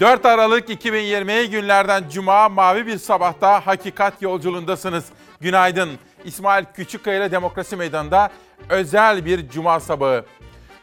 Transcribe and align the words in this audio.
4 0.00 0.26
Aralık 0.26 0.70
2020 0.70 1.50
günlerden 1.50 2.04
Cuma 2.10 2.48
mavi 2.48 2.86
bir 2.86 2.98
sabahta 2.98 3.66
hakikat 3.66 4.22
yolculuğundasınız. 4.22 5.04
Günaydın. 5.40 5.90
İsmail 6.24 6.64
Küçükkaya 6.74 7.18
ile 7.18 7.30
Demokrasi 7.30 7.76
Meydanı'nda 7.76 8.30
özel 8.68 9.24
bir 9.24 9.48
Cuma 9.48 9.80
sabahı. 9.80 10.24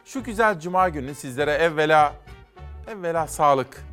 Şu 0.06 0.24
güzel 0.24 0.60
Cuma 0.60 0.90
günü 0.90 1.16
sizlere 1.16 1.52
evvela, 1.52 2.14
evvela 2.88 3.28
sağlık 3.28 3.84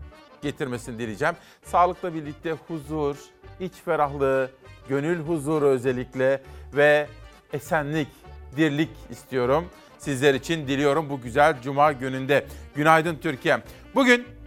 getirmesini 0.43 0.99
dileyeceğim. 0.99 1.35
Sağlıkla 1.63 2.15
birlikte 2.15 2.55
huzur, 2.69 3.17
iç 3.61 3.73
ferahlığı, 3.85 4.51
gönül 4.89 5.21
huzuru 5.21 5.67
özellikle 5.67 6.43
ve 6.75 7.07
esenlik, 7.53 8.09
dirlik 8.57 8.91
istiyorum. 9.11 9.65
Sizler 9.99 10.35
için 10.35 10.69
diliyorum 10.69 11.11
bu 11.11 11.21
güzel 11.21 11.63
Cuma 11.63 11.93
gününde. 11.93 12.47
Günaydın 12.75 13.17
Türkiye. 13.17 13.59
Bugün 13.95 14.40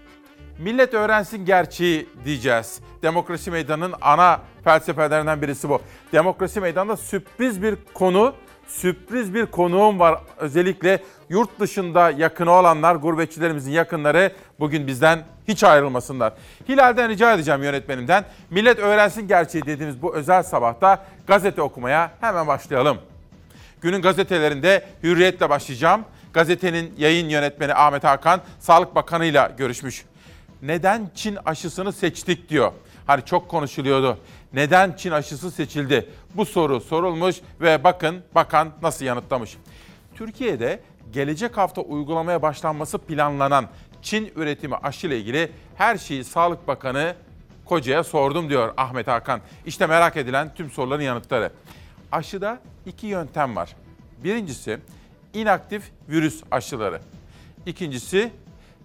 Millet 0.60 0.94
öğrensin 0.94 1.46
gerçeği 1.46 2.10
diyeceğiz. 2.26 2.80
Demokrasi 3.02 3.52
Meydanı'nın 3.52 3.94
ana 4.02 4.42
felsefelerinden 4.64 5.42
birisi 5.42 5.70
bu. 5.70 5.82
Demokrasi 6.14 6.60
Meydanı'nda 6.60 6.98
sürpriz 6.98 7.62
bir 7.62 7.76
konu, 7.94 8.34
sürpriz 8.68 9.34
bir 9.34 9.46
konuğum 9.46 10.00
var. 10.00 10.20
Özellikle 10.38 11.04
yurt 11.30 11.60
dışında 11.60 12.10
yakını 12.10 12.52
olanlar, 12.52 12.96
gurbetçilerimizin 12.96 13.72
yakınları 13.72 14.32
bugün 14.60 14.88
bizden 14.88 15.24
hiç 15.48 15.64
ayrılmasınlar. 15.64 16.34
Hilal'den 16.70 17.10
rica 17.10 17.34
edeceğim 17.34 17.64
yönetmenimden. 17.64 18.26
Millet 18.50 18.80
öğrensin 18.80 19.28
gerçeği 19.28 19.66
dediğimiz 19.66 20.02
bu 20.02 20.16
özel 20.16 20.44
sabahta 20.44 21.06
gazete 21.28 21.62
okumaya 21.62 22.12
hemen 22.22 22.48
başlayalım. 22.48 22.98
Günün 23.82 24.02
gazetelerinde 24.02 24.86
hürriyetle 25.04 25.50
başlayacağım. 25.50 26.06
Gazetenin 26.34 26.94
yayın 26.98 27.30
yönetmeni 27.30 27.74
Ahmet 27.74 28.04
Hakan, 28.04 28.42
Sağlık 28.60 28.96
Bakanı 28.96 29.26
ile 29.26 29.52
görüşmüş 29.58 30.06
neden 30.64 31.10
Çin 31.16 31.38
aşısını 31.46 31.94
seçtik 31.94 32.50
diyor. 32.50 32.72
Hani 33.08 33.26
çok 33.26 33.50
konuşuluyordu. 33.50 34.18
Neden 34.54 34.94
Çin 34.98 35.12
aşısı 35.12 35.52
seçildi? 35.52 36.10
Bu 36.36 36.46
soru 36.46 36.82
sorulmuş 36.82 37.36
ve 37.62 37.84
bakın 37.84 38.24
bakan 38.36 38.72
nasıl 38.82 39.06
yanıtlamış. 39.06 39.58
Türkiye'de 40.16 40.80
gelecek 41.14 41.58
hafta 41.58 41.82
uygulamaya 41.82 42.42
başlanması 42.42 42.98
planlanan 42.98 43.68
Çin 44.02 44.32
üretimi 44.36 44.76
aşı 44.76 45.08
ile 45.08 45.20
ilgili 45.20 45.52
her 45.76 45.98
şeyi 45.98 46.24
Sağlık 46.24 46.68
Bakanı 46.68 47.16
Koca'ya 47.66 48.04
sordum 48.04 48.50
diyor 48.50 48.74
Ahmet 48.78 49.08
Hakan. 49.08 49.42
İşte 49.66 49.88
merak 49.88 50.18
edilen 50.18 50.54
tüm 50.56 50.72
soruların 50.72 51.02
yanıtları. 51.02 51.52
Aşıda 52.12 52.60
iki 52.86 53.08
yöntem 53.08 53.56
var. 53.56 53.76
Birincisi 54.24 54.80
inaktif 55.34 55.92
virüs 56.10 56.44
aşıları. 56.52 57.02
İkincisi 57.66 58.32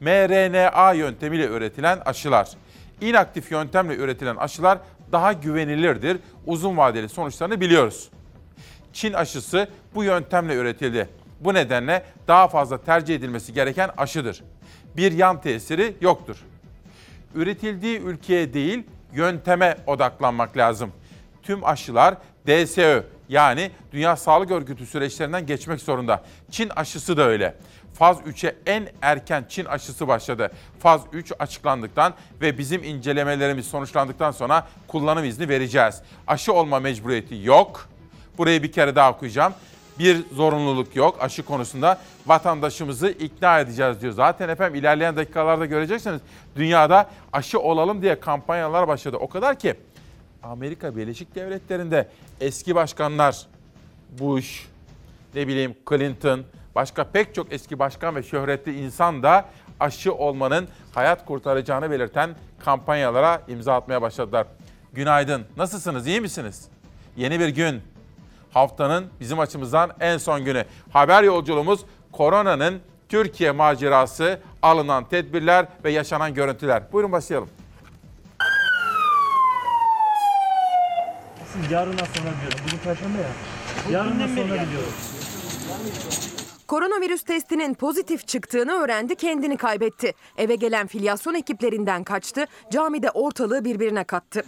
mRNA 0.00 0.92
yöntemiyle 0.92 1.46
üretilen 1.46 1.98
aşılar. 2.04 2.48
İnaktif 3.00 3.50
yöntemle 3.50 3.96
üretilen 3.96 4.36
aşılar 4.36 4.78
daha 5.12 5.32
güvenilirdir. 5.32 6.18
Uzun 6.46 6.76
vadeli 6.76 7.08
sonuçlarını 7.08 7.60
biliyoruz. 7.60 8.10
Çin 8.92 9.12
aşısı 9.12 9.68
bu 9.94 10.04
yöntemle 10.04 10.54
üretildi. 10.54 11.08
Bu 11.40 11.54
nedenle 11.54 12.04
daha 12.28 12.48
fazla 12.48 12.78
tercih 12.78 13.14
edilmesi 13.14 13.52
gereken 13.52 13.90
aşıdır. 13.96 14.42
Bir 14.96 15.12
yan 15.12 15.40
tesiri 15.40 15.94
yoktur. 16.00 16.36
Üretildiği 17.34 17.98
ülkeye 18.00 18.54
değil, 18.54 18.86
yönteme 19.12 19.76
odaklanmak 19.86 20.56
lazım. 20.56 20.92
Tüm 21.42 21.64
aşılar 21.64 22.14
DSÖ 22.46 23.02
yani 23.28 23.70
Dünya 23.92 24.16
Sağlık 24.16 24.50
Örgütü 24.50 24.86
süreçlerinden 24.86 25.46
geçmek 25.46 25.80
zorunda. 25.80 26.24
Çin 26.50 26.68
aşısı 26.68 27.16
da 27.16 27.22
öyle. 27.22 27.54
Faz 27.98 28.20
3'e 28.20 28.56
en 28.66 28.88
erken 29.02 29.44
Çin 29.48 29.64
aşısı 29.64 30.08
başladı. 30.08 30.50
Faz 30.80 31.00
3 31.12 31.32
açıklandıktan 31.38 32.14
ve 32.40 32.58
bizim 32.58 32.84
incelemelerimiz 32.84 33.66
sonuçlandıktan 33.66 34.30
sonra 34.30 34.66
kullanım 34.88 35.24
izni 35.24 35.48
vereceğiz. 35.48 36.02
Aşı 36.26 36.52
olma 36.52 36.80
mecburiyeti 36.80 37.40
yok. 37.44 37.88
Burayı 38.38 38.62
bir 38.62 38.72
kere 38.72 38.94
daha 38.94 39.12
okuyacağım. 39.12 39.54
Bir 39.98 40.24
zorunluluk 40.32 40.96
yok 40.96 41.16
aşı 41.20 41.42
konusunda. 41.42 41.98
Vatandaşımızı 42.26 43.08
ikna 43.08 43.60
edeceğiz 43.60 44.00
diyor. 44.00 44.12
Zaten 44.12 44.48
efendim 44.48 44.80
ilerleyen 44.80 45.16
dakikalarda 45.16 45.66
göreceksiniz. 45.66 46.20
Dünyada 46.56 47.10
aşı 47.32 47.60
olalım 47.60 48.02
diye 48.02 48.20
kampanyalar 48.20 48.88
başladı. 48.88 49.16
O 49.16 49.28
kadar 49.28 49.58
ki 49.58 49.74
Amerika 50.42 50.96
Birleşik 50.96 51.34
Devletleri'nde 51.34 52.08
eski 52.40 52.74
başkanlar 52.74 53.46
Bush, 54.18 54.66
ne 55.34 55.48
bileyim 55.48 55.74
Clinton, 55.88 56.44
başka 56.78 57.04
pek 57.04 57.34
çok 57.34 57.52
eski 57.52 57.78
başkan 57.78 58.16
ve 58.16 58.22
şöhretli 58.22 58.80
insan 58.80 59.22
da 59.22 59.44
aşı 59.80 60.14
olmanın 60.14 60.68
hayat 60.94 61.24
kurtaracağını 61.24 61.90
belirten 61.90 62.30
kampanyalara 62.64 63.42
imza 63.48 63.74
atmaya 63.74 64.02
başladılar. 64.02 64.46
Günaydın. 64.92 65.46
Nasılsınız? 65.56 66.06
İyi 66.06 66.20
misiniz? 66.20 66.68
Yeni 67.16 67.40
bir 67.40 67.48
gün. 67.48 67.82
Haftanın 68.52 69.06
bizim 69.20 69.38
açımızdan 69.38 69.90
en 70.00 70.18
son 70.18 70.44
günü. 70.44 70.64
Haber 70.92 71.22
yolculuğumuz 71.22 71.80
koronanın 72.12 72.80
Türkiye 73.08 73.50
macerası, 73.50 74.40
alınan 74.62 75.04
tedbirler 75.04 75.66
ve 75.84 75.90
yaşanan 75.90 76.34
görüntüler. 76.34 76.82
Buyurun 76.92 77.12
başlayalım. 77.12 77.48
Yarından 81.70 82.04
sonra 82.04 82.28
biliyorum. 82.36 82.58
Bugün 82.66 82.78
perşembe 82.78 83.18
ya. 83.18 83.28
Yarından 83.90 84.26
sonra 84.28 84.62
biliyorum. 84.62 84.92
Koronavirüs 86.68 87.22
testinin 87.22 87.74
pozitif 87.74 88.28
çıktığını 88.28 88.72
öğrendi, 88.72 89.14
kendini 89.14 89.56
kaybetti. 89.56 90.12
Eve 90.36 90.54
gelen 90.54 90.86
filyasyon 90.86 91.34
ekiplerinden 91.34 92.04
kaçtı, 92.04 92.46
camide 92.70 93.10
ortalığı 93.10 93.64
birbirine 93.64 94.04
kattı. 94.04 94.44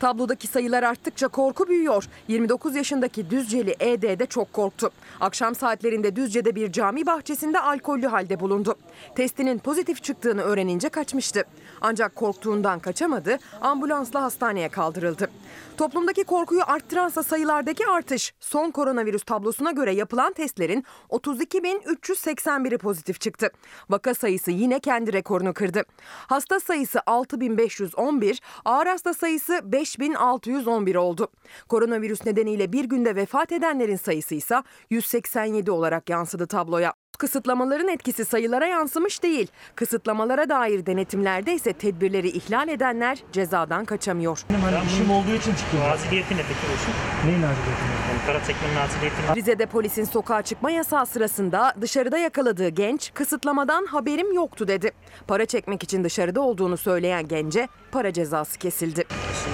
Tablodaki 0.00 0.46
sayılar 0.46 0.82
arttıkça 0.82 1.28
korku 1.28 1.68
büyüyor. 1.68 2.04
29 2.28 2.76
yaşındaki 2.76 3.30
Düzceli 3.30 3.76
ED 3.80 4.18
de 4.18 4.26
çok 4.26 4.52
korktu. 4.52 4.90
Akşam 5.20 5.54
saatlerinde 5.54 6.16
Düzce'de 6.16 6.54
bir 6.54 6.72
cami 6.72 7.06
bahçesinde 7.06 7.60
alkollü 7.60 8.06
halde 8.06 8.40
bulundu. 8.40 8.74
Testinin 9.16 9.58
pozitif 9.58 10.02
çıktığını 10.02 10.42
öğrenince 10.42 10.88
kaçmıştı. 10.88 11.44
Ancak 11.80 12.16
korktuğundan 12.16 12.78
kaçamadı, 12.78 13.38
ambulansla 13.60 14.22
hastaneye 14.22 14.68
kaldırıldı. 14.68 15.30
Toplumdaki 15.76 16.24
korkuyu 16.24 16.62
arttıransa 16.66 17.22
sayılardaki 17.22 17.86
artış. 17.86 18.34
Son 18.40 18.70
koronavirüs 18.70 19.22
tablosuna 19.22 19.70
göre 19.70 19.94
yapılan 19.94 20.32
testlerin 20.32 20.84
32.381'i 21.10 22.78
pozitif 22.78 23.20
çıktı. 23.20 23.50
Vaka 23.90 24.14
sayısı 24.14 24.50
yine 24.50 24.80
kendi 24.80 25.12
rekorunu 25.12 25.54
kırdı. 25.54 25.82
Hasta 26.26 26.60
sayısı 26.60 27.00
6511, 27.06 28.40
ağır 28.64 28.86
hasta 28.94 29.14
sayısı 29.14 29.60
5611 29.72 30.94
oldu. 30.94 31.28
Koronavirüs 31.68 32.26
nedeniyle 32.26 32.72
bir 32.72 32.84
günde 32.84 33.16
vefat 33.16 33.52
edenlerin 33.52 33.96
sayısı 33.96 34.34
ise 34.34 34.62
187 34.90 35.70
olarak 35.70 36.10
yansıdı 36.10 36.46
tabloya. 36.46 36.94
Kısıtlamaların 37.24 37.88
etkisi 37.88 38.24
sayılara 38.24 38.66
yansımış 38.66 39.22
değil. 39.22 39.48
Kısıtlamalara 39.74 40.48
dair 40.48 40.86
denetimlerde 40.86 41.54
ise 41.54 41.72
tedbirleri 41.72 42.28
ihlal 42.28 42.68
edenler 42.68 43.18
cezadan 43.32 43.84
kaçamıyor. 43.84 44.40
Benim 44.50 44.60
hani 44.60 44.86
işim 44.86 45.10
olduğu 45.10 45.30
için 45.30 45.54
çıktım. 45.54 45.80
Aciliyeti 45.92 46.36
ne 46.36 46.40
peki 46.42 46.74
işin? 46.74 47.28
Neyin 47.28 47.42
aciliyeti? 47.42 47.82
Yani 48.28 48.46
çekmenin 48.46 48.76
aciliyeti 48.76 49.36
Rize'de 49.36 49.66
polisin 49.66 50.04
sokağa 50.04 50.42
çıkma 50.42 50.70
yasağı 50.70 51.06
sırasında 51.06 51.74
dışarıda 51.80 52.18
yakaladığı 52.18 52.68
genç 52.68 53.14
kısıtlamadan 53.14 53.86
haberim 53.86 54.32
yoktu 54.32 54.68
dedi. 54.68 54.92
Para 55.28 55.46
çekmek 55.46 55.82
için 55.82 56.04
dışarıda 56.04 56.40
olduğunu 56.40 56.76
söyleyen 56.76 57.28
gence 57.28 57.68
para 57.92 58.12
cezası 58.12 58.58
kesildi. 58.58 59.04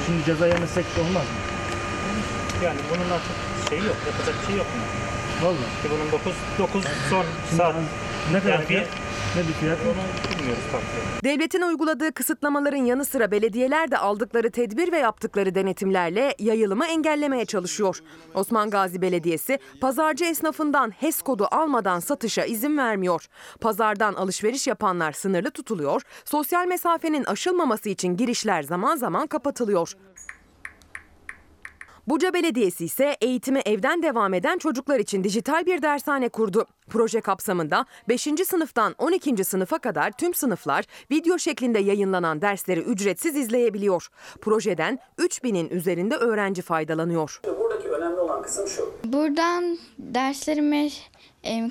Şimdi 0.07 0.25
ceza 0.25 0.47
yemesek 0.47 0.85
de 0.97 1.01
olmaz 1.01 1.25
mı? 1.25 1.61
yani 2.65 2.81
bunun 2.91 3.11
artık 3.11 3.69
şeyi 3.69 3.85
yok, 3.85 3.97
yapacak 4.07 4.35
bir 4.41 4.47
şey 4.47 4.57
yok. 4.57 4.67
Vallahi. 5.43 5.57
Bunun 5.91 6.13
9, 6.13 6.33
9 6.59 6.85
son 7.11 7.25
Şimdi 7.49 7.57
saat. 7.63 7.75
ne 8.33 8.41
kadar 8.41 8.53
Yani 8.53 8.65
fiyat? 8.65 8.87
Ne 9.37 9.49
bir 9.49 9.53
fiyat? 9.53 9.79
Onu 9.87 10.39
bilmiyoruz 10.39 10.63
tabii. 10.73 11.25
Devletin 11.25 11.63
uyguladığı 11.63 12.13
kısıtlamaların 12.13 12.85
yanı 12.85 13.05
sıra 13.05 13.31
belediyeler 13.31 13.91
de 13.91 13.99
aldıkları 13.99 14.51
tedbir 14.51 14.93
ve 14.93 14.99
yaptıkları 14.99 15.55
denetimlerle 15.55 16.35
yayılımı 16.39 16.87
engellemeye 16.87 17.45
çalışıyor. 17.45 17.99
Osman 18.35 18.71
Gazi 18.71 19.03
Belediyesi 19.03 19.59
pazarcı 19.81 20.25
esnafından 20.25 20.91
HES 20.91 21.23
kodu 21.23 21.49
almadan 21.51 22.01
satışa 22.01 22.45
izin 22.45 22.79
vermiyor. 22.79 23.27
Pazardan 23.61 24.15
alışveriş 24.15 24.67
yapanlar 24.67 25.13
sınırlı 25.13 25.51
tutuluyor. 25.51 26.03
Sosyal 26.25 26.67
mesafenin 26.67 27.25
aşılmaması 27.25 27.89
için 27.89 28.17
girişler 28.17 28.63
zaman 28.63 28.97
zaman 28.97 29.27
kapatılıyor. 29.27 29.93
Buca 32.11 32.35
Belediyesi 32.35 32.85
ise 32.85 33.17
eğitimi 33.21 33.61
evden 33.67 34.03
devam 34.03 34.35
eden 34.35 34.59
çocuklar 34.59 34.99
için 34.99 35.25
dijital 35.25 35.67
bir 35.67 35.83
dershane 35.83 36.29
kurdu. 36.29 36.67
Proje 36.89 37.21
kapsamında 37.21 37.87
5. 38.09 38.23
sınıftan 38.47 38.95
12. 38.99 39.45
sınıfa 39.45 39.79
kadar 39.79 40.13
tüm 40.13 40.35
sınıflar 40.35 40.85
video 41.11 41.39
şeklinde 41.39 41.79
yayınlanan 41.79 42.43
dersleri 42.43 42.81
ücretsiz 42.81 43.37
izleyebiliyor. 43.37 44.09
Projeden 44.41 44.99
3000'in 45.19 45.69
üzerinde 45.69 46.15
öğrenci 46.15 46.63
faydalanıyor. 46.63 47.41
Buradaki 47.61 47.89
önemli 47.89 48.21
olan 48.21 48.43
kısım 48.43 48.69
şu. 48.69 48.95
Buradan 49.05 49.79
derslerimi 49.99 50.91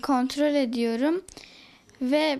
kontrol 0.01 0.55
ediyorum 0.55 1.21
ve 2.01 2.39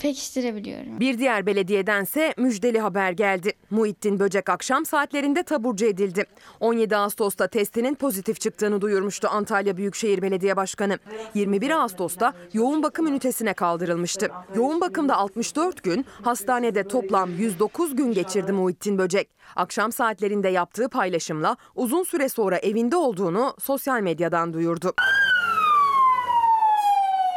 pekiştirebiliyorum. 0.00 1.00
Bir 1.00 1.18
diğer 1.18 1.46
belediyedense 1.46 2.34
müjdeli 2.36 2.80
haber 2.80 3.12
geldi. 3.12 3.52
Muhittin 3.70 4.18
Böcek 4.18 4.48
akşam 4.48 4.86
saatlerinde 4.86 5.42
taburcu 5.42 5.86
edildi. 5.86 6.24
17 6.60 6.96
Ağustos'ta 6.96 7.48
testinin 7.48 7.94
pozitif 7.94 8.40
çıktığını 8.40 8.80
duyurmuştu 8.80 9.28
Antalya 9.28 9.76
Büyükşehir 9.76 10.22
Belediye 10.22 10.56
Başkanı. 10.56 10.98
21 11.34 11.70
Ağustos'ta 11.70 12.32
yoğun 12.52 12.82
bakım 12.82 13.06
ünitesine 13.06 13.54
kaldırılmıştı. 13.54 14.30
Yoğun 14.56 14.80
bakımda 14.80 15.16
64 15.16 15.82
gün, 15.82 16.06
hastanede 16.22 16.88
toplam 16.88 17.30
109 17.30 17.96
gün 17.96 18.12
geçirdi 18.12 18.52
Muhittin 18.52 18.98
Böcek. 18.98 19.28
Akşam 19.56 19.92
saatlerinde 19.92 20.48
yaptığı 20.48 20.88
paylaşımla 20.88 21.56
uzun 21.74 22.02
süre 22.02 22.28
sonra 22.28 22.58
evinde 22.58 22.96
olduğunu 22.96 23.54
sosyal 23.58 24.00
medyadan 24.00 24.52
duyurdu. 24.52 24.94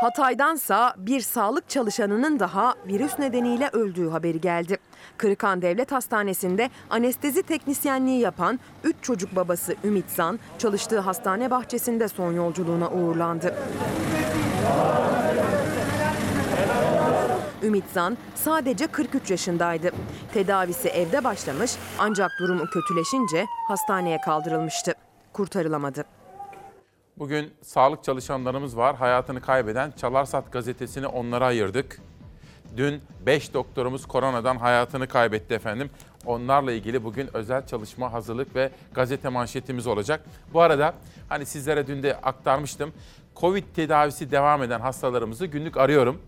Hatay'dansa 0.01 0.93
bir 0.97 1.21
sağlık 1.21 1.69
çalışanının 1.69 2.39
daha 2.39 2.75
virüs 2.87 3.19
nedeniyle 3.19 3.69
öldüğü 3.73 4.09
haberi 4.09 4.41
geldi. 4.41 4.77
Kırıkhan 5.17 5.61
Devlet 5.61 5.91
Hastanesi'nde 5.91 6.69
anestezi 6.89 7.43
teknisyenliği 7.43 8.19
yapan 8.19 8.59
3 8.83 8.95
çocuk 9.01 9.35
babası 9.35 9.75
Ümit 9.83 10.09
Zan 10.09 10.39
çalıştığı 10.57 10.99
hastane 10.99 11.51
bahçesinde 11.51 12.07
son 12.07 12.31
yolculuğuna 12.31 12.89
uğurlandı. 12.89 13.55
Ümit 17.63 17.85
Zan 17.93 18.17
sadece 18.35 18.87
43 18.87 19.31
yaşındaydı. 19.31 19.91
Tedavisi 20.33 20.89
evde 20.89 21.23
başlamış 21.23 21.71
ancak 21.99 22.31
durumu 22.39 22.65
kötüleşince 22.65 23.45
hastaneye 23.67 24.21
kaldırılmıştı. 24.21 24.93
Kurtarılamadı. 25.33 26.20
Bugün 27.21 27.53
sağlık 27.61 28.03
çalışanlarımız 28.03 28.77
var. 28.77 28.95
Hayatını 28.95 29.41
kaybeden 29.41 29.91
Çalarsat 29.91 30.51
gazetesini 30.51 31.07
onlara 31.07 31.45
ayırdık. 31.45 32.01
Dün 32.77 33.01
5 33.25 33.53
doktorumuz 33.53 34.05
koronadan 34.05 34.57
hayatını 34.57 35.07
kaybetti 35.07 35.53
efendim. 35.53 35.89
Onlarla 36.25 36.71
ilgili 36.71 37.03
bugün 37.03 37.29
özel 37.33 37.67
çalışma 37.67 38.13
hazırlık 38.13 38.55
ve 38.55 38.69
gazete 38.93 39.29
manşetimiz 39.29 39.87
olacak. 39.87 40.25
Bu 40.53 40.61
arada 40.61 40.93
hani 41.29 41.45
sizlere 41.45 41.87
dün 41.87 42.03
de 42.03 42.15
aktarmıştım. 42.15 42.93
Covid 43.35 43.63
tedavisi 43.75 44.31
devam 44.31 44.63
eden 44.63 44.79
hastalarımızı 44.79 45.45
günlük 45.45 45.77
arıyorum. 45.77 46.21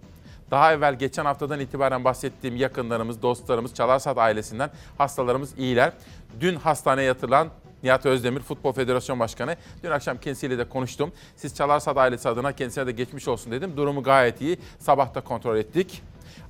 Daha 0.51 0.74
evvel 0.74 1.00
geçen 1.00 1.25
haftadan 1.25 1.60
itibaren 1.60 2.04
bahsettiğim 2.04 2.56
yakınlarımız, 2.56 3.22
dostlarımız, 3.22 3.74
Çalarsat 3.74 4.18
ailesinden 4.18 4.69
hastalarımız 4.98 5.57
iyiler. 5.57 5.94
Dün 6.40 6.56
hastaneye 6.56 7.07
yatıran 7.07 7.48
Nihat 7.83 8.06
Özdemir 8.06 8.41
Futbol 8.41 8.74
Federasyon 8.74 9.19
Başkanı. 9.19 9.56
Dün 9.83 9.91
akşam 9.91 10.18
kendisiyle 10.18 10.57
de 10.57 10.69
konuştum. 10.69 11.12
Siz 11.35 11.56
Çalarsat 11.56 11.97
ailesi 11.97 12.30
adına 12.30 12.51
kendisine 12.51 12.88
de 12.88 12.91
geçmiş 12.91 13.27
olsun 13.27 13.51
dedim. 13.51 13.77
Durumu 13.77 14.03
gayet 14.03 14.41
iyi. 14.41 14.57
Sabah 14.80 15.15
da 15.15 15.21
kontrol 15.21 15.57
ettik. 15.57 16.01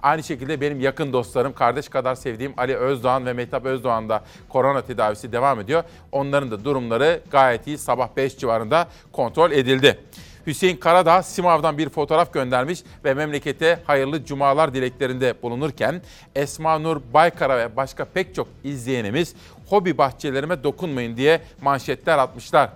Aynı 0.03 0.23
şekilde 0.23 0.61
benim 0.61 0.79
yakın 0.79 1.13
dostlarım, 1.13 1.53
kardeş 1.53 1.89
kadar 1.89 2.15
sevdiğim 2.15 2.53
Ali 2.57 2.75
Özdoğan 2.75 3.25
ve 3.25 3.33
Mehtap 3.33 3.65
Özdoğan 3.65 4.09
da 4.09 4.23
korona 4.49 4.81
tedavisi 4.81 5.31
devam 5.31 5.59
ediyor. 5.59 5.83
Onların 6.11 6.51
da 6.51 6.65
durumları 6.65 7.21
gayet 7.31 7.67
iyi. 7.67 7.77
Sabah 7.77 8.09
5 8.17 8.37
civarında 8.37 8.87
kontrol 9.11 9.51
edildi. 9.51 9.99
Hüseyin 10.47 10.77
Karadağ 10.77 11.23
Simav'dan 11.23 11.77
bir 11.77 11.89
fotoğraf 11.89 12.33
göndermiş 12.33 12.83
ve 13.05 13.13
memlekete 13.13 13.79
hayırlı 13.83 14.25
cumalar 14.25 14.73
dileklerinde 14.73 15.33
bulunurken 15.41 16.01
Esma 16.35 16.79
Nur 16.79 17.01
Baykara 17.13 17.57
ve 17.57 17.75
başka 17.75 18.05
pek 18.05 18.35
çok 18.35 18.47
izleyenimiz 18.63 19.35
hobi 19.69 19.97
bahçelerime 19.97 20.63
dokunmayın 20.63 21.17
diye 21.17 21.41
manşetler 21.61 22.17
atmışlar. 22.17 22.69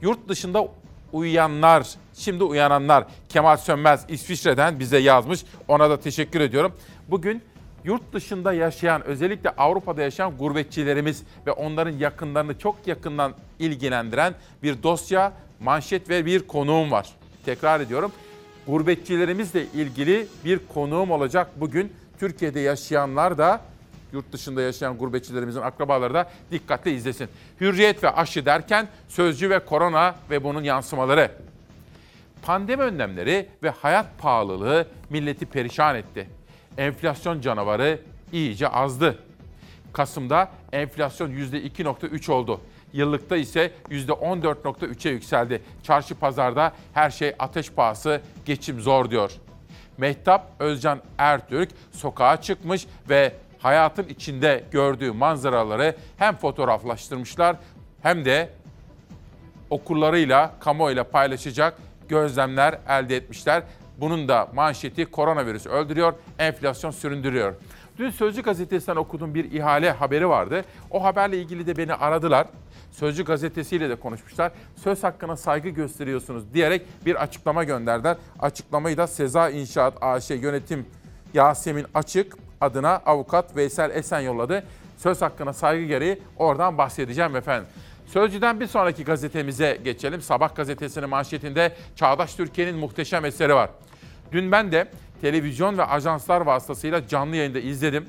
Yurt 0.00 0.28
dışında 0.28 0.68
uyuyanlar, 1.12 1.86
şimdi 2.14 2.44
uyananlar 2.44 3.04
Kemal 3.28 3.56
Sönmez 3.56 4.04
İsviçre'den 4.08 4.78
bize 4.78 4.98
yazmış. 4.98 5.44
Ona 5.68 5.90
da 5.90 6.00
teşekkür 6.00 6.40
ediyorum. 6.40 6.72
Bugün 7.08 7.42
yurt 7.84 8.12
dışında 8.12 8.52
yaşayan, 8.52 9.04
özellikle 9.04 9.50
Avrupa'da 9.50 10.02
yaşayan 10.02 10.36
gurbetçilerimiz 10.36 11.22
ve 11.46 11.52
onların 11.52 11.98
yakınlarını 11.98 12.58
çok 12.58 12.86
yakından 12.86 13.34
ilgilendiren 13.58 14.34
bir 14.62 14.82
dosya, 14.82 15.32
manşet 15.62 16.08
ve 16.08 16.26
bir 16.26 16.46
konuğum 16.46 16.90
var. 16.90 17.08
Tekrar 17.44 17.80
ediyorum. 17.80 18.12
Gurbetçilerimizle 18.66 19.66
ilgili 19.66 20.26
bir 20.44 20.60
konuğum 20.74 21.10
olacak 21.10 21.50
bugün. 21.56 21.92
Türkiye'de 22.20 22.60
yaşayanlar 22.60 23.38
da 23.38 23.60
yurt 24.12 24.32
dışında 24.32 24.62
yaşayan 24.62 24.98
gurbetçilerimizin 24.98 25.60
akrabaları 25.60 26.14
da 26.14 26.30
dikkatle 26.50 26.92
izlesin. 26.92 27.28
Hürriyet 27.60 28.04
ve 28.04 28.10
aşı 28.10 28.46
derken 28.46 28.88
sözcü 29.08 29.50
ve 29.50 29.58
korona 29.58 30.14
ve 30.30 30.44
bunun 30.44 30.62
yansımaları. 30.62 31.30
Pandemi 32.42 32.82
önlemleri 32.82 33.48
ve 33.62 33.70
hayat 33.70 34.06
pahalılığı 34.18 34.86
milleti 35.10 35.46
perişan 35.46 35.96
etti. 35.96 36.28
Enflasyon 36.78 37.40
canavarı 37.40 37.98
iyice 38.32 38.68
azdı. 38.68 39.18
Kasım'da 39.92 40.50
enflasyon 40.72 41.30
%2.3 41.30 42.32
oldu. 42.32 42.60
Yıllıkta 42.92 43.36
ise 43.36 43.72
%14.3'e 43.90 45.10
yükseldi. 45.10 45.62
Çarşı 45.82 46.14
pazarda 46.14 46.72
her 46.94 47.10
şey 47.10 47.34
ateş 47.38 47.70
pahası, 47.70 48.20
geçim 48.46 48.80
zor 48.80 49.10
diyor. 49.10 49.32
Mehtap 49.98 50.46
Özcan 50.58 51.00
Ertürk 51.18 51.70
sokağa 51.92 52.42
çıkmış 52.42 52.86
ve 53.08 53.32
hayatın 53.58 54.08
içinde 54.08 54.64
gördüğü 54.70 55.12
manzaraları 55.12 55.96
hem 56.16 56.36
fotoğraflaştırmışlar 56.36 57.56
hem 58.02 58.24
de 58.24 58.50
okurlarıyla, 59.70 60.52
kamuoyuyla 60.60 61.04
paylaşacak 61.04 61.78
gözlemler 62.08 62.78
elde 62.88 63.16
etmişler. 63.16 63.62
Bunun 63.98 64.28
da 64.28 64.48
manşeti 64.54 65.06
koronavirüs 65.06 65.66
öldürüyor, 65.66 66.14
enflasyon 66.38 66.90
süründürüyor. 66.90 67.54
Dün 67.98 68.10
Sözcü 68.10 68.42
gazetesinden 68.42 68.96
okuduğum 68.96 69.34
bir 69.34 69.52
ihale 69.52 69.90
haberi 69.90 70.28
vardı. 70.28 70.64
O 70.90 71.04
haberle 71.04 71.38
ilgili 71.38 71.66
de 71.66 71.76
beni 71.76 71.94
aradılar. 71.94 72.46
Sözcü 72.92 73.24
gazetesiyle 73.24 73.90
de 73.90 73.96
konuşmuşlar. 73.96 74.52
Söz 74.76 75.04
hakkına 75.04 75.36
saygı 75.36 75.68
gösteriyorsunuz 75.68 76.54
diyerek 76.54 76.82
bir 77.06 77.22
açıklama 77.22 77.64
gönderdiler. 77.64 78.16
Açıklamayı 78.40 78.96
da 78.96 79.06
Seza 79.06 79.50
İnşaat 79.50 79.94
AŞ 80.00 80.30
Yönetim 80.30 80.86
Yasemin 81.34 81.86
Açık 81.94 82.36
adına 82.60 82.96
avukat 82.96 83.56
Veysel 83.56 83.90
Esen 83.90 84.20
yolladı. 84.20 84.64
Söz 84.96 85.22
hakkına 85.22 85.52
saygı 85.52 85.84
gereği 85.84 86.22
oradan 86.36 86.78
bahsedeceğim 86.78 87.36
efendim. 87.36 87.68
Sözcüden 88.06 88.60
bir 88.60 88.66
sonraki 88.66 89.04
gazetemize 89.04 89.78
geçelim. 89.84 90.20
Sabah 90.20 90.54
gazetesinin 90.54 91.08
manşetinde 91.08 91.76
Çağdaş 91.96 92.34
Türkiye'nin 92.34 92.76
muhteşem 92.76 93.24
eseri 93.24 93.54
var. 93.54 93.70
Dün 94.32 94.52
ben 94.52 94.72
de 94.72 94.88
televizyon 95.20 95.78
ve 95.78 95.84
ajanslar 95.84 96.40
vasıtasıyla 96.40 97.08
canlı 97.08 97.36
yayında 97.36 97.58
izledim. 97.58 98.06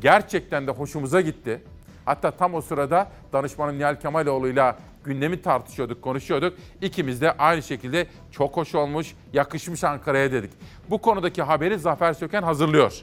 Gerçekten 0.00 0.66
de 0.66 0.70
hoşumuza 0.70 1.20
gitti. 1.20 1.60
Hatta 2.08 2.30
tam 2.30 2.54
o 2.54 2.60
sırada 2.60 3.08
danışmanım 3.32 3.78
Nihal 3.78 3.94
Kemaloğlu'yla 3.94 4.76
gündemi 5.04 5.42
tartışıyorduk, 5.42 6.02
konuşuyorduk. 6.02 6.54
İkimiz 6.82 7.20
de 7.20 7.32
aynı 7.32 7.62
şekilde 7.62 8.06
çok 8.30 8.56
hoş 8.56 8.74
olmuş, 8.74 9.14
yakışmış 9.32 9.84
Ankara'ya 9.84 10.32
dedik. 10.32 10.50
Bu 10.90 10.98
konudaki 10.98 11.42
haberi 11.42 11.78
Zafer 11.78 12.12
Söken 12.12 12.42
hazırlıyor. 12.42 13.02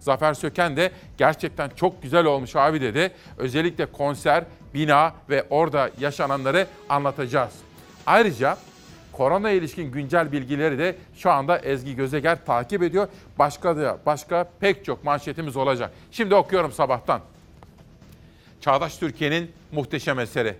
Zafer 0.00 0.34
Söken 0.34 0.76
de 0.76 0.90
gerçekten 1.18 1.68
çok 1.68 2.02
güzel 2.02 2.24
olmuş 2.24 2.56
abi 2.56 2.80
dedi. 2.80 3.12
Özellikle 3.38 3.86
konser, 3.86 4.44
bina 4.74 5.12
ve 5.30 5.46
orada 5.50 5.90
yaşananları 6.00 6.66
anlatacağız. 6.88 7.52
Ayrıca 8.06 8.56
korona 9.12 9.50
ilişkin 9.50 9.92
güncel 9.92 10.32
bilgileri 10.32 10.78
de 10.78 10.96
şu 11.14 11.30
anda 11.30 11.58
Ezgi 11.58 11.96
Gözeger 11.96 12.44
takip 12.44 12.82
ediyor. 12.82 13.08
Başka 13.38 13.76
da 13.76 13.98
başka 14.06 14.48
pek 14.60 14.84
çok 14.84 15.04
manşetimiz 15.04 15.56
olacak. 15.56 15.90
Şimdi 16.10 16.34
okuyorum 16.34 16.72
sabahtan. 16.72 17.20
Çağdaş 18.66 18.96
Türkiye'nin 18.96 19.52
muhteşem 19.72 20.18
eseri. 20.18 20.56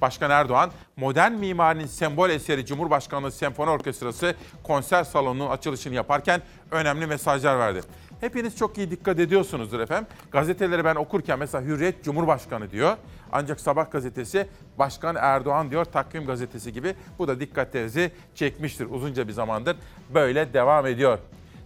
Başkan 0.00 0.30
Erdoğan, 0.30 0.70
modern 0.96 1.32
mimarinin 1.32 1.86
sembol 1.86 2.30
eseri 2.30 2.66
Cumhurbaşkanlığı 2.66 3.32
Senfoni 3.32 3.70
Orkestrası 3.70 4.34
konser 4.62 5.04
salonunun 5.04 5.50
açılışını 5.50 5.94
yaparken 5.94 6.42
önemli 6.70 7.06
mesajlar 7.06 7.58
verdi. 7.58 7.80
Hepiniz 8.20 8.56
çok 8.56 8.78
iyi 8.78 8.90
dikkat 8.90 9.18
ediyorsunuzdur 9.18 9.80
efendim. 9.80 10.06
Gazeteleri 10.30 10.84
ben 10.84 10.94
okurken 10.94 11.38
mesela 11.38 11.64
Hürriyet 11.64 12.04
Cumhurbaşkanı 12.04 12.70
diyor. 12.70 12.96
Ancak 13.32 13.60
Sabah 13.60 13.90
gazetesi 13.90 14.48
Başkan 14.78 15.16
Erdoğan 15.18 15.70
diyor 15.70 15.84
takvim 15.84 16.26
gazetesi 16.26 16.72
gibi. 16.72 16.94
Bu 17.18 17.28
da 17.28 17.40
dikkatlerinizi 17.40 18.12
çekmiştir 18.34 18.86
uzunca 18.90 19.28
bir 19.28 19.32
zamandır. 19.32 19.76
Böyle 20.14 20.52
devam 20.52 20.86
ediyor. 20.86 21.18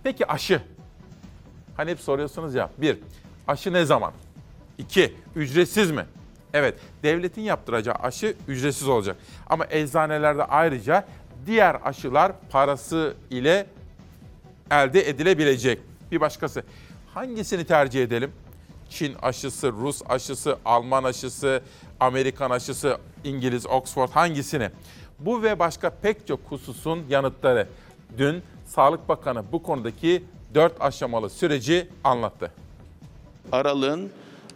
Peki 0.02 0.26
aşı? 0.26 0.62
Hani 1.76 1.90
hep 1.90 2.00
soruyorsunuz 2.00 2.54
ya. 2.54 2.70
Bir, 2.78 2.99
aşı 3.49 3.73
ne 3.73 3.85
zaman? 3.85 4.12
İki, 4.81 5.15
ücretsiz 5.37 5.91
mi? 5.91 6.07
Evet, 6.55 6.75
devletin 7.03 7.43
yaptıracağı 7.43 7.95
aşı 7.95 8.37
ücretsiz 8.49 8.89
olacak. 8.89 9.17
Ama 9.47 9.67
eczanelerde 9.71 10.45
ayrıca 10.45 11.05
diğer 11.47 11.77
aşılar 11.85 12.33
parası 12.51 13.15
ile 13.31 13.67
elde 14.71 15.09
edilebilecek. 15.09 15.79
Bir 16.13 16.21
başkası. 16.21 16.63
Hangisini 17.15 17.65
tercih 17.65 18.03
edelim? 18.03 18.33
Çin 18.91 19.15
aşısı, 19.23 19.73
Rus 19.73 20.03
aşısı, 20.09 20.59
Alman 20.65 21.05
aşısı, 21.05 21.63
Amerikan 22.01 22.51
aşısı, 22.51 22.99
İngiliz, 23.25 23.67
Oxford 23.67 24.09
hangisini? 24.09 24.71
Bu 25.19 25.43
ve 25.43 25.59
başka 25.59 25.91
pek 25.91 26.27
çok 26.27 26.41
hususun 26.49 27.05
yanıtları. 27.09 27.69
Dün 28.19 28.43
Sağlık 28.67 29.09
Bakanı 29.09 29.45
bu 29.53 29.63
konudaki 29.63 30.25
4 30.55 30.81
aşamalı 30.81 31.31
süreci 31.31 31.89
anlattı. 32.05 32.53
Aralığın 33.53 34.11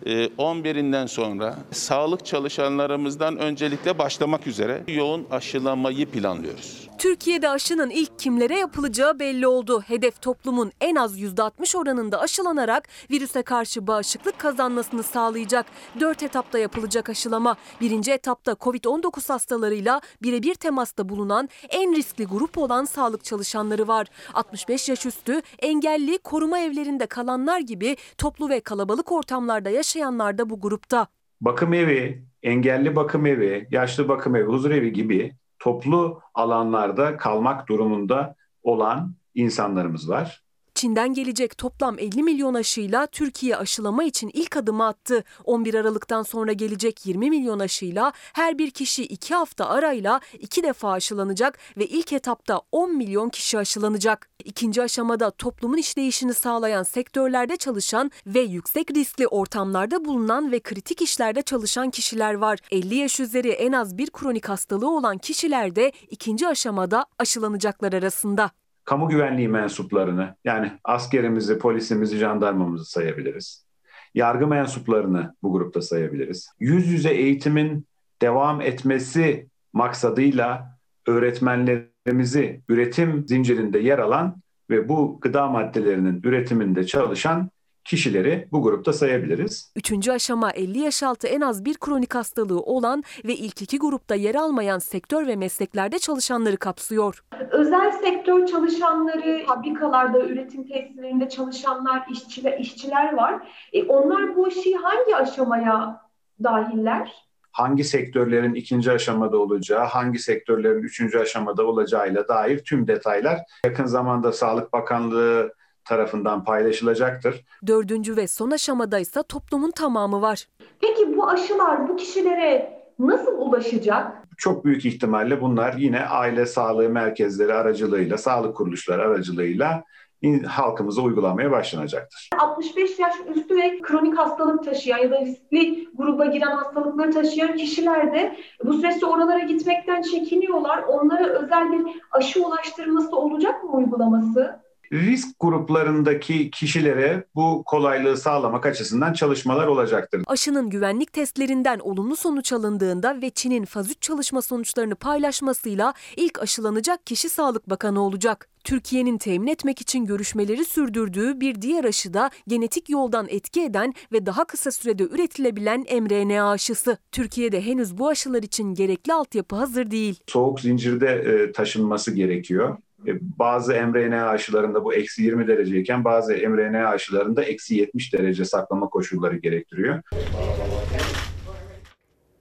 11'inden 0.06 1.06
sonra 1.06 1.56
sağlık 1.70 2.26
çalışanlarımızdan 2.26 3.38
öncelikle 3.38 3.98
başlamak 3.98 4.46
üzere 4.46 4.82
yoğun 4.88 5.26
aşılamayı 5.30 6.06
planlıyoruz. 6.06 6.88
Türkiye'de 6.98 7.48
aşının 7.48 7.90
ilk 7.90 8.18
kimlere 8.18 8.58
yapılacağı 8.58 9.18
belli 9.18 9.46
oldu. 9.46 9.82
Hedef 9.86 10.22
toplumun 10.22 10.72
en 10.80 10.94
az 10.96 11.20
%60 11.20 11.78
oranında 11.78 12.20
aşılanarak 12.20 12.88
virüse 13.10 13.42
karşı 13.42 13.86
bağışıklık 13.86 14.38
kazanmasını 14.38 15.02
sağlayacak. 15.02 15.66
4 16.00 16.22
etapta 16.22 16.58
yapılacak 16.58 17.08
aşılama. 17.10 17.56
Birinci 17.80 18.12
etapta 18.12 18.52
COVID-19 18.52 19.28
hastalarıyla 19.28 20.00
birebir 20.22 20.54
temasta 20.54 21.08
bulunan 21.08 21.48
en 21.68 21.96
riskli 21.96 22.24
grup 22.24 22.58
olan 22.58 22.84
sağlık 22.84 23.24
çalışanları 23.24 23.88
var. 23.88 24.06
65 24.34 24.88
yaş 24.88 25.06
üstü, 25.06 25.42
engelli, 25.58 26.18
koruma 26.18 26.58
evlerinde 26.58 27.06
kalanlar 27.06 27.60
gibi 27.60 27.96
toplu 28.18 28.48
ve 28.48 28.60
kalabalık 28.60 29.12
ortamlarda 29.12 29.70
yaşayanlar 29.70 30.38
da 30.38 30.50
bu 30.50 30.60
grupta. 30.60 31.06
bakım 31.40 31.74
evi, 31.74 32.24
engelli 32.42 32.96
bakım 32.96 33.26
evi, 33.26 33.68
yaşlı 33.70 34.08
bakım 34.08 34.36
evi, 34.36 34.46
huzur 34.46 34.70
evi 34.70 34.92
gibi 34.92 35.32
toplu 35.64 36.20
alanlarda 36.34 37.16
kalmak 37.16 37.68
durumunda 37.68 38.36
olan 38.62 39.14
insanlarımız 39.34 40.08
var. 40.08 40.43
Çin'den 40.84 41.14
gelecek 41.14 41.58
toplam 41.58 41.98
50 41.98 42.22
milyon 42.22 42.54
aşıyla 42.54 43.06
Türkiye 43.06 43.56
aşılama 43.56 44.04
için 44.04 44.30
ilk 44.34 44.56
adımı 44.56 44.86
attı. 44.86 45.24
11 45.44 45.74
Aralık'tan 45.74 46.22
sonra 46.22 46.52
gelecek 46.52 47.06
20 47.06 47.30
milyon 47.30 47.58
aşıyla 47.58 48.12
her 48.32 48.58
bir 48.58 48.70
kişi 48.70 49.04
2 49.04 49.34
hafta 49.34 49.68
arayla 49.68 50.20
2 50.38 50.62
defa 50.62 50.92
aşılanacak 50.92 51.58
ve 51.76 51.86
ilk 51.86 52.12
etapta 52.12 52.60
10 52.72 52.96
milyon 52.96 53.28
kişi 53.28 53.58
aşılanacak. 53.58 54.28
İkinci 54.44 54.82
aşamada 54.82 55.30
toplumun 55.30 55.76
işleyişini 55.76 56.34
sağlayan 56.34 56.82
sektörlerde 56.82 57.56
çalışan 57.56 58.10
ve 58.26 58.40
yüksek 58.40 58.90
riskli 58.90 59.26
ortamlarda 59.26 60.04
bulunan 60.04 60.52
ve 60.52 60.60
kritik 60.60 61.02
işlerde 61.02 61.42
çalışan 61.42 61.90
kişiler 61.90 62.34
var. 62.34 62.58
50 62.70 62.94
yaş 62.94 63.20
üzeri 63.20 63.50
en 63.50 63.72
az 63.72 63.98
bir 63.98 64.10
kronik 64.10 64.48
hastalığı 64.48 64.90
olan 64.90 65.18
kişiler 65.18 65.76
de 65.76 65.92
ikinci 66.10 66.48
aşamada 66.48 67.06
aşılanacaklar 67.18 67.92
arasında. 67.92 68.50
Kamu 68.84 69.08
güvenliği 69.08 69.48
mensuplarını 69.48 70.36
yani 70.44 70.72
askerimizi, 70.84 71.58
polisimizi, 71.58 72.16
jandarmamızı 72.16 72.84
sayabiliriz. 72.84 73.66
Yargı 74.14 74.46
mensuplarını 74.46 75.34
bu 75.42 75.52
grupta 75.52 75.82
sayabiliriz. 75.82 76.50
Yüz 76.60 76.86
yüze 76.86 77.10
eğitimin 77.10 77.86
devam 78.22 78.60
etmesi 78.60 79.48
maksadıyla 79.72 80.78
öğretmenlerimizi 81.06 82.62
üretim 82.68 83.28
zincirinde 83.28 83.78
yer 83.78 83.98
alan 83.98 84.36
ve 84.70 84.88
bu 84.88 85.20
gıda 85.20 85.46
maddelerinin 85.46 86.20
üretiminde 86.22 86.86
çalışan 86.86 87.50
kişileri 87.84 88.48
bu 88.52 88.62
grupta 88.62 88.92
sayabiliriz. 88.92 89.72
Üçüncü 89.76 90.12
aşama 90.12 90.50
50 90.50 90.78
yaş 90.78 91.02
altı 91.02 91.26
en 91.26 91.40
az 91.40 91.64
bir 91.64 91.74
kronik 91.74 92.14
hastalığı 92.14 92.60
olan 92.60 93.02
ve 93.24 93.34
ilk 93.34 93.62
iki 93.62 93.78
grupta 93.78 94.14
yer 94.14 94.34
almayan 94.34 94.78
sektör 94.78 95.26
ve 95.26 95.36
mesleklerde 95.36 95.98
çalışanları 95.98 96.56
kapsıyor. 96.56 97.24
özel 97.50 97.92
sektör 97.92 98.46
çalışanları, 98.46 99.44
fabrikalarda, 99.46 100.20
üretim 100.20 100.68
tesislerinde 100.68 101.28
çalışanlar, 101.28 102.06
işçiler, 102.10 102.58
işçiler 102.58 103.14
var. 103.16 103.48
E, 103.72 103.82
onlar 103.82 104.36
bu 104.36 104.48
işi 104.48 104.74
hangi 104.74 105.16
aşamaya 105.16 106.00
dahiller? 106.42 107.24
hangi 107.54 107.84
sektörlerin 107.84 108.54
ikinci 108.54 108.92
aşamada 108.92 109.38
olacağı, 109.38 109.84
hangi 109.84 110.18
sektörlerin 110.18 110.82
üçüncü 110.82 111.18
aşamada 111.18 111.66
olacağıyla 111.66 112.28
dair 112.28 112.58
tüm 112.58 112.86
detaylar 112.86 113.40
yakın 113.66 113.84
zamanda 113.84 114.32
Sağlık 114.32 114.72
Bakanlığı 114.72 115.52
tarafından 115.84 116.44
paylaşılacaktır. 116.44 117.44
Dördüncü 117.66 118.16
ve 118.16 118.28
son 118.28 118.50
aşamada 118.50 118.98
ise 118.98 119.22
toplumun 119.22 119.70
tamamı 119.70 120.22
var. 120.22 120.46
Peki 120.80 121.16
bu 121.16 121.28
aşılar 121.28 121.88
bu 121.88 121.96
kişilere 121.96 122.80
nasıl 122.98 123.32
ulaşacak? 123.38 124.12
Çok 124.38 124.64
büyük 124.64 124.84
ihtimalle 124.84 125.40
bunlar 125.40 125.74
yine 125.78 126.06
aile 126.06 126.46
sağlığı 126.46 126.88
merkezleri 126.88 127.54
aracılığıyla, 127.54 128.18
sağlık 128.18 128.56
kuruluşları 128.56 129.02
aracılığıyla 129.02 129.84
in- 130.22 130.42
halkımıza 130.44 131.02
uygulamaya 131.02 131.50
başlanacaktır. 131.50 132.30
65 132.38 132.98
yaş 132.98 133.14
üstü 133.34 133.56
ve 133.56 133.78
kronik 133.82 134.18
hastalık 134.18 134.64
taşıyan 134.64 134.98
ya 134.98 135.10
da 135.10 135.20
riskli 135.20 135.88
gruba 135.94 136.24
giren 136.26 136.56
hastalıkları 136.56 137.10
taşıyan 137.12 137.56
kişiler 137.56 138.12
de 138.14 138.36
bu 138.64 138.72
süreçte 138.74 139.06
oralara 139.06 139.38
gitmekten 139.38 140.02
çekiniyorlar. 140.02 140.82
Onlara 140.82 141.26
özel 141.26 141.72
bir 141.72 141.86
aşı 142.12 142.46
ulaştırması 142.46 143.16
olacak 143.16 143.64
mı 143.64 143.70
uygulaması? 143.70 144.63
Risk 144.94 145.40
gruplarındaki 145.40 146.50
kişilere 146.50 147.24
bu 147.34 147.62
kolaylığı 147.66 148.16
sağlamak 148.16 148.66
açısından 148.66 149.12
çalışmalar 149.12 149.66
olacaktır. 149.66 150.22
Aşının 150.26 150.70
güvenlik 150.70 151.12
testlerinden 151.12 151.78
olumlu 151.78 152.16
sonuç 152.16 152.52
alındığında 152.52 153.22
ve 153.22 153.30
Çin'in 153.30 153.64
faz 153.64 153.90
3 153.90 153.96
çalışma 154.00 154.42
sonuçlarını 154.42 154.94
paylaşmasıyla 154.94 155.94
ilk 156.16 156.42
aşılanacak 156.42 157.06
kişi 157.06 157.28
Sağlık 157.28 157.70
Bakanı 157.70 158.02
olacak. 158.02 158.48
Türkiye'nin 158.64 159.18
temin 159.18 159.46
etmek 159.46 159.80
için 159.80 160.06
görüşmeleri 160.06 160.64
sürdürdüğü 160.64 161.40
bir 161.40 161.62
diğer 161.62 161.84
aşı 161.84 162.14
da 162.14 162.30
genetik 162.48 162.90
yoldan 162.90 163.26
etki 163.28 163.62
eden 163.62 163.94
ve 164.12 164.26
daha 164.26 164.44
kısa 164.44 164.70
sürede 164.70 165.02
üretilebilen 165.02 165.80
mRNA 165.80 166.50
aşısı. 166.50 166.98
Türkiye'de 167.12 167.66
henüz 167.66 167.98
bu 167.98 168.08
aşılar 168.08 168.42
için 168.42 168.74
gerekli 168.74 169.12
altyapı 169.12 169.56
hazır 169.56 169.90
değil. 169.90 170.20
Soğuk 170.26 170.60
zincirde 170.60 171.08
e, 171.08 171.52
taşınması 171.52 172.14
gerekiyor. 172.14 172.76
E, 173.06 173.12
Bazı 173.38 173.72
mRNA 173.72 174.28
aşılarında 174.28 174.84
bu 174.84 174.94
eksi 174.94 175.22
20 175.22 175.48
dereceyken 175.48 176.04
bazı 176.04 176.32
mRNA 176.32 176.88
aşılarında 176.88 177.44
eksi 177.44 177.74
70 177.74 178.12
derece 178.12 178.44
saklama 178.44 178.88
koşulları 178.88 179.36
gerektiriyor. 179.36 180.02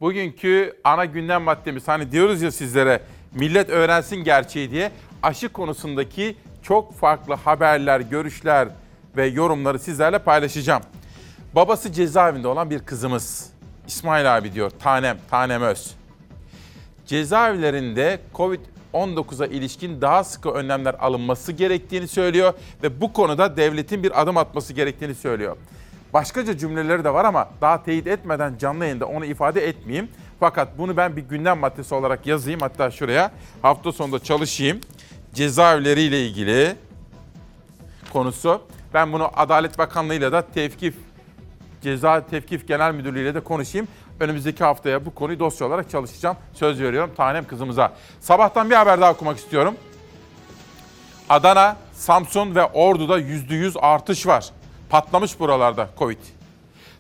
Bugünkü 0.02 0.74
ana 0.84 1.06
gündem 1.06 1.42
maddemiz 1.42 1.88
hani 1.88 2.12
diyoruz 2.12 2.42
ya 2.42 2.52
sizlere 2.52 3.02
millet 3.36 3.70
öğrensin 3.70 4.16
gerçeği 4.16 4.72
diye 4.72 4.92
aşı 5.24 5.50
konusundaki 5.50 6.36
çok 6.62 6.94
farklı 6.94 7.34
haberler, 7.34 8.00
görüşler 8.00 8.68
ve 9.18 9.26
yorumları 9.26 9.80
sizlerle 9.80 10.20
paylaşacağım. 10.20 10.84
Babası 11.56 11.92
cezaevinde 11.92 12.48
olan 12.48 12.70
bir 12.70 12.80
kızımız 12.80 13.54
İsmail 13.88 14.38
abi 14.38 14.54
diyor 14.54 14.70
tanem, 14.70 15.18
tanem 15.30 15.62
öz. 15.62 15.96
Cezaevlerinde 17.06 18.20
Covid-19'a 18.94 19.48
ilişkin 19.48 20.02
daha 20.02 20.24
sıkı 20.24 20.50
önlemler 20.50 20.96
alınması 21.00 21.52
gerektiğini 21.52 22.08
söylüyor 22.08 22.54
ve 22.84 23.02
bu 23.02 23.14
konuda 23.14 23.58
devletin 23.58 24.04
bir 24.04 24.22
adım 24.22 24.38
atması 24.38 24.74
gerektiğini 24.74 25.16
söylüyor. 25.16 25.58
Başkaca 26.14 26.58
cümleleri 26.58 27.04
de 27.04 27.14
var 27.14 27.26
ama 27.26 27.50
daha 27.62 27.84
teyit 27.84 28.08
etmeden 28.08 28.58
canlı 28.58 28.86
yayında 28.86 29.06
onu 29.06 29.26
ifade 29.26 29.68
etmeyeyim. 29.68 30.10
Fakat 30.40 30.78
bunu 30.78 30.98
ben 30.98 31.16
bir 31.16 31.22
gündem 31.22 31.60
maddesi 31.60 31.96
olarak 31.96 32.28
yazayım 32.28 32.60
hatta 32.60 32.92
şuraya. 32.92 33.32
Hafta 33.62 33.92
sonunda 33.92 34.20
çalışayım. 34.20 34.80
Cezaevleriyle 35.34 36.26
ilgili 36.26 36.76
konusu. 38.14 38.62
Ben 38.94 39.14
bunu 39.14 39.30
Adalet 39.34 39.78
Bakanlığı 39.78 40.16
ile 40.16 40.32
de 40.32 40.44
tevkif 40.54 40.96
Ceza 41.82 42.28
Tevkif 42.28 42.68
Genel 42.68 42.94
Müdürlüğü 42.94 43.22
ile 43.22 43.36
de 43.36 43.40
konuşayım. 43.40 43.88
Önümüzdeki 44.20 44.64
haftaya 44.64 45.06
bu 45.06 45.16
konuyu 45.16 45.40
dosya 45.40 45.68
olarak 45.68 45.90
çalışacağım. 45.90 46.38
Söz 46.54 46.82
veriyorum 46.82 47.12
tanem 47.18 47.48
kızımıza. 47.48 47.94
Sabahtan 48.20 48.70
bir 48.70 48.76
haber 48.76 49.02
daha 49.02 49.12
okumak 49.12 49.38
istiyorum. 49.38 49.76
Adana, 51.30 51.78
Samsun 51.94 52.56
ve 52.56 52.66
Ordu'da 52.66 53.20
%100 53.20 53.80
artış 53.80 54.28
var. 54.28 54.50
Patlamış 54.90 55.40
buralarda 55.40 55.90
Covid. 56.00 56.18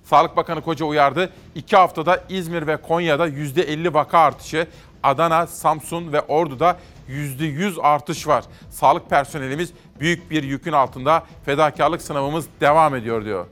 Sağlık 0.03 0.37
Bakanı 0.37 0.61
Koca 0.61 0.85
uyardı. 0.85 1.29
İki 1.55 1.75
haftada 1.75 2.23
İzmir 2.29 2.67
ve 2.67 2.77
Konya'da 2.77 3.27
%50 3.27 3.93
vaka 3.93 4.19
artışı. 4.19 4.67
Adana, 5.03 5.47
Samsun 5.47 6.13
ve 6.13 6.21
Ordu'da 6.21 6.77
%100 7.09 7.81
artış 7.81 8.27
var. 8.27 8.43
Sağlık 8.69 9.09
personelimiz 9.09 9.73
büyük 9.99 10.31
bir 10.31 10.43
yükün 10.43 10.71
altında. 10.71 11.23
Fedakarlık 11.45 12.01
sınavımız 12.01 12.45
devam 12.61 12.95
ediyor 12.95 13.25
diyor. 13.25 13.45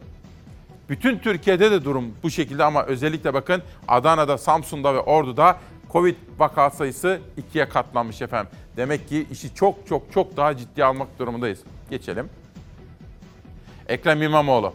Bütün 0.91 1.19
Türkiye'de 1.19 1.71
de 1.71 1.85
durum 1.85 2.15
bu 2.23 2.29
şekilde 2.29 2.63
ama 2.63 2.85
özellikle 2.85 3.33
bakın 3.33 3.61
Adana'da, 3.87 4.37
Samsun'da 4.37 4.93
ve 4.95 4.99
Ordu'da 4.99 5.57
Covid 5.91 6.15
vaka 6.39 6.69
sayısı 6.69 7.19
ikiye 7.37 7.69
katlanmış 7.69 8.21
efendim. 8.21 8.51
Demek 8.77 9.09
ki 9.09 9.27
işi 9.31 9.55
çok 9.55 9.87
çok 9.87 10.11
çok 10.13 10.37
daha 10.37 10.57
ciddiye 10.57 10.85
almak 10.85 11.19
durumundayız. 11.19 11.59
Geçelim. 11.89 12.29
Ekrem 13.87 14.21
İmamoğlu. 14.21 14.73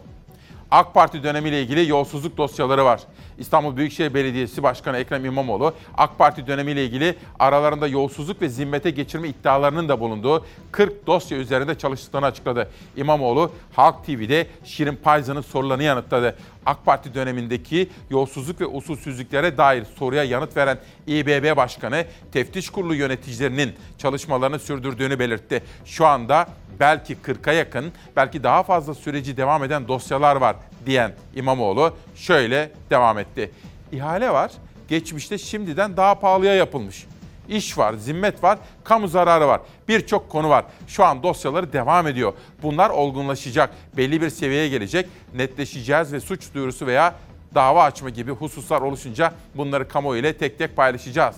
AK 0.71 0.93
Parti 0.93 1.23
dönemiyle 1.23 1.61
ilgili 1.61 1.89
yolsuzluk 1.89 2.37
dosyaları 2.37 2.85
var. 2.85 3.01
İstanbul 3.37 3.77
Büyükşehir 3.77 4.13
Belediyesi 4.13 4.63
Başkanı 4.63 4.97
Ekrem 4.97 5.25
İmamoğlu, 5.25 5.73
AK 5.97 6.17
Parti 6.17 6.47
dönemiyle 6.47 6.85
ilgili 6.85 7.15
aralarında 7.39 7.87
yolsuzluk 7.87 8.41
ve 8.41 8.49
zimmete 8.49 8.89
geçirme 8.89 9.27
iddialarının 9.27 9.89
da 9.89 9.99
bulunduğu 9.99 10.45
40 10.71 11.07
dosya 11.07 11.37
üzerinde 11.37 11.77
çalıştıklarını 11.77 12.27
açıkladı. 12.27 12.69
İmamoğlu, 12.95 13.51
Halk 13.73 14.05
TV'de 14.05 14.47
Şirin 14.63 14.95
Payza'nın 14.95 15.41
sorularını 15.41 15.83
yanıtladı. 15.83 16.35
AK 16.65 16.85
Parti 16.85 17.13
dönemindeki 17.13 17.89
yolsuzluk 18.09 18.61
ve 18.61 18.65
usulsüzlüklere 18.65 19.57
dair 19.57 19.83
soruya 19.99 20.23
yanıt 20.23 20.57
veren 20.57 20.79
İBB 21.07 21.57
Başkanı, 21.57 22.05
teftiş 22.31 22.69
kurulu 22.69 22.95
yöneticilerinin 22.95 23.75
çalışmalarını 23.97 24.59
sürdürdüğünü 24.59 25.19
belirtti. 25.19 25.63
Şu 25.85 26.05
anda 26.05 26.47
belki 26.79 27.15
40'a 27.15 27.53
yakın, 27.53 27.91
belki 28.15 28.43
daha 28.43 28.63
fazla 28.63 28.93
süreci 28.93 29.37
devam 29.37 29.63
eden 29.63 29.87
dosyalar 29.87 30.35
var 30.35 30.55
diyen 30.85 31.11
İmamoğlu 31.35 31.93
şöyle 32.15 32.71
devam 32.89 33.19
etti. 33.19 33.51
İhale 33.91 34.29
var, 34.29 34.51
geçmişte 34.87 35.37
şimdiden 35.37 35.97
daha 35.97 36.15
pahalıya 36.15 36.55
yapılmış. 36.55 37.05
İş 37.49 37.77
var, 37.77 37.93
zimmet 37.93 38.43
var, 38.43 38.57
kamu 38.83 39.07
zararı 39.07 39.47
var. 39.47 39.61
Birçok 39.87 40.29
konu 40.29 40.49
var. 40.49 40.65
Şu 40.87 41.05
an 41.05 41.23
dosyaları 41.23 41.73
devam 41.73 42.07
ediyor. 42.07 42.33
Bunlar 42.63 42.89
olgunlaşacak, 42.89 43.69
belli 43.97 44.21
bir 44.21 44.29
seviyeye 44.29 44.69
gelecek, 44.69 45.09
netleşeceğiz 45.35 46.13
ve 46.13 46.19
suç 46.19 46.53
duyurusu 46.53 46.87
veya 46.87 47.15
dava 47.55 47.83
açma 47.83 48.09
gibi 48.09 48.31
hususlar 48.31 48.81
oluşunca 48.81 49.33
bunları 49.55 49.87
kamuoyu 49.87 50.21
ile 50.21 50.37
tek 50.37 50.57
tek 50.57 50.75
paylaşacağız. 50.75 51.35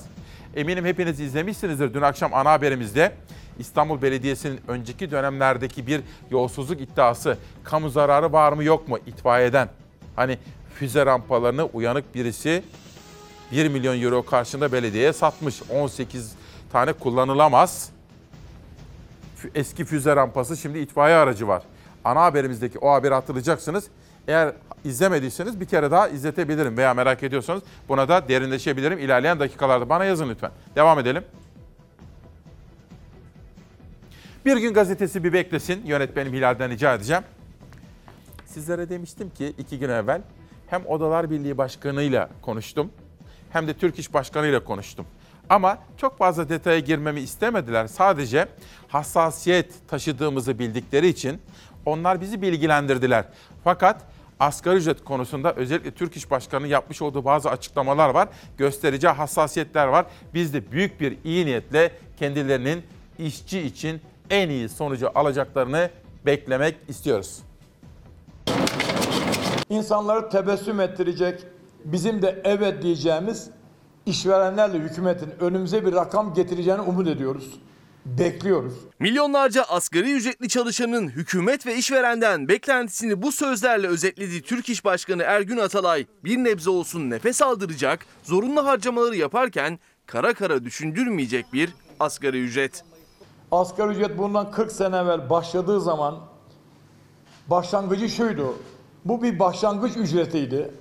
Eminim 0.55 0.85
hepiniz 0.85 1.19
izlemişsinizdir 1.19 1.93
dün 1.93 2.01
akşam 2.01 2.33
ana 2.33 2.51
haberimizde. 2.51 3.11
İstanbul 3.59 4.01
Belediyesi'nin 4.01 4.59
önceki 4.67 5.11
dönemlerdeki 5.11 5.87
bir 5.87 6.01
yolsuzluk 6.31 6.81
iddiası, 6.81 7.37
kamu 7.63 7.89
zararı 7.89 8.33
var 8.33 8.53
mı 8.53 8.63
yok 8.63 8.87
mu 8.87 8.97
itfaiyeden? 9.07 9.69
Hani 10.15 10.37
füze 10.75 11.05
rampalarını 11.05 11.65
uyanık 11.65 12.15
birisi 12.15 12.63
1 13.51 13.69
milyon 13.69 14.01
euro 14.01 14.25
karşında 14.25 14.71
belediyeye 14.71 15.13
satmış. 15.13 15.61
18 15.69 16.31
tane 16.71 16.93
kullanılamaz. 16.93 17.89
Eski 19.55 19.85
füze 19.85 20.15
rampası 20.15 20.57
şimdi 20.57 20.79
itfaiye 20.79 21.17
aracı 21.17 21.47
var. 21.47 21.63
Ana 22.05 22.21
haberimizdeki 22.21 22.79
o 22.79 22.91
haberi 22.91 23.13
hatırlayacaksınız. 23.13 23.87
Eğer 24.27 24.53
izlemediyseniz 24.85 25.59
bir 25.59 25.65
kere 25.65 25.91
daha 25.91 26.07
izletebilirim 26.07 26.77
veya 26.77 26.93
merak 26.93 27.23
ediyorsanız 27.23 27.63
buna 27.89 28.09
da 28.09 28.29
derinleşebilirim 28.29 28.99
ilerleyen 28.99 29.39
dakikalarda. 29.39 29.89
Bana 29.89 30.05
yazın 30.05 30.29
lütfen. 30.29 30.51
Devam 30.75 30.99
edelim. 30.99 31.23
Bir 34.49 34.57
gün 34.57 34.73
gazetesi 34.73 35.23
bir 35.23 35.33
beklesin. 35.33 35.85
Yönetmenim 35.85 36.33
Hilal'den 36.33 36.69
rica 36.69 36.93
edeceğim. 36.93 37.23
Sizlere 38.45 38.89
demiştim 38.89 39.29
ki 39.29 39.53
iki 39.57 39.79
gün 39.79 39.89
evvel 39.89 40.21
hem 40.67 40.85
Odalar 40.85 41.29
Birliği 41.29 41.57
Başkanı'yla 41.57 42.29
konuştum 42.41 42.91
hem 43.49 43.67
de 43.67 43.73
Türk 43.73 43.99
İş 43.99 44.13
Başkanı'yla 44.13 44.63
konuştum. 44.63 45.05
Ama 45.49 45.77
çok 45.97 46.17
fazla 46.17 46.49
detaya 46.49 46.79
girmemi 46.79 47.19
istemediler. 47.19 47.87
Sadece 47.87 48.47
hassasiyet 48.87 49.73
taşıdığımızı 49.87 50.59
bildikleri 50.59 51.07
için 51.07 51.41
onlar 51.85 52.21
bizi 52.21 52.41
bilgilendirdiler. 52.41 53.25
Fakat 53.63 54.01
asgari 54.39 54.75
ücret 54.77 55.03
konusunda 55.03 55.53
özellikle 55.53 55.91
Türk 55.91 56.15
İş 56.15 56.31
Başkanı 56.31 56.67
yapmış 56.67 57.01
olduğu 57.01 57.25
bazı 57.25 57.49
açıklamalar 57.49 58.09
var. 58.09 58.29
Göstereceği 58.57 59.13
hassasiyetler 59.13 59.87
var. 59.87 60.05
Biz 60.33 60.53
de 60.53 60.71
büyük 60.71 61.01
bir 61.01 61.17
iyi 61.23 61.45
niyetle 61.45 61.91
kendilerinin 62.19 62.83
işçi 63.19 63.59
için 63.59 64.01
en 64.29 64.49
iyi 64.49 64.69
sonucu 64.69 65.09
alacaklarını 65.15 65.89
beklemek 66.25 66.75
istiyoruz. 66.87 67.39
İnsanları 69.69 70.29
tebessüm 70.29 70.79
ettirecek, 70.79 71.45
bizim 71.85 72.21
de 72.21 72.41
evet 72.43 72.83
diyeceğimiz 72.83 73.49
işverenlerle 74.05 74.77
hükümetin 74.77 75.29
önümüze 75.39 75.85
bir 75.85 75.93
rakam 75.93 76.33
getireceğini 76.33 76.81
umut 76.81 77.07
ediyoruz. 77.07 77.59
Bekliyoruz. 78.05 78.73
Milyonlarca 78.99 79.63
asgari 79.63 80.13
ücretli 80.13 80.49
çalışanın 80.49 81.07
hükümet 81.07 81.65
ve 81.65 81.75
işverenden 81.75 82.47
beklentisini 82.47 83.21
bu 83.21 83.31
sözlerle 83.31 83.87
özetledi 83.87 84.41
Türk 84.41 84.69
İş 84.69 84.85
Başkanı 84.85 85.23
Ergün 85.23 85.57
Atalay. 85.57 86.05
Bir 86.23 86.37
nebze 86.37 86.69
olsun 86.69 87.09
nefes 87.09 87.41
aldıracak, 87.41 88.05
zorunlu 88.23 88.65
harcamaları 88.65 89.15
yaparken 89.15 89.79
kara 90.05 90.33
kara 90.33 90.63
düşündürmeyecek 90.63 91.53
bir 91.53 91.69
asgari 91.99 92.43
ücret. 92.43 92.83
Asgari 93.51 93.91
ücret 93.91 94.17
bundan 94.17 94.51
40 94.51 94.71
sene 94.71 94.97
evvel 94.97 95.29
başladığı 95.29 95.81
zaman 95.81 96.15
başlangıcı 97.47 98.09
şuydu. 98.09 98.55
Bu 99.05 99.23
bir 99.23 99.39
başlangıç 99.39 99.97
ücretiydi. 99.97 100.71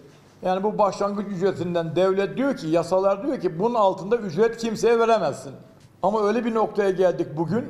Yani 0.42 0.62
bu 0.62 0.78
başlangıç 0.78 1.26
ücretinden 1.26 1.96
devlet 1.96 2.36
diyor 2.36 2.56
ki, 2.56 2.66
yasalar 2.66 3.26
diyor 3.26 3.40
ki 3.40 3.58
bunun 3.58 3.74
altında 3.74 4.16
ücret 4.16 4.56
kimseye 4.56 4.98
veremezsin. 4.98 5.52
Ama 6.02 6.22
öyle 6.22 6.44
bir 6.44 6.54
noktaya 6.54 6.90
geldik 6.90 7.26
bugün. 7.36 7.64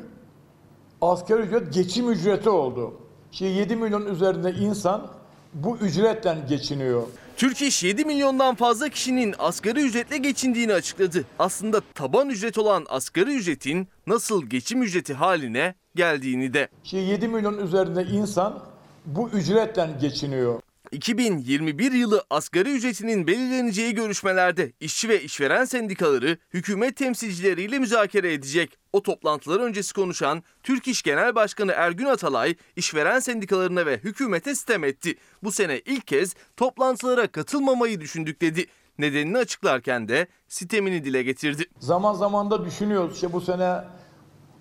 Asgari 1.00 1.42
ücret 1.42 1.74
geçim 1.74 2.11
ücreti 2.11 2.50
oldu. 2.50 2.92
Şimdi 3.30 3.50
7 3.50 3.76
milyon 3.76 4.06
üzerinde 4.06 4.52
insan 4.52 5.06
bu 5.54 5.76
ücretten 5.76 6.46
geçiniyor. 6.46 7.02
Türk 7.38 7.62
İş 7.62 7.83
7 7.83 8.05
milyondan 8.05 8.55
fazla 8.55 8.88
kişinin 8.88 9.35
asgari 9.38 9.81
ücretle 9.81 10.16
geçindiğini 10.18 10.72
açıkladı. 10.72 11.24
Aslında 11.38 11.81
taban 11.94 12.29
ücret 12.29 12.59
olan 12.59 12.87
asgari 12.88 13.37
ücretin 13.37 13.88
nasıl 14.07 14.46
geçim 14.46 14.83
ücreti 14.83 15.14
haline 15.14 15.74
geldiğini 15.94 16.55
de. 16.55 16.68
Şimdi 16.85 17.03
7 17.03 17.29
milyon 17.29 17.59
üzerinde 17.59 18.05
insan 18.05 18.62
bu 19.07 19.29
ücretten 19.29 19.98
geçiniyor. 19.98 20.61
2021 20.92 21.92
yılı 21.92 22.24
asgari 22.31 22.70
ücretinin 22.70 23.27
belirleneceği 23.27 23.94
görüşmelerde 23.94 24.72
işçi 24.81 25.09
ve 25.09 25.22
işveren 25.22 25.64
sendikaları 25.64 26.38
hükümet 26.55 26.96
temsilcileriyle 26.96 27.79
müzakere 27.79 28.33
edecek. 28.33 28.79
O 28.92 29.03
toplantılar 29.03 29.61
öncesi 29.61 29.94
konuşan 29.94 30.42
Türk 30.62 30.88
İş 30.88 31.03
Genel 31.03 31.35
Başkanı 31.35 31.72
Ergün 31.72 32.07
Atalay 32.07 32.55
işveren 32.77 33.18
sendikalarına 33.18 33.87
ve 33.87 33.98
hükümete 33.98 34.55
sitem 34.55 34.85
etti. 34.85 35.16
Bu 35.42 35.53
sene 35.53 35.79
ilk 35.79 36.07
kez 36.07 36.35
toplantılara 36.57 37.27
katılmamayı 37.27 38.01
düşündük 38.01 38.40
dedi. 38.40 38.66
Nedenini 38.98 39.38
açıklarken 39.38 40.09
de 40.09 40.27
sitemini 40.48 41.05
dile 41.05 41.22
getirdi. 41.22 41.64
Zaman 41.79 42.14
zaman 42.14 42.51
da 42.51 42.64
düşünüyoruz. 42.64 43.14
İşte 43.14 43.33
bu 43.33 43.40
sene 43.40 43.81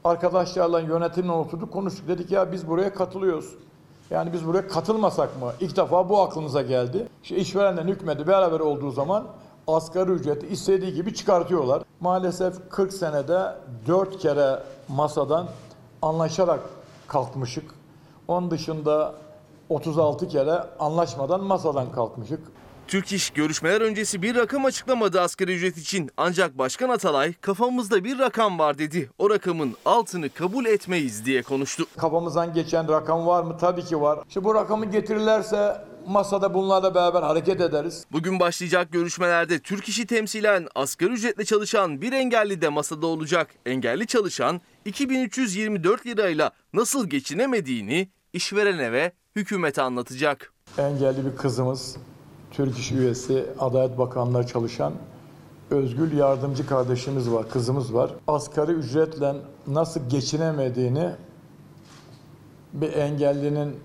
arkadaşlarla 0.04 0.80
yönetimle 0.80 1.32
oturduk 1.32 1.74
konuştuk. 1.74 2.08
Dedik 2.08 2.32
ya 2.32 2.52
biz 2.52 2.68
buraya 2.68 2.94
katılıyoruz. 2.94 3.56
Yani 4.10 4.34
biz 4.34 4.48
buraya 4.48 4.68
katılmasak 4.68 5.42
mı? 5.42 5.52
İlk 5.60 5.78
defa 5.78 6.10
bu 6.10 6.22
aklımıza 6.22 6.62
geldi. 6.62 7.08
İşte 7.24 7.36
işverenle 7.36 7.82
hükümeti 7.82 8.28
beraber 8.28 8.60
olduğu 8.60 8.92
zaman 8.92 9.28
asgari 9.68 10.12
ücreti 10.12 10.48
istediği 10.48 10.94
gibi 10.94 11.14
çıkartıyorlar. 11.14 11.84
Maalesef 12.00 12.70
40 12.70 12.94
senede 12.94 13.56
4 13.88 14.20
kere 14.20 14.60
masadan 14.88 15.48
anlaşarak 16.02 16.60
kalkmışık. 17.08 17.72
Onun 18.28 18.52
dışında 18.52 19.14
36 19.70 20.28
kere 20.28 20.64
anlaşmadan 20.80 21.44
masadan 21.44 21.92
kalkmışık. 21.92 22.40
Türk 22.88 23.14
İş 23.14 23.30
görüşmeler 23.30 23.82
öncesi 23.82 24.22
bir 24.22 24.36
rakam 24.36 24.66
açıklamadı 24.66 25.22
asgari 25.22 25.56
ücret 25.56 25.78
için. 25.78 26.10
Ancak 26.18 26.58
Başkan 26.58 26.90
Atalay 26.90 27.34
kafamızda 27.34 28.04
bir 28.04 28.20
rakam 28.20 28.60
var 28.60 28.78
dedi. 28.78 29.10
O 29.18 29.30
rakamın 29.30 29.76
altını 29.86 30.30
kabul 30.30 30.66
etmeyiz 30.66 31.26
diye 31.26 31.44
konuştu. 31.44 31.86
Kafamızdan 31.98 32.54
geçen 32.54 32.88
rakam 32.88 33.28
var 33.28 33.44
mı? 33.44 33.58
Tabii 33.58 33.86
ki 33.86 34.02
var. 34.02 34.20
İşte 34.28 34.44
bu 34.44 34.56
rakamı 34.56 34.86
getirirlerse 34.86 35.86
masada 36.08 36.54
bunlarla 36.54 36.96
beraber 36.96 37.22
hareket 37.22 37.62
ederiz. 37.62 38.06
Bugün 38.12 38.40
başlayacak 38.40 38.92
görüşmelerde 38.92 39.60
Türk 39.60 39.90
İş'i 39.90 40.08
temsilen 40.08 40.68
asgari 40.76 41.12
ücretle 41.12 41.46
çalışan 41.46 42.02
bir 42.02 42.12
engelli 42.12 42.62
de 42.62 42.70
masada 42.70 43.08
olacak. 43.08 43.50
Engelli 43.66 44.08
çalışan 44.08 44.62
2324 44.86 46.06
lirayla 46.06 46.52
nasıl 46.74 47.10
geçinemediğini 47.10 48.10
işverene 48.34 48.92
ve 48.92 49.12
hükümete 49.36 49.82
anlatacak. 49.82 50.54
Engelli 50.78 51.26
bir 51.26 51.36
kızımız, 51.38 51.98
Türk 52.58 52.78
İş 52.78 52.92
üyesi, 52.92 53.46
Adalet 53.60 53.98
Bakanlığı 53.98 54.48
çalışan 54.48 54.94
Özgül 55.72 56.18
yardımcı 56.18 56.68
kardeşimiz 56.68 57.32
var, 57.32 57.50
kızımız 57.50 57.94
var. 57.94 58.12
Asgari 58.28 58.72
ücretle 58.72 59.36
nasıl 59.68 60.10
geçinemediğini 60.10 61.12
bir 62.74 62.94
engellinin 62.94 63.80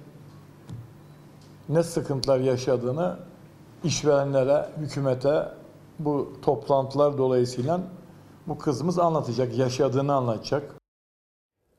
ne 1.69 1.83
sıkıntılar 1.83 2.39
yaşadığını 2.39 3.17
işverenlere, 3.85 4.69
hükümete 4.77 5.49
bu 5.99 6.33
toplantılar 6.43 7.19
dolayısıyla 7.19 7.81
bu 8.47 8.59
kızımız 8.59 8.99
anlatacak, 8.99 9.59
yaşadığını 9.59 10.15
anlatacak. 10.15 10.63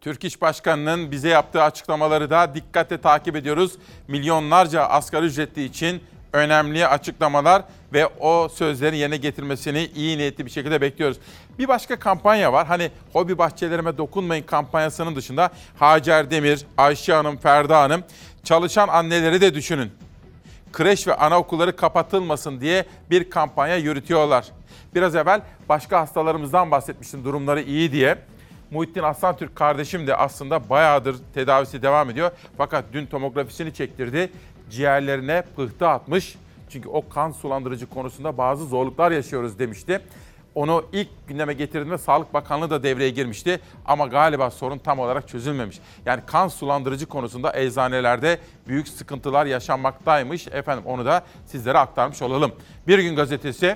Türk 0.02 0.24
İş 0.24 0.42
Başkanı'nın 0.42 1.12
bize 1.12 1.30
yaptığı 1.30 1.62
açıklamaları 1.62 2.30
da 2.30 2.56
dikkatle 2.56 3.02
takip 3.02 3.36
ediyoruz. 3.36 3.78
Milyonlarca 4.08 4.82
asgari 4.82 5.26
ücretli 5.26 5.64
için 5.64 6.02
önemli 6.34 6.88
açıklamalar 6.88 7.64
ve 7.94 8.08
o 8.08 8.50
sözlerin 8.50 8.98
yerine 8.98 9.18
getirmesini 9.18 9.90
iyi 9.96 10.18
niyetli 10.18 10.46
bir 10.46 10.52
şekilde 10.52 10.82
bekliyoruz. 10.82 11.18
Bir 11.60 11.68
başka 11.68 12.00
kampanya 12.00 12.54
var. 12.54 12.68
Hani 12.68 12.92
hobi 13.14 13.38
bahçelerime 13.38 13.98
dokunmayın 13.98 14.44
kampanyasının 14.44 15.16
dışında 15.16 15.50
Hacer 15.80 16.32
Demir, 16.32 16.66
Ayşe 16.78 17.14
Hanım, 17.14 17.38
Ferda 17.38 17.82
Hanım 17.82 18.04
çalışan 18.44 18.88
anneleri 18.88 19.42
de 19.42 19.54
düşünün. 19.54 19.92
Kreş 20.72 21.08
ve 21.08 21.16
anaokulları 21.16 21.76
kapatılmasın 21.76 22.62
diye 22.62 22.86
bir 23.10 23.30
kampanya 23.30 23.76
yürütüyorlar. 23.76 24.46
Biraz 24.96 25.16
evvel 25.16 25.42
başka 25.70 26.00
hastalarımızdan 26.00 26.72
bahsetmiştim 26.72 27.26
durumları 27.26 27.62
iyi 27.62 27.92
diye. 27.92 28.18
Muhittin 28.72 29.04
Aslantürk 29.04 29.56
kardeşim 29.56 30.08
de 30.08 30.16
aslında 30.16 30.70
bayağıdır 30.70 31.16
tedavisi 31.34 31.82
devam 31.82 32.10
ediyor. 32.10 32.32
Fakat 32.58 32.86
dün 32.94 33.06
tomografisini 33.06 33.74
çektirdi. 33.74 34.32
Ciğerlerine 34.74 35.44
pıhtı 35.56 35.88
atmış. 35.88 36.36
Çünkü 36.70 36.90
o 36.90 37.10
kan 37.10 37.32
sulandırıcı 37.32 37.90
konusunda 37.90 38.38
bazı 38.38 38.66
zorluklar 38.66 39.12
yaşıyoruz 39.12 39.60
demişti. 39.60 40.02
Onu 40.56 40.86
ilk 40.94 41.08
gündeme 41.28 41.54
getirdiğinde 41.54 41.98
Sağlık 41.98 42.34
Bakanlığı 42.34 42.70
da 42.70 42.84
devreye 42.84 43.10
girmişti 43.10 43.60
ama 43.86 44.08
galiba 44.08 44.52
sorun 44.52 44.78
tam 44.78 45.00
olarak 45.00 45.28
çözülmemiş. 45.28 45.80
Yani 46.06 46.22
kan 46.26 46.48
sulandırıcı 46.48 47.06
konusunda 47.06 47.60
eczanelerde 47.60 48.40
büyük 48.68 48.88
sıkıntılar 48.88 49.46
yaşanmaktaymış. 49.46 50.48
Efendim 50.48 50.84
onu 50.86 51.06
da 51.06 51.24
sizlere 51.46 51.78
aktarmış 51.78 52.22
olalım. 52.22 52.52
Bir 52.88 53.00
gün 53.00 53.16
gazetesi 53.16 53.76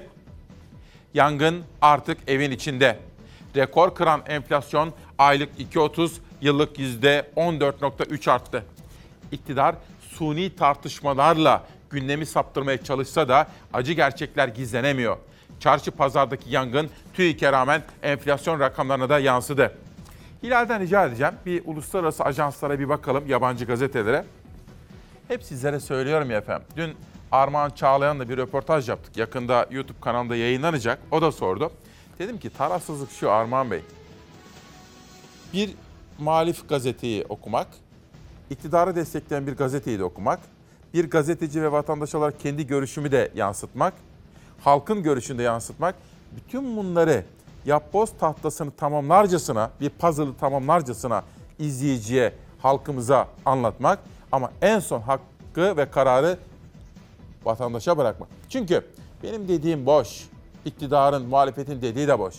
yangın 1.13 1.63
artık 1.81 2.17
evin 2.27 2.51
içinde. 2.51 2.99
Rekor 3.55 3.95
kıran 3.95 4.21
enflasyon 4.27 4.93
aylık 5.17 5.60
2.30, 5.60 6.12
yıllık 6.41 6.79
%14.3 6.79 8.31
arttı. 8.31 8.63
İktidar 9.31 9.75
suni 10.17 10.56
tartışmalarla 10.56 11.63
gündemi 11.89 12.25
saptırmaya 12.25 12.84
çalışsa 12.84 13.30
da 13.30 13.47
acı 13.73 13.93
gerçekler 13.93 14.47
gizlenemiyor. 14.47 15.17
Çarşı 15.60 15.91
pazardaki 15.91 16.49
yangın 16.49 16.89
TÜİK'e 17.13 17.51
rağmen 17.51 17.84
enflasyon 18.03 18.60
rakamlarına 18.60 19.10
da 19.10 19.19
yansıdı. 19.19 19.77
Hilal'den 20.43 20.82
rica 20.82 21.06
edeceğim 21.06 21.34
bir 21.45 21.62
uluslararası 21.65 22.23
ajanslara 22.23 22.80
bir 22.80 22.89
bakalım, 22.89 23.27
yabancı 23.27 23.65
gazetelere. 23.65 24.25
Hep 25.27 25.43
sizlere 25.43 25.80
söylüyorum 25.80 26.32
ya 26.32 26.38
efendim. 26.38 26.67
Dün 26.75 26.95
Armağan 27.32 27.69
Çağlayan'la 27.69 28.30
bir 28.30 28.38
röportaj 28.38 28.89
yaptık. 28.89 29.17
Yakında 29.17 29.67
YouTube 29.71 29.99
kanalında 30.01 30.36
yayınlanacak. 30.36 30.99
O 31.12 31.21
da 31.21 31.32
sordu. 31.32 31.71
Dedim 32.19 32.39
ki 32.39 32.49
tarafsızlık 32.49 33.12
şu 33.12 33.32
Armağan 33.32 33.71
Bey. 33.71 33.82
Bir 35.53 35.69
muhalif 36.19 36.69
gazeteyi 36.69 37.25
okumak, 37.30 37.67
iktidarı 38.49 38.95
destekleyen 38.95 39.47
bir 39.47 39.57
gazeteyi 39.57 39.99
de 39.99 40.03
okumak, 40.03 40.39
bir 40.93 41.10
gazeteci 41.10 41.63
ve 41.63 41.71
vatandaş 41.71 42.15
olarak 42.15 42.39
kendi 42.39 42.67
görüşümü 42.67 43.12
de 43.12 43.31
yansıtmak, 43.36 43.93
halkın 44.62 45.03
görüşünü 45.03 45.38
de 45.38 45.43
yansıtmak, 45.43 45.95
bütün 46.36 46.77
bunları 46.77 47.23
yapboz 47.65 48.10
tahtasını 48.19 48.71
tamamlarcasına, 48.71 49.71
bir 49.81 49.89
puzzle'ı 49.89 50.36
tamamlarcasına 50.36 51.23
izleyiciye, 51.60 52.33
halkımıza 52.62 53.27
anlatmak 53.45 53.99
ama 54.31 54.51
en 54.62 54.79
son 54.79 55.01
hakkı 55.01 55.77
ve 55.77 55.91
kararı 55.91 56.38
vatandaşa 57.45 57.97
bırakmak. 57.97 58.29
Çünkü 58.49 58.86
benim 59.23 59.47
dediğim 59.47 59.86
boş, 59.86 60.27
iktidarın, 60.65 61.25
muhalefetin 61.25 61.81
dediği 61.81 62.07
de 62.07 62.19
boş. 62.19 62.36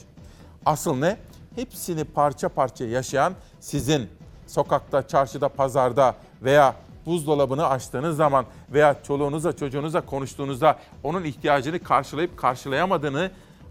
Asıl 0.66 0.96
ne? 0.96 1.16
Hepsini 1.54 2.04
parça 2.04 2.48
parça 2.48 2.84
yaşayan 2.84 3.34
sizin 3.60 4.08
sokakta, 4.48 5.08
çarşıda, 5.08 5.48
pazarda 5.48 6.14
veya 6.42 6.74
buzdolabını 7.06 7.66
açtığınız 7.68 8.16
zaman 8.16 8.44
veya 8.72 8.96
çoluğunuzla 9.06 9.56
çocuğunuzla 9.56 10.00
konuştuğunuzda 10.00 10.78
onun 11.02 11.24
ihtiyacını 11.24 11.78
karşılayıp 11.78 12.36
karşılayamadığını 12.36 13.30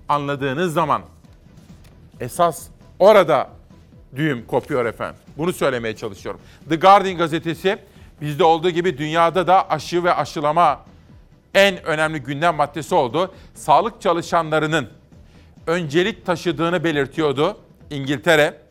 anladığınız 0.09 0.73
zaman 0.73 1.01
esas 2.19 2.67
orada 2.99 3.49
düğüm 4.15 4.47
kopuyor 4.47 4.85
efendim. 4.85 5.21
Bunu 5.37 5.53
söylemeye 5.53 5.95
çalışıyorum. 5.95 6.41
The 6.69 6.75
Guardian 6.75 7.17
gazetesi 7.17 7.77
bizde 8.21 8.43
olduğu 8.43 8.69
gibi 8.69 8.97
dünyada 8.97 9.47
da 9.47 9.69
aşı 9.69 10.03
ve 10.03 10.13
aşılama 10.13 10.79
en 11.53 11.83
önemli 11.83 12.19
gündem 12.19 12.55
maddesi 12.55 12.95
oldu. 12.95 13.33
Sağlık 13.53 14.01
çalışanlarının 14.01 14.89
öncelik 15.67 16.25
taşıdığını 16.25 16.83
belirtiyordu 16.83 17.57
İngiltere. 17.89 18.66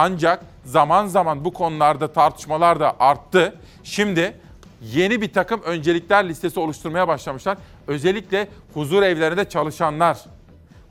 Ancak 0.00 0.44
zaman 0.64 1.06
zaman 1.06 1.44
bu 1.44 1.52
konularda 1.52 2.12
tartışmalar 2.12 2.80
da 2.80 2.96
arttı. 3.00 3.54
Şimdi 3.84 4.34
yeni 4.82 5.20
bir 5.20 5.32
takım 5.32 5.62
öncelikler 5.62 6.28
listesi 6.28 6.60
oluşturmaya 6.60 7.08
başlamışlar. 7.08 7.58
Özellikle 7.86 8.48
huzur 8.74 9.02
evlerinde 9.02 9.48
çalışanlar, 9.48 10.18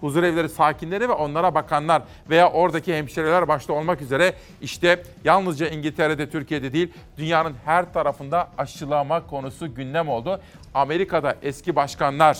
huzur 0.01 0.23
evleri 0.23 0.49
sakinleri 0.49 1.09
ve 1.09 1.13
onlara 1.13 1.55
bakanlar 1.55 2.01
veya 2.29 2.51
oradaki 2.51 2.95
hemşireler 2.95 3.47
başta 3.47 3.73
olmak 3.73 4.01
üzere 4.01 4.33
işte 4.61 5.03
yalnızca 5.23 5.67
İngiltere'de, 5.67 6.29
Türkiye'de 6.29 6.73
değil 6.73 6.93
dünyanın 7.17 7.55
her 7.65 7.93
tarafında 7.93 8.47
aşılama 8.57 9.27
konusu 9.27 9.75
gündem 9.75 10.09
oldu. 10.09 10.41
Amerika'da 10.73 11.35
eski 11.41 11.75
başkanlar, 11.75 12.37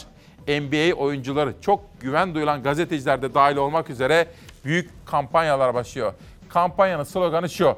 NBA 0.48 0.96
oyuncuları, 0.96 1.54
çok 1.62 2.02
güven 2.02 2.36
duyulan 2.36 2.64
gazeteciler 2.64 3.22
de 3.22 3.34
dahil 3.34 3.56
olmak 3.56 3.90
üzere 3.90 4.28
büyük 4.66 4.90
kampanyalar 5.06 5.74
başlıyor. 5.74 6.14
Kampanyanın 6.50 7.04
sloganı 7.04 7.50
şu. 7.50 7.76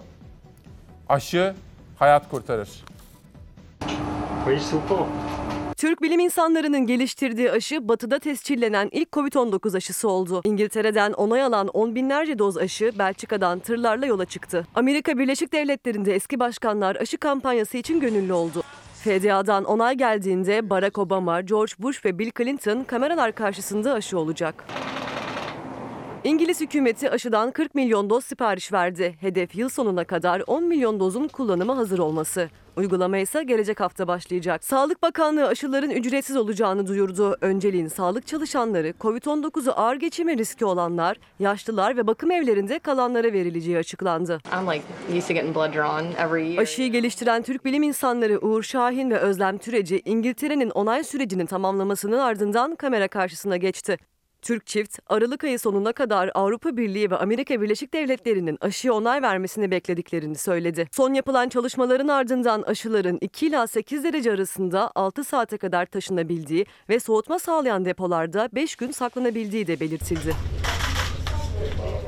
Aşı 1.09 1.53
hayat 1.99 2.29
kurtarır. 2.29 2.69
Türk 5.77 6.01
bilim 6.01 6.19
insanlarının 6.19 6.87
geliştirdiği 6.87 7.51
aşı 7.51 7.87
batıda 7.87 8.19
tescillenen 8.19 8.89
ilk 8.91 9.09
Covid-19 9.09 9.77
aşısı 9.77 10.09
oldu. 10.09 10.41
İngiltere'den 10.43 11.13
onay 11.13 11.43
alan 11.43 11.67
on 11.67 11.95
binlerce 11.95 12.39
doz 12.39 12.57
aşı 12.57 12.91
Belçika'dan 12.99 13.59
tırlarla 13.59 14.05
yola 14.05 14.25
çıktı. 14.25 14.67
Amerika 14.75 15.17
Birleşik 15.17 15.53
Devletleri'nde 15.53 16.15
eski 16.15 16.39
başkanlar 16.39 16.95
aşı 16.95 17.17
kampanyası 17.17 17.77
için 17.77 17.99
gönüllü 17.99 18.33
oldu. 18.33 18.63
FDA'dan 19.03 19.63
onay 19.63 19.95
geldiğinde 19.97 20.69
Barack 20.69 20.97
Obama, 20.97 21.41
George 21.41 21.73
Bush 21.79 22.05
ve 22.05 22.19
Bill 22.19 22.31
Clinton 22.37 22.83
kameralar 22.83 23.31
karşısında 23.31 23.93
aşı 23.93 24.19
olacak. 24.19 24.65
İngiliz 26.23 26.61
hükümeti 26.61 27.09
aşıdan 27.09 27.51
40 27.51 27.75
milyon 27.75 28.09
doz 28.09 28.25
sipariş 28.25 28.73
verdi. 28.73 29.15
Hedef 29.19 29.55
yıl 29.55 29.69
sonuna 29.69 30.03
kadar 30.03 30.43
10 30.47 30.63
milyon 30.63 30.99
dozun 30.99 31.27
kullanıma 31.27 31.77
hazır 31.77 31.99
olması. 31.99 32.49
Uygulama 32.77 33.17
ise 33.17 33.43
gelecek 33.43 33.79
hafta 33.79 34.07
başlayacak. 34.07 34.63
Sağlık 34.63 35.01
Bakanlığı 35.01 35.47
aşıların 35.47 35.89
ücretsiz 35.89 36.37
olacağını 36.37 36.87
duyurdu. 36.87 37.37
Önceliğin 37.41 37.87
sağlık 37.87 38.27
çalışanları, 38.27 38.93
Covid-19'u 38.99 39.73
ağır 39.75 39.95
geçirme 39.95 40.37
riski 40.37 40.65
olanlar, 40.65 41.17
yaşlılar 41.39 41.97
ve 41.97 42.07
bakım 42.07 42.31
evlerinde 42.31 42.79
kalanlara 42.79 43.33
verileceği 43.33 43.77
açıklandı. 43.77 44.39
Aşıyı 46.59 46.91
geliştiren 46.91 47.41
Türk 47.41 47.65
bilim 47.65 47.83
insanları 47.83 48.39
Uğur 48.39 48.63
Şahin 48.63 49.09
ve 49.09 49.17
Özlem 49.17 49.57
Türeci, 49.57 50.01
İngiltere'nin 50.05 50.69
onay 50.69 51.03
sürecinin 51.03 51.45
tamamlamasının 51.45 52.19
ardından 52.19 52.75
kamera 52.75 53.07
karşısına 53.07 53.57
geçti. 53.57 53.97
Türk 54.41 54.67
çift, 54.67 54.99
Aralık 55.07 55.43
ayı 55.43 55.59
sonuna 55.59 55.93
kadar 55.93 56.31
Avrupa 56.33 56.77
Birliği 56.77 57.11
ve 57.11 57.15
Amerika 57.15 57.61
Birleşik 57.61 57.93
Devletleri'nin 57.93 58.57
aşıya 58.61 58.93
onay 58.93 59.21
vermesini 59.21 59.71
beklediklerini 59.71 60.35
söyledi. 60.35 60.87
Son 60.91 61.13
yapılan 61.13 61.49
çalışmaların 61.49 62.07
ardından 62.07 62.61
aşıların 62.61 63.17
2 63.21 63.47
ila 63.47 63.67
8 63.67 64.03
derece 64.03 64.31
arasında 64.31 64.91
6 64.95 65.23
saate 65.23 65.57
kadar 65.57 65.85
taşınabildiği 65.85 66.65
ve 66.89 66.99
soğutma 66.99 67.39
sağlayan 67.39 67.85
depolarda 67.85 68.49
5 68.53 68.75
gün 68.75 68.91
saklanabildiği 68.91 69.67
de 69.67 69.79
belirtildi. 69.79 70.35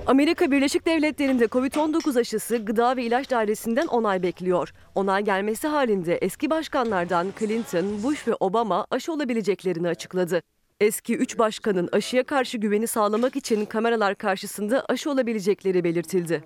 Amerika 0.08 0.52
Birleşik 0.52 0.86
Devletleri'nde 0.86 1.46
Covid-19 1.46 2.20
aşısı 2.20 2.58
Gıda 2.58 2.98
ve 2.98 3.04
İlaç 3.04 3.32
Dairesi'nden 3.32 3.88
onay 3.88 4.24
bekliyor. 4.24 4.74
Onay 4.96 5.24
gelmesi 5.24 5.68
halinde 5.68 6.16
eski 6.18 6.50
başkanlardan 6.50 7.28
Clinton, 7.40 8.04
Bush 8.04 8.28
ve 8.28 8.36
Obama 8.40 8.88
aşı 8.92 9.14
olabileceklerini 9.14 9.88
açıkladı. 9.88 10.42
Eski 10.82 11.18
3 11.18 11.38
başkanın 11.38 11.90
aşıya 11.92 12.24
karşı 12.24 12.58
güveni 12.58 12.88
sağlamak 12.88 13.36
için 13.36 13.66
kameralar 13.66 14.16
karşısında 14.16 14.86
aşı 14.90 15.12
olabilecekleri 15.12 15.84
belirtildi. 15.84 16.44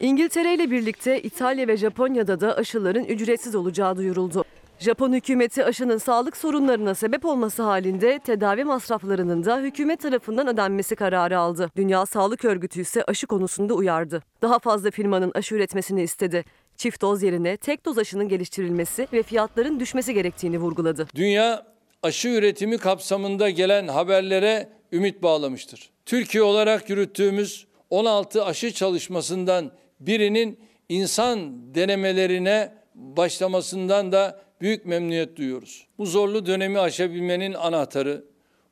İngiltere 0.00 0.54
ile 0.54 0.70
birlikte 0.70 1.22
İtalya 1.22 1.68
ve 1.68 1.76
Japonya'da 1.76 2.40
da 2.40 2.56
aşıların 2.56 3.04
ücretsiz 3.04 3.54
olacağı 3.54 3.96
duyuruldu. 3.96 4.44
Japon 4.78 5.12
hükümeti 5.12 5.64
aşının 5.64 5.98
sağlık 5.98 6.36
sorunlarına 6.36 6.94
sebep 6.94 7.24
olması 7.24 7.62
halinde 7.62 8.18
tedavi 8.18 8.64
masraflarının 8.64 9.44
da 9.44 9.58
hükümet 9.58 10.00
tarafından 10.00 10.48
ödenmesi 10.48 10.96
kararı 10.96 11.38
aldı. 11.38 11.70
Dünya 11.76 12.06
Sağlık 12.06 12.44
Örgütü 12.44 12.80
ise 12.80 13.04
aşı 13.04 13.26
konusunda 13.26 13.74
uyardı. 13.74 14.22
Daha 14.42 14.58
fazla 14.58 14.90
firmanın 14.90 15.32
aşı 15.34 15.54
üretmesini 15.54 16.02
istedi. 16.02 16.44
Çift 16.76 17.02
doz 17.02 17.22
yerine 17.22 17.56
tek 17.56 17.84
doz 17.84 17.98
aşının 17.98 18.28
geliştirilmesi 18.28 19.08
ve 19.12 19.22
fiyatların 19.22 19.80
düşmesi 19.80 20.14
gerektiğini 20.14 20.58
vurguladı. 20.58 21.06
Dünya 21.14 21.73
aşı 22.04 22.28
üretimi 22.28 22.78
kapsamında 22.78 23.50
gelen 23.50 23.88
haberlere 23.88 24.68
ümit 24.92 25.22
bağlamıştır. 25.22 25.90
Türkiye 26.06 26.42
olarak 26.42 26.90
yürüttüğümüz 26.90 27.66
16 27.90 28.44
aşı 28.44 28.72
çalışmasından 28.72 29.72
birinin 30.00 30.60
insan 30.88 31.52
denemelerine 31.74 32.72
başlamasından 32.94 34.12
da 34.12 34.40
büyük 34.60 34.86
memnuniyet 34.86 35.36
duyuyoruz. 35.36 35.86
Bu 35.98 36.06
zorlu 36.06 36.46
dönemi 36.46 36.80
aşabilmenin 36.80 37.54
anahtarı 37.54 38.24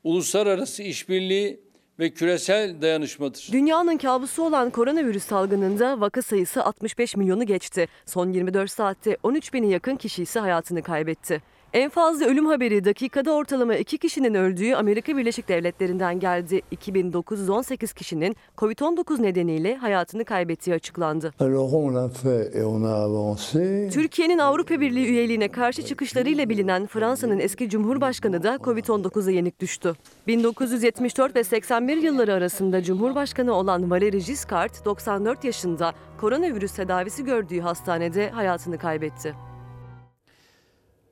uluslararası 0.04 0.82
işbirliği 0.82 1.60
ve 1.98 2.10
küresel 2.10 2.82
dayanışmadır. 2.82 3.48
Dünyanın 3.52 3.96
kabusu 3.96 4.42
olan 4.42 4.70
koronavirüs 4.70 5.24
salgınında 5.24 6.00
vaka 6.00 6.22
sayısı 6.22 6.64
65 6.64 7.16
milyonu 7.16 7.46
geçti. 7.46 7.88
Son 8.06 8.32
24 8.32 8.70
saatte 8.70 9.16
13 9.22 9.52
bini 9.52 9.70
yakın 9.70 9.96
kişi 9.96 10.22
ise 10.22 10.40
hayatını 10.40 10.82
kaybetti. 10.82 11.42
En 11.72 11.88
fazla 11.88 12.26
ölüm 12.26 12.46
haberi 12.46 12.84
dakikada 12.84 13.32
ortalama 13.32 13.74
2 13.76 13.98
kişinin 13.98 14.34
öldüğü 14.34 14.74
Amerika 14.74 15.16
Birleşik 15.16 15.48
Devletleri'nden 15.48 16.20
geldi. 16.20 16.62
2918 16.70 17.92
kişinin 17.92 18.36
Covid-19 18.58 19.22
nedeniyle 19.22 19.76
hayatını 19.76 20.24
kaybettiği 20.24 20.76
açıklandı. 20.76 21.32
Türkiye'nin 23.92 24.38
Avrupa 24.38 24.80
Birliği 24.80 25.06
üyeliğine 25.06 25.48
karşı 25.48 25.82
çıkışlarıyla 25.82 26.48
bilinen 26.48 26.86
Fransa'nın 26.86 27.38
eski 27.38 27.68
Cumhurbaşkanı 27.68 28.42
da 28.42 28.54
Covid-19'a 28.54 29.30
yenik 29.30 29.60
düştü. 29.60 29.94
1974 30.26 31.36
ve 31.36 31.44
81 31.44 31.96
yılları 31.96 32.32
arasında 32.32 32.82
Cumhurbaşkanı 32.82 33.52
olan 33.52 33.82
Valéry 33.82 34.26
Giscard 34.26 34.84
94 34.84 35.44
yaşında 35.44 35.92
koronavirüs 36.20 36.72
tedavisi 36.72 37.24
gördüğü 37.24 37.60
hastanede 37.60 38.30
hayatını 38.30 38.78
kaybetti. 38.78 39.51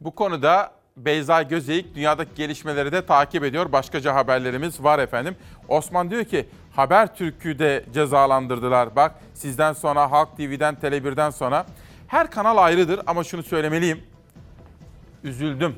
Bu 0.01 0.15
konuda 0.15 0.73
Beyza 0.97 1.43
Gözeyik 1.43 1.95
dünyadaki 1.95 2.35
gelişmeleri 2.35 2.93
de 2.93 3.07
takip 3.07 3.45
ediyor. 3.45 3.73
Başkaca 3.73 4.15
haberlerimiz 4.15 4.83
var 4.83 4.99
efendim. 4.99 5.37
Osman 5.69 6.11
diyor 6.11 6.25
ki 6.25 6.47
Habertürk'ü 6.73 7.59
de 7.59 7.85
cezalandırdılar. 7.95 8.97
Bak 8.97 9.15
sizden 9.35 9.73
sonra 9.73 10.11
Halk 10.11 10.37
TV'den, 10.37 10.75
Tele1'den 10.75 11.31
sonra. 11.31 11.67
Her 12.07 12.31
kanal 12.31 12.57
ayrıdır 12.57 13.01
ama 13.07 13.25
şunu 13.25 13.43
söylemeliyim. 13.43 14.03
Üzüldüm. 15.25 15.77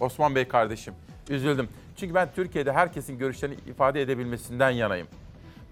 Osman 0.00 0.34
Bey 0.34 0.48
kardeşim, 0.48 0.94
üzüldüm. 1.30 1.68
Çünkü 1.96 2.14
ben 2.14 2.28
Türkiye'de 2.34 2.72
herkesin 2.72 3.18
görüşlerini 3.18 3.56
ifade 3.66 4.02
edebilmesinden 4.02 4.70
yanayım. 4.70 5.06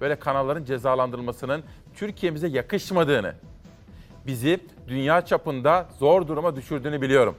Böyle 0.01 0.17
kanalların 0.17 0.65
cezalandırılmasının 0.65 1.63
Türkiye'mize 1.95 2.49
yakışmadığını, 2.49 3.35
bizi 4.29 4.61
dünya 4.89 5.27
çapında 5.27 5.87
zor 5.99 6.29
duruma 6.29 6.57
düşürdüğünü 6.57 7.03
biliyorum. 7.03 7.37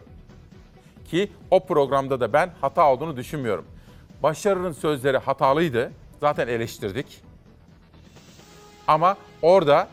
Ki 1.11 1.31
o 1.51 1.65
programda 1.65 2.19
da 2.19 2.33
ben 2.33 2.49
hata 2.61 2.91
olduğunu 2.91 3.17
düşünmüyorum. 3.17 3.65
Başarı'nın 4.23 4.71
sözleri 4.71 5.17
hatalıydı. 5.17 5.91
Zaten 6.19 6.47
eleştirdik. 6.47 7.21
Ama 8.87 9.17
orada 9.41 9.87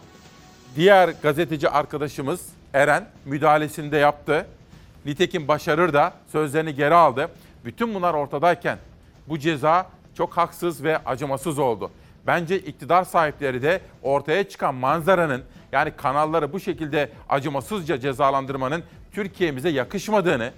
diğer 0.76 1.08
gazeteci 1.22 1.68
arkadaşımız 1.68 2.48
Eren 2.74 3.08
müdahalesini 3.24 3.92
de 3.92 3.96
yaptı. 3.96 4.46
Nitekim 5.04 5.48
Başarır 5.48 5.92
da 5.92 6.12
sözlerini 6.32 6.74
geri 6.74 6.94
aldı. 6.94 7.28
Bütün 7.64 7.94
bunlar 7.94 8.14
ortadayken 8.14 8.78
bu 9.28 9.38
ceza 9.38 9.90
çok 10.14 10.36
haksız 10.36 10.84
ve 10.84 10.98
acımasız 10.98 11.58
oldu. 11.58 11.90
Bence 12.26 12.58
iktidar 12.58 13.04
sahipleri 13.04 13.62
de 13.62 13.80
ortaya 14.02 14.48
çıkan 14.48 14.74
manzaranın 14.74 15.42
yani 15.72 15.90
kanalları 15.96 16.52
bu 16.52 16.60
şekilde 16.60 17.10
acımasızca 17.28 18.00
cezalandırmanın 18.00 18.82
Türkiye'mize 19.12 19.68
yakışmadığını, 19.68 20.52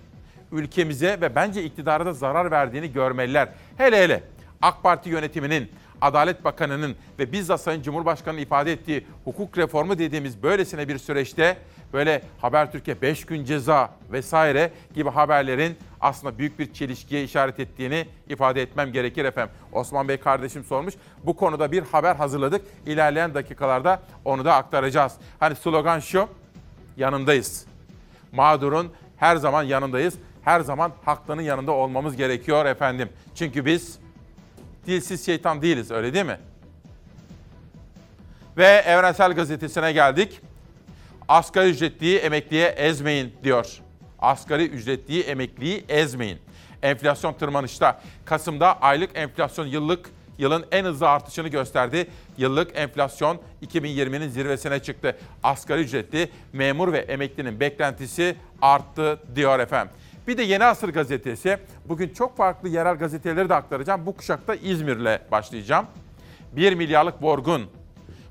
ülkemize 0.53 1.21
ve 1.21 1.35
bence 1.35 1.65
iktidara 1.65 2.07
da 2.07 2.13
zarar 2.13 2.51
verdiğini 2.51 2.93
görmeliler. 2.93 3.49
Hele 3.77 4.03
hele 4.03 4.23
AK 4.63 4.83
Parti 4.83 5.11
yönetiminin, 5.11 5.71
Adalet 6.01 6.45
Bakanı'nın 6.45 6.97
ve 7.19 7.33
bizzat 7.33 7.61
Sayın 7.61 7.83
Cumhurbaşkanı'nın 7.83 8.43
ifade 8.43 8.73
ettiği 8.73 9.07
hukuk 9.25 9.59
reformu 9.59 9.99
dediğimiz 9.99 10.43
böylesine 10.43 10.89
bir 10.89 10.99
süreçte 10.99 11.57
böyle 11.93 12.23
Habertürk'e 12.41 13.03
5 13.03 13.27
gün 13.27 13.45
ceza 13.45 13.91
vesaire 14.13 14.73
gibi 14.95 15.11
haberlerin 15.11 15.79
aslında 16.01 16.39
büyük 16.39 16.59
bir 16.59 16.73
çelişkiye 16.73 17.25
işaret 17.25 17.61
ettiğini 17.61 18.07
ifade 18.29 18.63
etmem 18.63 18.93
gerekir 18.93 19.25
efendim. 19.25 19.55
Osman 19.73 20.09
Bey 20.09 20.17
kardeşim 20.17 20.65
sormuş. 20.65 20.95
Bu 21.25 21.37
konuda 21.37 21.73
bir 21.73 21.83
haber 21.83 22.17
hazırladık. 22.17 22.63
İlerleyen 22.87 23.35
dakikalarda 23.35 24.03
onu 24.25 24.45
da 24.45 24.55
aktaracağız. 24.55 25.13
Hani 25.41 25.57
slogan 25.57 26.01
şu, 26.01 26.29
yanındayız. 26.97 27.67
Mağdurun 28.33 28.93
her 29.17 29.37
zaman 29.37 29.63
yanındayız. 29.63 30.15
Her 30.43 30.61
zaman 30.61 30.93
haklının 31.05 31.43
yanında 31.43 31.73
olmamız 31.73 32.17
gerekiyor 32.17 32.67
efendim. 32.67 33.09
Çünkü 33.35 33.65
biz 33.65 33.99
dilsiz 34.87 35.27
şeytan 35.27 35.63
değiliz 35.63 35.91
öyle 35.91 36.15
değil 36.15 36.27
mi? 36.27 36.39
Ve 38.57 38.67
Evrensel 38.67 39.33
Gazetesi'ne 39.33 39.93
geldik. 39.93 40.41
Asgari 41.29 41.71
ücretliyi 41.71 42.19
emekliye 42.19 42.69
ezmeyin 42.69 43.33
diyor. 43.45 43.79
Asgari 44.19 44.67
ücretliyi 44.67 45.23
emekliyi 45.23 45.85
ezmeyin. 45.89 46.39
Enflasyon 46.83 47.33
tırmanışta. 47.33 48.01
Kasım'da 48.25 48.81
aylık 48.81 49.11
enflasyon 49.15 49.67
yıllık 49.67 50.11
yılın 50.39 50.67
en 50.73 50.85
hızlı 50.85 51.09
artışını 51.09 51.49
gösterdi. 51.49 52.07
Yıllık 52.39 52.79
enflasyon 52.79 53.41
2020'nin 53.67 54.29
zirvesine 54.29 54.79
çıktı. 54.83 55.17
Asgari 55.43 55.81
ücretli, 55.81 56.31
memur 56.53 56.93
ve 56.93 56.99
emeklinin 56.99 57.61
beklentisi 57.61 58.37
arttı 58.63 59.21
diyor 59.35 59.59
efendim. 59.59 59.95
Bir 60.29 60.39
de 60.39 60.43
Yeni 60.43 60.65
Asır 60.65 60.89
gazetesi. 60.89 61.59
Bugün 61.89 62.09
çok 62.09 62.37
farklı 62.37 62.69
yerel 62.69 62.97
gazeteleri 62.97 63.49
de 63.49 63.55
aktaracağım. 63.55 64.07
Bu 64.07 64.17
kuşakta 64.17 64.55
İzmir'le 64.55 65.19
başlayacağım. 65.33 65.87
1 66.53 66.75
milyarlık 66.75 67.23
borgun. 67.23 67.67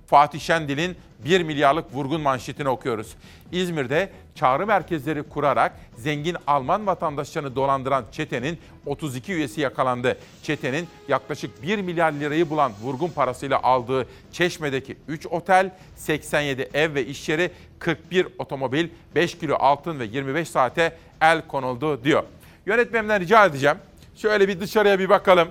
Fatih 0.08 0.40
Şendil'in 0.40 0.98
1 1.26 1.44
milyarlık 1.44 1.94
vurgun 1.94 2.22
manşetini 2.22 2.70
okuyoruz. 2.70 3.16
İzmir'de 3.52 4.10
çağrı 4.36 4.68
merkezleri 4.68 5.24
kurarak 5.24 5.80
zengin 5.96 6.38
Alman 6.48 6.88
vatandaşlarını 6.88 7.56
dolandıran 7.56 8.06
çetenin 8.12 8.60
32 8.86 9.34
üyesi 9.34 9.62
yakalandı. 9.62 10.18
Çetenin 10.44 10.88
yaklaşık 11.08 11.64
1 11.64 11.80
milyar 11.80 12.12
lirayı 12.12 12.50
bulan 12.50 12.72
vurgun 12.82 13.10
parasıyla 13.10 13.64
aldığı 13.64 14.08
Çeşme'deki 14.32 14.98
3 15.08 15.28
otel, 15.28 15.72
87 15.96 16.70
ev 16.74 16.94
ve 16.94 17.06
iş 17.06 17.30
yeri, 17.30 17.52
41 17.80 18.28
otomobil, 18.40 18.90
5 19.16 19.38
kilo 19.38 19.56
altın 19.56 20.00
ve 20.00 20.06
25 20.06 20.50
saate 20.50 20.98
el 21.22 21.48
konuldu 21.48 22.04
diyor. 22.04 22.24
Yönetmenimden 22.66 23.22
rica 23.22 23.46
edeceğim. 23.46 23.78
Şöyle 24.16 24.48
bir 24.48 24.60
dışarıya 24.60 25.00
bir 25.00 25.10
bakalım. 25.10 25.48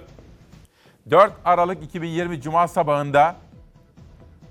4 1.10 1.32
Aralık 1.44 1.82
2020 1.82 2.40
Cuma 2.40 2.68
sabahında 2.68 3.36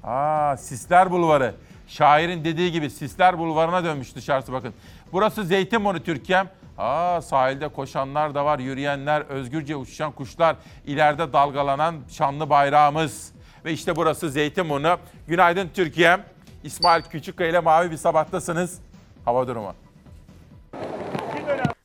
Aa, 0.06 0.58
Sisler 0.58 1.12
Bulvarı. 1.12 1.56
Şairin 1.88 2.44
dediği 2.44 2.72
gibi 2.72 2.89
Sisler 2.89 3.38
Bulvarı'na 3.38 3.84
dönmüş 3.84 4.15
dışarısı 4.15 4.54
bakın. 4.54 4.74
Burası 5.13 5.44
Zeytinburnu 5.44 6.00
Türkiye'm. 6.04 6.48
Aa, 6.78 7.22
sahilde 7.22 7.68
koşanlar 7.68 8.36
da 8.36 8.46
var, 8.46 8.60
yürüyenler, 8.60 9.22
özgürce 9.22 9.76
uçuşan 9.76 10.12
kuşlar, 10.12 10.56
ileride 10.86 11.34
dalgalanan 11.34 11.96
şanlı 12.10 12.50
bayrağımız. 12.50 13.32
Ve 13.65 13.74
işte 13.74 13.96
burası 13.96 14.30
Zeytinburnu. 14.30 14.98
Günaydın 15.28 15.70
Türkiye'm. 15.74 16.22
İsmail 16.63 17.04
Küçükkaya 17.04 17.50
ile 17.50 17.60
mavi 17.60 17.91
bir 17.91 17.98
sabahtasınız. 17.98 18.80
Hava 19.26 19.48
durumu. 19.48 19.85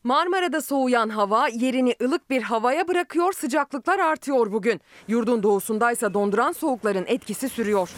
Marmara'da 0.04 0.60
soğuyan 0.60 1.08
hava 1.08 1.48
yerini 1.48 1.94
ılık 2.02 2.30
bir 2.30 2.42
havaya 2.42 2.88
bırakıyor, 2.88 3.32
sıcaklıklar 3.32 3.98
artıyor 3.98 4.52
bugün. 4.52 4.80
Yurdun 5.08 5.42
doğusundaysa 5.42 6.14
donduran 6.14 6.52
soğukların 6.52 7.04
etkisi 7.06 7.48
sürüyor. 7.48 7.90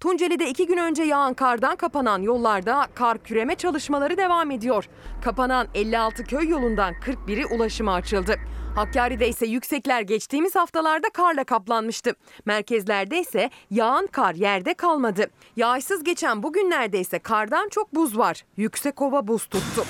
Tunceli'de 0.00 0.48
iki 0.48 0.66
gün 0.66 0.76
önce 0.76 1.02
yağan 1.02 1.34
kardan 1.34 1.76
kapanan 1.76 2.22
yollarda 2.22 2.86
kar 2.94 3.18
küreme 3.18 3.54
çalışmaları 3.54 4.16
devam 4.16 4.50
ediyor. 4.50 4.88
Kapanan 5.24 5.66
56 5.74 6.24
köy 6.24 6.48
yolundan 6.48 6.94
41'i 6.94 7.46
ulaşıma 7.46 7.94
açıldı. 7.94 8.34
Hakkari'de 8.74 9.28
ise 9.28 9.46
yüksekler 9.46 10.00
geçtiğimiz 10.00 10.56
haftalarda 10.56 11.10
karla 11.10 11.44
kaplanmıştı. 11.44 12.14
Merkezlerde 12.44 13.20
ise 13.20 13.50
yağan 13.70 14.06
kar 14.06 14.34
yerde 14.34 14.74
kalmadı. 14.74 15.30
Yağışsız 15.56 16.04
geçen 16.04 16.42
bu 16.42 16.52
günlerde 16.52 17.00
ise 17.00 17.18
kardan 17.18 17.68
çok 17.68 17.94
buz 17.94 18.18
var. 18.18 18.44
Yüksekova 18.56 19.28
buz 19.28 19.46
tuttu. 19.46 19.84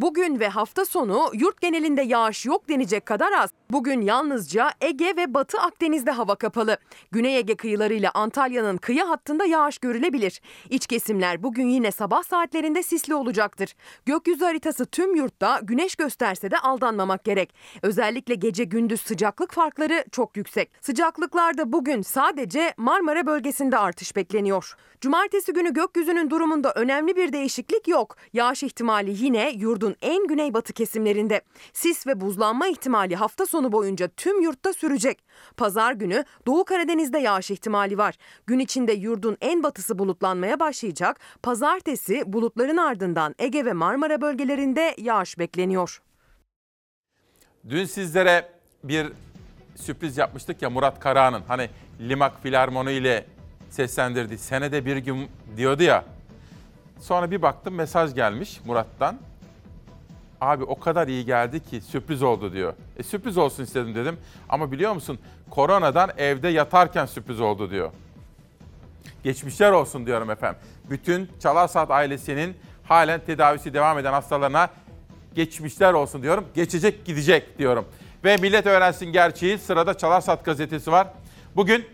Bugün 0.00 0.40
ve 0.40 0.48
hafta 0.48 0.84
sonu 0.84 1.30
yurt 1.34 1.60
genelinde 1.60 2.02
yağış 2.02 2.46
yok 2.46 2.68
denecek 2.68 3.06
kadar 3.06 3.32
az. 3.32 3.50
Bugün 3.72 4.00
yalnızca 4.00 4.72
Ege 4.80 5.16
ve 5.16 5.34
Batı 5.34 5.60
Akdeniz'de 5.60 6.10
hava 6.10 6.34
kapalı. 6.34 6.76
Güney 7.10 7.36
Ege 7.36 7.56
kıyılarıyla 7.56 8.10
Antalya'nın 8.14 8.76
kıyı 8.76 9.02
hattında 9.02 9.44
yağış 9.44 9.78
görülebilir. 9.78 10.40
İç 10.70 10.86
kesimler 10.86 11.42
bugün 11.42 11.68
yine 11.68 11.90
sabah 11.90 12.22
saatlerinde 12.22 12.82
sisli 12.82 13.14
olacaktır. 13.14 13.74
Gökyüzü 14.06 14.44
haritası 14.44 14.86
tüm 14.86 15.14
yurtta 15.14 15.60
güneş 15.62 15.96
gösterse 15.96 16.50
de 16.50 16.58
aldanmamak 16.58 17.24
gerek. 17.24 17.54
Özellikle 17.82 18.34
gece 18.34 18.64
gündüz 18.64 19.00
sıcaklık 19.00 19.52
farkları 19.52 20.04
çok 20.12 20.36
yüksek. 20.36 20.70
Sıcaklıklarda 20.80 21.72
bugün 21.72 22.02
sadece 22.02 22.74
Marmara 22.76 23.26
bölgesinde 23.26 23.78
artış 23.78 24.16
bekleniyor. 24.16 24.74
Cumartesi 25.00 25.52
günü 25.52 25.72
gökyüzünün 25.72 26.30
durumunda 26.30 26.72
önemli 26.72 27.16
bir 27.16 27.32
değişiklik 27.32 27.88
yok. 27.88 28.16
Yağış 28.32 28.62
ihtimali 28.62 29.24
yine 29.24 29.50
yurdun 29.50 29.96
en 30.02 30.26
güneybatı 30.26 30.72
kesimlerinde. 30.72 31.40
Sis 31.72 32.06
ve 32.06 32.20
buzlanma 32.20 32.66
ihtimali 32.66 33.16
hafta 33.16 33.46
sonu 33.46 33.59
boyunca 33.72 34.08
tüm 34.08 34.42
yurtta 34.42 34.72
sürecek. 34.72 35.24
Pazar 35.56 35.92
günü 35.92 36.24
Doğu 36.46 36.64
Karadeniz'de 36.64 37.18
yağış 37.18 37.50
ihtimali 37.50 37.98
var. 37.98 38.14
Gün 38.46 38.58
içinde 38.58 38.92
yurdun 38.92 39.36
en 39.40 39.62
batısı 39.62 39.98
bulutlanmaya 39.98 40.60
başlayacak. 40.60 41.20
Pazartesi 41.42 42.32
bulutların 42.32 42.76
ardından 42.76 43.34
Ege 43.38 43.64
ve 43.64 43.72
Marmara 43.72 44.20
bölgelerinde 44.20 44.94
yağış 44.98 45.38
bekleniyor. 45.38 46.02
Dün 47.68 47.84
sizlere 47.84 48.48
bir 48.84 49.12
sürpriz 49.76 50.18
yapmıştık 50.18 50.62
ya 50.62 50.70
Murat 50.70 51.00
Karahan'ın 51.00 51.42
hani 51.48 51.70
Limak 52.00 52.42
Filarmonu 52.42 52.90
ile 52.90 53.26
seslendirdi. 53.70 54.38
Senede 54.38 54.86
bir 54.86 54.96
gün 54.96 55.28
diyordu 55.56 55.82
ya. 55.82 56.04
Sonra 57.00 57.30
bir 57.30 57.42
baktım 57.42 57.74
mesaj 57.74 58.14
gelmiş 58.14 58.60
Murat'tan. 58.64 59.18
Abi 60.40 60.64
o 60.64 60.78
kadar 60.78 61.08
iyi 61.08 61.24
geldi 61.24 61.60
ki 61.64 61.80
sürpriz 61.80 62.22
oldu 62.22 62.52
diyor. 62.52 62.74
E 62.96 63.02
sürpriz 63.02 63.38
olsun 63.38 63.62
istedim 63.64 63.94
dedim. 63.94 64.16
Ama 64.48 64.72
biliyor 64.72 64.92
musun 64.92 65.18
koronadan 65.50 66.10
evde 66.18 66.48
yatarken 66.48 67.06
sürpriz 67.06 67.40
oldu 67.40 67.70
diyor. 67.70 67.90
Geçmişler 69.24 69.72
olsun 69.72 70.06
diyorum 70.06 70.30
efendim. 70.30 70.60
Bütün 70.90 71.30
Çalar 71.42 71.70
ailesinin 71.88 72.56
halen 72.84 73.20
tedavisi 73.26 73.74
devam 73.74 73.98
eden 73.98 74.12
hastalarına 74.12 74.68
geçmişler 75.34 75.92
olsun 75.92 76.22
diyorum. 76.22 76.44
Geçecek 76.54 77.04
gidecek 77.04 77.58
diyorum. 77.58 77.84
Ve 78.24 78.36
millet 78.36 78.66
öğrensin 78.66 79.06
gerçeği 79.06 79.58
sırada 79.58 79.98
Çalar 79.98 80.38
gazetesi 80.44 80.92
var. 80.92 81.06
Bugün 81.56 81.86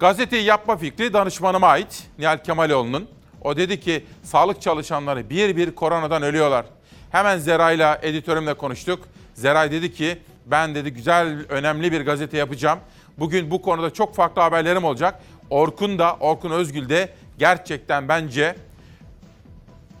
gazeteyi 0.00 0.44
yapma 0.44 0.76
fikri 0.76 1.12
danışmanıma 1.12 1.66
ait 1.66 2.08
Nihal 2.18 2.38
Kemaloğlu'nun. 2.38 3.08
O 3.42 3.56
dedi 3.56 3.80
ki 3.80 4.04
sağlık 4.22 4.62
çalışanları 4.62 5.30
bir 5.30 5.56
bir 5.56 5.74
koronadan 5.74 6.22
ölüyorlar. 6.22 6.66
Hemen 7.12 7.38
Zeray'la 7.38 7.98
editörümle 8.02 8.54
konuştuk. 8.54 9.08
Zeray 9.34 9.72
dedi 9.72 9.94
ki 9.94 10.18
ben 10.46 10.74
dedi 10.74 10.92
güzel 10.92 11.46
önemli 11.48 11.92
bir 11.92 12.00
gazete 12.00 12.36
yapacağım. 12.36 12.78
Bugün 13.18 13.50
bu 13.50 13.62
konuda 13.62 13.92
çok 13.92 14.14
farklı 14.14 14.42
haberlerim 14.42 14.84
olacak. 14.84 15.20
Orkun 15.50 15.98
da 15.98 16.16
Orkun 16.20 16.50
Özgül 16.50 16.88
de 16.88 17.08
gerçekten 17.38 18.08
bence 18.08 18.56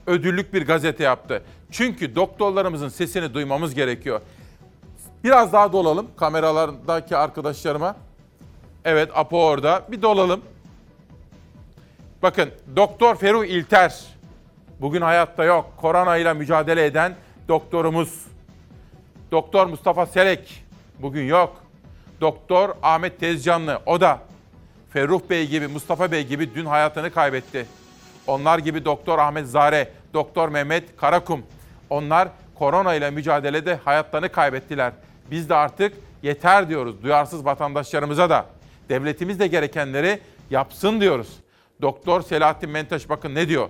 ödüllük 0.06 0.54
bir 0.54 0.66
gazete 0.66 1.04
yaptı. 1.04 1.42
Çünkü 1.70 2.14
doktorlarımızın 2.14 2.88
sesini 2.88 3.34
duymamız 3.34 3.74
gerekiyor. 3.74 4.20
Biraz 5.24 5.52
daha 5.52 5.72
dolalım 5.72 6.06
kameralardaki 6.16 7.16
arkadaşlarıma. 7.16 7.96
Evet 8.84 9.10
Apo 9.14 9.44
orada. 9.44 9.82
Bir 9.88 10.02
dolalım. 10.02 10.40
Bakın 12.22 12.50
Doktor 12.76 13.16
Feru 13.16 13.44
İlter 13.44 14.11
bugün 14.82 15.00
hayatta 15.00 15.44
yok. 15.44 15.72
Korona 15.76 16.16
ile 16.16 16.32
mücadele 16.32 16.84
eden 16.84 17.14
doktorumuz. 17.48 18.24
Doktor 19.30 19.66
Mustafa 19.66 20.06
Selek 20.06 20.64
bugün 20.98 21.24
yok. 21.24 21.56
Doktor 22.20 22.74
Ahmet 22.82 23.20
Tezcanlı 23.20 23.80
o 23.86 24.00
da. 24.00 24.18
Ferruh 24.90 25.20
Bey 25.30 25.46
gibi, 25.46 25.68
Mustafa 25.68 26.12
Bey 26.12 26.26
gibi 26.26 26.54
dün 26.54 26.66
hayatını 26.66 27.10
kaybetti. 27.10 27.66
Onlar 28.26 28.58
gibi 28.58 28.84
Doktor 28.84 29.18
Ahmet 29.18 29.46
Zare, 29.46 29.88
Doktor 30.14 30.48
Mehmet 30.48 30.96
Karakum. 30.96 31.42
Onlar 31.90 32.28
korona 32.54 32.94
ile 32.94 33.10
mücadelede 33.10 33.74
hayatlarını 33.84 34.28
kaybettiler. 34.28 34.92
Biz 35.30 35.48
de 35.48 35.54
artık 35.54 35.92
yeter 36.22 36.68
diyoruz 36.68 37.02
duyarsız 37.02 37.44
vatandaşlarımıza 37.44 38.30
da. 38.30 38.46
Devletimiz 38.88 39.40
de 39.40 39.46
gerekenleri 39.46 40.20
yapsın 40.50 41.00
diyoruz. 41.00 41.28
Doktor 41.82 42.22
Selahattin 42.22 42.70
Menteş 42.70 43.08
bakın 43.08 43.34
ne 43.34 43.48
diyor? 43.48 43.68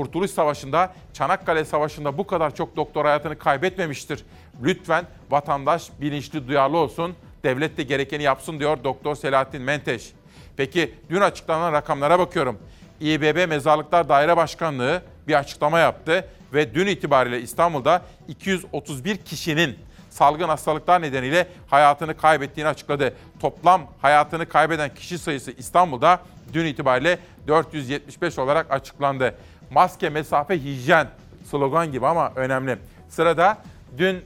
Kurtuluş 0.00 0.30
Savaşı'nda, 0.30 0.92
Çanakkale 1.12 1.64
Savaşı'nda 1.64 2.18
bu 2.18 2.26
kadar 2.26 2.54
çok 2.54 2.76
doktor 2.76 3.04
hayatını 3.04 3.38
kaybetmemiştir. 3.38 4.24
Lütfen 4.62 5.04
vatandaş 5.30 5.90
bilinçli, 6.00 6.48
duyarlı 6.48 6.76
olsun. 6.76 7.14
Devlet 7.44 7.76
de 7.76 7.82
gerekeni 7.82 8.22
yapsın 8.22 8.60
diyor 8.60 8.84
Doktor 8.84 9.14
Selahattin 9.14 9.62
Menteş. 9.62 10.12
Peki 10.56 10.94
dün 11.10 11.20
açıklanan 11.20 11.72
rakamlara 11.72 12.18
bakıyorum. 12.18 12.58
İBB 13.00 13.48
Mezarlıklar 13.48 14.08
Daire 14.08 14.36
Başkanlığı 14.36 15.02
bir 15.28 15.34
açıklama 15.34 15.78
yaptı 15.78 16.28
ve 16.54 16.74
dün 16.74 16.86
itibariyle 16.86 17.40
İstanbul'da 17.40 18.02
231 18.28 19.16
kişinin 19.16 19.78
salgın 20.10 20.48
hastalıklar 20.48 21.02
nedeniyle 21.02 21.48
hayatını 21.66 22.16
kaybettiğini 22.16 22.68
açıkladı. 22.68 23.14
Toplam 23.40 23.82
hayatını 24.02 24.48
kaybeden 24.48 24.94
kişi 24.94 25.18
sayısı 25.18 25.50
İstanbul'da 25.50 26.20
dün 26.52 26.66
itibariyle 26.66 27.18
475 27.48 28.38
olarak 28.38 28.70
açıklandı. 28.70 29.34
Maske, 29.70 30.08
mesafe, 30.08 30.64
hijyen 30.64 31.08
slogan 31.50 31.92
gibi 31.92 32.06
ama 32.06 32.32
önemli. 32.36 32.78
Sırada 33.08 33.58
dün 33.98 34.24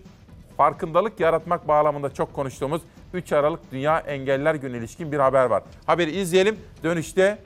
farkındalık 0.57 1.21
yaratmak 1.21 1.69
bağlamında 1.69 2.15
çok 2.15 2.35
konuştuğumuz 2.35 2.83
3 3.15 3.33
Aralık 3.33 3.73
Dünya 3.73 3.99
Engelliler 3.99 4.55
Günü 4.55 4.79
ilişkin 4.79 5.13
bir 5.13 5.19
haber 5.19 5.45
var. 5.45 5.63
Haberi 5.87 6.11
izleyelim. 6.11 6.59
Dönüşte 6.83 7.39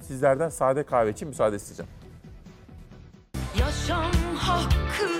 sizlerden 0.00 0.48
sade 0.48 0.82
kahve 0.82 1.10
için 1.10 1.28
müsaade 1.28 1.56
isteyeceğim. 1.56 1.90
Yaşam 3.58 4.12
hakkı 4.36 5.19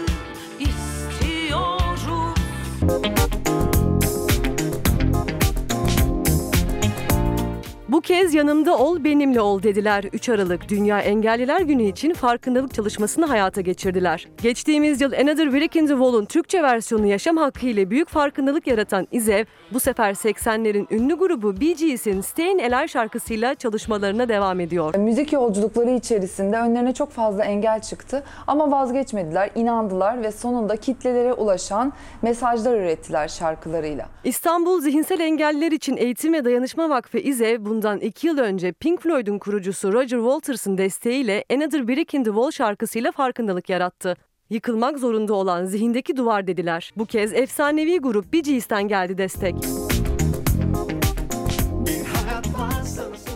Bu 8.00 8.04
kez 8.04 8.34
yanımda 8.34 8.78
ol, 8.78 9.04
benimle 9.04 9.40
ol 9.40 9.62
dediler. 9.62 10.04
3 10.12 10.28
Aralık 10.28 10.68
Dünya 10.68 11.00
Engelliler 11.00 11.60
Günü 11.60 11.82
için 11.82 12.14
farkındalık 12.14 12.74
çalışmasını 12.74 13.26
hayata 13.26 13.60
geçirdiler. 13.60 14.28
Geçtiğimiz 14.42 15.00
yıl 15.00 15.12
Another 15.12 15.52
Brick 15.52 15.76
in 15.76 15.86
the 15.86 15.92
Wall'un 15.92 16.24
Türkçe 16.24 16.62
versiyonu 16.62 17.06
yaşam 17.06 17.36
hakkı 17.36 17.66
ile 17.66 17.90
büyük 17.90 18.08
farkındalık 18.08 18.66
yaratan 18.66 19.08
İZEV, 19.12 19.44
bu 19.72 19.80
sefer 19.80 20.14
80'lerin 20.14 20.94
ünlü 20.94 21.14
grubu 21.14 21.60
Bee 21.60 21.72
Gees'in 21.72 22.20
Stayin' 22.20 22.58
Alive 22.58 22.88
şarkısıyla 22.88 23.54
çalışmalarına 23.54 24.28
devam 24.28 24.60
ediyor. 24.60 24.94
Müzik 24.94 25.32
yolculukları 25.32 25.90
içerisinde 25.90 26.56
önlerine 26.56 26.94
çok 26.94 27.10
fazla 27.10 27.44
engel 27.44 27.80
çıktı 27.82 28.22
ama 28.46 28.70
vazgeçmediler, 28.70 29.50
inandılar 29.54 30.22
ve 30.22 30.32
sonunda 30.32 30.76
kitlelere 30.76 31.32
ulaşan 31.32 31.92
mesajlar 32.22 32.76
ürettiler 32.76 33.28
şarkılarıyla. 33.28 34.06
İstanbul 34.24 34.80
Zihinsel 34.80 35.20
Engelliler 35.20 35.72
için 35.72 35.96
Eğitim 35.96 36.32
ve 36.32 36.44
Dayanışma 36.44 36.90
Vakfı 36.90 37.18
İZEV 37.18 37.64
bundan 37.64 37.89
2 37.98 38.26
yıl 38.26 38.38
önce 38.38 38.72
Pink 38.72 39.02
Floyd'un 39.02 39.38
kurucusu 39.38 39.92
Roger 39.92 40.18
Waters'ın 40.18 40.78
desteğiyle 40.78 41.44
Another 41.52 41.88
Brick 41.88 42.14
in 42.14 42.24
the 42.24 42.30
Wall 42.30 42.50
şarkısıyla 42.50 43.12
farkındalık 43.12 43.68
yarattı. 43.70 44.16
Yıkılmak 44.50 44.98
zorunda 44.98 45.34
olan 45.34 45.64
zihindeki 45.64 46.16
duvar 46.16 46.46
dediler. 46.46 46.92
Bu 46.96 47.06
kez 47.06 47.32
efsanevi 47.32 47.98
grup 47.98 48.32
Bee 48.32 48.40
Gees'ten 48.40 48.88
geldi 48.88 49.18
destek. 49.18 49.54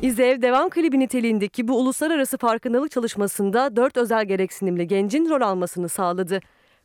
İZEV 0.03 0.43
devam 0.43 0.71
klibi 0.71 0.99
niteliğindeki 1.01 1.69
bu 1.69 1.79
uluslararası 1.79 2.39
farkındalık 2.39 2.91
çalışmasında 2.91 3.77
dört 3.77 3.97
özel 3.97 4.25
gereksinimli 4.25 4.87
gencin 4.87 5.31
rol 5.31 5.41
almasını 5.41 5.89
sağladı. 5.89 6.41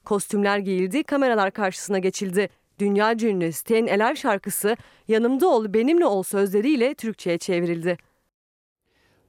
Kostümler 0.05 0.57
giyildi, 0.57 1.03
kameralar 1.03 1.51
karşısına 1.51 1.99
geçildi. 1.99 2.49
Dünya 2.79 3.11
ünlü 3.11 3.51
Stayin' 3.51 3.87
Alive 3.87 4.15
şarkısı 4.15 4.77
Yanımda 5.07 5.47
Ol 5.47 5.73
Benimle 5.73 6.05
Ol 6.05 6.23
sözleriyle 6.23 6.93
Türkçe'ye 6.93 7.37
çevrildi. 7.37 7.97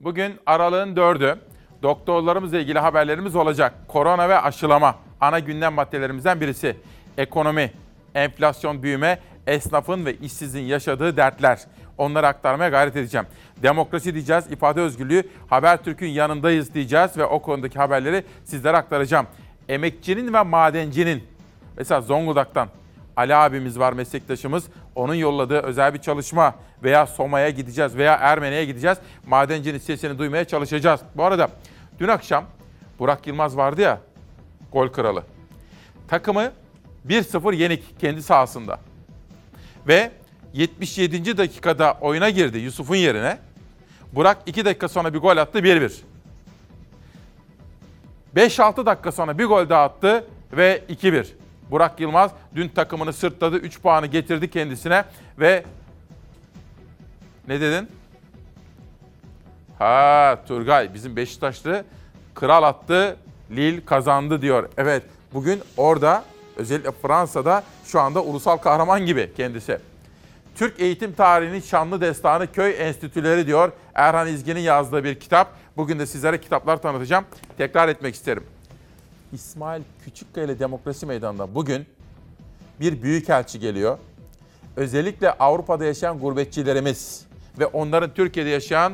Bugün 0.01 0.35
aralığın 0.47 0.97
dördü. 0.97 1.39
Doktorlarımızla 1.83 2.59
ilgili 2.59 2.79
haberlerimiz 2.79 3.37
olacak. 3.37 3.75
Korona 3.89 4.29
ve 4.29 4.39
aşılama 4.39 4.99
ana 5.21 5.39
gündem 5.39 5.73
maddelerimizden 5.73 6.41
birisi. 6.41 6.77
Ekonomi, 7.19 7.73
enflasyon 8.15 8.83
büyüme, 8.83 9.19
esnafın 9.47 10.07
ve 10.07 10.17
işsizin 10.17 10.63
yaşadığı 10.63 11.17
dertler. 11.17 11.61
Onları 11.99 12.27
aktarmaya 12.27 12.71
gayret 12.71 12.97
edeceğim. 12.97 13.27
Demokrasi 13.63 14.15
diyeceğiz, 14.15 14.53
ifade 14.53 14.81
özgürlüğü, 14.81 15.23
Habertürk'ün 15.49 16.09
yanındayız 16.09 16.75
diyeceğiz 16.75 17.17
ve 17.17 17.25
o 17.25 17.43
konudaki 17.43 17.79
haberleri 17.79 18.25
sizlere 18.45 18.77
aktaracağım. 18.77 19.27
Emekçinin 19.69 20.35
ve 20.35 20.43
madencinin, 20.43 21.25
mesela 21.77 22.01
Zonguldak'tan 22.01 22.69
Ali 23.21 23.35
abimiz 23.35 23.79
var 23.79 23.93
meslektaşımız. 23.93 24.65
Onun 24.95 25.15
yolladığı 25.15 25.59
özel 25.59 25.95
bir 25.95 25.99
çalışma 25.99 26.55
veya 26.83 27.07
Soma'ya 27.07 27.51
gideceğiz 27.51 27.97
veya 27.97 28.15
Ermeni'ye 28.15 28.65
gideceğiz. 28.65 28.99
Madencinin 29.27 29.79
sesini 29.79 30.19
duymaya 30.19 30.45
çalışacağız. 30.45 31.01
Bu 31.15 31.25
arada 31.25 31.49
dün 31.99 32.09
akşam 32.09 32.45
Burak 32.99 33.27
Yılmaz 33.27 33.57
vardı 33.57 33.81
ya 33.81 34.01
gol 34.73 34.89
kralı. 34.89 35.23
Takımı 36.09 36.53
1-0 37.09 37.55
yenik 37.55 38.01
kendi 38.01 38.23
sahasında. 38.23 38.81
Ve 39.89 40.11
77. 40.53 41.39
dakikada 41.39 41.99
oyuna 42.01 42.31
girdi 42.31 42.59
Yusuf'un 42.59 42.97
yerine. 42.97 43.39
Burak 44.13 44.39
2 44.47 44.65
dakika 44.65 44.89
sonra 44.89 45.15
bir 45.15 45.19
gol 45.19 45.37
attı 45.37 45.59
1-1. 45.59 45.93
5-6 48.37 48.87
dakika 48.87 49.13
sonra 49.13 49.39
bir 49.39 49.45
gol 49.45 49.69
daha 49.69 49.85
attı 49.85 50.25
ve 50.53 50.83
2-1. 50.89 51.40
Burak 51.71 52.01
Yılmaz 52.01 52.31
dün 52.55 52.69
takımını 52.69 53.13
sırtladı. 53.13 53.57
3 53.57 53.81
puanı 53.81 54.07
getirdi 54.07 54.51
kendisine 54.51 55.05
ve 55.39 55.65
ne 57.49 57.61
dedin? 57.61 57.89
Ha 59.79 60.39
Turgay 60.49 60.95
bizim 60.95 61.17
Beşiktaşlı 61.17 61.85
kral 62.35 62.63
attı, 62.63 63.17
Lille 63.51 63.85
kazandı 63.85 64.43
diyor. 64.43 64.69
Evet 64.77 65.03
bugün 65.33 65.63
orada 65.77 66.25
özellikle 66.57 66.91
Fransa'da 66.91 67.65
şu 67.85 68.01
anda 68.01 68.23
ulusal 68.23 68.57
kahraman 68.57 69.07
gibi 69.07 69.33
kendisi. 69.37 69.79
Türk 70.57 70.81
eğitim 70.81 71.13
tarihinin 71.13 71.61
şanlı 71.61 72.01
destanı 72.01 72.53
köy 72.53 72.75
enstitüleri 72.79 73.47
diyor. 73.47 73.73
Erhan 73.95 74.29
İzgin'in 74.29 74.61
yazdığı 74.61 75.05
bir 75.05 75.21
kitap. 75.21 75.53
Bugün 75.77 75.99
de 75.99 76.07
sizlere 76.07 76.41
kitaplar 76.41 76.83
tanıtacağım. 76.83 77.25
Tekrar 77.59 77.89
etmek 77.89 78.15
isterim. 78.15 78.45
İsmail 79.33 79.83
Küçükkaya 80.05 80.47
ile 80.47 80.59
Demokrasi 80.59 81.07
Meydanı'nda 81.07 81.55
bugün 81.55 81.87
bir 82.81 83.03
büyükelçi 83.03 83.61
geliyor. 83.61 83.99
Özellikle 84.77 85.33
Avrupa'da 85.33 85.85
yaşayan 85.85 86.19
gurbetçilerimiz 86.19 87.27
ve 87.59 87.67
onların 87.67 88.15
Türkiye'de 88.15 88.51
yaşayan 88.51 88.93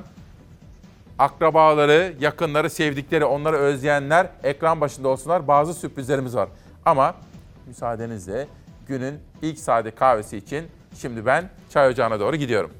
akrabaları, 1.18 2.14
yakınları, 2.20 2.70
sevdikleri, 2.70 3.24
onları 3.24 3.56
özleyenler 3.56 4.30
ekran 4.44 4.80
başında 4.80 5.08
olsunlar. 5.08 5.48
Bazı 5.48 5.74
sürprizlerimiz 5.74 6.36
var. 6.36 6.48
Ama 6.84 7.14
müsaadenizle 7.66 8.46
günün 8.88 9.18
ilk 9.42 9.58
sade 9.58 9.90
kahvesi 9.90 10.36
için 10.36 10.66
şimdi 10.98 11.26
ben 11.26 11.50
çay 11.70 11.88
ocağına 11.88 12.20
doğru 12.20 12.36
gidiyorum. 12.36 12.70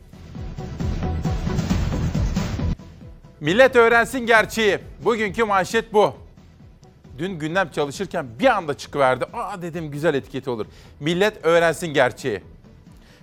Millet 3.41 3.77
öğrensin 3.77 4.21
gerçeği. 4.21 4.79
Bugünkü 5.05 5.45
manşet 5.45 5.93
bu. 5.93 6.26
Dün 7.19 7.39
gündem 7.39 7.71
çalışırken 7.71 8.27
bir 8.41 8.47
anda 8.47 8.77
çıkıverdi. 8.77 9.25
Aa 9.33 9.63
dedim 9.63 9.91
güzel 9.91 10.15
etiketi 10.15 10.51
olur. 10.51 10.67
Millet 11.01 11.45
öğrensin 11.45 11.87
gerçeği. 11.87 12.43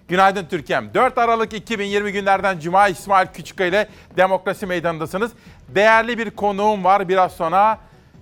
Günaydın 0.07 0.45
Türkiye'm. 0.45 0.93
4 0.93 1.17
Aralık 1.17 1.53
2020 1.53 2.11
günlerden 2.11 2.59
Cuma 2.59 2.87
İsmail 2.87 3.27
Küçükkaya 3.27 3.69
ile 3.69 3.87
Demokrasi 4.17 4.65
Meydanı'ndasınız. 4.65 5.31
Değerli 5.67 6.17
bir 6.17 6.29
konuğum 6.29 6.83
var 6.83 7.09
biraz 7.09 7.31
sonra 7.31 7.79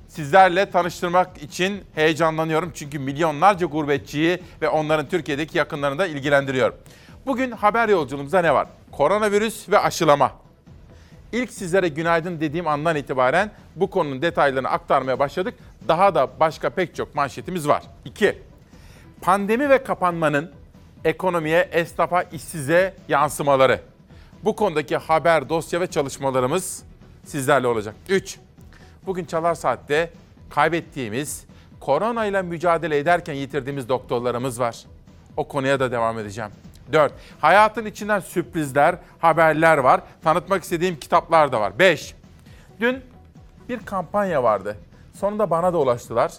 sizlerle 0.08 0.72
tanıştırmak 0.72 1.44
için 1.44 1.84
heyecanlanıyorum. 1.96 2.72
Çünkü 2.76 3.00
milyonlarca 3.00 3.68
gurbetçiyi 3.68 4.40
ve 4.62 4.70
onların 4.70 5.10
Türkiye'deki 5.10 5.58
yakınlarını 5.58 6.00
da 6.00 6.08
ilgilendiriyor. 6.08 6.74
Bugün 7.26 7.52
haber 7.52 7.90
yolculuğumuzda 7.90 8.42
ne 8.42 8.54
var? 8.54 8.68
Koronavirüs 8.92 9.70
ve 9.70 9.80
aşılama. 9.80 10.32
İlk 11.32 11.52
sizlere 11.52 11.88
günaydın 11.88 12.40
dediğim 12.40 12.68
andan 12.68 12.96
itibaren 12.96 13.52
bu 13.76 13.90
konunun 13.90 14.22
detaylarını 14.22 14.70
aktarmaya 14.70 15.20
başladık. 15.20 15.54
Daha 15.88 16.16
da 16.16 16.40
başka 16.40 16.70
pek 16.70 16.96
çok 16.96 17.16
manşetimiz 17.16 17.68
var. 17.68 17.84
2. 18.06 18.38
Pandemi 19.22 19.70
ve 19.70 19.84
kapanmanın 19.84 20.52
ekonomiye, 21.06 21.70
esnafa, 21.72 22.22
işsize 22.22 22.94
yansımaları. 23.08 23.80
Bu 24.44 24.56
konudaki 24.56 24.98
haber, 24.98 25.50
dosya 25.50 25.82
ve 25.82 25.88
çalışmalarımız 25.88 26.84
sizlerle 27.26 27.68
olacak. 27.68 27.96
3. 28.10 28.40
Bugün 29.06 29.26
Çalar 29.26 29.56
Saat'te 29.56 30.12
kaybettiğimiz, 30.50 31.46
korona 31.80 32.26
ile 32.26 32.42
mücadele 32.42 32.98
ederken 32.98 33.34
yitirdiğimiz 33.34 33.90
doktorlarımız 33.90 34.60
var. 34.60 34.86
O 35.38 35.48
konuya 35.48 35.80
da 35.80 35.92
devam 35.92 36.20
edeceğim. 36.20 36.52
4. 36.94 37.14
Hayatın 37.42 37.86
içinden 37.86 38.20
sürprizler, 38.20 38.96
haberler 39.20 39.78
var. 39.78 40.02
Tanıtmak 40.24 40.64
istediğim 40.64 41.00
kitaplar 41.00 41.52
da 41.52 41.62
var. 41.62 41.80
5. 41.80 42.16
Dün 42.80 43.02
bir 43.70 43.80
kampanya 43.80 44.44
vardı. 44.44 44.78
Sonunda 45.14 45.50
bana 45.50 45.74
da 45.74 45.78
ulaştılar. 45.78 46.32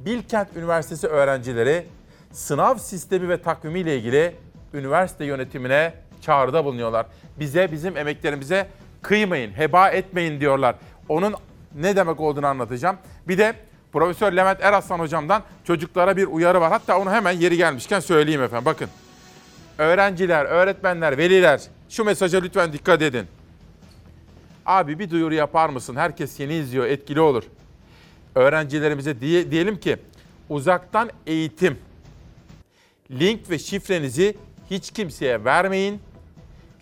Bilkent 0.00 0.56
Üniversitesi 0.56 1.06
öğrencileri 1.06 1.86
sınav 2.32 2.74
sistemi 2.74 3.28
ve 3.28 3.42
takvimi 3.42 3.80
ile 3.80 3.96
ilgili 3.96 4.36
üniversite 4.74 5.24
yönetimine 5.24 5.94
çağrıda 6.20 6.64
bulunuyorlar. 6.64 7.06
Bize, 7.38 7.72
bizim 7.72 7.96
emeklerimize 7.96 8.66
kıymayın, 9.02 9.52
heba 9.52 9.88
etmeyin 9.88 10.40
diyorlar. 10.40 10.74
Onun 11.08 11.34
ne 11.74 11.96
demek 11.96 12.20
olduğunu 12.20 12.46
anlatacağım. 12.46 12.96
Bir 13.28 13.38
de 13.38 13.54
Profesör 13.92 14.32
Levent 14.32 14.62
Eraslan 14.62 14.98
hocamdan 14.98 15.42
çocuklara 15.64 16.16
bir 16.16 16.26
uyarı 16.26 16.60
var. 16.60 16.70
Hatta 16.72 16.98
onu 16.98 17.10
hemen 17.10 17.32
yeri 17.32 17.56
gelmişken 17.56 18.00
söyleyeyim 18.00 18.42
efendim. 18.42 18.64
Bakın. 18.64 18.88
Öğrenciler, 19.78 20.44
öğretmenler, 20.44 21.18
veliler 21.18 21.60
şu 21.88 22.04
mesaja 22.04 22.40
lütfen 22.40 22.72
dikkat 22.72 23.02
edin. 23.02 23.26
Abi 24.66 24.98
bir 24.98 25.10
duyuru 25.10 25.34
yapar 25.34 25.68
mısın? 25.68 25.96
Herkes 25.96 26.32
seni 26.32 26.54
izliyor, 26.54 26.86
etkili 26.86 27.20
olur. 27.20 27.44
Öğrencilerimize 28.34 29.20
diye, 29.20 29.50
diyelim 29.50 29.80
ki 29.80 29.96
uzaktan 30.48 31.10
eğitim. 31.26 31.78
Link 33.10 33.50
ve 33.50 33.58
şifrenizi 33.58 34.36
hiç 34.70 34.90
kimseye 34.90 35.44
vermeyin. 35.44 36.00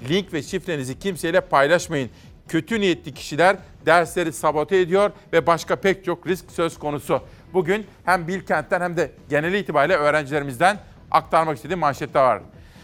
Link 0.08 0.32
ve 0.32 0.42
şifrenizi 0.42 0.98
kimseyle 0.98 1.40
paylaşmayın. 1.40 2.10
Kötü 2.48 2.80
niyetli 2.80 3.14
kişiler 3.14 3.56
dersleri 3.86 4.32
sabote 4.32 4.76
ediyor 4.76 5.10
ve 5.32 5.46
başka 5.46 5.76
pek 5.76 6.04
çok 6.04 6.26
risk 6.26 6.50
söz 6.50 6.78
konusu. 6.78 7.22
Bugün 7.52 7.86
hem 8.04 8.28
Bilkent'ten 8.28 8.80
hem 8.80 8.96
de 8.96 9.10
genel 9.30 9.54
itibariyle 9.54 9.96
öğrencilerimizden 9.96 10.78
aktarmak 11.10 11.56
istediğim 11.56 11.78
manşette 11.78 12.18
var. 12.18 12.42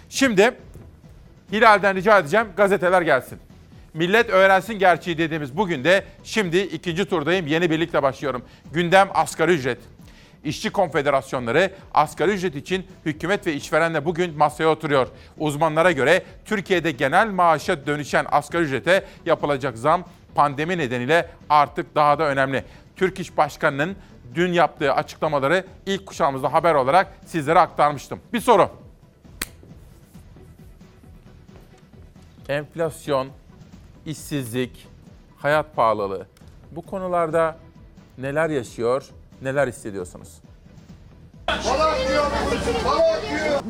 Şimdi 0.08 0.50
Hilal'den 1.52 1.96
rica 1.96 2.18
edeceğim 2.18 2.46
gazeteler 2.56 3.02
gelsin. 3.02 3.38
Millet 3.94 4.30
öğrensin 4.30 4.74
gerçeği 4.74 5.18
dediğimiz 5.18 5.56
bugün 5.56 5.84
de 5.84 6.04
şimdi 6.24 6.58
ikinci 6.58 7.04
turdayım. 7.04 7.46
Yeni 7.46 7.70
birlikte 7.70 8.02
başlıyorum. 8.02 8.42
Gündem 8.72 9.08
asgari 9.14 9.52
ücret. 9.52 9.78
İşçi 10.44 10.70
konfederasyonları 10.70 11.70
asgari 11.94 12.30
ücret 12.30 12.56
için 12.56 12.86
hükümet 13.06 13.46
ve 13.46 13.54
işverenle 13.54 14.04
bugün 14.04 14.38
masaya 14.38 14.66
oturuyor. 14.66 15.08
Uzmanlara 15.38 15.92
göre 15.92 16.22
Türkiye'de 16.44 16.90
genel 16.90 17.28
maaşa 17.28 17.86
dönüşen 17.86 18.26
asgari 18.30 18.62
ücrete 18.62 19.04
yapılacak 19.26 19.78
zam 19.78 20.04
pandemi 20.34 20.78
nedeniyle 20.78 21.30
artık 21.48 21.94
daha 21.94 22.18
da 22.18 22.24
önemli. 22.24 22.64
Türk 22.96 23.20
İş 23.20 23.36
Başkanı'nın 23.36 23.96
dün 24.34 24.52
yaptığı 24.52 24.92
açıklamaları 24.92 25.64
ilk 25.86 26.06
kuşağımızda 26.06 26.52
haber 26.52 26.74
olarak 26.74 27.06
sizlere 27.26 27.58
aktarmıştım. 27.58 28.20
Bir 28.32 28.40
soru. 28.40 28.87
Enflasyon, 32.48 33.28
işsizlik, 34.06 34.88
hayat 35.36 35.76
pahalılığı. 35.76 36.26
Bu 36.70 36.82
konularda 36.82 37.58
neler 38.18 38.50
yaşıyor, 38.50 39.08
neler 39.42 39.68
hissediyorsunuz? 39.68 40.28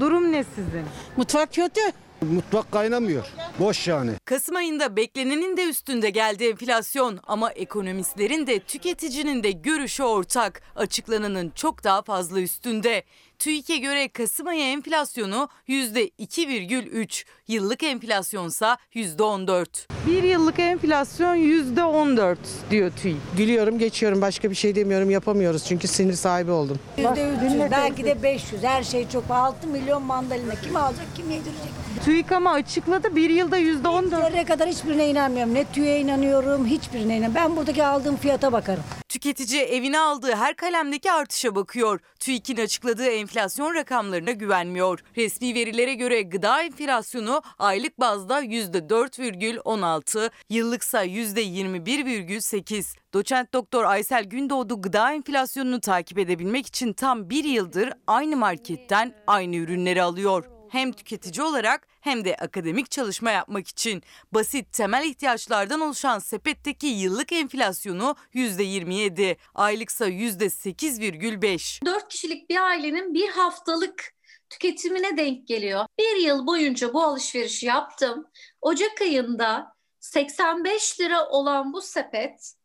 Durum 0.00 0.32
ne 0.32 0.44
sizin? 0.44 0.84
Mutfak 1.16 1.52
kötü. 1.54 1.80
Mutfak 2.22 2.72
kaynamıyor. 2.72 3.26
Boş 3.58 3.88
yani. 3.88 4.10
Kasım 4.24 4.56
ayında 4.56 4.96
beklenenin 4.96 5.56
de 5.56 5.64
üstünde 5.64 6.10
geldi 6.10 6.44
enflasyon 6.44 7.18
ama 7.26 7.50
ekonomistlerin 7.50 8.46
de 8.46 8.58
tüketicinin 8.58 9.42
de 9.42 9.50
görüşü 9.50 10.02
ortak. 10.02 10.62
Açıklananın 10.76 11.52
çok 11.54 11.84
daha 11.84 12.02
fazla 12.02 12.40
üstünde. 12.40 13.02
TÜİK'e 13.38 13.76
göre 13.76 14.08
Kasım 14.08 14.46
ayı 14.46 14.62
enflasyonu 14.62 15.48
%2,3, 15.68 17.24
yıllık 17.48 17.82
enflasyonsa 17.82 18.78
%14. 18.94 19.66
Bir 20.06 20.22
yıllık 20.22 20.58
enflasyon 20.58 21.36
%14 21.36 22.36
diyor 22.70 22.90
TÜİK. 23.02 23.16
Gülüyorum 23.36 23.78
geçiyorum 23.78 24.20
başka 24.20 24.50
bir 24.50 24.54
şey 24.54 24.74
demiyorum 24.74 25.10
yapamıyoruz 25.10 25.64
çünkü 25.64 25.88
sinir 25.88 26.12
sahibi 26.14 26.50
oldum. 26.50 26.78
%300 26.98 27.70
belki 27.70 28.04
de 28.04 28.22
500 28.22 28.62
her 28.62 28.82
şey 28.82 29.08
çok 29.08 29.30
6 29.30 29.66
milyon 29.66 30.02
mandalina 30.02 30.54
kim 30.54 30.76
alacak 30.76 31.06
kim 31.16 31.30
yedirecek? 31.30 31.87
TÜİK 31.98 32.32
ama 32.32 32.52
açıkladı 32.52 33.16
bir 33.16 33.30
yılda 33.30 33.58
%14. 33.58 34.08
Zerre 34.08 34.44
kadar 34.44 34.68
hiçbirine 34.68 35.10
inanmıyorum. 35.10 35.54
Ne 35.54 35.64
TÜİ'ye 35.64 36.00
inanıyorum 36.00 36.66
hiçbirine 36.66 37.16
inanmıyorum. 37.16 37.34
Ben 37.34 37.56
buradaki 37.56 37.84
aldığım 37.84 38.16
fiyata 38.16 38.52
bakarım. 38.52 38.82
Tüketici 39.08 39.62
evine 39.62 39.98
aldığı 39.98 40.34
her 40.34 40.56
kalemdeki 40.56 41.12
artışa 41.12 41.54
bakıyor. 41.54 42.00
TÜİK'in 42.20 42.56
açıkladığı 42.56 43.06
enflasyon 43.06 43.74
rakamlarına 43.74 44.30
güvenmiyor. 44.30 45.04
Resmi 45.16 45.54
verilere 45.54 45.94
göre 45.94 46.22
gıda 46.22 46.62
enflasyonu 46.62 47.42
aylık 47.58 48.00
bazda 48.00 48.42
%4,16, 48.42 50.30
yıllıksa 50.50 51.04
%21,8. 51.04 52.96
Doçent 53.14 53.52
Doktor 53.52 53.84
Aysel 53.84 54.24
Gündoğdu 54.24 54.82
gıda 54.82 55.12
enflasyonunu 55.12 55.80
takip 55.80 56.18
edebilmek 56.18 56.66
için 56.66 56.92
tam 56.92 57.30
bir 57.30 57.44
yıldır 57.44 57.92
aynı 58.06 58.36
marketten 58.36 59.14
aynı 59.26 59.56
ürünleri 59.56 60.02
alıyor 60.02 60.57
hem 60.70 60.92
tüketici 60.92 61.46
olarak 61.46 61.86
hem 62.00 62.24
de 62.24 62.36
akademik 62.36 62.90
çalışma 62.90 63.30
yapmak 63.30 63.68
için 63.68 64.02
basit 64.32 64.72
temel 64.72 65.04
ihtiyaçlardan 65.04 65.80
oluşan 65.80 66.18
sepetteki 66.18 66.86
yıllık 66.86 67.32
enflasyonu 67.32 68.16
%27, 68.34 69.36
aylıksa 69.54 70.08
%8,5. 70.08 71.84
4 71.86 72.08
kişilik 72.08 72.50
bir 72.50 72.56
ailenin 72.56 73.14
bir 73.14 73.28
haftalık 73.28 74.14
tüketimine 74.50 75.16
denk 75.16 75.48
geliyor. 75.48 75.86
Bir 75.98 76.16
yıl 76.16 76.46
boyunca 76.46 76.94
bu 76.94 77.02
alışverişi 77.02 77.66
yaptım. 77.66 78.26
Ocak 78.60 79.00
ayında 79.00 79.72
85 80.00 81.00
lira 81.00 81.28
olan 81.28 81.72
bu 81.72 81.80
sepet 81.80 82.57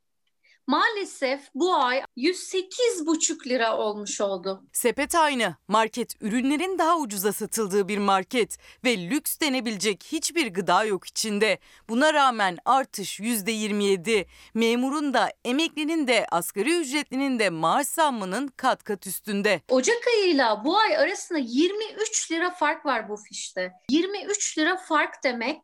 maalesef 0.67 1.41
bu 1.55 1.75
ay 1.75 2.01
108,5 2.17 3.49
lira 3.49 3.77
olmuş 3.77 4.21
oldu. 4.21 4.63
Sepet 4.73 5.15
aynı. 5.15 5.55
Market 5.67 6.21
ürünlerin 6.21 6.77
daha 6.77 6.97
ucuza 6.97 7.33
satıldığı 7.33 7.87
bir 7.87 7.97
market 7.97 8.57
ve 8.83 9.09
lüks 9.09 9.39
denebilecek 9.39 10.03
hiçbir 10.11 10.47
gıda 10.47 10.83
yok 10.83 11.07
içinde. 11.07 11.59
Buna 11.89 12.13
rağmen 12.13 12.57
artış 12.65 13.19
%27. 13.19 14.25
Memurun 14.53 15.13
da, 15.13 15.29
emeklinin 15.45 16.07
de, 16.07 16.25
asgari 16.31 16.79
ücretlinin 16.81 17.39
de 17.39 17.49
maaş 17.49 17.87
zammının 17.87 18.47
kat 18.47 18.83
kat 18.83 19.07
üstünde. 19.07 19.61
Ocak 19.69 20.07
ayıyla 20.07 20.65
bu 20.65 20.77
ay 20.77 20.97
arasında 20.97 21.39
23 21.39 22.31
lira 22.31 22.51
fark 22.51 22.85
var 22.85 23.09
bu 23.09 23.17
fişte. 23.17 23.71
23 23.89 24.57
lira 24.57 24.77
fark 24.77 25.23
demek 25.23 25.59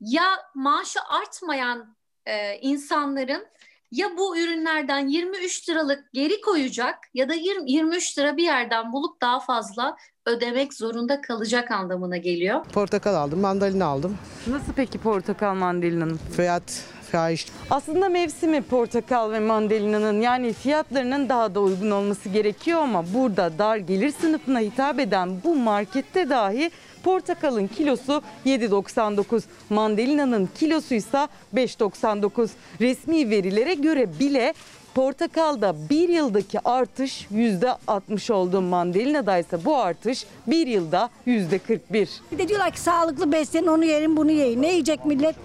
ya 0.00 0.24
maaşı 0.54 1.00
artmayan 1.00 1.96
e, 2.26 2.58
insanların 2.58 3.46
ya 3.92 4.16
bu 4.16 4.38
ürünlerden 4.38 5.06
23 5.06 5.68
liralık 5.68 6.12
geri 6.12 6.40
koyacak 6.40 6.98
ya 7.14 7.28
da 7.28 7.34
20, 7.34 7.72
23 7.72 8.18
lira 8.18 8.36
bir 8.36 8.42
yerden 8.42 8.92
bulup 8.92 9.20
daha 9.20 9.40
fazla 9.40 9.96
ödemek 10.26 10.74
zorunda 10.74 11.20
kalacak 11.20 11.70
anlamına 11.70 12.16
geliyor. 12.16 12.64
Portakal 12.64 13.14
aldım, 13.14 13.40
mandalina 13.40 13.86
aldım. 13.86 14.18
Nasıl 14.46 14.72
peki 14.72 14.98
portakal 14.98 15.54
mandalinanın? 15.54 16.20
Fiyat 16.36 16.84
fahiş. 17.12 17.46
Aslında 17.70 18.08
mevsimi 18.08 18.62
portakal 18.62 19.32
ve 19.32 19.40
mandalinanın 19.40 20.20
yani 20.20 20.52
fiyatlarının 20.52 21.28
daha 21.28 21.54
da 21.54 21.60
uygun 21.60 21.90
olması 21.90 22.28
gerekiyor 22.28 22.80
ama 22.80 23.04
burada 23.14 23.58
dar 23.58 23.76
gelir 23.76 24.10
sınıfına 24.10 24.60
hitap 24.60 24.98
eden 24.98 25.42
bu 25.44 25.54
markette 25.54 26.30
dahi 26.30 26.70
portakalın 27.04 27.66
kilosu 27.66 28.22
7.99, 28.46 29.42
mandalinanın 29.70 30.48
kilosu 30.58 30.94
ise 30.94 31.28
5.99. 31.54 32.48
Resmi 32.80 33.30
verilere 33.30 33.74
göre 33.74 34.18
bile 34.18 34.54
Portakalda 34.94 35.74
bir 35.90 36.08
yıldaki 36.08 36.68
artış 36.68 37.26
%60 37.32 38.32
oldu. 38.32 38.60
Mandalina'da 38.60 39.38
ise 39.38 39.64
bu 39.64 39.76
artış 39.76 40.26
bir 40.46 40.66
yılda 40.66 41.10
%41. 41.26 42.08
Bir 42.32 42.38
de 42.38 42.48
diyorlar 42.48 42.70
ki 42.70 42.80
sağlıklı 42.80 43.32
beslenin 43.32 43.66
onu 43.66 43.84
yiyin 43.84 44.16
bunu 44.16 44.30
yiyin. 44.30 44.62
Ne 44.62 44.72
yiyecek 44.72 45.04
millet? 45.04 45.36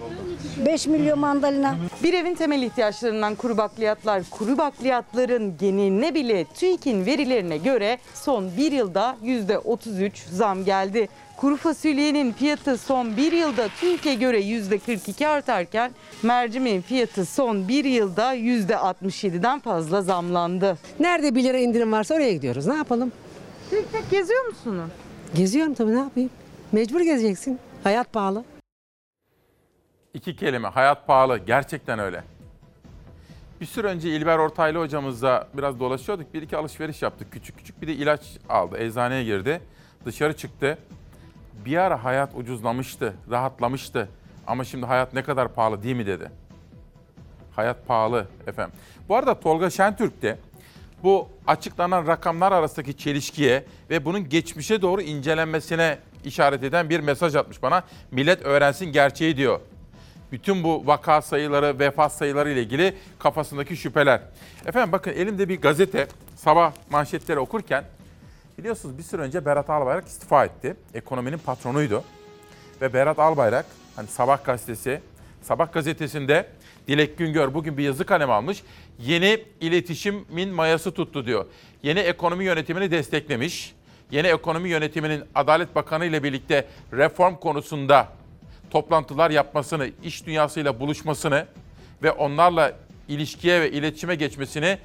5 0.66 0.86
milyon 0.86 1.18
mandalina. 1.18 1.76
Bir 2.02 2.14
evin 2.14 2.34
temel 2.34 2.62
ihtiyaçlarından 2.62 3.34
kuru 3.34 3.56
bakliyatlar, 3.56 4.22
kuru 4.30 4.58
bakliyatların 4.58 5.56
geneline 5.60 6.14
bile 6.14 6.44
TÜİK'in 6.44 7.06
verilerine 7.06 7.56
göre 7.56 7.98
son 8.14 8.56
bir 8.56 8.72
yılda 8.72 9.16
%33 9.24 10.10
zam 10.30 10.64
geldi. 10.64 11.08
Kuru 11.40 11.56
fasulyenin 11.56 12.32
fiyatı 12.32 12.78
son 12.78 13.16
bir 13.16 13.32
yılda 13.32 13.68
TÜİK'e 13.68 14.14
göre 14.14 14.40
%42 14.40 15.26
artarken 15.26 15.92
mercimeğin 16.22 16.82
fiyatı 16.82 17.26
son 17.26 17.68
bir 17.68 17.84
yılda 17.84 18.34
%67'den 18.34 19.60
fazla 19.60 20.02
zamlandı. 20.02 20.78
Nerede 21.00 21.34
1 21.34 21.44
lira 21.44 21.58
indirim 21.58 21.92
varsa 21.92 22.14
oraya 22.14 22.32
gidiyoruz. 22.32 22.66
Ne 22.66 22.74
yapalım? 22.74 23.12
Tek 23.70 23.92
tek 23.92 24.10
geziyor 24.10 24.46
musunuz? 24.46 24.90
Geziyorum 25.34 25.74
tabii 25.74 25.94
ne 25.94 25.98
yapayım? 25.98 26.30
Mecbur 26.72 27.00
gezeceksin. 27.00 27.58
Hayat 27.84 28.12
pahalı. 28.12 28.44
İki 30.14 30.36
kelime. 30.36 30.68
Hayat 30.68 31.06
pahalı. 31.06 31.38
Gerçekten 31.38 31.98
öyle. 31.98 32.24
Bir 33.60 33.66
süre 33.66 33.86
önce 33.86 34.16
İlber 34.16 34.38
Ortaylı 34.38 34.78
hocamızla 34.78 35.48
biraz 35.54 35.80
dolaşıyorduk. 35.80 36.34
Bir 36.34 36.42
iki 36.42 36.56
alışveriş 36.56 37.02
yaptık. 37.02 37.32
Küçük 37.32 37.58
küçük 37.58 37.82
bir 37.82 37.86
de 37.88 37.92
ilaç 37.92 38.20
aldı. 38.48 38.78
Eczaneye 38.78 39.24
girdi. 39.24 39.60
Dışarı 40.04 40.36
çıktı. 40.36 40.78
Bir 41.68 41.76
ara 41.76 42.04
hayat 42.04 42.30
ucuzlamıştı, 42.34 43.14
rahatlamıştı. 43.30 44.08
Ama 44.46 44.64
şimdi 44.64 44.86
hayat 44.86 45.14
ne 45.14 45.22
kadar 45.22 45.54
pahalı 45.54 45.82
değil 45.82 45.96
mi 45.96 46.06
dedi. 46.06 46.30
Hayat 47.56 47.86
pahalı 47.86 48.26
efendim. 48.46 48.74
Bu 49.08 49.16
arada 49.16 49.40
Tolga 49.40 49.70
Şentürk 49.70 50.22
de 50.22 50.38
bu 51.02 51.28
açıklanan 51.46 52.06
rakamlar 52.06 52.52
arasındaki 52.52 52.96
çelişkiye 52.96 53.64
ve 53.90 54.04
bunun 54.04 54.28
geçmişe 54.28 54.82
doğru 54.82 55.02
incelenmesine 55.02 55.98
işaret 56.24 56.62
eden 56.62 56.90
bir 56.90 57.00
mesaj 57.00 57.36
atmış 57.36 57.62
bana. 57.62 57.82
Millet 58.10 58.42
öğrensin 58.42 58.86
gerçeği 58.86 59.36
diyor. 59.36 59.60
Bütün 60.32 60.64
bu 60.64 60.86
vaka 60.86 61.22
sayıları, 61.22 61.78
vefat 61.78 62.12
sayıları 62.12 62.50
ile 62.50 62.62
ilgili 62.62 62.94
kafasındaki 63.18 63.76
şüpheler. 63.76 64.20
Efendim 64.66 64.92
bakın 64.92 65.10
elimde 65.10 65.48
bir 65.48 65.60
gazete 65.60 66.08
sabah 66.36 66.72
manşetleri 66.90 67.38
okurken 67.38 67.84
biliyorsunuz 68.58 68.98
bir 68.98 69.02
süre 69.02 69.22
önce 69.22 69.44
Berat 69.44 69.70
Albayrak 69.70 70.06
istifa 70.06 70.44
etti. 70.44 70.76
Ekonominin 70.94 71.38
patronuydu. 71.38 72.04
Ve 72.80 72.92
Berat 72.92 73.18
Albayrak 73.18 73.66
hani 73.96 74.08
Sabah 74.08 74.44
gazetesi, 74.44 75.00
Sabah 75.42 75.72
gazetesinde 75.72 76.46
Dilek 76.88 77.18
Güngör 77.18 77.54
bugün 77.54 77.78
bir 77.78 77.82
yazı 77.82 78.06
kalem 78.06 78.30
almış. 78.30 78.62
Yeni 78.98 79.44
iletişimin 79.60 80.48
mayası 80.48 80.92
tuttu 80.92 81.26
diyor. 81.26 81.46
Yeni 81.82 81.98
ekonomi 81.98 82.44
yönetimini 82.44 82.90
desteklemiş. 82.90 83.74
Yeni 84.10 84.26
ekonomi 84.26 84.68
yönetiminin 84.68 85.24
Adalet 85.34 85.74
Bakanı 85.74 86.04
ile 86.04 86.22
birlikte 86.22 86.66
reform 86.92 87.34
konusunda 87.34 88.08
toplantılar 88.70 89.30
yapmasını, 89.30 89.90
iş 90.02 90.26
dünyasıyla 90.26 90.80
buluşmasını 90.80 91.46
ve 92.02 92.10
onlarla 92.10 92.72
ilişkiye 93.08 93.60
ve 93.60 93.70
iletişime 93.70 94.14
geçmesini 94.14 94.78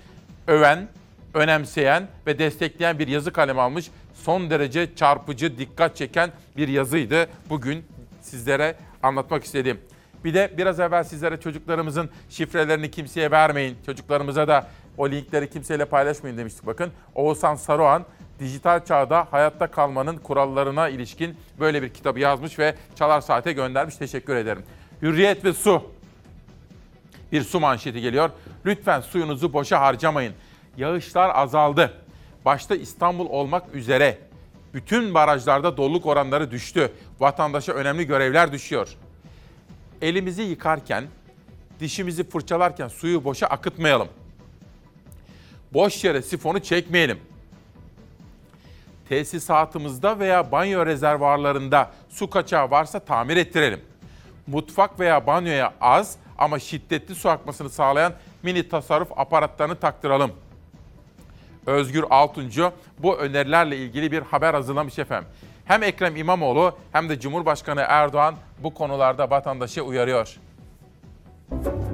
öven, 0.48 0.88
önemseyen 1.34 2.08
ve 2.28 2.40
destekleyen 2.40 3.00
bir 3.00 3.08
yazı 3.08 3.34
kalemi 3.34 3.62
almış. 3.62 3.92
Son 4.14 4.50
derece 4.50 4.96
çarpıcı, 4.96 5.58
dikkat 5.58 5.96
çeken 5.96 6.32
bir 6.58 6.68
yazıydı. 6.68 7.28
Bugün 7.50 7.86
sizlere 8.22 8.76
anlatmak 9.04 9.44
istediğim. 9.44 9.80
Bir 10.24 10.34
de 10.34 10.54
biraz 10.58 10.80
evvel 10.80 11.04
sizlere 11.04 11.40
çocuklarımızın 11.40 12.10
şifrelerini 12.30 12.92
kimseye 12.92 13.32
vermeyin. 13.32 13.78
Çocuklarımıza 13.86 14.48
da 14.48 14.68
o 14.98 15.10
linkleri 15.10 15.50
kimseyle 15.50 15.86
paylaşmayın 15.86 16.38
demiştik. 16.38 16.66
Bakın 16.66 16.92
Oğuzhan 17.16 17.56
Saruhan 17.56 18.06
dijital 18.40 18.86
çağda 18.86 19.28
hayatta 19.32 19.68
kalmanın 19.68 20.18
kurallarına 20.18 20.90
ilişkin 20.90 21.38
böyle 21.60 21.82
bir 21.82 21.90
kitabı 21.90 22.20
yazmış 22.20 22.60
ve 22.60 22.76
Çalar 22.96 23.22
Saat'e 23.22 23.54
göndermiş. 23.54 23.96
Teşekkür 23.98 24.36
ederim. 24.36 24.64
Hürriyet 25.02 25.46
ve 25.46 25.54
su. 25.54 25.84
Bir 27.32 27.42
su 27.42 27.60
manşeti 27.60 28.02
geliyor. 28.02 28.30
Lütfen 28.66 29.02
suyunuzu 29.02 29.54
boşa 29.54 29.82
harcamayın. 29.82 30.34
Yağışlar 30.78 31.32
azaldı. 31.36 31.94
Başta 32.46 32.76
İstanbul 32.76 33.30
olmak 33.30 33.76
üzere 33.76 34.18
bütün 34.74 35.14
barajlarda 35.14 35.78
doluluk 35.78 36.06
oranları 36.06 36.52
düştü. 36.52 36.92
Vatandaşa 37.20 37.74
önemli 37.74 38.08
görevler 38.08 38.52
düşüyor. 38.52 38.96
Elimizi 40.02 40.42
yıkarken, 40.42 41.04
dişimizi 41.80 42.30
fırçalarken 42.30 42.88
suyu 42.88 43.24
boşa 43.24 43.48
akıtmayalım. 43.48 44.08
Boş 45.74 46.04
yere 46.04 46.22
sifonu 46.22 46.60
çekmeyelim. 46.60 47.20
Tesisatımızda 49.10 50.20
veya 50.20 50.52
banyo 50.52 50.86
rezervuarlarında 50.86 51.92
su 52.10 52.30
kaçağı 52.30 52.72
varsa 52.72 53.00
tamir 53.00 53.38
ettirelim. 53.38 53.82
Mutfak 54.48 55.00
veya 55.00 55.28
banyoya 55.28 55.74
az 55.82 56.18
ama 56.38 56.60
şiddetli 56.60 57.16
su 57.16 57.30
akmasını 57.30 57.70
sağlayan 57.70 58.14
mini 58.44 58.70
tasarruf 58.70 59.12
aparatlarını 59.16 59.76
taktıralım. 59.76 60.32
Özgür 61.66 62.05
Altuncu 62.09 62.72
bu 62.99 63.18
önerilerle 63.18 63.78
ilgili 63.78 64.11
bir 64.11 64.22
haber 64.22 64.53
hazırlamış 64.53 64.99
efendim. 64.99 65.30
Hem 65.66 65.84
Ekrem 65.84 66.16
İmamoğlu 66.16 66.78
hem 66.91 67.09
de 67.09 67.20
Cumhurbaşkanı 67.20 67.84
Erdoğan 67.88 68.36
bu 68.59 68.74
konularda 68.74 69.30
vatandaşı 69.30 69.82
uyarıyor. 69.82 70.38
Türkiye'nin 71.49 71.93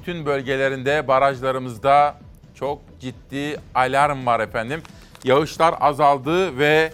bütün 0.00 0.26
bölgelerinde, 0.26 1.08
barajlarımızda 1.08 2.16
çok 2.54 2.78
ciddi 3.00 3.56
alarm 3.74 4.26
var 4.26 4.40
efendim. 4.40 4.82
Yağışlar 5.24 5.74
azaldı 5.80 6.58
ve 6.58 6.92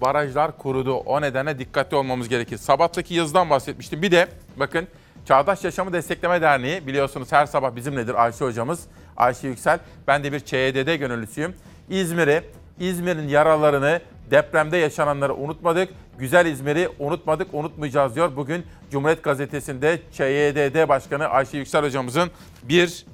barajlar 0.00 0.58
kurudu. 0.58 0.94
O 0.94 1.20
nedenle 1.20 1.58
dikkatli 1.58 1.96
olmamız 1.96 2.28
gerekir. 2.28 2.56
Sabahtaki 2.56 3.14
yazıdan 3.14 3.50
bahsetmiştim. 3.50 4.02
Bir 4.02 4.10
de 4.10 4.28
bakın 4.56 4.88
Çağdaş 5.28 5.64
Yaşamı 5.64 5.92
Destekleme 5.92 6.42
Derneği 6.42 6.86
biliyorsunuz 6.86 7.32
her 7.32 7.46
sabah 7.46 7.76
bizimledir 7.76 8.24
Ayşe 8.24 8.44
hocamız. 8.44 8.80
Ayşe 9.16 9.48
Yüksel. 9.48 9.78
Ben 10.06 10.24
de 10.24 10.32
bir 10.32 10.40
ÇYDD 10.40 10.94
gönüllüsüyüm. 10.94 11.54
İzmir'i, 11.88 12.42
İzmir'in 12.78 13.28
yaralarını, 13.28 14.00
depremde 14.30 14.76
yaşananları 14.76 15.34
unutmadık. 15.34 15.88
Güzel 16.18 16.46
İzmir'i 16.46 16.88
unutmadık, 16.98 17.54
unutmayacağız 17.54 18.14
diyor. 18.14 18.36
Bugün 18.36 18.66
Cumhuriyet 18.90 19.22
Gazetesi'nde 19.24 20.00
ÇYDD 20.12 20.88
Başkanı 20.88 21.26
Ayşe 21.26 21.58
Yüksel 21.58 21.84
hocamızın 21.84 22.30
bir 22.62 23.06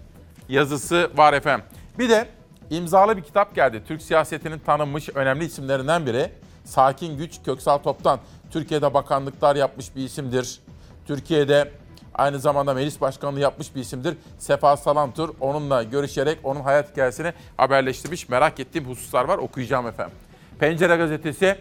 yazısı 0.48 1.10
var 1.16 1.32
efendim. 1.32 1.66
Bir 1.98 2.08
de 2.08 2.28
imzalı 2.70 3.16
bir 3.16 3.22
kitap 3.22 3.54
geldi. 3.54 3.82
Türk 3.88 4.02
siyasetinin 4.02 4.58
tanınmış 4.58 5.08
önemli 5.08 5.44
isimlerinden 5.44 6.06
biri. 6.06 6.30
Sakin 6.64 7.18
Güç 7.18 7.42
Köksal 7.44 7.78
Toptan. 7.78 8.20
Türkiye'de 8.50 8.94
bakanlıklar 8.94 9.56
yapmış 9.56 9.96
bir 9.96 10.04
isimdir. 10.04 10.60
Türkiye'de 11.06 11.70
aynı 12.14 12.38
zamanda 12.38 12.74
meclis 12.74 13.00
başkanlığı 13.00 13.40
yapmış 13.40 13.74
bir 13.74 13.80
isimdir. 13.80 14.16
Sefa 14.38 14.76
Salantur 14.76 15.34
onunla 15.40 15.82
görüşerek 15.82 16.38
onun 16.42 16.60
hayat 16.60 16.90
hikayesini 16.90 17.32
haberleştirmiş. 17.56 18.28
Merak 18.28 18.60
ettiğim 18.60 18.84
hususlar 18.84 19.24
var 19.24 19.38
okuyacağım 19.38 19.86
efendim. 19.86 20.14
Pencere 20.58 20.96
gazetesi 20.96 21.58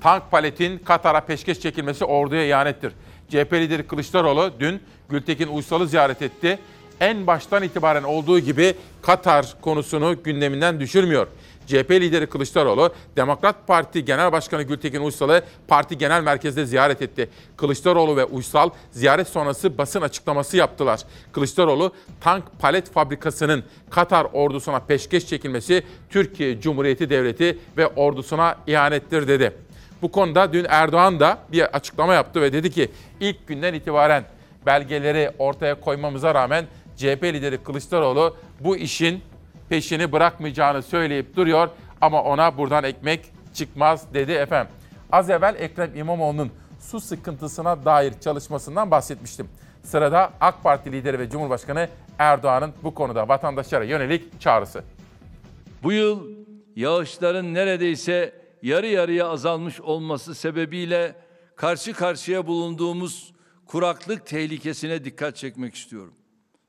tank 0.00 0.30
paletin 0.30 0.78
Katar'a 0.78 1.20
peşkeş 1.20 1.60
çekilmesi 1.60 2.04
orduya 2.04 2.46
ihanettir. 2.46 2.92
CHP 3.28 3.52
lideri 3.52 3.86
Kılıçdaroğlu 3.86 4.50
dün 4.60 4.80
Gültekin 5.08 5.48
Uysal'ı 5.48 5.88
ziyaret 5.88 6.22
etti. 6.22 6.58
En 7.00 7.26
baştan 7.26 7.62
itibaren 7.62 8.02
olduğu 8.02 8.38
gibi 8.38 8.74
Katar 9.02 9.54
konusunu 9.60 10.22
gündeminden 10.22 10.80
düşürmüyor. 10.80 11.26
CHP 11.66 11.90
lideri 11.90 12.26
Kılıçdaroğlu, 12.26 12.94
Demokrat 13.16 13.66
Parti 13.66 14.04
Genel 14.04 14.32
Başkanı 14.32 14.62
Gültekin 14.62 15.00
Uysal'ı 15.00 15.42
parti 15.68 15.98
genel 15.98 16.22
merkezde 16.22 16.66
ziyaret 16.66 17.02
etti. 17.02 17.28
Kılıçdaroğlu 17.56 18.16
ve 18.16 18.24
Uysal 18.24 18.70
ziyaret 18.90 19.28
sonrası 19.28 19.78
basın 19.78 20.00
açıklaması 20.00 20.56
yaptılar. 20.56 21.00
Kılıçdaroğlu, 21.32 21.92
tank 22.20 22.44
palet 22.58 22.92
fabrikasının 22.92 23.64
Katar 23.90 24.26
ordusuna 24.32 24.78
peşkeş 24.78 25.26
çekilmesi 25.26 25.82
Türkiye 26.10 26.60
Cumhuriyeti 26.60 27.10
Devleti 27.10 27.58
ve 27.76 27.86
ordusuna 27.86 28.56
ihanettir 28.66 29.28
dedi. 29.28 29.65
Bu 30.02 30.12
konuda 30.12 30.52
dün 30.52 30.66
Erdoğan 30.68 31.20
da 31.20 31.38
bir 31.52 31.62
açıklama 31.76 32.14
yaptı 32.14 32.40
ve 32.40 32.52
dedi 32.52 32.70
ki 32.70 32.90
ilk 33.20 33.46
günden 33.46 33.74
itibaren 33.74 34.24
belgeleri 34.66 35.30
ortaya 35.38 35.80
koymamıza 35.80 36.34
rağmen 36.34 36.64
CHP 36.96 37.24
lideri 37.24 37.62
Kılıçdaroğlu 37.62 38.36
bu 38.60 38.76
işin 38.76 39.22
peşini 39.68 40.12
bırakmayacağını 40.12 40.82
söyleyip 40.82 41.36
duruyor 41.36 41.68
ama 42.00 42.22
ona 42.22 42.58
buradan 42.58 42.84
ekmek 42.84 43.32
çıkmaz 43.54 44.14
dedi 44.14 44.32
efendim. 44.32 44.72
Az 45.12 45.30
evvel 45.30 45.54
Ekrem 45.58 45.96
İmamoğlu'nun 45.96 46.50
su 46.80 47.00
sıkıntısına 47.00 47.84
dair 47.84 48.12
çalışmasından 48.20 48.90
bahsetmiştim. 48.90 49.48
Sırada 49.82 50.30
AK 50.40 50.62
Parti 50.62 50.92
lideri 50.92 51.18
ve 51.18 51.30
Cumhurbaşkanı 51.30 51.88
Erdoğan'ın 52.18 52.72
bu 52.82 52.94
konuda 52.94 53.28
vatandaşlara 53.28 53.84
yönelik 53.84 54.40
çağrısı. 54.40 54.82
Bu 55.82 55.92
yıl 55.92 56.28
yağışların 56.76 57.54
neredeyse 57.54 58.45
yarı 58.62 58.86
yarıya 58.86 59.28
azalmış 59.28 59.80
olması 59.80 60.34
sebebiyle 60.34 61.16
karşı 61.56 61.92
karşıya 61.92 62.46
bulunduğumuz 62.46 63.32
kuraklık 63.66 64.26
tehlikesine 64.26 65.04
dikkat 65.04 65.36
çekmek 65.36 65.74
istiyorum. 65.74 66.14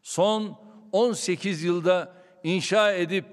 Son 0.03 0.59
18 0.91 1.63
yılda 1.63 2.13
inşa 2.43 2.93
edip 2.93 3.25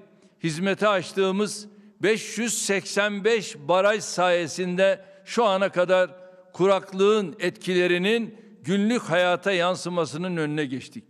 hizmete 0.43 0.87
açtığımız 0.87 1.67
585 2.01 3.55
baraj 3.67 4.03
sayesinde 4.03 5.05
şu 5.25 5.45
ana 5.45 5.69
kadar 5.69 6.09
kuraklığın 6.53 7.35
etkilerinin 7.39 8.37
günlük 8.63 9.01
hayata 9.01 9.51
yansımasının 9.51 10.37
önüne 10.37 10.65
geçtik. 10.65 11.03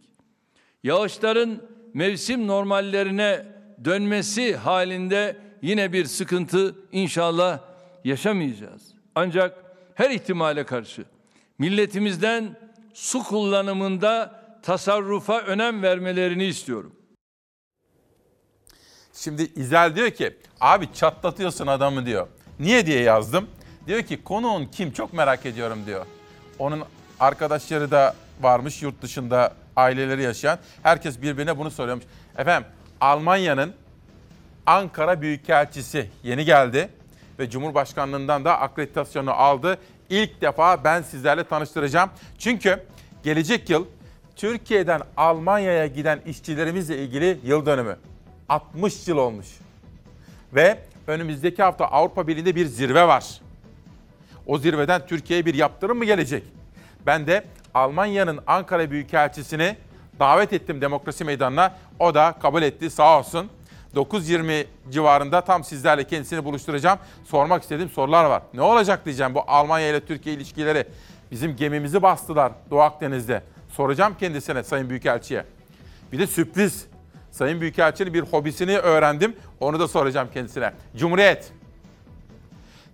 Yağışların 0.83 1.61
mevsim 1.93 2.47
normallerine 2.47 3.45
dönmesi 3.85 4.55
halinde 4.55 5.37
yine 5.65 5.93
bir 5.93 6.05
sıkıntı 6.05 6.75
inşallah 6.91 7.59
yaşamayacağız. 8.03 8.81
Ancak 9.15 9.57
her 9.95 10.09
ihtimale 10.09 10.65
karşı 10.65 11.05
milletimizden 11.59 12.59
su 12.93 13.23
kullanımında 13.23 14.41
tasarrufa 14.63 15.39
önem 15.39 15.83
vermelerini 15.83 16.45
istiyorum. 16.45 16.95
Şimdi 19.13 19.51
İzel 19.55 19.95
diyor 19.95 20.09
ki 20.09 20.37
abi 20.61 20.93
çatlatıyorsun 20.93 21.67
adamı 21.67 22.05
diyor. 22.05 22.27
Niye 22.59 22.85
diye 22.85 23.01
yazdım. 23.01 23.47
Diyor 23.87 24.01
ki 24.01 24.23
konuğun 24.23 24.65
kim 24.65 24.91
çok 24.91 25.13
merak 25.13 25.45
ediyorum 25.45 25.79
diyor. 25.85 26.05
Onun 26.59 26.83
arkadaşları 27.19 27.91
da 27.91 28.15
varmış 28.41 28.81
yurt 28.81 29.01
dışında 29.01 29.53
aileleri 29.75 30.23
yaşayan. 30.23 30.59
Herkes 30.83 31.21
birbirine 31.21 31.57
bunu 31.57 31.71
soruyormuş. 31.71 32.05
Efendim 32.37 32.67
Almanya'nın 33.01 33.73
Ankara 34.65 35.21
Büyükelçisi 35.21 36.09
yeni 36.23 36.45
geldi 36.45 36.89
ve 37.39 37.49
Cumhurbaşkanlığından 37.49 38.45
da 38.45 38.59
akreditasyonu 38.59 39.31
aldı. 39.31 39.77
İlk 40.09 40.41
defa 40.41 40.83
ben 40.83 41.01
sizlerle 41.01 41.43
tanıştıracağım. 41.43 42.09
Çünkü 42.39 42.83
gelecek 43.23 43.69
yıl 43.69 43.85
Türkiye'den 44.35 45.01
Almanya'ya 45.17 45.87
giden 45.87 46.19
işçilerimizle 46.25 46.97
ilgili 46.97 47.39
yıl 47.43 47.65
dönümü. 47.65 47.97
60 48.49 49.07
yıl 49.07 49.17
olmuş. 49.17 49.47
Ve 50.53 50.79
önümüzdeki 51.07 51.63
hafta 51.63 51.85
Avrupa 51.85 52.27
Birliği'nde 52.27 52.55
bir 52.55 52.65
zirve 52.65 53.07
var. 53.07 53.41
O 54.45 54.57
zirveden 54.57 55.07
Türkiye'ye 55.07 55.45
bir 55.45 55.53
yaptırım 55.53 55.97
mı 55.97 56.05
gelecek? 56.05 56.43
Ben 57.05 57.27
de 57.27 57.45
Almanya'nın 57.73 58.39
Ankara 58.47 58.91
Büyükelçisini 58.91 59.77
davet 60.19 60.53
ettim 60.53 60.81
demokrasi 60.81 61.23
meydanına. 61.23 61.75
O 61.99 62.13
da 62.13 62.35
kabul 62.41 62.61
etti 62.61 62.89
sağ 62.89 63.19
olsun. 63.19 63.49
9.20 63.95 64.65
civarında 64.89 65.41
tam 65.41 65.63
sizlerle 65.63 66.03
kendisini 66.03 66.45
buluşturacağım. 66.45 66.99
Sormak 67.25 67.63
istediğim 67.63 67.89
sorular 67.89 68.25
var. 68.25 68.41
Ne 68.53 68.61
olacak 68.61 69.05
diyeceğim 69.05 69.35
bu 69.35 69.43
Almanya 69.47 69.89
ile 69.89 70.05
Türkiye 70.05 70.35
ilişkileri. 70.35 70.87
Bizim 71.31 71.55
gemimizi 71.55 72.01
bastılar 72.01 72.51
Doğu 72.71 72.81
Akdeniz'de. 72.81 73.43
Soracağım 73.69 74.15
kendisine 74.19 74.63
Sayın 74.63 74.89
Büyükelçi'ye. 74.89 75.45
Bir 76.11 76.19
de 76.19 76.27
sürpriz. 76.27 76.85
Sayın 77.31 77.61
Büyükelçinin 77.61 78.13
bir 78.13 78.21
hobisini 78.21 78.77
öğrendim. 78.77 79.35
Onu 79.59 79.79
da 79.79 79.87
soracağım 79.87 80.27
kendisine. 80.33 80.73
Cumhuriyet. 80.95 81.51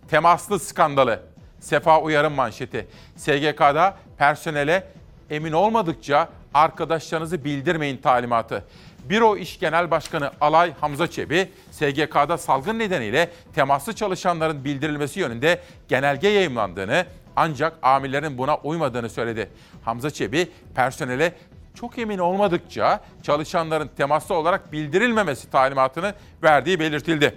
Temaslı 0.09 0.59
skandalı. 0.59 1.19
Sefa 1.59 2.01
Uyar'ın 2.01 2.31
manşeti. 2.31 2.87
SGK'da 3.17 3.97
personele 4.17 4.87
emin 5.29 5.51
olmadıkça 5.51 6.29
arkadaşlarınızı 6.53 7.43
bildirmeyin 7.43 7.97
talimatı. 7.97 8.65
Büro 9.11 9.37
İş 9.37 9.59
Genel 9.59 9.91
Başkanı 9.91 10.31
Alay 10.41 10.73
Hamza 10.81 11.07
Çebi, 11.07 11.49
SGK'da 11.71 12.37
salgın 12.37 12.79
nedeniyle 12.79 13.29
temaslı 13.55 13.93
çalışanların 13.93 14.63
bildirilmesi 14.63 15.19
yönünde 15.19 15.61
genelge 15.87 16.27
yayımlandığını 16.27 17.05
ancak 17.35 17.77
amirlerin 17.81 18.37
buna 18.37 18.57
uymadığını 18.57 19.09
söyledi. 19.09 19.49
Hamza 19.85 20.09
Çebi, 20.09 20.51
personele 20.75 21.33
çok 21.75 21.99
emin 21.99 22.17
olmadıkça 22.17 23.01
çalışanların 23.23 23.89
temaslı 23.97 24.35
olarak 24.35 24.71
bildirilmemesi 24.71 25.49
talimatını 25.49 26.13
verdiği 26.43 26.79
belirtildi. 26.79 27.35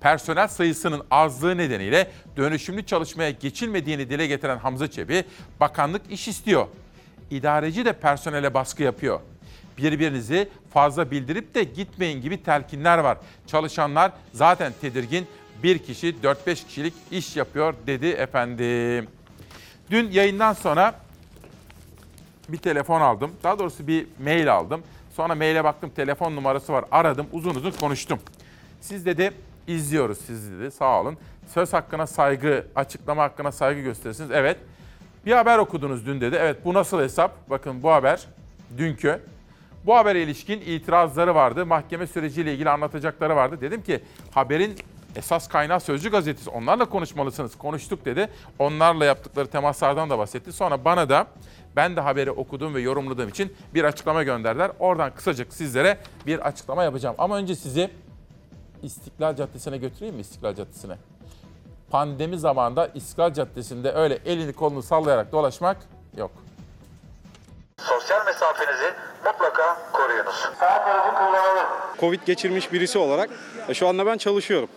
Personel 0.00 0.48
sayısının 0.48 1.02
azlığı 1.10 1.56
nedeniyle 1.56 2.10
dönüşümlü 2.36 2.86
çalışmaya 2.86 3.30
geçilmediğini 3.30 4.10
dile 4.10 4.26
getiren 4.26 4.58
Hamza 4.58 4.90
Çebi, 4.90 5.24
bakanlık 5.60 6.02
iş 6.10 6.28
istiyor. 6.28 6.66
İdareci 7.30 7.84
de 7.84 7.92
personele 7.92 8.54
baskı 8.54 8.82
yapıyor. 8.82 9.20
Birbirinizi 9.78 10.48
fazla 10.70 11.10
bildirip 11.10 11.54
de 11.54 11.64
gitmeyin 11.64 12.22
gibi 12.22 12.42
telkinler 12.42 12.98
var. 12.98 13.18
Çalışanlar 13.46 14.12
zaten 14.32 14.72
tedirgin. 14.80 15.26
Bir 15.62 15.78
kişi 15.78 16.14
4-5 16.22 16.66
kişilik 16.66 16.94
iş 17.10 17.36
yapıyor 17.36 17.74
dedi 17.86 18.06
efendim. 18.06 19.08
Dün 19.90 20.10
yayından 20.10 20.52
sonra 20.52 20.94
bir 22.48 22.58
telefon 22.58 23.00
aldım. 23.00 23.32
Daha 23.42 23.58
doğrusu 23.58 23.86
bir 23.86 24.06
mail 24.24 24.54
aldım. 24.54 24.82
Sonra 25.16 25.34
maile 25.34 25.64
baktım 25.64 25.90
telefon 25.96 26.36
numarası 26.36 26.72
var. 26.72 26.84
Aradım 26.90 27.26
uzun 27.32 27.54
uzun 27.54 27.70
konuştum. 27.70 28.18
Siz 28.80 29.06
dedi 29.06 29.32
izliyoruz 29.66 30.18
sizi 30.18 30.58
dedi 30.58 30.70
sağ 30.70 31.00
olun. 31.00 31.18
Söz 31.46 31.72
hakkına 31.72 32.06
saygı, 32.06 32.66
açıklama 32.76 33.22
hakkına 33.22 33.52
saygı 33.52 33.80
gösterirsiniz. 33.80 34.30
Evet. 34.30 34.56
Bir 35.26 35.32
haber 35.32 35.58
okudunuz 35.58 36.06
dün 36.06 36.20
dedi. 36.20 36.36
Evet 36.40 36.64
bu 36.64 36.74
nasıl 36.74 37.00
hesap? 37.00 37.50
Bakın 37.50 37.82
bu 37.82 37.90
haber 37.90 38.26
dünkü. 38.78 39.20
Bu 39.86 39.96
habere 39.96 40.22
ilişkin 40.22 40.60
itirazları 40.60 41.34
vardı. 41.34 41.66
Mahkeme 41.66 42.06
süreciyle 42.06 42.54
ilgili 42.54 42.70
anlatacakları 42.70 43.36
vardı. 43.36 43.60
Dedim 43.60 43.82
ki 43.82 44.00
haberin 44.30 44.78
esas 45.16 45.48
kaynağı 45.48 45.80
Sözcü 45.80 46.10
gazetesi. 46.10 46.50
Onlarla 46.50 46.84
konuşmalısınız. 46.84 47.58
Konuştuk 47.58 48.04
dedi. 48.04 48.28
Onlarla 48.58 49.04
yaptıkları 49.04 49.46
temaslardan 49.46 50.10
da 50.10 50.18
bahsetti. 50.18 50.52
Sonra 50.52 50.84
bana 50.84 51.08
da 51.08 51.26
ben 51.76 51.96
de 51.96 52.00
haberi 52.00 52.30
okudum 52.30 52.74
ve 52.74 52.80
yorumladığım 52.80 53.28
için 53.28 53.52
bir 53.74 53.84
açıklama 53.84 54.22
gönderdiler. 54.22 54.70
Oradan 54.78 55.14
kısacık 55.14 55.54
sizlere 55.54 55.98
bir 56.26 56.38
açıklama 56.38 56.84
yapacağım. 56.84 57.14
Ama 57.18 57.36
önce 57.36 57.54
sizi 57.54 57.90
İstiklal 58.82 59.36
Caddesi'ne 59.36 59.78
götüreyim 59.78 60.14
mi 60.14 60.20
İstiklal 60.20 60.54
Caddesi'ne? 60.54 60.96
Pandemi 61.90 62.38
zamanında 62.38 62.86
İstiklal 62.86 63.34
Caddesi'nde 63.34 63.92
öyle 63.92 64.18
elini 64.24 64.52
kolunu 64.52 64.82
sallayarak 64.82 65.32
dolaşmak 65.32 65.76
yok. 66.16 66.30
Sosyal 68.04 68.26
mesafenizi 68.26 68.94
mutlaka 69.24 69.76
koruyunuz. 69.92 70.34
Sağ 70.60 70.84
tarafı 70.84 71.10
kullanalım. 71.14 71.66
Covid 72.00 72.20
geçirmiş 72.26 72.72
birisi 72.72 72.98
olarak 72.98 73.30
e, 73.68 73.74
şu 73.74 73.88
anda 73.88 74.06
ben 74.06 74.18
çalışıyorum. 74.18 74.68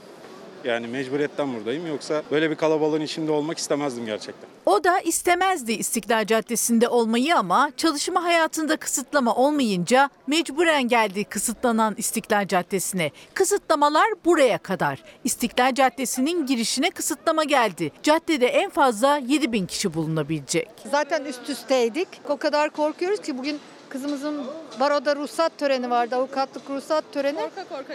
Yani 0.64 0.88
mecburiyetten 0.88 1.54
buradayım. 1.56 1.88
Yoksa 1.88 2.24
böyle 2.32 2.52
bir 2.52 2.56
kalabalığın 2.56 3.02
içinde 3.02 3.32
olmak 3.32 3.58
istemezdim 3.58 4.06
gerçekten. 4.06 4.50
O 4.66 4.84
da 4.84 5.00
istemezdi 5.00 5.72
İstiklal 5.74 6.26
Caddesi'nde 6.26 6.88
olmayı 6.88 7.36
ama 7.36 7.72
çalışma 7.78 8.24
hayatında 8.24 8.78
kısıtlama 8.78 9.36
olmayınca 9.36 10.10
mecburen 10.28 10.88
geldi 10.88 11.24
kısıtlanan 11.24 11.94
İstiklal 11.98 12.48
Caddesi'ne. 12.48 13.12
Kısıtlamalar 13.34 14.08
buraya 14.26 14.58
kadar. 14.58 15.04
İstiklal 15.24 15.74
Caddesi'nin 15.74 16.46
girişine 16.46 16.90
kısıtlama 16.90 17.44
geldi. 17.44 17.92
Caddede 18.04 18.48
en 18.48 18.70
fazla 18.70 19.18
7 19.18 19.52
bin 19.52 19.66
kişi 19.66 19.94
bulunabilecek. 19.94 20.70
Zaten 20.92 21.26
üst 21.26 21.50
üsteydik. 21.50 22.08
O 22.30 22.38
kadar 22.38 22.70
korkuyoruz 22.70 23.22
ki 23.22 23.38
bugün 23.38 23.60
Kızımızın 23.90 24.44
baroda 24.80 25.16
ruhsat 25.16 25.58
töreni 25.58 25.90
vardı, 25.90 26.16
avukatlık 26.16 26.70
ruhsat 26.70 27.04
töreni. 27.12 27.50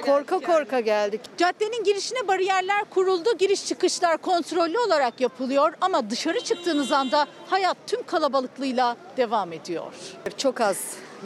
Korka 0.05 0.38
korka, 0.38 0.80
geldik. 0.80 1.20
Caddenin 1.38 1.84
girişine 1.84 2.28
bariyerler 2.28 2.84
kuruldu. 2.90 3.38
Giriş 3.38 3.66
çıkışlar 3.66 4.18
kontrollü 4.18 4.78
olarak 4.78 5.20
yapılıyor 5.20 5.72
ama 5.80 6.11
dışarı 6.11 6.40
çıktığınız 6.40 6.93
anda 6.93 7.26
hayat 7.47 7.76
tüm 7.86 8.03
kalabalıklığıyla 8.03 8.97
devam 9.16 9.53
ediyor. 9.53 9.93
Çok 10.36 10.61
az. 10.61 10.76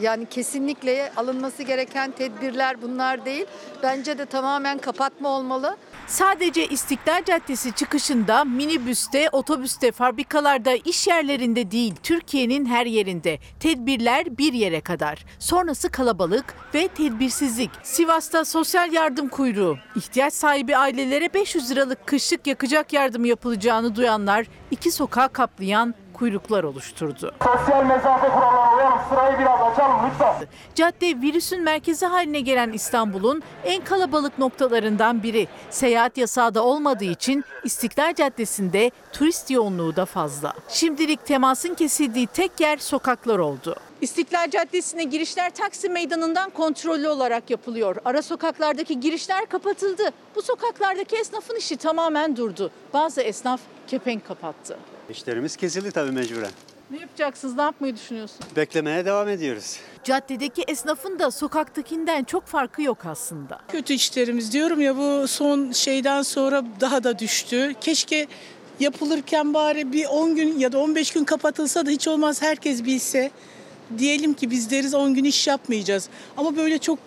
Yani 0.01 0.25
kesinlikle 0.25 1.11
alınması 1.17 1.63
gereken 1.63 2.11
tedbirler 2.11 2.81
bunlar 2.81 3.25
değil. 3.25 3.45
Bence 3.83 4.17
de 4.17 4.25
tamamen 4.25 4.77
kapatma 4.77 5.29
olmalı. 5.29 5.77
Sadece 6.07 6.67
İstiklal 6.67 7.23
Caddesi 7.23 7.71
çıkışında, 7.75 8.43
minibüste, 8.43 9.29
otobüste, 9.31 9.91
fabrikalarda, 9.91 10.75
iş 10.75 11.07
yerlerinde 11.07 11.71
değil, 11.71 11.95
Türkiye'nin 12.03 12.65
her 12.65 12.85
yerinde. 12.85 13.39
Tedbirler 13.59 14.37
bir 14.37 14.53
yere 14.53 14.81
kadar. 14.81 15.25
Sonrası 15.39 15.89
kalabalık 15.89 16.55
ve 16.73 16.87
tedbirsizlik. 16.87 17.71
Sivas'ta 17.83 18.45
sosyal 18.45 18.93
yardım 18.93 19.29
kuyruğu. 19.29 19.77
İhtiyaç 19.95 20.33
sahibi 20.33 20.77
ailelere 20.77 21.33
500 21.33 21.71
liralık 21.71 22.07
kışlık 22.07 22.47
yakacak 22.47 22.93
yardım 22.93 23.25
yapılacağını 23.25 23.95
duyanlar 23.95 24.47
iki 24.71 24.91
sokağı 24.91 25.29
kaplayan 25.33 25.95
kuyruklar 26.19 26.63
oluşturdu. 26.63 27.31
Sosyal 27.43 27.85
mesafe 27.85 28.27
kurallarına 28.27 28.75
uyalım. 28.75 28.99
Sırayı 29.09 29.39
biraz 29.39 29.61
açalım 29.61 29.97
lütfen. 30.09 30.35
Cadde 30.75 31.21
virüsün 31.21 31.61
merkezi 31.63 32.05
haline 32.05 32.39
gelen 32.39 32.71
İstanbul'un 32.71 33.43
en 33.63 33.83
kalabalık 33.83 34.39
noktalarından 34.39 35.23
biri. 35.23 35.47
Seyahat 35.69 36.17
yasağı 36.17 36.55
da 36.55 36.63
olmadığı 36.63 37.05
için 37.05 37.43
İstiklal 37.63 38.13
Caddesi'nde 38.13 38.91
turist 39.13 39.51
yoğunluğu 39.51 39.95
da 39.95 40.05
fazla. 40.05 40.53
Şimdilik 40.69 41.25
temasın 41.25 41.73
kesildiği 41.73 42.27
tek 42.27 42.59
yer 42.59 42.77
sokaklar 42.77 43.39
oldu. 43.39 43.75
İstiklal 44.01 44.49
Caddesi'ne 44.49 45.03
girişler 45.03 45.49
Taksim 45.49 45.93
Meydanı'ndan 45.93 46.49
kontrollü 46.49 47.07
olarak 47.07 47.49
yapılıyor. 47.49 47.95
Ara 48.05 48.21
sokaklardaki 48.21 48.99
girişler 48.99 49.45
kapatıldı. 49.45 50.03
Bu 50.35 50.41
sokaklardaki 50.41 51.15
esnafın 51.15 51.55
işi 51.55 51.77
tamamen 51.77 52.35
durdu. 52.35 52.71
Bazı 52.93 53.21
esnaf 53.21 53.59
kepenk 53.87 54.27
kapattı. 54.27 54.77
İşlerimiz 55.09 55.55
kesildi 55.55 55.91
tabii 55.91 56.11
mecburen. 56.11 56.51
Ne 56.91 56.99
yapacaksınız? 56.99 57.55
Ne 57.55 57.61
yapmayı 57.61 57.95
düşünüyorsunuz? 57.95 58.45
Beklemeye 58.55 59.05
devam 59.05 59.29
ediyoruz. 59.29 59.79
Caddedeki 60.03 60.63
esnafın 60.67 61.19
da 61.19 61.31
sokaktakinden 61.31 62.23
çok 62.23 62.45
farkı 62.45 62.81
yok 62.81 63.05
aslında. 63.05 63.59
Kötü 63.67 63.93
işlerimiz 63.93 64.53
diyorum 64.53 64.81
ya 64.81 64.97
bu 64.97 65.27
son 65.27 65.71
şeyden 65.71 66.21
sonra 66.21 66.63
daha 66.81 67.03
da 67.03 67.19
düştü. 67.19 67.73
Keşke 67.81 68.27
yapılırken 68.79 69.53
bari 69.53 69.93
bir 69.93 70.05
10 70.05 70.35
gün 70.35 70.59
ya 70.59 70.71
da 70.71 70.79
15 70.79 71.11
gün 71.11 71.23
kapatılsa 71.23 71.85
da 71.85 71.89
hiç 71.89 72.07
olmaz 72.07 72.41
herkes 72.41 72.83
bilse. 72.83 73.31
Diyelim 73.97 74.33
ki 74.33 74.51
biz 74.51 74.71
deriz 74.71 74.93
10 74.93 75.13
gün 75.13 75.23
iş 75.23 75.47
yapmayacağız. 75.47 76.09
Ama 76.37 76.55
böyle 76.55 76.77
çok 76.77 76.99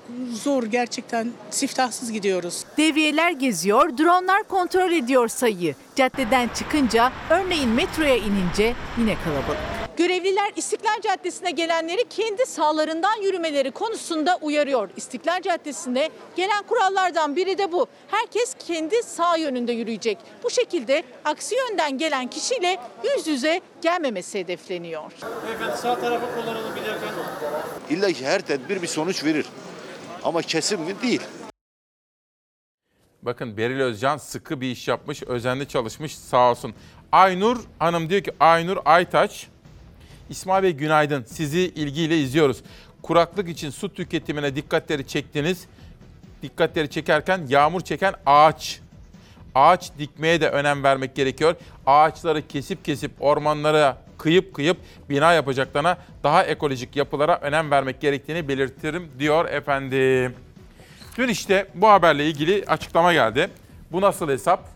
zor 0.42 0.62
gerçekten 0.62 1.30
siftahsız 1.50 2.12
gidiyoruz. 2.12 2.64
Devriyeler 2.76 3.30
geziyor, 3.30 3.98
dronlar 3.98 4.42
kontrol 4.42 4.92
ediyor 4.92 5.28
sayıyı. 5.28 5.74
Caddeden 5.96 6.48
çıkınca, 6.48 7.12
örneğin 7.30 7.68
metroya 7.68 8.16
inince 8.16 8.74
yine 8.98 9.16
kalabalık. 9.24 9.80
Görevliler 9.96 10.52
İstiklal 10.56 11.00
Caddesi'ne 11.02 11.50
gelenleri 11.50 12.04
kendi 12.10 12.46
sağlarından 12.46 13.22
yürümeleri 13.22 13.70
konusunda 13.70 14.38
uyarıyor. 14.40 14.88
İstiklal 14.96 15.42
Caddesi'nde 15.42 16.10
gelen 16.36 16.62
kurallardan 16.62 17.36
biri 17.36 17.58
de 17.58 17.72
bu. 17.72 17.86
Herkes 18.08 18.54
kendi 18.66 19.02
sağ 19.02 19.36
yönünde 19.36 19.72
yürüyecek. 19.72 20.18
Bu 20.44 20.50
şekilde 20.50 21.02
aksi 21.24 21.54
yönden 21.54 21.98
gelen 21.98 22.26
kişiyle 22.26 22.76
yüz 23.04 23.26
yüze 23.26 23.60
gelmemesi 23.82 24.38
hedefleniyor. 24.38 25.12
Beyefendi 25.46 25.76
sağ 25.76 26.00
tarafı 26.00 26.26
kullanalım. 26.34 26.69
İlla 27.90 28.12
ki 28.12 28.26
her 28.26 28.40
tedbir 28.40 28.82
bir 28.82 28.86
sonuç 28.86 29.24
verir. 29.24 29.46
Ama 30.24 30.42
kesin 30.42 30.80
mi? 30.80 30.94
Değil. 31.02 31.20
Bakın 33.22 33.56
Beril 33.56 33.80
Özcan 33.80 34.16
sıkı 34.16 34.60
bir 34.60 34.70
iş 34.70 34.88
yapmış, 34.88 35.22
özenli 35.22 35.68
çalışmış 35.68 36.18
sağ 36.18 36.50
olsun. 36.50 36.74
Aynur 37.12 37.58
Hanım 37.78 38.10
diyor 38.10 38.22
ki 38.22 38.32
Aynur 38.40 38.78
Aytaç, 38.84 39.46
İsmail 40.30 40.62
Bey 40.62 40.72
günaydın. 40.72 41.24
Sizi 41.24 41.60
ilgiyle 41.60 42.18
izliyoruz. 42.18 42.62
Kuraklık 43.02 43.48
için 43.48 43.70
su 43.70 43.94
tüketimine 43.94 44.56
dikkatleri 44.56 45.06
çektiniz. 45.06 45.66
Dikkatleri 46.42 46.90
çekerken 46.90 47.46
yağmur 47.48 47.80
çeken 47.80 48.14
ağaç. 48.26 48.80
Ağaç 49.54 49.90
dikmeye 49.98 50.40
de 50.40 50.50
önem 50.50 50.84
vermek 50.84 51.14
gerekiyor. 51.14 51.54
Ağaçları 51.86 52.48
kesip 52.48 52.84
kesip 52.84 53.10
ormanlara 53.20 54.02
kıyıp 54.20 54.54
kıyıp 54.54 54.76
bina 55.10 55.32
yapacaklarına 55.32 55.96
daha 56.24 56.44
ekolojik 56.44 56.96
yapılara 56.96 57.38
önem 57.38 57.70
vermek 57.70 58.00
gerektiğini 58.00 58.48
belirtirim 58.48 59.08
diyor 59.18 59.44
efendim. 59.48 60.34
Dün 61.18 61.28
işte 61.28 61.66
bu 61.74 61.88
haberle 61.88 62.26
ilgili 62.26 62.64
açıklama 62.66 63.12
geldi. 63.12 63.50
Bu 63.92 64.00
nasıl 64.00 64.28
hesap? 64.28 64.68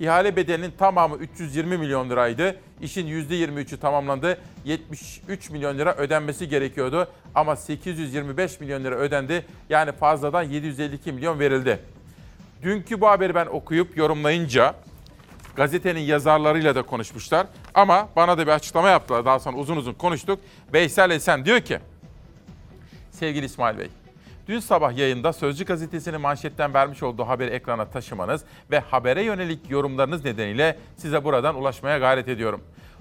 İhale 0.00 0.36
bedelinin 0.36 0.72
tamamı 0.78 1.16
320 1.16 1.78
milyon 1.78 2.10
liraydı. 2.10 2.56
İşin 2.80 3.06
%23'ü 3.06 3.76
tamamlandı. 3.76 4.38
73 4.64 5.50
milyon 5.50 5.78
lira 5.78 5.94
ödenmesi 5.94 6.48
gerekiyordu. 6.48 7.08
Ama 7.34 7.56
825 7.56 8.60
milyon 8.60 8.84
lira 8.84 8.94
ödendi. 8.94 9.44
Yani 9.70 9.92
fazladan 9.92 10.42
752 10.42 11.12
milyon 11.12 11.38
verildi. 11.40 11.78
Dünkü 12.62 13.00
bu 13.00 13.08
haberi 13.08 13.34
ben 13.34 13.46
okuyup 13.46 13.96
yorumlayınca 13.96 14.74
gazetenin 15.56 16.00
yazarlarıyla 16.00 16.74
da 16.74 16.82
konuşmuşlar. 16.82 17.46
Ama 17.74 18.08
bana 18.16 18.38
da 18.38 18.46
bir 18.46 18.52
açıklama 18.52 18.88
yaptılar. 18.88 19.24
Daha 19.24 19.38
sonra 19.38 19.56
uzun 19.56 19.76
uzun 19.76 19.92
konuştuk. 19.92 20.38
Veysel 20.72 21.10
Esen 21.10 21.44
diyor 21.44 21.60
ki, 21.60 21.78
sevgili 23.10 23.46
İsmail 23.46 23.78
Bey, 23.78 23.88
Dün 24.50 24.60
sabah 24.60 24.96
yayında 24.96 25.32
Sözcü 25.32 25.64
gazetesinin 25.64 26.20
manşetten 26.20 26.74
vermiş 26.74 27.02
olduğu 27.02 27.24
haberi 27.24 27.50
ekrana 27.50 27.84
taşımanız 27.84 28.44
ve 28.70 28.78
habere 28.78 29.22
yönelik 29.22 29.70
yorumlarınız 29.70 30.24
nedeniyle 30.24 30.78
size 30.96 31.24
buradan 31.24 31.56
ulaşmaya 31.56 31.98
gayret 31.98 32.28
ediyorum. 32.28 32.60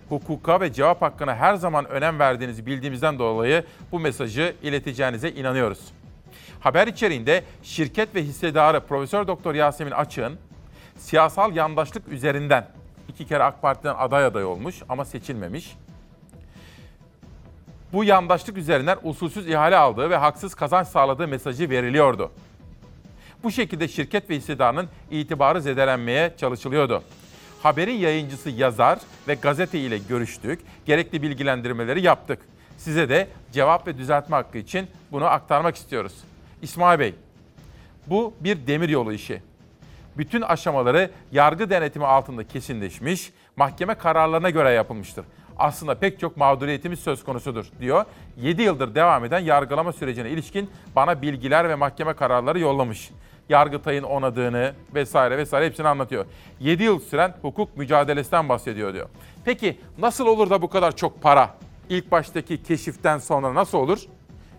Hukuka 0.10 0.62
ve 0.62 0.74
cevap 0.74 1.02
hakkına 1.02 1.36
her 1.36 1.56
zaman 1.56 1.86
önem 1.86 2.20
verdiğinizi 2.20 2.66
bildiğimizden 2.66 3.20
dolayı 3.20 3.64
bu 3.91 4.00
mesajı 4.00 4.56
ileteceğinize 4.64 5.30
inanıyoruz. 5.32 5.80
Haber 6.60 6.88
içeriğinde 6.88 7.43
şirket 7.64 8.16
ve 8.16 8.24
hissedarı 8.24 8.80
Profesör 8.80 9.28
Doktor 9.28 9.56
Yasemin 9.56 9.91
Açık'ın 9.91 10.38
siyasal 11.00 11.56
yandaşlık 11.56 12.08
üzerinden 12.08 12.68
iki 13.08 13.28
kere 13.28 13.43
AK 13.43 13.62
Parti'den 13.62 13.95
aday 13.97 14.26
aday 14.26 14.45
olmuş 14.45 14.76
ama 14.89 15.06
seçilmemiş 15.06 15.76
bu 17.93 18.04
yandaşlık 18.04 18.58
üzerinden 18.58 18.97
usulsüz 19.04 19.47
ihale 19.47 19.78
aldığı 19.78 20.10
ve 20.10 20.18
haksız 20.18 20.56
kazanç 20.56 20.88
sağladığı 20.88 21.28
mesajı 21.28 21.70
veriliyordu. 21.70 22.32
Bu 23.43 23.52
şekilde 23.52 23.88
şirket 23.88 24.30
ve 24.30 24.36
hissedarının 24.36 24.89
itibarı 25.12 25.62
zedelenmeye 25.62 26.34
çalışılıyordu. 26.38 27.04
Haberin 27.64 27.97
yayıncısı 27.97 28.50
yazar 28.50 29.00
ve 29.28 29.34
gazete 29.34 29.80
ile 29.80 29.97
görüştük, 29.97 30.60
gerekli 30.86 31.22
bilgilendirmeleri 31.22 32.02
yaptık. 32.02 32.39
Size 32.78 33.10
de 33.10 33.28
cevap 33.52 33.88
ve 33.88 33.97
düzeltme 33.97 34.36
hakkı 34.36 34.58
için 34.58 34.88
bunu 35.12 35.26
aktarmak 35.26 35.76
istiyoruz. 35.76 36.14
İsmail 36.62 37.00
Bey, 37.00 37.16
bu 38.08 38.34
bir 38.39 38.68
demiryolu 38.68 39.14
işi. 39.14 39.49
Bütün 40.18 40.41
aşamaları 40.41 41.12
yargı 41.32 41.70
denetimi 41.70 42.05
altında 42.05 42.47
kesinleşmiş, 42.47 43.34
mahkeme 43.55 43.93
kararlarına 43.93 44.49
göre 44.49 44.72
yapılmıştır 44.72 45.26
aslında 45.60 45.95
pek 45.95 46.20
çok 46.20 46.38
mağduriyetimiz 46.38 46.99
söz 46.99 47.24
konusudur 47.24 47.66
diyor. 47.80 48.05
7 48.38 48.62
yıldır 48.62 48.95
devam 48.95 49.26
eden 49.26 49.39
yargılama 49.39 49.93
sürecine 49.93 50.30
ilişkin 50.30 50.70
bana 50.95 51.22
bilgiler 51.22 51.70
ve 51.70 51.76
mahkeme 51.76 52.14
kararları 52.14 52.60
yollamış. 52.60 53.10
Yargıtay'ın 53.49 54.03
onadığını 54.03 54.74
vesaire 54.95 55.38
vesaire 55.38 55.66
hepsini 55.66 55.88
anlatıyor. 55.88 56.26
7 56.60 56.84
yıl 56.84 56.99
süren 56.99 57.34
hukuk 57.41 57.78
mücadelesinden 57.78 58.49
bahsediyor 58.49 58.93
diyor. 58.93 59.10
Peki 59.45 59.80
nasıl 59.97 60.28
olur 60.28 60.49
da 60.49 60.62
bu 60.62 60.70
kadar 60.70 60.95
çok 60.95 61.22
para 61.22 61.55
ilk 61.89 62.12
baştaki 62.12 62.64
keşiften 62.64 63.18
sonra 63.18 63.55
nasıl 63.55 63.78
olur? 63.78 63.99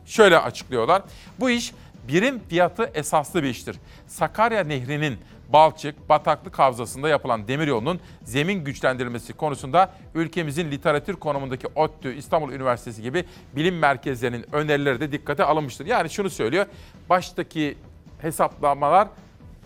Şöyle 0.07 0.39
açıklıyorlar. 0.39 1.03
Bu 1.41 1.51
iş 1.51 1.73
birim 2.09 2.41
fiyatı 2.49 2.91
esaslı 2.95 3.43
bir 3.43 3.49
iştir. 3.49 3.77
Sakarya 4.07 4.65
Nehri'nin 4.65 5.19
Balçık, 5.53 6.09
Bataklık 6.09 6.59
Havzası'nda 6.59 7.09
yapılan 7.09 7.49
demiryolunun 7.49 8.01
zemin 8.25 8.65
güçlendirilmesi 8.65 9.33
konusunda 9.33 9.93
ülkemizin 10.15 10.71
literatür 10.71 11.17
konumundaki 11.17 11.67
ODTÜ, 11.75 12.15
İstanbul 12.15 12.53
Üniversitesi 12.53 13.03
gibi 13.03 13.25
bilim 13.57 13.79
merkezlerinin 13.79 14.47
önerileri 14.53 15.01
de 15.01 15.13
dikkate 15.13 15.45
alınmıştır. 15.45 15.87
Yani 15.87 16.11
şunu 16.11 16.31
söylüyor, 16.31 16.67
baştaki 17.09 17.77
hesaplamalar 18.19 19.09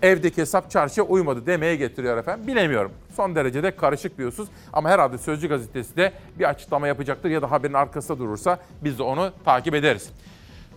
evdeki 0.02 0.40
hesap 0.40 0.70
çarşıya 0.70 1.06
uymadı 1.06 1.46
demeye 1.46 1.76
getiriyor 1.76 2.16
efendim. 2.16 2.46
Bilemiyorum. 2.46 2.92
Son 3.16 3.34
derecede 3.34 3.76
karışık 3.76 4.18
bir 4.18 4.24
husus 4.24 4.48
ama 4.72 4.90
herhalde 4.90 5.18
Sözcü 5.18 5.48
gazetesi 5.48 5.96
de 5.96 6.12
bir 6.38 6.48
açıklama 6.48 6.88
yapacaktır 6.88 7.30
ya 7.30 7.42
da 7.42 7.50
haberin 7.50 7.74
arkasında 7.74 8.18
durursa 8.18 8.58
biz 8.84 8.98
de 8.98 9.02
onu 9.02 9.32
takip 9.44 9.74
ederiz. 9.74 10.10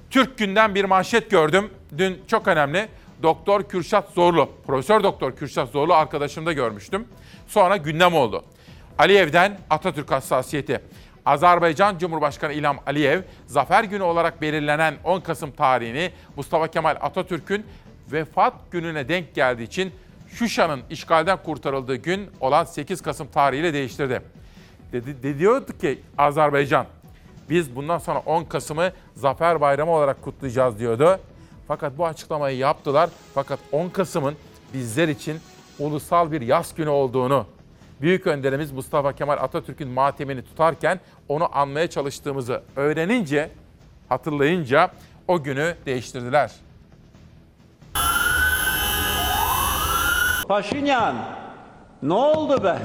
Türk 0.10 0.38
Gün'den 0.38 0.76
bir 0.76 0.86
manşet 0.86 1.32
gördüm. 1.32 1.70
Dün 1.98 2.22
çok 2.28 2.48
önemli. 2.48 2.88
Doktor 3.24 3.64
Kürşat 3.64 4.10
Zorlu, 4.10 4.50
Profesör 4.68 5.04
Doktor 5.04 5.36
Kürşat 5.36 5.70
Zorlu 5.70 5.94
arkadaşımda 5.94 6.54
görmüştüm. 6.54 7.08
Sonra 7.48 7.78
gündem 7.78 8.14
oldu. 8.14 8.44
Aliyev'den 8.98 9.60
Atatürk 9.70 10.12
hassasiyeti. 10.12 10.82
Azerbaycan 11.26 11.98
Cumhurbaşkanı 11.98 12.54
İlham 12.54 12.80
Aliyev, 12.86 13.22
Zafer 13.48 13.84
Günü 13.84 14.04
olarak 14.04 14.42
belirlenen 14.42 14.96
10 15.04 15.22
Kasım 15.22 15.52
tarihini 15.52 16.12
Mustafa 16.36 16.68
Kemal 16.68 16.96
Atatürk'ün 17.02 17.66
vefat 18.12 18.54
gününe 18.72 19.10
denk 19.10 19.36
geldiği 19.36 19.64
için 19.64 19.92
Şuşa'nın 20.30 20.82
işgalden 20.90 21.38
kurtarıldığı 21.44 21.96
gün 21.96 22.30
olan 22.40 22.64
8 22.64 23.02
Kasım 23.02 23.28
tarihiyle 23.28 23.74
değiştirdi. 23.74 24.22
Dedi, 24.92 25.24
de 25.24 25.40
diyordu 25.40 25.78
ki 25.82 26.02
Azerbaycan, 26.18 26.86
biz 27.50 27.76
bundan 27.76 27.98
sonra 27.98 28.20
10 28.20 28.44
Kasım'ı 28.44 28.92
Zafer 29.16 29.62
Bayramı 29.62 29.92
olarak 29.92 30.22
kutlayacağız 30.22 30.80
diyordu. 30.80 31.20
Fakat 31.68 31.98
bu 31.98 32.06
açıklamayı 32.06 32.58
yaptılar. 32.58 33.10
Fakat 33.34 33.60
10 33.72 33.90
Kasım'ın 33.90 34.36
bizler 34.74 35.08
için 35.08 35.40
ulusal 35.80 36.32
bir 36.32 36.42
yas 36.42 36.76
günü 36.76 36.90
olduğunu, 36.90 37.46
Büyük 38.02 38.28
önderimiz 38.28 38.72
Mustafa 38.72 39.14
Kemal 39.14 39.38
Atatürk'ün 39.38 39.88
matemini 39.88 40.42
tutarken 40.42 41.00
onu 41.28 41.58
anmaya 41.58 41.90
çalıştığımızı 41.90 42.62
öğrenince, 42.76 43.50
hatırlayınca 44.10 44.92
o 45.28 45.44
günü 45.44 45.76
değiştirdiler. 45.86 46.52
Paşinyan, 50.48 51.16
ne 52.04 52.14
oldu 52.14 52.64
be? 52.64 52.78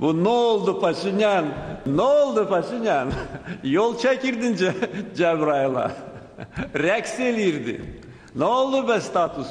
Bu 0.00 0.24
ne 0.24 0.28
oldu 0.28 0.80
Paşinyan? 0.80 1.44
Ne 1.86 2.02
oldu 2.02 2.48
Paşinyan? 2.48 3.12
Yol 3.64 3.98
çekirdin 3.98 4.56
Ce 4.56 4.74
Cebrail'a. 5.16 5.92
Reks 6.74 7.20
elirdin. 7.20 8.00
Ne 8.34 8.44
oldu 8.44 8.88
be 8.88 9.00
status? 9.00 9.46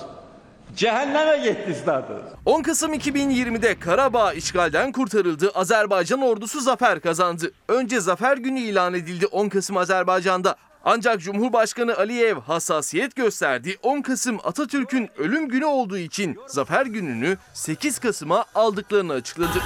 Cehenneme 0.76 1.38
gitti 1.38 1.76
status. 1.82 2.22
10 2.46 2.62
Kasım 2.62 2.93
2020'de 2.93 3.80
Karabağ 3.80 4.34
işgalden 4.34 4.91
kurtarıldı. 4.91 5.52
Azerbaycan 5.56 6.22
ordusu 6.22 6.62
zafer 6.62 7.00
kazandı. 7.00 7.52
Önce 7.68 8.00
zafer 8.00 8.38
günü 8.38 8.60
ilan 8.60 8.93
edildi 8.93 9.26
10 9.28 9.50
Kasım 9.50 9.78
Azerbaycan'da. 9.78 10.56
Ancak 10.86 11.22
Cumhurbaşkanı 11.22 11.98
Aliyev 11.98 12.38
hassasiyet 12.38 13.16
gösterdi. 13.16 13.78
10 13.84 14.02
Kasım 14.02 14.39
Atatürk'ün 14.43 15.10
ölüm 15.18 15.50
günü 15.50 15.66
olduğu 15.66 15.98
için 15.98 16.38
zafer 16.48 16.86
gününü 16.86 17.38
8 17.54 18.00
Kasım'a 18.00 18.46
aldıklarını 18.56 19.14
açıkladı. 19.14 19.60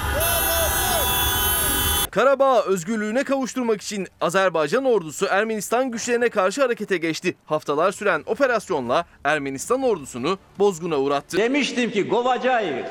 Karabağ 2.12 2.64
özgürlüğüne 2.64 3.24
kavuşturmak 3.24 3.82
için 3.82 4.07
Azerbaycan 4.22 4.86
ordusu 4.86 5.26
Ermenistan 5.26 5.91
güçlerine 5.91 6.30
karşı 6.30 6.62
harekete 6.62 6.97
geçti. 6.97 7.36
Haftalar 7.45 7.91
süren 7.91 8.24
operasyonla 8.26 9.05
Ermenistan 9.24 9.84
ordusunu 9.84 10.38
bozguna 10.60 10.97
uğrattı. 10.97 11.38
Demiştim 11.38 11.91
ki 11.91 12.10
kovacağız. 12.10 12.86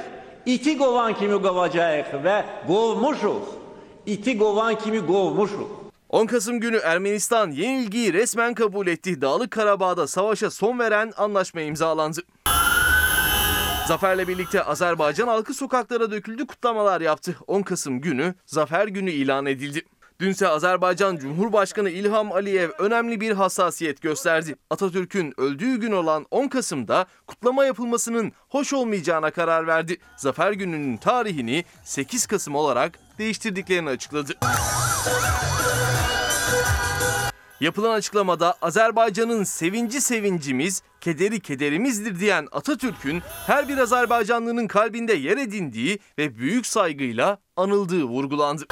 İti 0.46 0.78
kovan 0.78 1.14
kimi 1.14 1.42
kovacağız 1.42 2.06
ve 2.24 2.44
kovmuşuz. 2.66 3.42
İti 4.06 4.38
kovan 4.38 4.78
kimi 4.78 5.06
kovmuşuz. 5.06 5.66
10 6.08 6.26
Kasım 6.26 6.60
günü 6.60 6.76
Ermenistan 6.76 7.50
yenilgiyi 7.50 8.12
resmen 8.12 8.54
kabul 8.54 8.86
etti. 8.86 9.20
Dağlık 9.20 9.50
Karabağ'da 9.50 10.06
savaşa 10.06 10.50
son 10.50 10.78
veren 10.78 11.12
anlaşma 11.16 11.60
imzalandı. 11.60 12.20
Zaferle 13.88 14.28
birlikte 14.28 14.62
Azerbaycan 14.62 15.28
halkı 15.28 15.54
sokaklara 15.54 16.10
döküldü, 16.10 16.46
kutlamalar 16.46 17.00
yaptı. 17.00 17.36
10 17.46 17.62
Kasım 17.62 18.00
günü 18.00 18.34
Zafer 18.46 18.86
Günü 18.88 19.10
ilan 19.10 19.46
edildi. 19.46 19.82
Dünse 20.20 20.48
Azerbaycan 20.48 21.16
Cumhurbaşkanı 21.16 21.90
İlham 21.90 22.32
Aliyev 22.32 22.70
önemli 22.78 23.20
bir 23.20 23.32
hassasiyet 23.32 24.02
gösterdi. 24.02 24.56
Atatürk'ün 24.70 25.40
öldüğü 25.40 25.80
gün 25.80 25.92
olan 25.92 26.26
10 26.30 26.48
Kasım'da 26.48 27.06
kutlama 27.26 27.64
yapılmasının 27.64 28.32
hoş 28.48 28.72
olmayacağına 28.72 29.30
karar 29.30 29.66
verdi. 29.66 29.96
Zafer 30.16 30.52
Günü'nün 30.52 30.96
tarihini 30.96 31.64
8 31.84 32.26
Kasım 32.26 32.54
olarak 32.54 32.98
değiştirdiklerini 33.18 33.88
açıkladı. 33.88 34.34
Yapılan 37.60 37.90
açıklamada 37.90 38.54
Azerbaycan'ın 38.62 39.44
sevinci 39.44 40.00
sevincimiz, 40.00 40.82
kederi 41.00 41.40
kederimizdir 41.40 42.20
diyen 42.20 42.48
Atatürk'ün 42.52 43.22
her 43.46 43.68
bir 43.68 43.78
Azerbaycanlının 43.78 44.66
kalbinde 44.66 45.12
yer 45.12 45.36
edindiği 45.36 45.98
ve 46.18 46.38
büyük 46.38 46.66
saygıyla 46.66 47.38
anıldığı 47.56 48.04
vurgulandı. 48.04 48.64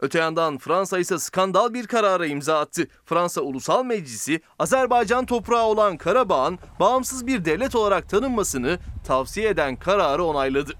Öte 0.00 0.18
yandan 0.18 0.58
Fransa 0.58 0.98
ise 0.98 1.18
skandal 1.18 1.74
bir 1.74 1.86
karara 1.86 2.26
imza 2.26 2.60
attı. 2.60 2.88
Fransa 3.04 3.40
Ulusal 3.40 3.84
Meclisi 3.84 4.40
Azerbaycan 4.58 5.26
toprağı 5.26 5.64
olan 5.64 5.96
Karabağ'ın 5.96 6.58
bağımsız 6.80 7.26
bir 7.26 7.44
devlet 7.44 7.74
olarak 7.74 8.08
tanınmasını 8.08 8.78
tavsiye 9.06 9.48
eden 9.48 9.76
kararı 9.76 10.24
onayladı. 10.24 10.72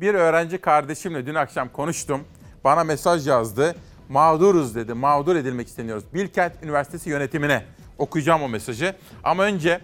Bir 0.00 0.14
öğrenci 0.14 0.60
kardeşimle 0.60 1.26
dün 1.26 1.34
akşam 1.34 1.68
konuştum. 1.68 2.24
Bana 2.64 2.84
mesaj 2.84 3.28
yazdı. 3.28 3.76
Mağduruz 4.12 4.74
dedi. 4.74 4.94
Mağdur 4.94 5.36
edilmek 5.36 5.68
isteniyoruz. 5.68 6.04
Bilkent 6.14 6.52
Üniversitesi 6.62 7.10
yönetimine 7.10 7.64
okuyacağım 7.98 8.42
o 8.42 8.48
mesajı. 8.48 8.94
Ama 9.24 9.42
önce 9.42 9.80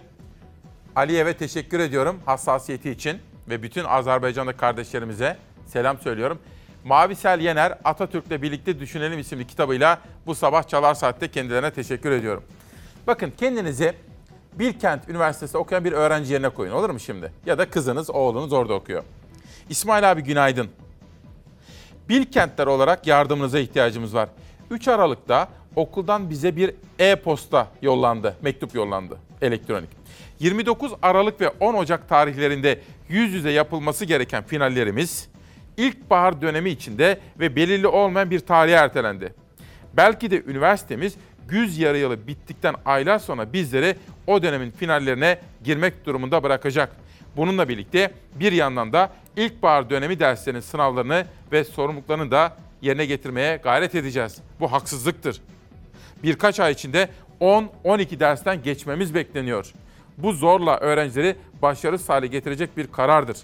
Aliyev'e 0.95 1.33
teşekkür 1.33 1.79
ediyorum 1.79 2.19
hassasiyeti 2.25 2.89
için 2.89 3.17
ve 3.49 3.63
bütün 3.63 3.83
Azerbaycan'da 3.83 4.57
kardeşlerimize 4.57 5.37
selam 5.65 5.99
söylüyorum. 5.99 6.39
Mavisel 6.85 7.39
Yener 7.39 7.77
Atatürk'le 7.83 8.41
birlikte 8.41 8.79
düşünelim 8.79 9.19
isimli 9.19 9.47
kitabıyla 9.47 9.99
bu 10.25 10.35
sabah 10.35 10.67
Çalar 10.67 10.93
Saat'te 10.93 11.31
kendilerine 11.31 11.71
teşekkür 11.71 12.11
ediyorum. 12.11 12.43
Bakın 13.07 13.33
kendinizi 13.37 13.93
Bilkent 14.53 15.09
Üniversitesi'nde 15.09 15.57
okuyan 15.57 15.85
bir 15.85 15.91
öğrenci 15.91 16.33
yerine 16.33 16.49
koyun 16.49 16.71
olur 16.71 16.89
mu 16.89 16.99
şimdi? 16.99 17.31
Ya 17.45 17.57
da 17.57 17.69
kızınız, 17.69 18.09
oğlunuz 18.09 18.53
orada 18.53 18.73
okuyor. 18.73 19.03
İsmail 19.69 20.11
abi 20.11 20.21
günaydın. 20.21 20.69
Bilkentler 22.09 22.67
olarak 22.67 23.07
yardımınıza 23.07 23.59
ihtiyacımız 23.59 24.15
var. 24.15 24.29
3 24.71 24.87
Aralık'ta 24.87 25.47
okuldan 25.75 26.29
bize 26.29 26.55
bir 26.55 26.73
e-posta 26.99 27.67
yollandı, 27.81 28.35
mektup 28.41 28.75
yollandı 28.75 29.17
elektronik. 29.41 29.89
29 30.39 30.91
Aralık 31.01 31.41
ve 31.41 31.49
10 31.49 31.73
Ocak 31.73 32.09
tarihlerinde 32.09 32.79
yüz 33.09 33.33
yüze 33.33 33.51
yapılması 33.51 34.05
gereken 34.05 34.43
finallerimiz 34.43 35.27
ilkbahar 35.77 36.41
dönemi 36.41 36.69
içinde 36.69 37.19
ve 37.39 37.55
belirli 37.55 37.87
olmayan 37.87 38.31
bir 38.31 38.39
tarihe 38.39 38.75
ertelendi. 38.75 39.33
Belki 39.93 40.31
de 40.31 40.43
üniversitemiz 40.47 41.15
güz 41.47 41.77
yarı 41.77 41.97
yılı 41.97 42.27
bittikten 42.27 42.75
aylar 42.85 43.19
sonra 43.19 43.53
bizleri 43.53 43.95
o 44.27 44.43
dönemin 44.43 44.71
finallerine 44.71 45.39
girmek 45.63 46.05
durumunda 46.05 46.43
bırakacak. 46.43 46.95
Bununla 47.37 47.69
birlikte 47.69 48.11
bir 48.35 48.51
yandan 48.51 48.93
da 48.93 49.09
ilkbahar 49.37 49.89
dönemi 49.89 50.19
derslerinin 50.19 50.61
sınavlarını 50.61 51.25
ve 51.51 51.63
sorumluluklarını 51.63 52.31
da 52.31 52.57
yerine 52.81 53.05
getirmeye 53.05 53.57
gayret 53.57 53.95
edeceğiz. 53.95 54.37
Bu 54.59 54.71
haksızlıktır. 54.71 55.41
Birkaç 56.23 56.59
ay 56.59 56.71
içinde 56.71 57.09
10-12 57.41 58.19
dersten 58.19 58.63
geçmemiz 58.63 59.15
bekleniyor. 59.15 59.73
Bu 60.17 60.33
zorla 60.33 60.77
öğrencileri 60.77 61.35
başarısız 61.61 62.09
hale 62.09 62.27
getirecek 62.27 62.77
bir 62.77 62.87
karardır. 62.87 63.37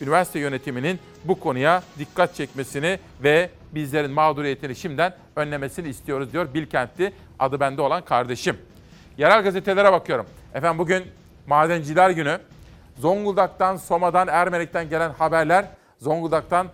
Üniversite 0.00 0.38
yönetiminin 0.38 0.98
bu 1.24 1.40
konuya 1.40 1.82
dikkat 1.98 2.34
çekmesini 2.34 2.98
ve 3.22 3.50
bizlerin 3.74 4.10
mağduriyetini 4.10 4.76
şimdiden 4.76 5.14
önlemesini 5.36 5.88
istiyoruz 5.88 6.32
diyor 6.32 6.54
Bilkentli 6.54 7.12
adı 7.38 7.60
bende 7.60 7.82
olan 7.82 8.04
kardeşim. 8.04 8.56
Yerel 9.18 9.42
gazetelere 9.42 9.92
bakıyorum. 9.92 10.26
Efendim 10.54 10.78
bugün 10.78 11.04
Madenciler 11.46 12.10
Günü. 12.10 12.38
Zonguldak'tan, 13.00 13.76
Soma'dan, 13.76 14.28
Ermenek'ten 14.28 14.88
gelen 14.88 15.10
haberler. 15.10 15.64
Zonguldak'tan 15.98 16.68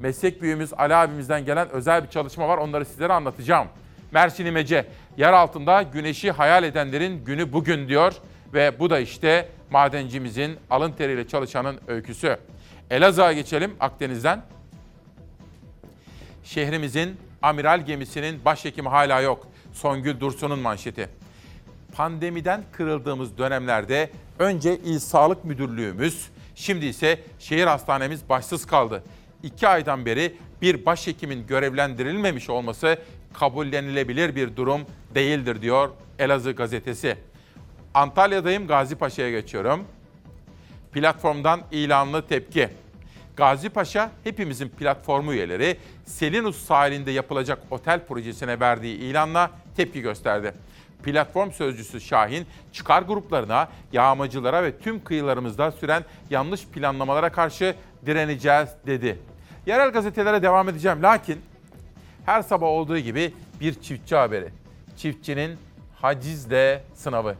meslek 0.00 0.42
büyüğümüz 0.42 0.72
Ali 0.74 0.94
abimizden 0.94 1.44
gelen 1.44 1.68
özel 1.68 2.04
bir 2.04 2.08
çalışma 2.08 2.48
var. 2.48 2.58
Onları 2.58 2.84
sizlere 2.84 3.12
anlatacağım. 3.12 3.68
Mersin 4.12 4.46
İmece, 4.46 4.86
yer 5.16 5.32
altında 5.32 5.82
güneşi 5.82 6.30
hayal 6.30 6.64
edenlerin 6.64 7.24
günü 7.24 7.52
bugün 7.52 7.88
diyor. 7.88 8.14
Ve 8.54 8.78
bu 8.78 8.90
da 8.90 8.98
işte 8.98 9.48
madencimizin 9.70 10.58
alın 10.70 10.92
teriyle 10.92 11.28
çalışanın 11.28 11.80
öyküsü. 11.86 12.36
Elazığ'a 12.90 13.32
geçelim 13.32 13.74
Akdeniz'den. 13.80 14.42
Şehrimizin 16.44 17.16
amiral 17.42 17.80
gemisinin 17.80 18.44
başhekimi 18.44 18.88
hala 18.88 19.20
yok. 19.20 19.46
Songül 19.72 20.20
Dursun'un 20.20 20.58
manşeti. 20.58 21.08
Pandemiden 21.96 22.62
kırıldığımız 22.72 23.38
dönemlerde 23.38 24.10
önce 24.42 24.76
İl 24.76 24.98
Sağlık 24.98 25.44
Müdürlüğümüz, 25.44 26.28
şimdi 26.54 26.86
ise 26.86 27.20
şehir 27.38 27.66
hastanemiz 27.66 28.28
başsız 28.28 28.66
kaldı. 28.66 29.02
İki 29.42 29.68
aydan 29.68 30.06
beri 30.06 30.36
bir 30.62 30.86
başhekimin 30.86 31.46
görevlendirilmemiş 31.46 32.50
olması 32.50 32.98
kabullenilebilir 33.32 34.36
bir 34.36 34.56
durum 34.56 34.80
değildir 35.14 35.62
diyor 35.62 35.90
Elazığ 36.18 36.52
gazetesi. 36.52 37.16
Antalya'dayım 37.94 38.66
Gazi 38.66 38.96
Paşa'ya 38.96 39.30
geçiyorum. 39.30 39.84
Platformdan 40.92 41.60
ilanlı 41.70 42.26
tepki. 42.26 42.68
Gazi 43.36 43.68
Paşa 43.68 44.10
hepimizin 44.24 44.68
platformu 44.68 45.32
üyeleri 45.32 45.76
Selinus 46.04 46.66
sahilinde 46.66 47.10
yapılacak 47.10 47.58
otel 47.70 48.06
projesine 48.06 48.60
verdiği 48.60 48.96
ilanla 48.96 49.50
tepki 49.76 50.00
gösterdi. 50.00 50.54
Platform 51.02 51.50
sözcüsü 51.50 52.00
Şahin, 52.00 52.46
çıkar 52.72 53.02
gruplarına, 53.02 53.68
yağmacılara 53.92 54.62
ve 54.62 54.78
tüm 54.78 55.04
kıyılarımızda 55.04 55.72
süren 55.72 56.04
yanlış 56.30 56.66
planlamalara 56.66 57.32
karşı 57.32 57.76
direneceğiz 58.06 58.68
dedi. 58.86 59.18
Yerel 59.66 59.90
gazetelere 59.90 60.42
devam 60.42 60.68
edeceğim 60.68 61.02
lakin 61.02 61.40
her 62.26 62.42
sabah 62.42 62.66
olduğu 62.66 62.98
gibi 62.98 63.34
bir 63.60 63.82
çiftçi 63.82 64.16
haberi. 64.16 64.48
Çiftçinin 64.96 65.58
hacizle 66.00 66.84
sınavı. 66.94 67.34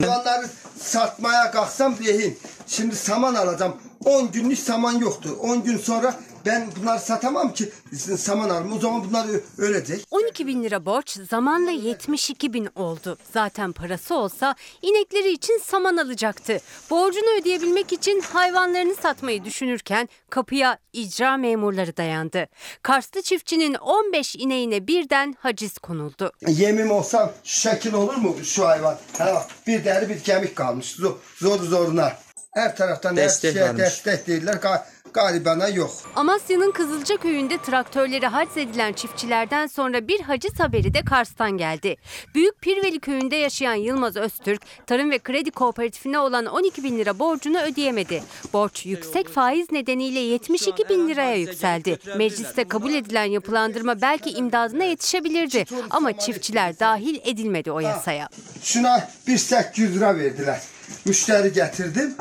Hayvanları 0.00 0.48
satmaya 0.78 1.50
kalksam 1.50 1.96
rehin. 1.98 2.38
Şimdi 2.66 2.96
saman 2.96 3.34
alacağım. 3.34 3.76
10 4.04 4.32
günlük 4.32 4.58
saman 4.58 4.92
yoktu. 4.98 5.36
10 5.40 5.62
gün 5.64 5.76
sonra 5.78 6.14
ben 6.46 6.68
bunları 6.80 6.98
satamam 7.00 7.52
ki 7.52 7.72
saman 8.18 8.48
alırım. 8.48 8.72
O 8.72 8.78
zaman 8.78 9.04
bunlar 9.08 9.26
ölecek. 9.58 10.04
12 10.10 10.46
bin 10.46 10.62
lira 10.62 10.86
borç 10.86 11.10
zamanla 11.30 11.70
72 11.70 12.52
bin 12.52 12.68
oldu. 12.74 13.18
Zaten 13.32 13.72
parası 13.72 14.14
olsa 14.14 14.54
inekleri 14.82 15.32
için 15.32 15.60
saman 15.64 15.96
alacaktı. 15.96 16.60
Borcunu 16.90 17.40
ödeyebilmek 17.40 17.92
için 17.92 18.20
hayvanlarını 18.20 18.94
satmayı 18.94 19.44
düşünürken 19.44 20.08
kapıya 20.30 20.78
icra 20.92 21.36
memurları 21.36 21.96
dayandı. 21.96 22.46
Karslı 22.82 23.22
çiftçinin 23.22 23.74
15 23.74 24.36
ineğine 24.36 24.86
birden 24.86 25.34
haciz 25.38 25.78
konuldu. 25.78 26.32
Yemim 26.48 26.90
olsa 26.90 27.34
şu 27.44 27.60
şekil 27.60 27.92
olur 27.92 28.14
mu 28.16 28.36
şu 28.44 28.66
hayvan? 28.68 28.98
Ha 29.18 29.46
bir 29.66 29.84
deri 29.84 30.08
bir 30.08 30.20
kemik 30.20 30.56
kalmış. 30.56 30.90
Zor, 30.92 31.16
zor 31.36 31.58
zoruna. 31.60 32.12
Her 32.52 32.76
taraftan 32.76 33.16
Destek 33.16 33.56
her 33.56 33.66
şeye 33.66 33.78
destek 33.78 34.26
değiller. 34.26 34.54
Ga- 34.54 34.82
Galibana 35.14 35.68
yok. 35.68 35.90
Amasya'nın 36.16 36.72
Kızılca 36.72 37.16
köyünde 37.16 37.58
traktörleri 37.62 38.26
haciz 38.26 38.56
edilen 38.56 38.92
çiftçilerden 38.92 39.66
sonra 39.66 40.08
bir 40.08 40.20
haciz 40.20 40.60
haberi 40.60 40.94
de 40.94 41.02
Kars'tan 41.04 41.50
geldi. 41.50 41.96
Büyük 42.34 42.60
Pirveli 42.60 43.00
köyünde 43.00 43.36
yaşayan 43.36 43.74
Yılmaz 43.74 44.16
Öztürk, 44.16 44.62
Tarım 44.86 45.10
ve 45.10 45.18
Kredi 45.18 45.50
Kooperatifine 45.50 46.18
olan 46.18 46.46
12 46.46 46.84
bin 46.84 46.98
lira 46.98 47.18
borcunu 47.18 47.60
ödeyemedi. 47.62 48.22
Borç 48.52 48.86
yüksek 48.86 49.28
faiz 49.28 49.72
nedeniyle 49.72 50.20
72 50.20 50.88
bin 50.88 51.08
liraya 51.08 51.36
yükseldi. 51.36 51.98
Mecliste 52.16 52.68
kabul 52.68 52.94
edilen 52.94 53.24
yapılandırma 53.24 54.00
belki 54.00 54.30
imdadına 54.30 54.84
yetişebilirdi 54.84 55.64
ama 55.90 56.18
çiftçiler 56.18 56.78
dahil 56.78 57.20
edilmedi 57.24 57.70
o 57.72 57.80
yasaya. 57.80 58.28
Şuna 58.62 59.08
bir 59.26 59.38
800 59.38 59.96
lira 59.96 60.16
verdiler. 60.16 60.60
Müşteri 61.04 61.52
getirdim. 61.52 62.14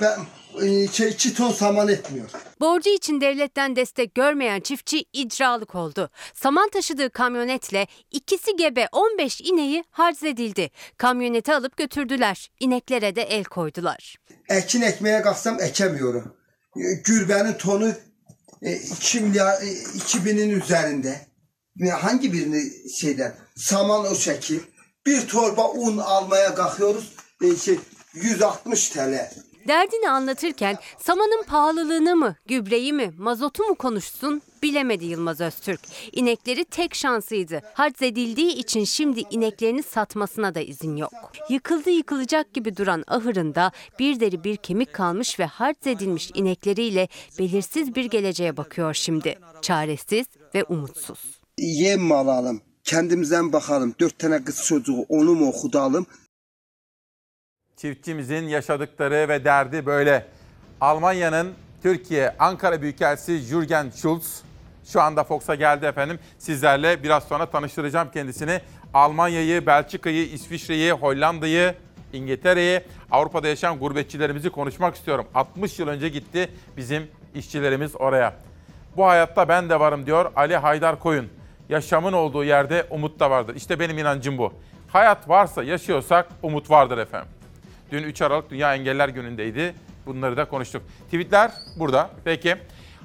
Ben 0.00 0.18
e, 0.62 0.88
şey, 0.88 1.08
iki 1.08 1.34
ton 1.34 1.52
saman 1.52 1.88
etmiyor. 1.88 2.30
Borcu 2.60 2.90
için 2.90 3.20
devletten 3.20 3.76
destek 3.76 4.14
görmeyen 4.14 4.60
çiftçi 4.60 5.04
icralık 5.12 5.74
oldu. 5.74 6.10
Saman 6.34 6.68
taşıdığı 6.70 7.10
kamyonetle 7.10 7.86
ikisi 8.10 8.56
gebe 8.56 8.88
15 8.92 9.40
ineği 9.40 9.84
harz 9.90 10.22
edildi. 10.22 10.70
Kamyoneti 10.96 11.54
alıp 11.54 11.76
götürdüler. 11.76 12.50
İneklere 12.60 13.16
de 13.16 13.22
el 13.22 13.44
koydular. 13.44 14.16
Ekin 14.48 14.82
ekmeye 14.82 15.22
kalksam 15.22 15.60
ekemiyorum. 15.60 16.34
E, 16.76 16.94
Gürbenin 17.04 17.52
tonu 17.52 17.92
e, 18.62 18.76
2 18.76 19.20
milyar, 19.20 19.62
e, 19.62 19.66
2000'in 19.98 20.60
üzerinde. 20.60 21.28
Hangi 21.92 22.32
birini 22.32 22.90
şeyden? 22.90 23.34
Saman 23.56 24.06
o 24.06 24.14
şekil. 24.14 24.60
Bir 25.06 25.28
torba 25.28 25.70
un 25.70 25.98
almaya 25.98 26.54
kalkıyoruz. 26.54 27.12
Şey, 27.64 27.78
160 28.14 28.88
TL. 28.88 29.30
Derdini 29.66 30.10
anlatırken 30.10 30.76
samanın 30.98 31.42
pahalılığını 31.42 32.16
mı, 32.16 32.36
gübreyi 32.46 32.92
mi, 32.92 33.12
mazotu 33.18 33.62
mu 33.62 33.74
konuşsun 33.74 34.42
bilemedi 34.62 35.04
Yılmaz 35.04 35.40
Öztürk. 35.40 35.80
İnekleri 36.12 36.64
tek 36.64 36.94
şansıydı. 36.94 37.60
Harz 37.74 38.02
edildiği 38.02 38.52
için 38.54 38.84
şimdi 38.84 39.22
ineklerini 39.30 39.82
satmasına 39.82 40.54
da 40.54 40.60
izin 40.60 40.96
yok. 40.96 41.12
Yıkıldı 41.48 41.90
yıkılacak 41.90 42.54
gibi 42.54 42.76
duran 42.76 43.04
ahırında 43.06 43.72
bir 43.98 44.20
deri 44.20 44.44
bir 44.44 44.56
kemik 44.56 44.92
kalmış 44.92 45.40
ve 45.40 45.46
harz 45.46 45.86
edilmiş 45.86 46.30
inekleriyle 46.34 47.08
belirsiz 47.38 47.94
bir 47.94 48.04
geleceğe 48.04 48.56
bakıyor 48.56 48.94
şimdi. 48.94 49.38
Çaresiz 49.62 50.26
ve 50.54 50.64
umutsuz. 50.64 51.40
Yem 51.58 52.00
mi 52.00 52.14
alalım? 52.14 52.60
Kendimizden 52.84 53.52
bakalım. 53.52 53.94
Dört 54.00 54.18
tane 54.18 54.44
kız 54.44 54.64
çocuğu 54.64 55.06
onu 55.08 55.34
mu 55.34 55.48
okudalım? 55.48 56.06
Çiftçimizin 57.80 58.48
yaşadıkları 58.48 59.28
ve 59.28 59.44
derdi 59.44 59.86
böyle. 59.86 60.26
Almanya'nın 60.80 61.52
Türkiye 61.82 62.34
Ankara 62.38 62.82
Büyükelçisi 62.82 63.38
Jürgen 63.38 63.90
Schulz 63.90 64.42
şu 64.84 65.00
anda 65.00 65.24
Fox'a 65.24 65.54
geldi 65.54 65.86
efendim. 65.86 66.18
Sizlerle 66.38 67.02
biraz 67.02 67.24
sonra 67.24 67.46
tanıştıracağım 67.46 68.10
kendisini. 68.10 68.60
Almanya'yı, 68.94 69.66
Belçika'yı, 69.66 70.28
İsviçre'yi, 70.28 70.92
Hollanda'yı, 70.92 71.74
İngiltere'yi, 72.12 72.80
Avrupa'da 73.10 73.48
yaşayan 73.48 73.78
gurbetçilerimizi 73.78 74.50
konuşmak 74.50 74.94
istiyorum. 74.94 75.26
60 75.34 75.78
yıl 75.78 75.88
önce 75.88 76.08
gitti 76.08 76.48
bizim 76.76 77.08
işçilerimiz 77.34 77.96
oraya. 77.96 78.34
Bu 78.96 79.06
hayatta 79.06 79.48
ben 79.48 79.68
de 79.68 79.80
varım 79.80 80.06
diyor 80.06 80.32
Ali 80.36 80.56
Haydar 80.56 80.98
Koyun. 80.98 81.28
Yaşamın 81.68 82.12
olduğu 82.12 82.44
yerde 82.44 82.86
umut 82.90 83.20
da 83.20 83.30
vardır. 83.30 83.54
İşte 83.56 83.80
benim 83.80 83.98
inancım 83.98 84.38
bu. 84.38 84.52
Hayat 84.88 85.28
varsa 85.28 85.62
yaşıyorsak 85.62 86.28
umut 86.42 86.70
vardır 86.70 86.98
efendim. 86.98 87.37
Dün 87.90 88.02
3 88.02 88.22
Aralık 88.22 88.50
Dünya 88.50 88.74
Engeller 88.74 89.08
Günü'ndeydi. 89.08 89.74
Bunları 90.06 90.36
da 90.36 90.44
konuştuk. 90.44 90.82
Tweetler 91.04 91.52
burada. 91.76 92.10
Peki. 92.24 92.56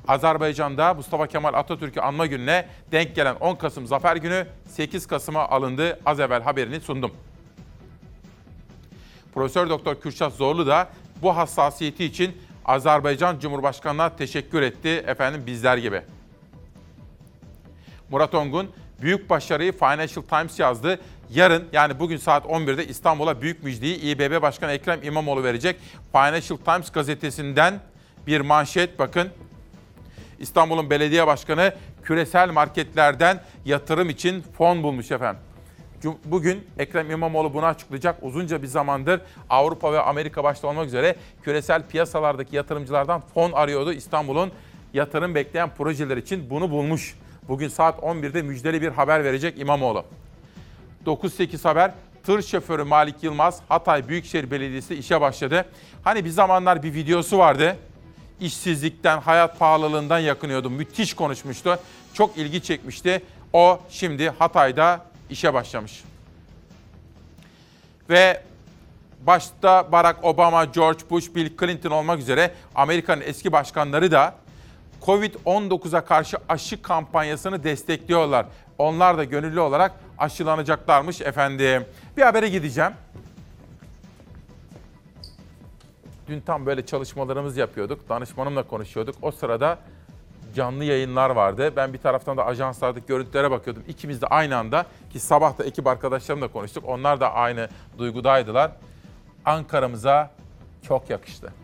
Azerbaycan'da 0.07 0.93
Mustafa 0.93 1.27
Kemal 1.27 1.53
Atatürk'ü 1.53 1.99
anma 1.99 2.25
gününe 2.25 2.67
denk 2.91 3.15
gelen 3.15 3.36
10 3.36 3.55
Kasım 3.55 3.88
Zafer 3.88 4.15
Günü 4.15 4.47
8 4.67 5.07
Kasım'a 5.07 5.49
alındı. 5.49 5.99
Az 6.05 6.19
evvel 6.19 6.41
haberini 6.41 6.79
sundum. 6.79 7.11
Profesör 9.34 9.69
Doktor 9.69 9.95
Kürşat 9.95 10.34
Zorlu 10.34 10.67
da 10.67 10.89
bu 11.21 11.38
hassasiyeti 11.38 12.05
için 12.05 12.38
Azerbaycan 12.65 13.39
Cumhurbaşkanı'na 13.39 14.15
teşekkür 14.15 14.61
etti 14.61 14.89
efendim 14.89 15.43
bizler 15.45 15.77
gibi. 15.77 16.01
Murat 18.09 18.36
Ongun 18.36 18.71
büyük 19.01 19.29
başarıyı 19.29 19.71
Financial 19.71 20.23
Times 20.23 20.59
yazdı. 20.59 20.99
Yarın 21.36 21.63
yani 21.73 21.99
bugün 21.99 22.17
saat 22.17 22.45
11'de 22.45 22.88
İstanbul'a 22.88 23.41
büyük 23.41 23.63
müjdeyi 23.63 24.01
İBB 24.01 24.41
Başkanı 24.41 24.71
Ekrem 24.71 25.03
İmamoğlu 25.03 25.43
verecek. 25.43 25.75
Financial 26.11 26.57
Times 26.57 26.91
gazetesinden 26.91 27.79
bir 28.27 28.41
manşet 28.41 28.99
bakın. 28.99 29.29
İstanbul'un 30.39 30.89
belediye 30.89 31.27
başkanı 31.27 31.73
küresel 32.03 32.49
marketlerden 32.49 33.41
yatırım 33.65 34.09
için 34.09 34.43
fon 34.57 34.84
bulmuş 34.84 35.11
efendim. 35.11 35.41
Bugün 36.25 36.67
Ekrem 36.77 37.11
İmamoğlu 37.11 37.53
bunu 37.53 37.65
açıklayacak. 37.65 38.17
Uzunca 38.21 38.61
bir 38.61 38.67
zamandır 38.67 39.21
Avrupa 39.49 39.93
ve 39.93 39.99
Amerika 39.99 40.43
başta 40.43 40.67
olmak 40.67 40.88
üzere 40.88 41.15
küresel 41.43 41.84
piyasalardaki 41.88 42.55
yatırımcılardan 42.55 43.21
fon 43.34 43.51
arıyordu. 43.51 43.93
İstanbul'un 43.93 44.51
yatırım 44.93 45.36
bekleyen 45.36 45.69
projeler 45.75 46.17
için 46.17 46.49
bunu 46.49 46.71
bulmuş. 46.71 47.15
Bugün 47.47 47.67
saat 47.67 47.99
11'de 47.99 48.41
müjdeli 48.41 48.81
bir 48.81 48.89
haber 48.89 49.23
verecek 49.23 49.59
İmamoğlu. 49.59 50.05
9-8 51.05 51.63
haber. 51.63 51.91
Tır 52.25 52.41
şoförü 52.41 52.83
Malik 52.83 53.23
Yılmaz 53.23 53.59
Hatay 53.69 54.07
Büyükşehir 54.07 54.51
Belediyesi 54.51 54.95
işe 54.95 55.21
başladı. 55.21 55.65
Hani 56.03 56.25
bir 56.25 56.29
zamanlar 56.29 56.83
bir 56.83 56.93
videosu 56.93 57.37
vardı. 57.37 57.77
İşsizlikten, 58.39 59.19
hayat 59.21 59.59
pahalılığından 59.59 60.19
yakınıyordu. 60.19 60.69
Müthiş 60.69 61.13
konuşmuştu. 61.13 61.79
Çok 62.13 62.37
ilgi 62.37 62.63
çekmişti. 62.63 63.21
O 63.53 63.79
şimdi 63.89 64.29
Hatay'da 64.29 65.05
işe 65.29 65.53
başlamış. 65.53 66.03
Ve 68.09 68.41
başta 69.21 69.91
Barack 69.91 70.23
Obama, 70.23 70.65
George 70.65 70.99
Bush, 71.09 71.35
Bill 71.35 71.57
Clinton 71.59 71.91
olmak 71.91 72.19
üzere 72.19 72.53
Amerika'nın 72.75 73.21
eski 73.21 73.51
başkanları 73.51 74.11
da 74.11 74.35
Covid-19'a 75.05 76.05
karşı 76.05 76.37
aşı 76.49 76.81
kampanyasını 76.81 77.63
destekliyorlar. 77.63 78.45
Onlar 78.77 79.17
da 79.17 79.23
gönüllü 79.23 79.59
olarak 79.59 79.91
aşılanacaklarmış 80.17 81.21
efendim. 81.21 81.85
Bir 82.17 82.21
habere 82.21 82.49
gideceğim. 82.49 82.91
Dün 86.27 86.39
tam 86.39 86.65
böyle 86.65 86.85
çalışmalarımız 86.85 87.57
yapıyorduk. 87.57 88.09
Danışmanımla 88.09 88.63
konuşuyorduk. 88.63 89.15
O 89.21 89.31
sırada 89.31 89.77
canlı 90.55 90.83
yayınlar 90.83 91.29
vardı. 91.29 91.73
Ben 91.75 91.93
bir 91.93 91.97
taraftan 91.97 92.37
da 92.37 92.45
ajanslardaki 92.45 93.05
görüntülere 93.05 93.51
bakıyordum. 93.51 93.83
İkimiz 93.87 94.21
de 94.21 94.27
aynı 94.27 94.57
anda 94.57 94.85
ki 95.13 95.19
sabah 95.19 95.57
da 95.57 95.63
ekip 95.63 95.87
arkadaşlarımla 95.87 96.47
konuştuk. 96.47 96.83
Onlar 96.87 97.19
da 97.19 97.33
aynı 97.33 97.69
duygudaydılar. 97.97 98.71
Ankara'mıza 99.45 100.31
çok 100.87 101.09
yakıştı. 101.09 101.62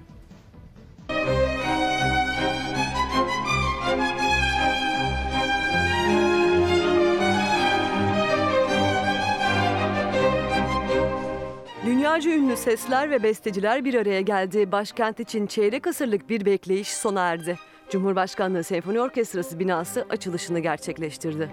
Dünyaca 12.20 12.44
ünlü 12.44 12.58
sesler 12.58 13.12
ve 13.12 13.24
besteciler 13.24 13.86
bir 13.86 13.94
araya 13.94 14.22
geldi. 14.22 14.72
Başkent 14.72 15.20
için 15.20 15.48
çeyrek 15.48 15.88
asırlık 15.88 16.30
bir 16.30 16.46
bekleyiş 16.46 16.88
sona 16.88 17.22
erdi. 17.22 17.58
Cumhurbaşkanlığı 17.90 18.64
Senfoni 18.64 19.02
Orkestrası 19.02 19.60
binası 19.60 20.06
açılışını 20.10 20.60
gerçekleştirdi. 20.60 21.50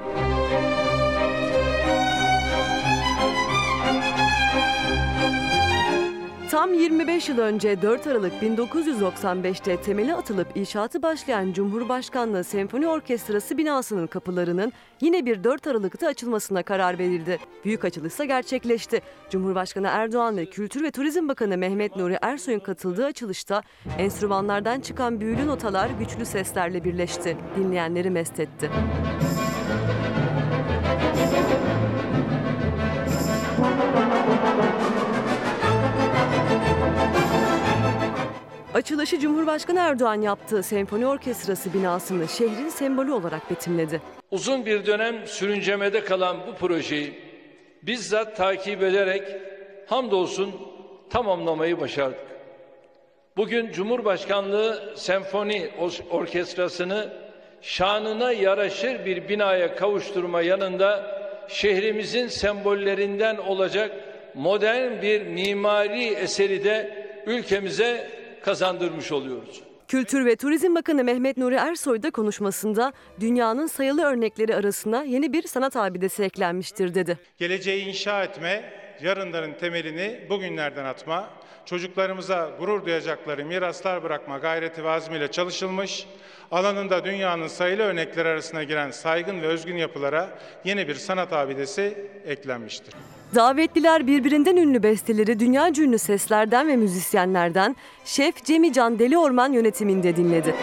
Tam 6.67 6.75
25 6.75 7.29
yıl 7.29 7.39
önce 7.39 7.83
4 7.83 8.07
Aralık 8.07 8.33
1995'te 8.43 9.77
temeli 9.77 10.15
atılıp 10.15 10.57
inşaatı 10.57 11.03
başlayan 11.03 11.53
Cumhurbaşkanlığı 11.53 12.45
Senfoni 12.45 12.89
Orkestrası 12.89 13.59
binasının 13.59 14.07
kapılarının 14.07 14.73
yine 15.01 15.27
bir 15.27 15.45
4 15.45 15.67
Aralık'ta 15.67 16.07
açılmasına 16.07 16.63
karar 16.63 16.99
verildi. 16.99 17.39
Büyük 17.65 17.85
açılışsa 17.85 18.25
gerçekleşti. 18.25 19.01
Cumhurbaşkanı 19.31 19.87
Erdoğan 19.87 20.37
ve 20.37 20.47
Kültür 20.47 20.83
ve 20.83 20.91
Turizm 20.91 21.29
Bakanı 21.29 21.57
Mehmet 21.57 21.97
Nuri 21.97 22.19
Ersoy'un 22.23 22.61
katıldığı 22.61 23.05
açılışta 23.05 23.63
enstrümanlardan 23.99 24.81
çıkan 24.81 25.21
büyülü 25.21 25.47
notalar 25.47 25.91
güçlü 25.99 26.25
seslerle 26.25 26.85
birleşti. 26.85 27.37
Dinleyenleri 27.57 28.11
mest 28.11 28.41
etti. 28.41 28.71
Açılışı 38.77 39.19
Cumhurbaşkanı 39.21 39.79
Erdoğan 39.81 40.23
yaptığı 40.23 40.63
senfoni 40.63 41.07
orkestrası 41.07 41.75
binasını 41.75 42.29
şehrin 42.29 42.69
sembolü 42.69 43.13
olarak 43.13 43.51
betimledi. 43.51 44.03
Uzun 44.31 44.67
bir 44.67 44.87
dönem 44.87 45.27
sürüncemede 45.27 46.05
kalan 46.05 46.37
bu 46.47 46.55
projeyi 46.55 47.15
bizzat 47.83 48.37
takip 48.37 48.83
ederek 48.83 49.23
hamdolsun 49.87 50.55
tamamlamayı 51.11 51.81
başardık. 51.81 52.21
Bugün 53.37 53.73
Cumhurbaşkanlığı 53.73 54.93
Senfoni 54.97 55.71
Orkestrası'nı 56.11 57.13
şanına 57.63 58.33
yaraşır 58.33 59.05
bir 59.05 59.29
binaya 59.29 59.77
kavuşturma 59.77 60.43
yanında 60.43 61.21
şehrimizin 61.49 62.29
sembollerinden 62.29 63.37
olacak 63.37 63.91
modern 64.35 65.03
bir 65.03 65.23
mimari 65.23 66.05
eseri 66.05 66.65
de 66.65 67.07
ülkemize 67.27 68.26
kazandırmış 68.47 69.13
oluyoruz. 69.13 69.63
Kültür 69.89 70.27
ve 70.27 70.37
Turizm 70.37 70.75
Bakanı 70.75 71.05
Mehmet 71.05 71.37
Nuri 71.37 71.55
Ersoy 71.55 72.03
da 72.03 72.11
konuşmasında 72.11 72.93
dünyanın 73.21 73.67
sayılı 73.67 74.03
örnekleri 74.03 74.57
arasına 74.57 75.05
yeni 75.05 75.33
bir 75.33 75.43
sanat 75.43 75.77
abidesi 75.77 76.23
eklenmiştir 76.23 76.95
dedi. 76.95 77.19
Geleceği 77.39 77.85
inşa 77.85 78.25
etme, 78.25 78.73
yarınların 79.03 79.55
temelini 79.55 80.27
bugünlerden 80.31 80.85
atma, 80.85 81.31
çocuklarımıza 81.65 82.51
gurur 82.59 82.87
duyacakları 82.87 83.45
miraslar 83.45 84.03
bırakma 84.03 84.39
gayreti 84.39 84.85
ve 84.85 84.91
azmiyle 84.91 85.31
çalışılmış, 85.31 86.07
alanında 86.51 87.05
dünyanın 87.05 87.49
sayılı 87.49 87.83
örnekleri 87.83 88.29
arasına 88.29 88.65
giren 88.65 88.91
saygın 88.91 89.43
ve 89.43 89.47
özgün 89.47 89.77
yapılara 89.77 90.39
yeni 90.65 90.89
bir 90.89 90.95
sanat 90.95 91.33
abidesi 91.33 92.09
eklenmiştir. 92.27 92.95
Davetliler 93.37 94.07
birbirinden 94.07 94.57
ünlü 94.57 94.83
besteleri 94.83 95.41
dünya 95.41 95.69
ünlü 95.69 95.99
seslerden 95.99 96.69
ve 96.69 96.77
müzisyenlerden 96.77 97.77
Şef 98.05 98.45
Cemi 98.45 98.73
Can 98.73 98.99
Deli 98.99 99.19
Orman 99.19 99.53
yönetiminde 99.53 100.17
dinledi. 100.17 100.55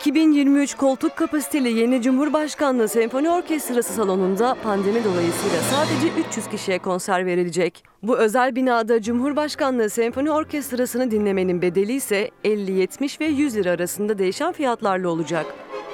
...2023 0.00 0.76
koltuk 0.76 1.16
kapasiteli 1.16 1.78
yeni 1.78 2.02
Cumhurbaşkanlığı 2.02 2.88
Senfoni 2.88 3.30
Orkestrası 3.30 3.92
salonunda 3.92 4.56
pandemi 4.62 5.04
dolayısıyla 5.04 5.60
sadece 5.70 6.20
300 6.28 6.48
kişiye 6.48 6.78
konser 6.78 7.26
verilecek. 7.26 7.84
Bu 8.02 8.18
özel 8.18 8.56
binada 8.56 9.02
Cumhurbaşkanlığı 9.02 9.90
Senfoni 9.90 10.30
Orkestrası'nı 10.30 11.10
dinlemenin 11.10 11.62
bedeli 11.62 11.92
ise 11.92 12.30
50, 12.44 12.72
70 12.72 13.20
ve 13.20 13.24
100 13.24 13.56
lira 13.56 13.70
arasında 13.70 14.18
değişen 14.18 14.52
fiyatlarla 14.52 15.08
olacak. 15.08 15.46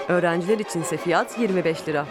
Öğrenciler 0.09 0.59
içinse 0.59 0.97
fiyat 0.97 1.39
25 1.39 1.89
lira. 1.89 2.07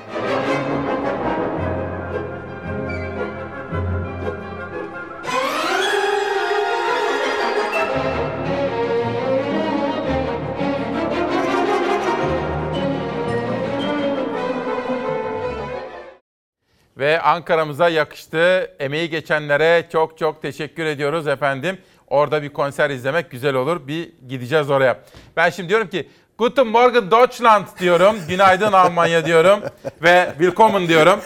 Ve 16.98 17.22
Ankara'mıza 17.22 17.90
yakıştı. 17.90 18.72
Emeği 18.80 19.10
geçenlere 19.10 19.88
çok 19.92 20.18
çok 20.18 20.42
teşekkür 20.42 20.86
ediyoruz 20.86 21.28
efendim. 21.28 21.78
Orada 22.08 22.44
bir 22.44 22.50
konser 22.50 22.90
izlemek 22.90 23.32
güzel 23.32 23.56
olur. 23.56 23.88
Bir 23.88 24.12
gideceğiz 24.28 24.70
oraya. 24.70 25.00
Ben 25.38 25.50
şimdi 25.50 25.70
diyorum 25.70 25.88
ki 25.88 26.10
Guten 26.38 26.68
Morgen 26.68 27.12
Deutschland 27.12 27.66
diyorum. 27.80 28.16
Günaydın 28.28 28.72
Almanya 28.74 29.26
diyorum. 29.26 29.60
Ve 30.04 30.28
willkommen 30.38 30.88
diyorum. 30.88 31.20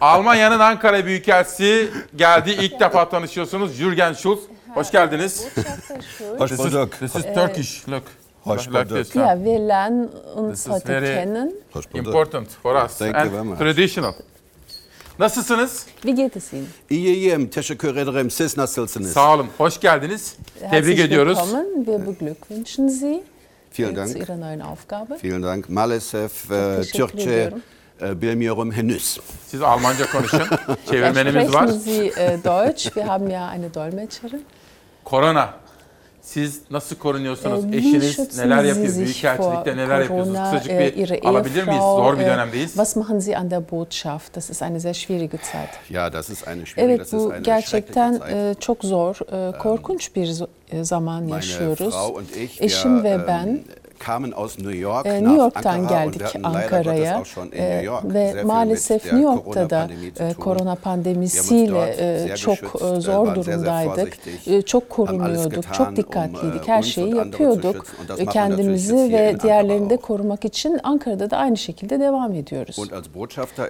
Almanya'nın 0.00 0.58
Ankara 0.58 1.06
Büyükelçisi 1.06 1.90
geldi. 2.16 2.50
İlk 2.50 2.80
defa 2.80 3.08
tanışıyorsunuz. 3.08 3.72
Jürgen 3.72 4.12
Schulz. 4.12 4.40
Hoş 4.74 4.90
geldiniz. 4.90 5.46
Hoş 6.38 6.58
bulduk. 6.58 6.92
This 6.98 7.16
is 7.16 7.24
Turkish. 7.34 7.88
Look. 7.88 8.02
Hoş 8.42 8.68
bulduk. 8.68 9.16
Ja, 9.16 9.36
wir 9.36 9.60
lernen 9.68 10.08
uns 10.36 10.64
This 10.64 10.66
is 10.66 10.72
heute 10.72 10.92
very 10.92 11.06
kennen. 11.06 11.52
Important 11.94 12.48
for 12.62 12.84
us. 12.84 12.98
Thank 12.98 13.14
you 13.14 13.22
and 13.22 13.32
very 13.32 13.44
much. 13.44 13.58
traditional. 13.58 14.12
Nasılsınız? 15.18 15.86
Wie 16.02 16.14
geht 16.14 16.36
es 16.36 16.52
Ihnen? 16.52 16.66
İyiyim. 16.90 17.48
Teşekkür 17.48 17.96
ederim. 17.96 18.30
Siz 18.30 18.56
nasılsınız? 18.56 19.12
Sağ 19.12 19.34
olun. 19.34 19.46
Hoş 19.58 19.80
geldiniz. 19.80 20.36
Tebrik 20.60 20.72
Herzlich 20.72 21.00
ediyoruz. 21.00 21.38
willkommen. 21.38 21.84
Wir 21.84 22.06
beglückwünschen 22.06 22.88
Sie 22.88 23.22
Vielen 23.78 23.96
Dank. 23.96 24.08
zu 24.12 24.18
Ihrer 24.18 24.40
neuen 24.40 24.60
Aufgabe. 24.60 25.14
Vielen 25.24 25.42
Dank. 25.42 25.68
Maalesef 25.68 26.50
e, 26.50 26.76
teşekkür 26.76 26.98
Türkçe 26.98 27.22
ediyorum. 27.30 27.62
e, 28.02 28.22
bilmiyorum 28.22 28.72
henüz. 28.72 29.20
Siz 29.48 29.62
Almanca 29.62 30.10
konuşun. 30.12 30.42
Çevirmenimiz 30.90 31.54
var. 31.54 31.66
Sprechen 31.68 31.78
Sie 31.78 32.06
äh, 32.08 32.44
Deutsch? 32.44 32.84
Wir 32.84 33.06
haben 33.06 33.30
ja 33.30 33.48
eine 33.48 33.74
Dolmetscherin. 33.74 34.44
Korona. 35.04 35.54
Siz 36.22 36.60
nasıl 36.70 36.96
korunuyorsunuz? 36.96 37.62
Wie 37.62 37.78
Eşiniz 37.78 38.38
neler 38.38 38.64
yapıyor? 38.64 38.96
Büyükelçilikte 38.96 39.76
neler 39.76 40.00
yapıyorsunuz? 40.00 40.38
Kısacık 40.38 40.96
Ihre 40.96 41.22
bir 41.22 41.28
alabilir 41.28 41.64
miyiz? 41.66 41.82
Zor 41.82 42.18
bir 42.18 42.22
äh, 42.22 42.26
dönemdeyiz. 42.26 42.70
Was 42.72 42.96
machen 42.96 43.20
Sie 43.20 43.36
an 43.36 43.50
der 43.50 43.70
Botschaft? 43.70 44.36
Das 44.36 44.50
ist 44.50 44.62
eine 44.62 44.80
sehr 44.80 44.94
schwierige 44.94 45.38
Zeit. 45.38 45.70
Ja, 45.90 46.12
das 46.12 46.30
ist 46.30 46.48
eine 46.48 46.66
schwierige, 46.66 46.94
Evet 46.94 47.12
bu 47.12 47.32
gerçekten 47.42 48.20
e, 48.30 48.54
çok 48.60 48.84
zor, 48.84 49.16
e, 49.32 49.58
korkunç 49.58 50.16
bir 50.16 50.42
e, 50.70 50.84
zaman 50.84 51.28
yaşıyoruz. 51.28 51.94
Eşim 52.60 53.04
ve 53.04 53.10
ähm, 53.10 53.24
ben 53.28 53.60
New 54.58 55.08
e, 55.08 55.24
New 55.24 55.36
York'tan 55.36 55.88
geldik 55.88 56.22
Ankara'ya 56.42 57.20
auch 57.20 57.26
schon 57.26 57.46
in 57.46 57.52
E, 57.52 57.76
New 57.76 57.84
York 57.84 58.02
sehr 58.12 58.34
ve 58.36 58.42
maalesef 58.42 59.04
New 59.04 59.22
York'ta 59.22 59.70
da 59.70 59.88
e, 60.18 60.34
korona 60.34 60.72
uns 60.72 60.80
pandemisiyle 60.80 61.96
e, 62.32 62.36
çok 62.36 62.58
e, 62.58 62.86
äh, 62.86 63.00
zor 63.00 63.34
durumdaydık. 63.34 64.18
E, 64.46 64.62
Çok 64.62 64.90
korunuyorduk, 64.90 65.74
çok 65.74 65.96
dikkatliydik. 65.96 66.62
um, 66.62 66.68
Her 66.68 66.74
äh, 66.74 66.78
uns 66.78 66.86
şeyi 66.86 67.14
yapıyorduk. 67.16 67.86
E, 68.18 68.26
Kendimizi 68.26 68.96
ve 69.12 69.40
diğerlerini 69.42 69.90
de 69.90 69.96
korumak 69.96 70.44
için 70.44 70.80
Ankara'da 70.82 71.30
da 71.30 71.36
aynı 71.36 71.56
şekilde 71.56 72.00
devam 72.00 72.32
ediyoruz. 72.32 72.76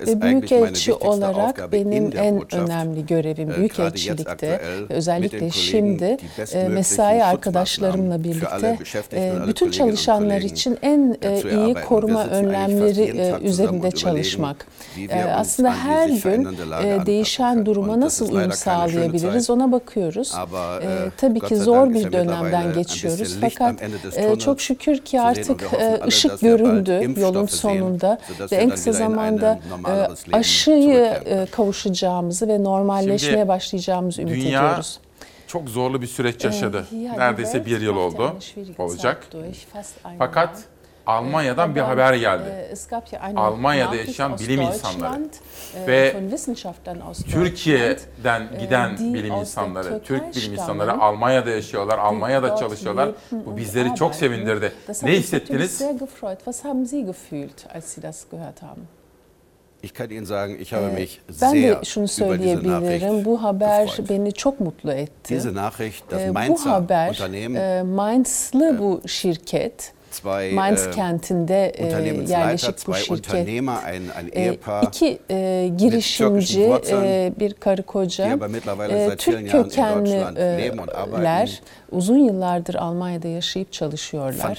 Ve 0.07 0.23
Büyükelçi 0.23 0.95
olarak 0.95 1.73
benim 1.73 2.13
en 2.17 2.55
önemli 2.55 3.07
görevim 3.07 3.51
äh, 3.51 3.57
büyükelçilikte 3.57 4.31
aktuell 4.31 4.89
ve 4.91 4.95
özellikle 4.95 5.51
şimdi 5.51 6.17
e, 6.53 6.69
mesai 6.69 7.25
arkadaşlarımla 7.25 8.25
birlikte 8.25 8.79
e, 9.13 9.33
bütün 9.47 9.73
Kolleginnen 9.73 10.22
Kollegen, 10.23 10.47
için 10.47 10.79
en 10.83 11.17
e, 11.23 11.41
iyi 11.41 11.75
koruma 11.75 12.27
önlemleri 12.27 13.03
e, 13.03 13.35
üzerinde 13.43 13.91
çalışmak. 13.91 14.67
E, 15.11 15.23
Aslında 15.23 15.75
her 15.75 16.09
gün 16.09 16.49
değişen 17.07 17.67
duruma 17.67 18.01
nasıl 18.01 18.33
uyum 18.33 18.53
sağlayabiliriz 18.53 19.51
ona 19.51 19.73
bakıyoruz. 19.73 20.35
Tabii 21.17 21.41
ki 21.41 21.57
zor 21.57 21.91
bir 21.95 22.13
dönemden 22.13 22.73
geçiyoruz 22.73 23.37
fakat 23.41 23.83
çok 24.41 24.61
şükür 24.61 24.99
ki 24.99 25.21
artık 25.21 25.61
ışık 26.07 26.41
göründü 26.41 27.21
yolun 27.21 27.47
sonunda 27.47 28.19
ve 28.53 28.57
en 28.57 28.71
kısa 28.71 28.93
zamanda 28.93 29.59
aşıyı 30.33 31.13
kavuşacağımızı 31.51 32.49
ve 32.49 32.63
normalleşmeye 32.63 33.49
başlayacağımızı 33.49 34.23
ümit 34.23 34.47
ediyoruz. 34.47 34.99
Çok 35.53 35.69
zorlu 35.69 36.03
bir 36.03 36.07
süreç 36.07 36.45
yaşadı. 36.45 36.87
Ja, 36.91 36.99
die 36.99 37.19
Neredeyse 37.19 37.67
bir 37.67 37.81
yıl 37.81 37.97
oldu. 37.97 38.39
Olacak. 38.79 39.27
Fakat. 40.19 40.65
Almanya'dan 41.07 41.75
bir 41.75 41.81
Aber, 41.81 41.89
haber 41.89 42.15
geldi. 42.15 42.77
eine 43.17 43.39
Almanya'da 43.39 43.97
yaşayan 43.97 44.39
bilim 44.39 44.61
insanları 44.61 45.29
ve 45.87 46.17
Türkiye'den 47.31 48.49
giden 48.61 49.15
bilim 49.15 49.35
insanları, 49.35 50.03
Türk 50.03 50.37
bilim 50.37 50.53
insanları 50.53 50.93
Almanya'da 50.93 51.51
yaşıyorlar, 51.51 51.99
Almanya'da 51.99 52.57
çalışıyorlar. 52.57 53.11
Bu 53.33 53.57
bizleri 53.57 53.95
çok 53.95 54.15
sevindirdi. 54.15 54.73
Ne 55.03 55.13
hissettiniz? 55.13 55.83
Ich 59.85 59.93
kann 59.95 60.11
Ihnen 60.11 60.27
sagen, 60.27 60.57
ich 60.61 60.73
habe 60.73 60.91
Ee, 60.91 61.01
mich 61.01 61.21
Ben 61.41 61.51
sehr 61.51 61.81
de 61.81 61.85
şunu 61.85 62.05
über 62.19 62.39
diese. 62.39 62.63
Nachricht 62.69 63.25
Bu 63.25 63.43
haber 63.43 63.85
gefreut. 63.85 64.09
beni 64.09 64.33
çok 64.33 64.61
mutlu 64.61 64.93
etti. 64.93 65.35
Diese 65.35 65.53
Nachricht, 65.55 66.05
das 66.11 66.21
Ee, 66.21 66.29
Bu 66.29 66.33
Mainzer 66.33 66.71
haber 66.71 67.09
Unternehmen 67.09 67.61
e, 67.61 67.83
Mainzlı 67.83 68.79
bu 68.79 69.01
şirket, 69.09 69.93
zwei 70.13 70.53
Mainz 70.55 70.87
äh, 70.87 70.91
kentinde 70.93 71.69
e, 71.69 71.87
yerleşik 72.33 72.87
bu 72.87 72.95
şirket. 72.95 73.49
Ein, 73.49 73.67
ein 73.67 74.03
E, 74.33 74.43
Ehepaar, 74.43 74.83
iki 74.83 75.19
e, 75.31 75.71
girişimci, 75.79 76.73
e, 76.91 77.33
bir 77.41 77.55
karı 77.55 77.83
koca, 77.83 78.27
e, 78.27 78.39
Türk 79.17 79.51
kökenliler, 79.51 81.61
uzun 81.91 82.19
yıllardır 82.19 82.75
Almanya'da 82.75 83.29
yaşayıp 83.29 83.73
çalışıyorlar. 83.73 84.59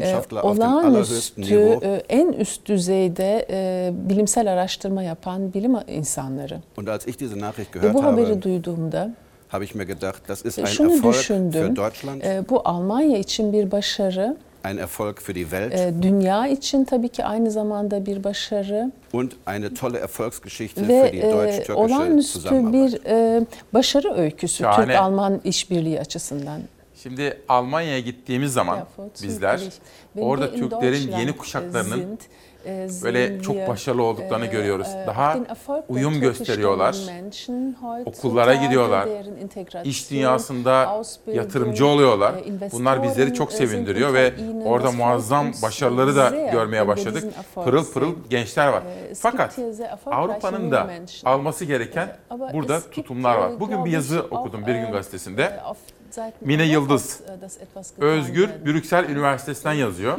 E, 0.00 0.16
olağanüstü, 0.42 1.78
e, 1.82 2.02
en 2.08 2.32
üst 2.32 2.66
düzeyde 2.66 3.46
e, 3.50 3.90
bilimsel 3.94 4.52
araştırma 4.52 5.02
yapan 5.02 5.54
bilim 5.54 5.74
insanları. 5.88 6.58
Und 6.76 6.86
als 6.86 7.06
ich 7.06 7.20
diese 7.20 7.40
Nachricht 7.40 7.74
bu 7.94 8.04
haberi 8.04 8.26
habe, 8.26 8.42
duyduğumda 8.42 9.10
habe 9.48 9.64
ich 9.64 9.74
mir 9.74 9.86
gedacht, 9.86 10.28
das 10.28 10.44
ist 10.44 10.58
e, 10.58 10.62
ein 10.62 10.66
şunu 10.66 10.92
Erfolg 10.92 11.14
für 11.14 11.18
düşündüm. 11.18 11.76
Deutschland, 11.76 12.22
E, 12.22 12.44
bu 12.50 12.62
Almanya 12.64 13.18
için 13.18 13.52
bir 13.52 13.70
başarı, 13.70 14.36
ein 14.64 14.78
Erfolg 14.78 15.20
für 15.20 15.34
die 15.34 15.44
Welt 15.50 15.74
e, 15.74 16.02
dünya 16.02 16.46
için 16.46 16.84
tabii 16.84 17.08
ki 17.08 17.24
aynı 17.24 17.50
zamanda 17.50 18.06
bir 18.06 18.24
başarı 18.24 18.92
und 19.12 19.32
eine 19.46 19.74
tolle 19.74 19.98
Erfolgsgeschichte 19.98 20.88
ve 20.88 21.06
für 21.06 21.12
die 21.12 21.20
e, 21.20 21.32
deutsch-türkische 21.32 21.72
olağanüstü 21.74 22.72
bir 22.72 23.06
e, 23.06 23.46
başarı 23.74 24.14
öyküsü 24.14 24.56
Şahane. 24.56 24.86
Türk-Alman 24.86 25.40
işbirliği 25.44 26.00
açısından. 26.00 26.60
Şimdi 27.02 27.38
Almanya'ya 27.48 28.00
gittiğimiz 28.00 28.52
zaman 28.52 28.78
bizler 29.22 29.60
orada 30.18 30.54
Türklerin 30.54 31.12
yeni 31.18 31.36
kuşaklarının 31.36 32.18
böyle 33.02 33.40
çok 33.42 33.68
başarılı 33.68 34.02
olduklarını 34.02 34.46
görüyoruz. 34.46 34.88
Daha 35.06 35.36
uyum 35.88 36.20
gösteriyorlar. 36.20 36.96
Okullara 38.04 38.54
gidiyorlar. 38.54 39.08
İş 39.84 40.10
dünyasında 40.10 41.02
yatırımcı 41.26 41.86
oluyorlar. 41.86 42.34
Bunlar 42.72 43.02
bizleri 43.02 43.34
çok 43.34 43.52
sevindiriyor 43.52 44.14
ve 44.14 44.32
orada 44.64 44.92
muazzam 44.92 45.46
başarıları 45.62 46.16
da 46.16 46.30
görmeye 46.52 46.88
başladık. 46.88 47.24
Pırıl 47.54 47.92
pırıl 47.92 48.14
gençler 48.30 48.68
var. 48.68 48.82
Fakat 49.18 49.58
Avrupa'nın 50.06 50.70
da 50.70 50.90
alması 51.24 51.64
gereken 51.64 52.16
burada 52.52 52.80
tutumlar 52.90 53.38
var. 53.38 53.60
Bugün 53.60 53.84
bir 53.84 53.90
yazı 53.90 54.20
okudum 54.30 54.66
Bir 54.66 54.74
Gün 54.74 54.92
Gazetesi'nde. 54.92 55.60
Mine 56.40 56.64
Yıldız, 56.64 57.20
Özgür 57.98 58.50
Brüksel 58.66 59.08
Üniversitesi'nden 59.08 59.72
yazıyor. 59.72 60.18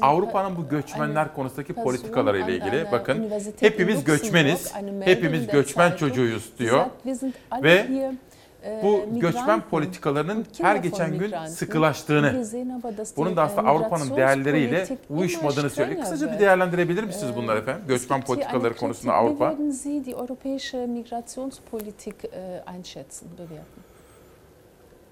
Avrupa'nın 0.00 0.56
bu 0.56 0.68
göçmenler 0.68 1.34
konusundaki 1.34 1.72
politikaları 1.72 2.38
ile 2.38 2.56
ilgili 2.56 2.86
bakın 2.92 3.30
hepimiz 3.60 4.04
göçmeniz, 4.04 4.72
hepimiz 5.00 5.46
göçmen 5.46 5.96
çocuğuyuz 5.96 6.52
diyor. 6.58 6.86
Ve 7.62 7.86
bu 8.82 9.04
göçmen 9.10 9.60
politikalarının 9.60 10.46
her 10.62 10.76
geçen 10.76 11.18
gün 11.18 11.34
sıkılaştığını, 11.46 12.44
bunun 13.16 13.36
da 13.36 13.42
aslında 13.42 13.68
Avrupa'nın 13.68 14.16
değerleriyle 14.16 14.86
uyuşmadığını 15.10 15.70
söylüyor. 15.70 16.00
Kısaca 16.00 16.32
bir 16.32 16.38
değerlendirebilir 16.38 17.04
misiniz 17.04 17.36
bunları 17.36 17.58
efendim? 17.58 17.82
Göçmen 17.88 18.22
politikaları 18.22 18.76
konusunda 18.76 19.14
Avrupa. 19.14 19.50
Wie 19.50 19.56
würden 19.56 19.70
Sie 19.70 20.04
die 20.04 20.14
europäische 20.14 20.86
Migrationspolitik 20.86 22.24
einschätzen, 22.66 23.28
bewerten? 23.38 23.87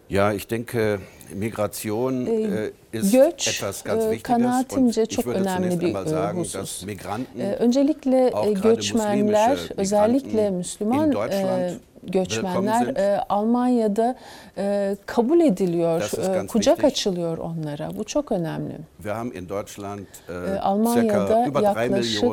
Ja, 0.09 0.33
ich 0.33 0.47
denke, 0.51 0.99
Migration 1.35 2.27
äh, 2.27 2.70
ist 2.93 3.12
Göç 3.12 3.49
etwas 3.49 3.85
ganz 3.85 4.05
e, 4.05 4.11
Wichtiges. 4.11 4.23
kanaatimce 4.23 5.01
Und 5.01 5.11
ich 5.11 5.16
çok 5.16 5.24
würde 5.27 5.41
önemli 5.41 5.81
bir 5.81 5.95
e, 6.07 6.09
sagen, 6.09 6.39
husus. 6.39 6.55
dass 6.55 6.83
Migranten, 6.87 7.41
E, 7.41 7.55
Öncelikle 7.57 8.27
e, 8.47 8.53
göçmenler, 8.53 9.59
özellikle 9.77 10.51
Müslüman 10.51 11.07
in 11.09 11.12
Deutschland 11.12 11.61
e, 11.70 11.74
göçmenler 12.03 12.97
e, 12.97 13.20
Almanya'da 13.28 14.16
e, 14.59 14.97
kabul 15.07 15.41
ediliyor, 15.41 16.01
e, 16.03 16.47
kucak 16.47 16.77
wichtig. 16.77 16.85
açılıyor 16.85 17.39
onlara. 17.39 17.91
Bu 17.99 18.05
çok 18.05 18.33
önemli. 18.33 18.77
wir 18.97 19.12
haben 19.12 19.33
in 19.33 19.49
Deutschland 19.49 20.07
E, 20.28 20.59
Almanya'da 20.59 21.61
yaklaşık 21.62 22.24
e, 22.24 22.28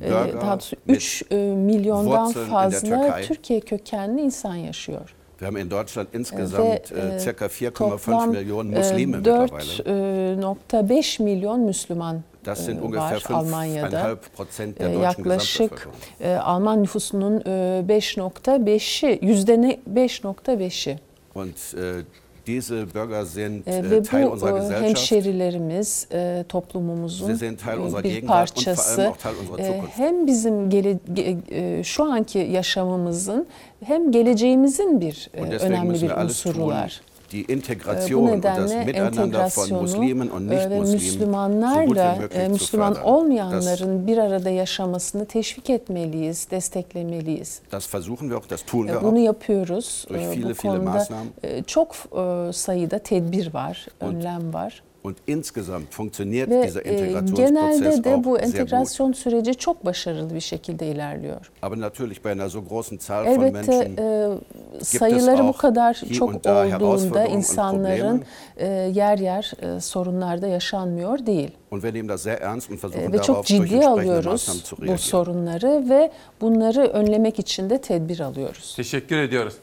Bürger 0.00 0.32
daha 0.40 0.52
doğrusu 0.52 0.76
mit 0.86 0.96
3 0.96 1.24
milyondan 1.56 2.32
fazla. 2.32 3.20
Türkiye 3.22 3.60
kökenli 3.60 4.20
insan 4.20 4.54
yaşıyor. 4.54 5.14
Wir 5.44 5.48
haben 5.48 5.56
in 5.56 5.68
Deutschland 5.68 6.10
Ve 6.10 6.16
insgesamt 6.16 6.90
e, 6.90 7.16
äh, 7.16 7.18
circa 7.18 7.44
4,5 7.48 7.70
toplam 7.74 8.30
Millionen 8.30 8.72
e, 8.72 8.78
Muslime 8.78 9.16
mittlerweile. 9.18 10.38
4.5 10.40 11.22
milyon 11.22 11.66
Müslüman 11.66 12.24
Das 12.44 12.64
sind 12.64 12.78
e, 12.78 12.82
ungefähr 12.82 13.20
var 13.28 13.36
Almanya'da. 13.36 14.12
5,5 14.12 14.16
Prozent 14.36 14.78
der 14.78 14.88
E, 14.88 14.94
deutschen 14.94 15.02
Yaklaşık 15.02 15.88
e, 16.20 16.34
Alman 16.34 16.82
nüfusunun 16.82 17.40
e, 17.40 17.84
5.5'i, 17.88 19.18
yüzde 19.26 19.62
ne- 19.62 19.78
5.5'i. 19.94 20.96
Und 21.34 21.54
äh, 21.74 22.04
diese 22.46 22.94
Bürger 22.94 23.24
sind 23.26 23.66
E, 23.68 23.76
äh, 23.78 23.90
Ve 23.90 24.02
Teil 24.02 24.26
unserer 24.26 24.56
e, 24.56 24.58
Gesellschaft. 24.60 24.82
hemşerilerimiz 24.88 26.08
toplumumuzun 26.48 27.26
Sie 27.26 27.36
sind 27.46 27.60
Teil 27.60 27.78
unserer 27.78 28.04
bir 28.04 28.08
Gegenwart 28.10 28.50
und 28.58 28.64
vor 28.64 28.70
allem 28.72 28.76
parçası. 28.76 29.08
auch 29.08 29.16
Teil 29.16 29.34
unserer 29.52 29.66
Zukunft. 29.74 29.98
Hem 29.98 30.26
bizim 30.26 30.70
gele, 30.70 30.98
ge- 31.14 31.78
e, 31.78 31.84
şu 31.84 32.04
anki 32.04 32.38
yaşamımızın 32.38 33.46
hem 33.84 34.10
geleceğimizin 34.12 35.00
bir 35.00 35.30
e, 35.34 35.40
önemli 35.40 36.02
bir 36.02 36.10
unsurlar. 36.10 37.00
Die 37.34 37.44
E, 37.48 37.52
Integration 37.52 38.30
und 38.30 38.44
das 38.44 38.74
Miteinander 38.86 39.50
von 39.50 39.68
Muslimen 39.70 40.30
und 40.30 40.50
e, 40.50 40.54
Nicht-Muslimen 40.54 40.86
so 40.86 40.92
Müslümanlarla 40.92 42.18
e, 42.30 42.44
zu 42.46 42.50
Müslüman 42.52 42.94
fördern. 42.94 43.04
Das, 43.04 43.12
olmayanların 43.12 44.06
bir 44.06 44.18
arada 44.18 44.50
yaşamasını 44.50 45.26
teşvik 45.26 45.70
etmeliyiz, 45.70 46.50
desteklemeliyiz. 46.50 47.60
das 47.72 47.86
versuchen 47.94 48.28
wir 48.28 48.36
auch, 48.38 48.48
das 48.50 48.62
tun 48.62 48.86
E, 48.86 48.90
wir 48.92 49.02
Bunu 49.02 49.18
auch. 49.18 49.24
yapıyoruz. 49.24 50.06
Durch 50.08 50.22
E, 50.22 50.30
viele, 50.30 50.44
Bu 50.44 50.48
viele 50.48 50.54
konuda 50.54 50.90
Maßnahmen. 50.90 51.32
e, 51.42 51.62
çok 51.62 51.94
e, 52.16 52.52
sayıda 52.52 52.98
tedbir 52.98 53.54
var, 53.54 53.86
önlem 54.00 54.52
var. 54.54 54.82
Und 55.04 55.16
insgesamt 55.26 55.92
funktioniert 55.94 56.50
Ve 56.50 56.62
dieser 56.62 56.86
e, 56.86 56.90
Integrationsprozess 56.92 57.46
genelde 57.46 58.04
de 58.04 58.24
bu 58.24 58.30
auch 58.34 58.38
sehr 58.38 58.46
gut. 58.46 58.54
entegrasyon 58.60 59.12
süreci 59.12 59.54
çok 59.54 59.84
başarılı 59.84 60.34
bir 60.34 60.40
şekilde 60.40 60.86
ilerliyor. 60.86 61.50
Aber 61.62 61.80
natürlich 61.80 62.24
bei 62.24 62.32
einer 62.32 62.48
so 62.48 62.62
großen 62.68 62.98
Zahl 62.98 63.26
von 63.26 63.44
Elbette 63.44 63.52
Menschen 63.52 63.96
e, 63.96 64.84
sayıları 64.84 65.44
bu 65.44 65.48
auch 65.48 65.58
kadar 65.58 65.94
çok 66.18 66.28
und 66.34 66.44
da 66.44 66.86
olduğunda 66.86 67.24
insanların 67.26 68.18
Probleme. 68.18 68.24
e, 68.56 68.66
yer 68.94 69.18
yer 69.18 69.52
e, 69.76 69.80
sorunlarda 69.80 70.46
yaşanmıyor 70.46 71.26
değil. 71.26 71.50
Und 71.70 71.82
wir 71.82 71.94
nehmen 71.94 72.08
das 72.08 72.22
sehr 72.22 72.38
ernst 72.40 72.70
und 72.70 72.84
versuchen 72.84 73.10
E, 73.10 73.12
Ve 73.12 73.22
çok 73.22 73.46
ciddi 73.46 73.86
alıyoruz 73.86 74.64
bu 74.86 74.98
sorunları 74.98 75.84
ve 75.88 76.10
bunları 76.40 76.80
önlemek 76.80 77.38
için 77.38 77.70
de 77.70 77.78
tedbir 77.80 78.20
alıyoruz. 78.20 78.74
Teşekkür 78.76 79.18
ediyoruz. 79.18 79.54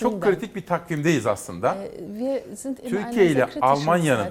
Çok 0.00 0.22
kritik 0.22 0.56
bir 0.56 0.66
takvimdeyiz 0.66 1.26
aslında. 1.26 1.76
Einer 2.20 2.40
Türkiye 2.88 3.26
ile 3.26 3.46
Almanya'nın 3.60 4.26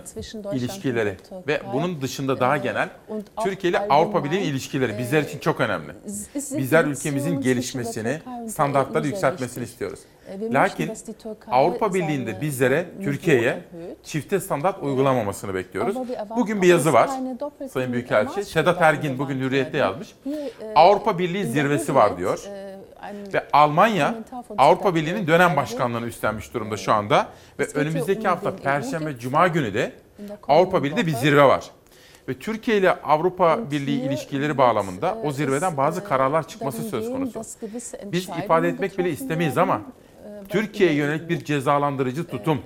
ilişkileri 0.54 1.16
ve 1.48 1.62
bunun 1.74 2.02
dışında 2.02 2.40
daha 2.40 2.58
genel 2.58 2.90
und 3.08 3.24
auch 3.38 3.46
Türkiye 3.46 3.72
ile 3.72 3.80
Avrupa 3.80 4.24
Birliği 4.24 4.42
ilişkileri 4.42 4.98
bizler 4.98 5.22
için 5.22 5.40
çok 5.40 5.60
önemli. 5.60 5.92
Bizler 6.36 6.86
ülkemizin 6.86 7.42
gelişmesini, 7.42 8.20
standartları 8.50 9.08
yükseltmesini 9.08 9.64
istiyoruz. 9.64 10.00
E, 10.28 10.54
Lakin 10.54 10.92
Avrupa 11.48 11.94
Birliği'nde 11.94 12.42
bizlere, 12.42 12.86
Türkiye'ye 13.04 13.60
çifte 14.04 14.40
standart 14.40 14.84
uygulamamasını 14.84 15.54
bekliyoruz. 15.54 15.96
Bugün 16.38 16.62
bir 16.62 16.68
yazı 16.68 16.94
var. 16.94 17.10
Sayın 17.72 17.94
Büyükelçi 17.94 18.46
Sedat 18.46 18.82
Ergin 18.82 19.20
bugün 19.20 19.40
Hürriyet'te 19.40 19.78
yazmış. 19.78 20.16
E, 20.28 20.74
Avrupa 20.76 21.20
Birliği 21.20 21.46
zirvesi 21.46 21.96
var 21.96 22.18
diyor. 22.18 22.40
E, 23.10 23.34
Ve 23.34 23.48
Almanya 23.54 24.16
Avrupa 24.58 24.96
Birliği'nin 24.96 25.28
dönem 25.28 25.56
başkanlığını 25.56 26.06
üstlenmiş 26.06 26.54
durumda 26.54 26.78
şu 26.78 26.94
anda. 26.94 27.28
Ve 27.60 27.68
önümüzdeki 27.74 28.28
hafta 28.28 28.56
Perşembe, 28.56 29.20
Cuma 29.20 29.48
günü 29.48 29.74
de 29.74 29.92
Avrupa 30.48 30.84
Birliği'de 30.84 31.06
bir 31.06 31.14
zirve 31.14 31.44
var. 31.44 31.72
Ve 32.30 32.40
Türkiye 32.40 32.78
ile 32.78 32.92
Avrupa 32.92 33.72
Birliği 33.72 34.02
ilişkileri 34.02 34.58
bağlamında 34.58 35.10
e, 35.10 35.28
o 35.28 35.32
zirveden 35.32 35.78
bazı 35.78 36.02
e, 36.02 36.04
kararlar 36.04 36.48
çıkması 36.48 36.84
söz 36.84 37.10
konusu. 37.10 37.42
Biz 38.04 38.30
ifade 38.44 38.68
etmek 38.68 38.98
bile 38.98 39.10
istemeyiz 39.10 39.58
ama 39.58 39.82
e, 40.26 40.48
Türkiye'ye 40.50 40.96
yönelik 40.96 41.30
bir 41.30 41.46
cezalandırıcı 41.46 42.28
tutum, 42.28 42.62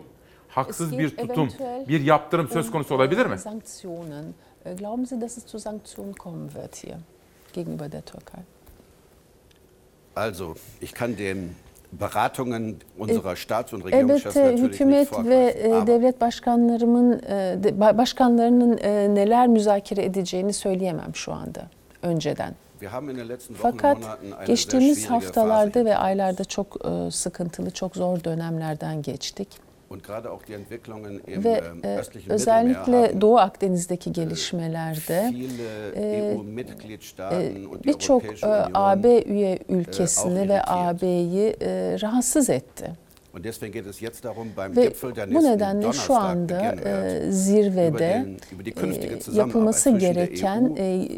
haksız 0.50 0.98
bir 0.98 1.18
tutum, 1.18 1.50
bir 1.88 2.02
yaptırım 2.02 2.50
söz 2.50 2.66
um, 2.66 2.72
konusu 2.72 2.96
olabilir 2.96 3.26
mi? 3.26 3.36
Glauben 4.78 5.06
Sie, 5.06 5.22
dass 5.22 5.38
es 5.38 5.48
zu 5.48 5.60
Sanktionen 5.60 6.14
kommen 6.14 6.50
wird 6.50 6.76
hier 6.76 6.98
gegenüber 7.54 7.92
der 7.92 8.06
Türkei? 8.06 8.42
Also, 10.16 10.56
ich 10.82 10.94
kann 10.94 11.16
den 11.18 11.56
Beratungen 11.92 12.78
unserer 12.98 13.36
Staats- 13.36 13.74
und 13.74 13.82
Elbette 13.86 13.98
Regierungschefs 13.98 14.36
natürlich 14.36 14.62
nicht 14.62 14.74
hükümet 14.74 15.26
ve 15.26 15.36
e. 15.36 15.74
Aber 15.74 15.88
devlet 15.88 16.22
başkanlarımın 16.22 17.12
e, 17.20 17.58
de- 17.64 17.70
ba- 17.70 17.98
başkanlarının 17.98 18.78
e, 18.78 19.16
neler 19.16 19.48
müzakere 19.48 20.04
edeceğini 20.06 20.54
söyleyemem 20.54 21.16
şu 21.16 21.34
anda 21.34 21.62
önceden. 22.04 22.54
wir 22.80 22.90
haben 22.94 23.10
in 23.10 23.18
den 23.18 23.30
letzten 23.30 23.56
Wochen 23.56 23.72
und 23.74 23.80
Fakat 23.82 23.98
Monaten 24.02 24.26
eine 24.26 24.36
sehr 24.38 24.46
geçtiğimiz 24.48 24.98
schwierige 24.98 25.08
Phase 25.08 25.26
haftalarda 25.26 25.86
ve 25.86 25.98
aylarda 25.98 26.44
çok 26.46 26.78
e, 26.86 27.12
sıkıntılı, 27.12 27.72
çok 27.72 27.96
zor 27.96 28.24
dönemlerden 28.24 29.02
geçtik. 29.02 29.48
Und 29.92 30.04
gerade 30.04 30.32
auch 30.32 30.44
die 30.44 30.54
Entwicklungen 30.54 31.20
im 31.26 31.44
Ve 31.44 31.50
ähm, 31.50 31.82
e, 31.84 32.34
özellikle 32.34 33.08
haben 33.08 33.22
Doğu 33.22 33.38
Akdeniz'deki 33.38 34.14
gelişmelerde 34.14 35.34
e, 35.96 36.36
und 36.36 37.84
die 37.84 37.88
birçok 37.88 38.24
e, 38.44 38.48
AB 38.74 39.24
üye 39.26 39.60
ülkesini 39.70 40.50
ve. 40.50 40.62
AB'yi 40.64 41.56
e, 41.62 41.98
rahatsız 42.02 42.50
etti. 42.50 42.86
Und 43.34 43.44
deswegen 43.44 43.72
geht 43.72 43.88
es 43.88 44.02
jetzt 44.02 44.24
darum, 44.24 44.52
beim 44.58 44.76
Ve 44.76 44.86
Gipfel 44.86 45.16
der 45.16 45.34
bu 45.34 45.44
nedenle 45.44 45.94
şu 45.94 46.16
anda 46.16 46.76
e, 46.86 47.32
zirvede 47.32 48.26
e, 48.82 49.38
yapılması 49.38 49.90
gereken 49.90 50.76
e, 50.78 51.10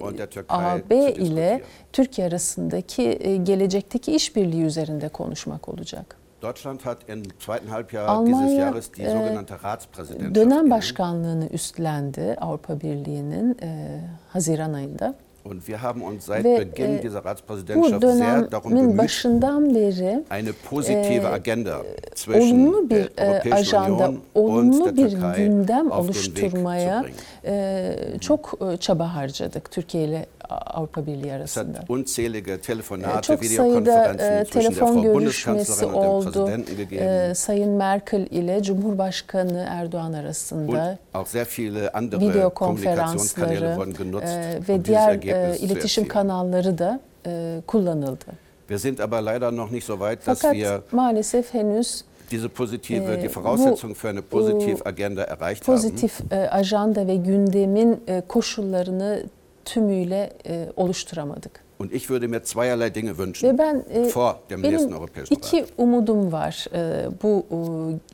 AB 0.49 1.11
ile. 1.11 1.61
Türkiye 1.93 2.27
arasındaki 2.27 3.17
e, 3.21 3.37
gelecekteki 3.37 4.11
işbirliği 4.11 4.63
üzerinde 4.63 5.09
konuşmak 5.09 5.69
olacak. 5.69 6.22
Deutschland 6.43 6.83
hat 6.83 6.97
im 7.07 7.23
zweiten 7.39 7.71
Halbjahr 7.71 8.09
Almanya, 8.09 8.41
dieses 8.43 8.57
Jahres 8.57 8.91
die 8.91 9.03
e, 9.03 9.11
sogenannte 9.11 9.63
Ratspräsidentschaft 9.63 10.35
Dönem 10.35 10.69
başkanlığını 10.69 11.47
üstlendi 11.47 12.35
Avrupa 12.41 12.81
Birliği'nin 12.81 13.57
e, 13.61 13.99
Haziran 14.29 14.73
ayında. 14.73 15.15
Und 15.45 15.61
wir 15.65 15.81
haben 15.81 16.01
uns 16.01 16.25
seit 16.25 16.43
Ve 16.43 16.59
Beginn 16.59 16.97
e, 16.97 17.01
dieser 17.01 17.25
Ratspräsidentschaft 17.25 18.01
sehr 18.01 18.41
darum 18.41 18.71
bemüht, 18.71 18.97
beri 19.75 20.23
eine 20.29 20.53
positive 20.53 21.27
e, 21.27 21.33
Agenda 21.33 21.81
zwischen 22.15 22.67
olumlu 22.67 22.89
der 22.89 22.97
bir 22.97 23.11
e, 23.17 23.27
Europäischen 23.27 23.75
ajanda, 23.75 24.13
Union 24.33 24.71
und 24.71 24.85
der 24.85 25.09
Türkei 25.09 25.81
auf 25.89 26.07
den 26.07 26.15
Weg 26.15 26.23
zu 26.23 26.33
bringen. 26.33 27.13
e, 27.45 28.19
çok 28.21 28.59
e, 28.73 28.77
çaba 28.77 29.15
harcadık 29.15 29.71
Türkiye 29.71 30.03
ile 30.03 30.25
Avrupa 30.57 31.05
Birliği 31.05 31.33
arasında. 31.33 31.79
E, 32.53 32.61
Telefonate, 32.61 33.21
Çok 33.21 33.45
sayıda 33.45 34.13
e, 34.13 34.43
telefon 34.43 35.01
görüşmesi 35.01 35.85
oldu. 35.85 36.49
E, 36.91 37.33
Sayın 37.35 37.71
Merkel 37.71 38.27
ile 38.31 38.63
Cumhurbaşkanı 38.63 39.65
Erdoğan 39.69 40.13
arasında 40.13 40.97
Und 41.13 41.21
auch 41.21 41.27
sehr 41.27 41.47
viele 41.59 41.89
andere 41.89 42.19
video 42.19 42.49
konferansları 42.49 43.65
e, 43.65 43.77
um 43.77 44.67
ve 44.69 44.85
diğer 44.85 45.23
e, 45.23 45.57
iletişim 45.57 46.07
kanalları 46.07 46.77
da 46.77 46.99
e, 47.25 47.61
kullanıldı. 47.67 48.25
Wir 48.67 48.77
sind 48.77 48.99
aber 48.99 49.21
leider 49.21 49.51
noch 49.51 49.71
nicht 49.71 49.87
so 49.87 49.93
weit, 49.93 50.27
dass 50.27 50.41
Fakat 50.41 50.53
wir 50.53 50.79
maalesef 50.91 51.53
henüz 51.53 52.03
diese 52.31 52.49
positive, 52.49 53.13
Äh, 53.13 53.21
die 53.21 53.29
bu, 53.29 53.35
Voraussetzung 53.35 53.95
für 53.95 54.09
eine 54.09 54.21
positive 54.21 54.85
Agenda 54.85 55.23
erreicht 55.23 55.67
haben. 55.67 55.75
pozitif 55.75 56.21
e, 56.31 56.49
ajanda 56.49 57.07
ve 57.07 57.15
gündemin 57.15 58.03
e, 58.07 58.21
koşullarını 58.27 59.23
tümüyle 59.65 60.29
e, 60.47 60.69
oluşturamadık. 60.75 61.63
Und 61.79 61.91
ich 61.91 62.09
würde 62.09 62.27
mir 62.27 62.43
zweierlei 62.43 62.95
Dinge 62.95 63.09
wünschen 63.17 63.49
Ve 63.49 63.57
ben 63.57 63.83
e, 63.93 64.03
vor 64.09 64.35
dem 64.49 64.61
nächsten 64.61 64.91
benim 64.91 64.93
Europäischen 64.93 65.35
Rat. 65.35 65.47
iki 65.53 65.65
umudum 65.77 66.31
var 66.31 66.65
e, 66.73 67.07
bu 67.23 67.45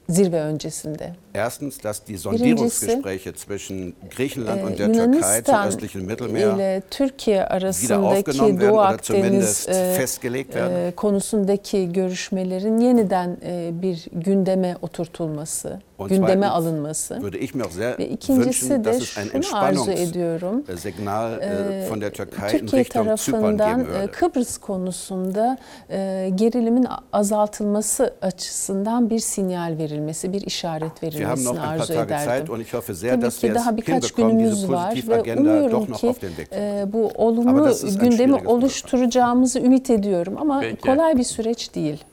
e, 0.09 0.13
zirve 0.13 0.41
öncesinde. 0.41 1.13
Erstens, 1.34 1.77
dass 1.84 2.03
die 2.05 2.17
Sondierungsgespräche 2.17 3.34
zwischen 3.35 3.93
Griechenland 4.17 4.61
e, 4.61 4.65
und 4.65 4.80
der 4.80 4.91
Türkei 4.93 5.41
zum 5.41 5.55
östlichen 5.67 6.05
Mittelmeer 6.05 6.55
ile 6.55 6.81
Türkiye 6.91 7.45
arasındaki 7.45 8.39
Doğu 8.61 8.80
Akdeniz 8.80 9.67
e, 9.69 9.93
festgelegt 9.97 10.55
werden. 10.55 10.88
e, 10.88 10.91
konusundaki 10.95 11.93
görüşmelerin 11.93 12.77
yeniden 12.80 13.38
e, 13.45 13.71
bir 13.81 14.07
gündeme 14.11 14.76
oturtulması, 14.81 15.80
Und 15.99 16.09
gündeme 16.09 16.27
zweitens 16.27 16.51
alınması. 16.51 17.21
würde 17.21 17.39
ich 17.39 17.55
mir 17.55 17.65
auch 17.65 17.71
sehr 17.71 17.97
Ve 17.97 18.09
ikincisi 18.09 18.59
wünschen, 18.59 18.84
de 18.84 18.89
dass 18.89 19.01
es 19.01 19.17
ein 19.17 19.41
şunu 19.41 19.59
arzu 19.59 19.91
ediyorum. 19.91 20.63
Entspannungssignal 20.69 21.39
Ee, 21.41 21.85
äh, 21.85 21.89
von 21.89 22.01
der 22.01 22.13
Türkei 22.13 22.51
in 22.51 22.67
Türkiye 22.67 22.81
Richtung 22.81 23.17
Zypern 23.17 23.57
tarafından 23.57 23.77
geben 23.77 23.80
e, 23.80 23.88
würde. 23.88 24.11
Kıbrıs 24.11 24.57
konusunda 24.57 25.57
e, 25.89 26.30
gerilimin 26.35 26.88
azaltılması 27.13 28.13
açısından 28.21 29.09
bir 29.09 29.19
sinyal 29.19 29.77
verilmesi, 29.77 30.34
bir 30.34 30.41
işaret 30.41 31.03
verilmesini 31.03 31.49
ein 31.49 31.55
paar 31.55 31.67
arzu 31.67 31.88
Tage 31.93 32.01
ederdim. 32.01 32.26
Zeit 32.26 32.49
und 32.49 32.61
ich 32.61 32.73
hoffe 32.73 32.93
sehr, 32.93 33.11
Tabii 33.11 33.21
dass 33.26 33.35
ki 33.35 33.41
wir 33.41 33.49
es 33.49 33.55
daha 33.55 33.77
birkaç 33.77 34.03
hinbekommen, 34.03 34.39
diese 34.39 34.45
günümüz 34.45 34.69
var 34.69 34.89
positive 34.89 35.15
ve 35.15 35.19
Agenda 35.19 35.41
umuyorum 35.41 35.71
doch 35.81 35.89
noch 35.89 35.99
ki 35.99 36.09
auf 36.09 36.21
den 36.21 36.30
Weg 36.30 36.45
zu 36.47 36.51
bringen. 36.55 36.88
e, 36.88 36.93
bu 36.93 37.11
olumlu 37.15 37.73
gündemi 37.99 38.35
oluşturacağımızı 38.45 39.59
ümit 39.59 39.89
ediyorum 39.89 40.35
ama 40.39 40.59
Peki. 40.59 40.81
kolay 40.81 41.17
bir 41.17 41.23
süreç 41.23 41.76
değil. 41.76 42.03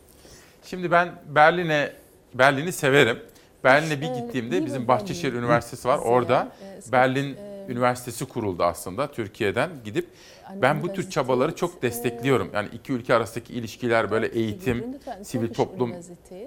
Şimdi 0.64 0.90
ben 0.90 1.08
Berlin'e 1.34 1.92
Berlin'i 2.34 2.72
severim. 2.72 3.16
Berlin'e 3.64 4.00
bir 4.00 4.06
gittiğimde 4.06 4.66
bizim 4.66 4.88
Bahçeşehir 4.88 5.32
Üniversitesi 5.32 5.88
var. 5.88 5.98
Orada 5.98 6.48
Berlin 6.92 7.36
Üniversitesi 7.68 8.24
kuruldu 8.24 8.64
aslında 8.64 9.12
Türkiye'den 9.12 9.70
gidip 9.84 10.08
ben 10.54 10.82
bu 10.82 10.92
tür 10.92 11.10
çabaları 11.10 11.54
çok 11.56 11.82
destekliyorum. 11.82 12.50
Yani 12.54 12.68
iki 12.72 12.92
ülke 12.92 13.14
arasındaki 13.14 13.52
ilişkiler 13.52 14.10
böyle 14.10 14.26
eğitim, 14.26 14.84
sivil 15.22 15.54
toplum 15.54 15.94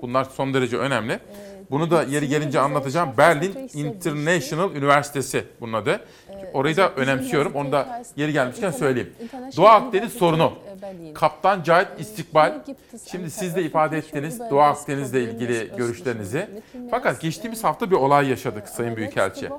bunlar 0.01 0.23
son 0.23 0.53
derece 0.53 0.77
önemli. 0.77 1.19
Bunu 1.71 1.91
da 1.91 2.03
yeri 2.03 2.27
gelince 2.27 2.59
anlatacağım. 2.59 3.09
Berlin 3.17 3.69
International 3.73 4.75
Üniversitesi 4.75 5.43
bunun 5.61 5.73
adı. 5.73 6.01
Orayı 6.53 6.77
da 6.77 6.89
önemsiyorum. 6.93 7.55
Onu 7.55 7.71
da 7.71 8.03
yeri 8.15 8.33
gelmişken 8.33 8.71
söyleyeyim. 8.71 9.13
Doğu 9.57 9.67
Akdeniz 9.67 10.13
sorunu. 10.13 10.53
Kaptan 11.13 11.63
Cahit 11.63 11.87
İstikbal. 11.99 12.53
Şimdi 13.11 13.31
siz 13.31 13.55
de 13.55 13.63
ifade 13.63 13.97
ettiniz 13.97 14.39
Doğu 14.39 14.59
Akdeniz'le 14.59 15.13
ilgili 15.13 15.71
görüşlerinizi. 15.77 16.49
Fakat 16.91 17.21
geçtiğimiz 17.21 17.63
hafta 17.63 17.91
bir 17.91 17.95
olay 17.95 18.29
yaşadık 18.29 18.69
Sayın 18.69 18.95
Büyükelçi. 18.95 19.49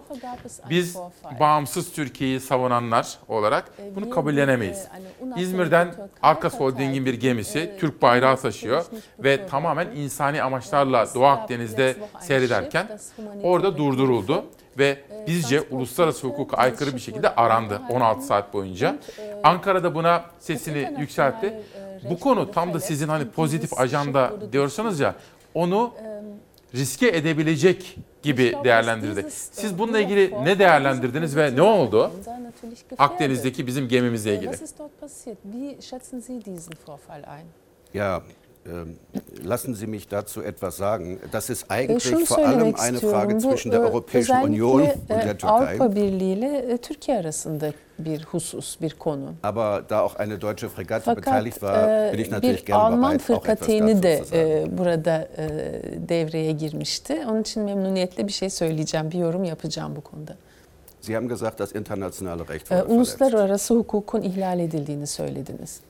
Biz 0.70 0.96
bağımsız 1.40 1.92
Türkiye'yi 1.92 2.40
savunanlar 2.40 3.18
olarak 3.28 3.72
bunu 3.96 4.10
kabullenemeyiz. 4.10 4.88
İzmir'den 5.36 5.94
Arkas 6.22 6.60
Holding'in 6.60 7.06
bir 7.06 7.14
gemisi 7.14 7.76
Türk 7.80 8.02
bayrağı 8.02 8.36
taşıyor 8.36 8.84
ve 9.18 9.46
tamamen 9.46 9.88
insani 9.96 10.42
amaçlarla 10.42 11.06
Doğu 11.14 11.24
Akdeniz'de 11.24 11.96
seyrederken 12.20 12.98
orada 13.42 13.76
durduruldu 13.76 14.44
ve 14.78 14.98
bizce 15.26 15.60
uluslararası 15.60 16.26
hukuka 16.26 16.56
aykırı 16.56 16.94
bir 16.94 17.00
şekilde 17.00 17.34
arandı 17.34 17.80
16 17.90 18.22
saat 18.22 18.54
boyunca. 18.54 18.98
Ankara'da 19.42 19.94
buna 19.94 20.24
sesini 20.38 20.94
yükseltti. 20.98 21.60
Bu 22.10 22.18
konu 22.18 22.50
tam 22.50 22.74
da 22.74 22.80
sizin 22.80 23.08
hani 23.08 23.30
pozitif 23.30 23.80
ajanda 23.80 24.32
diyorsanız 24.52 25.00
ya 25.00 25.14
onu 25.54 25.94
riske 26.74 27.08
edebilecek 27.08 27.96
gibi 28.22 28.56
değerlendirdi. 28.64 29.26
Siz 29.30 29.78
bununla 29.78 30.00
ilgili 30.00 30.44
ne 30.44 30.58
değerlendirdiniz 30.58 31.36
ve 31.36 31.56
ne 31.56 31.62
oldu? 31.62 32.12
Akdeniz'deki 32.98 33.66
bizim 33.66 33.88
gemimizle 33.88 34.34
ilgili. 34.34 34.50
Was 34.50 34.62
ähm, 38.72 38.96
lassen 39.44 39.74
Sie 39.74 39.86
mich 39.86 40.08
dazu 40.08 40.42
etwas 40.42 40.76
sagen. 40.76 41.18
Das 41.32 41.50
ist 41.50 41.62
E, 41.70 41.74
eigentlich 41.74 42.28
vor 42.28 42.38
allem 42.38 42.74
eine 42.74 42.94
istiyorum. 42.96 43.10
Frage 43.10 43.34
Bu 43.34 43.40
zwischen 43.40 43.70
der 43.70 43.80
e, 43.80 43.84
Europäischen 43.84 44.36
özellikle, 44.36 44.64
Union 44.64 44.80
e, 44.80 44.92
und 44.92 45.08
der 45.08 45.38
Türkei. 45.38 45.48
Avrupa 45.48 45.96
Birliği 45.96 46.32
ile 46.32 46.58
e, 46.72 46.76
Türkiye 46.78 47.18
arasında 47.18 47.72
bir 47.98 48.24
husus, 48.24 48.80
bir 48.80 48.90
konu. 48.98 49.34
Aber 49.42 49.88
da 49.88 50.02
auch 50.04 50.16
eine 50.20 50.40
deutsche 50.40 50.68
Fregatte 50.68 51.04
Fakat 51.04 51.26
beteiligt 51.26 51.60
war, 51.60 52.08
e, 52.08 52.12
bin 52.12 52.18
ich 52.18 52.30
natürlich 52.30 52.66
bir 52.68 52.72
Alman 52.72 53.18
fırkateyni 53.18 54.02
de 54.02 54.22
e, 54.32 54.78
burada 54.78 55.28
e, 55.36 55.48
devreye 56.08 56.52
girmişti. 56.52 57.22
Onun 57.28 57.40
için 57.40 57.62
memnuniyetle 57.62 58.26
bir 58.26 58.32
şey 58.32 58.50
söyleyeceğim, 58.50 59.10
bir 59.10 59.18
yorum 59.18 59.44
yapacağım 59.44 59.96
bu 59.96 60.00
konuda. 60.00 60.36
Sie 61.00 61.14
haben 61.16 61.28
gesagt, 61.28 61.58
das 61.58 61.74
internationale 61.74 62.42
Recht 62.42 62.72
E, 62.72 62.78
wurde 62.78 62.92
uluslararası 62.92 63.74
hukukun 63.74 64.22
ihlal 64.22 64.60
edildiğini 64.60 65.06
söylediniz. 65.06 65.80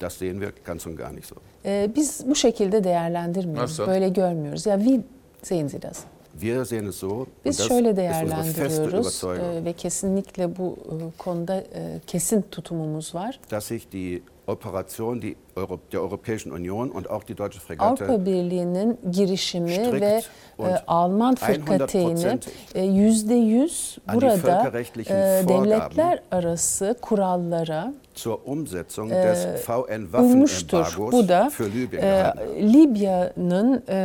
Das 0.00 0.14
sehen 0.14 0.40
wir 0.40 0.52
ganz 0.64 0.86
und 0.86 0.98
gar 0.98 1.12
nicht 1.16 1.28
so. 1.28 1.34
E, 1.66 1.90
biz 1.96 2.22
bu 2.26 2.34
şekilde 2.34 2.84
değerlendirmiyoruz, 2.84 3.78
Nasıl? 3.78 3.92
böyle 3.92 4.08
görmüyoruz. 4.08 4.66
Ya 4.66 4.78
wie 4.78 5.00
sehen 5.42 5.68
Sie 5.68 5.82
das? 5.82 6.00
Wir 6.40 6.64
sehen 6.64 6.86
es 6.86 6.96
so, 6.96 7.26
Biz 7.44 7.68
şöyle 7.68 7.96
değerlendiriyoruz 7.96 9.24
e, 9.24 9.64
ve 9.64 9.72
kesinlikle 9.72 10.56
bu 10.56 10.76
e, 10.86 10.94
konuda 11.18 11.56
e, 11.56 12.00
kesin 12.06 12.42
tutumumuz 12.50 13.14
var. 13.14 13.40
dass 13.50 13.64
sich 13.64 13.92
die 13.92 14.22
Operation 14.46 15.22
die 15.22 15.36
Euro 15.56 15.78
der 15.92 16.00
Europäischen 16.00 16.52
Union 16.52 16.90
und 16.90 17.10
auch 17.10 17.24
die 17.24 17.38
deutsche 17.38 17.60
Fregatte 17.60 18.04
Avrupa 18.04 18.26
Birliği'nin 18.26 18.98
girişimi 19.12 20.00
ve 20.00 20.22
e, 20.58 20.64
Alman 20.86 21.34
100% 21.34 21.36
fırkateyni 21.36 22.38
e, 22.74 22.82
yüzde 22.82 23.34
yüz 23.34 23.98
burada 24.14 24.72
e, 24.96 25.48
devletler 25.48 26.22
arası 26.30 26.96
kurallara 27.02 27.92
e, 28.16 29.22
des 29.22 29.46
VN 29.68 30.22
uymuştur. 30.22 30.84
Waffenembargos 30.84 31.12
Bu 31.12 31.28
da 31.28 31.50
für 31.50 31.72
Libyen 31.72 32.02
e. 32.02 32.32
Libya'nın 32.72 33.82
e, 33.88 33.96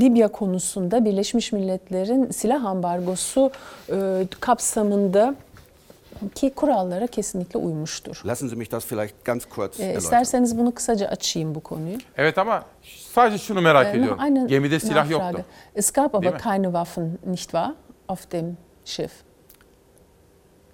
Libya 0.00 0.28
konusunda 0.28 1.04
Birleşmiş 1.04 1.52
Milletler'in 1.52 2.30
silah 2.30 2.64
ambargosu 2.64 3.50
e, 3.92 4.26
kapsamında 4.40 5.34
ki 6.34 6.50
kurallara 6.50 7.06
kesinlikle 7.06 7.58
uymuştur. 7.58 8.22
Lassen 8.26 8.48
Sie 8.48 8.56
mich 8.58 8.70
das 8.72 8.84
vielleicht 8.84 9.24
ganz 9.24 9.44
kurz 9.44 9.80
E, 9.80 9.82
erläutern. 9.82 9.98
isterseniz 9.98 10.58
bunu 10.58 10.72
kısaca 10.74 11.06
açayım 11.08 11.54
bu 11.54 11.60
konuyu. 11.60 11.96
Evet 12.16 12.38
ama 12.38 12.64
sadece 13.14 13.38
şunu 13.38 13.60
merak 13.60 13.86
Äh, 13.86 13.90
ediyorum. 13.98 14.18
eine 14.20 14.46
Gemide 14.46 14.80
silah 14.80 14.94
Nachfrage. 15.10 15.12
yoktu. 15.36 15.44
Es 15.74 15.92
gab 15.92 16.14
aber 16.14 16.38
keine 16.38 16.64
Waffen, 16.66 17.18
nicht 17.26 17.42
wahr, 17.50 17.74
auf 18.08 18.32
dem 18.32 18.56
Schiff. 18.84 19.10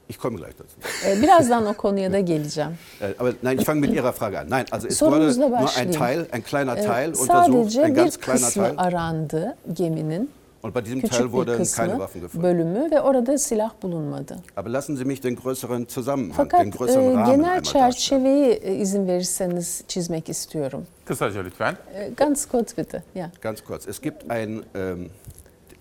Ich 0.09 0.19
komme 0.19 0.37
gleich 0.37 0.55
dazu. 0.57 0.77
Ee, 1.05 1.23
Birazdan 1.23 1.67
o 1.67 1.75
konuya 1.75 2.13
da 2.13 2.21
geleceğim. 2.21 2.71
Äh, 3.01 3.15
Aber 3.19 3.33
nein, 3.43 3.59
ich 3.59 3.65
fange 3.65 3.81
mit 3.81 3.91
Ihrer 3.93 4.13
Frage 4.13 4.39
an. 4.39 4.49
Nein, 4.49 4.65
also 4.71 4.87
es 4.89 5.03
wurde 5.03 5.33
Sorunuzla 5.33 5.49
nur 5.49 5.77
ein. 5.77 5.91
Teil, 5.93 6.27
ein 6.33 6.43
kleiner 6.45 6.77
Ee, 6.77 6.87
Teil 6.87 7.09
untersucht, 7.11 7.71
Sadece 7.73 7.83
ein 7.85 7.95
ganz 7.95 8.19
kleiner 8.21 8.41
kısmı 8.41 8.63
Teil. 8.63 8.75
arandı 8.79 9.57
geminin. 9.73 10.31
Und 10.63 10.75
bei 10.75 10.85
diesem 10.85 11.01
küçük 11.01 11.19
Teil 11.19 11.27
wurden 11.31 11.65
keine 11.77 11.93
Waffen 11.93 12.21
gefunden. 12.23 12.43
bölümü 12.43 12.91
ve 12.91 13.01
orada 13.01 13.39
silah 13.39 13.71
bulunmadı. 13.83 14.37
Aber 14.57 14.71
lassen 14.73 14.97
Sie 14.97 15.05
mich 15.05 15.23
den 15.23 15.37
größeren 15.37 15.87
Zusammenhang, 15.89 16.37
Fakat 16.37 16.61
den 16.61 16.71
größeren 16.71 17.03
e, 17.05 17.15
Rahmen 17.15 17.25
genel 17.27 17.33
einmal 17.35 17.57
darstellen. 17.57 17.91
çerçeveyi 17.91 18.53
e, 18.63 18.75
izin 18.75 19.07
verirseniz 19.07 19.85
çizmek 19.89 20.29
istiyorum. 20.29 20.87
Kısaca 21.05 21.41
lütfen. 21.43 21.77
E, 21.95 22.11
Ganz 22.17 22.47
kurz 22.49 22.77
bitte. 22.79 23.03
Ja. 23.15 23.31
Ganz 23.43 23.61
kurz. 23.65 23.89
Es 23.89 24.01
gibt 24.01 24.31
ein, 24.31 24.63
ähm, 24.75 25.11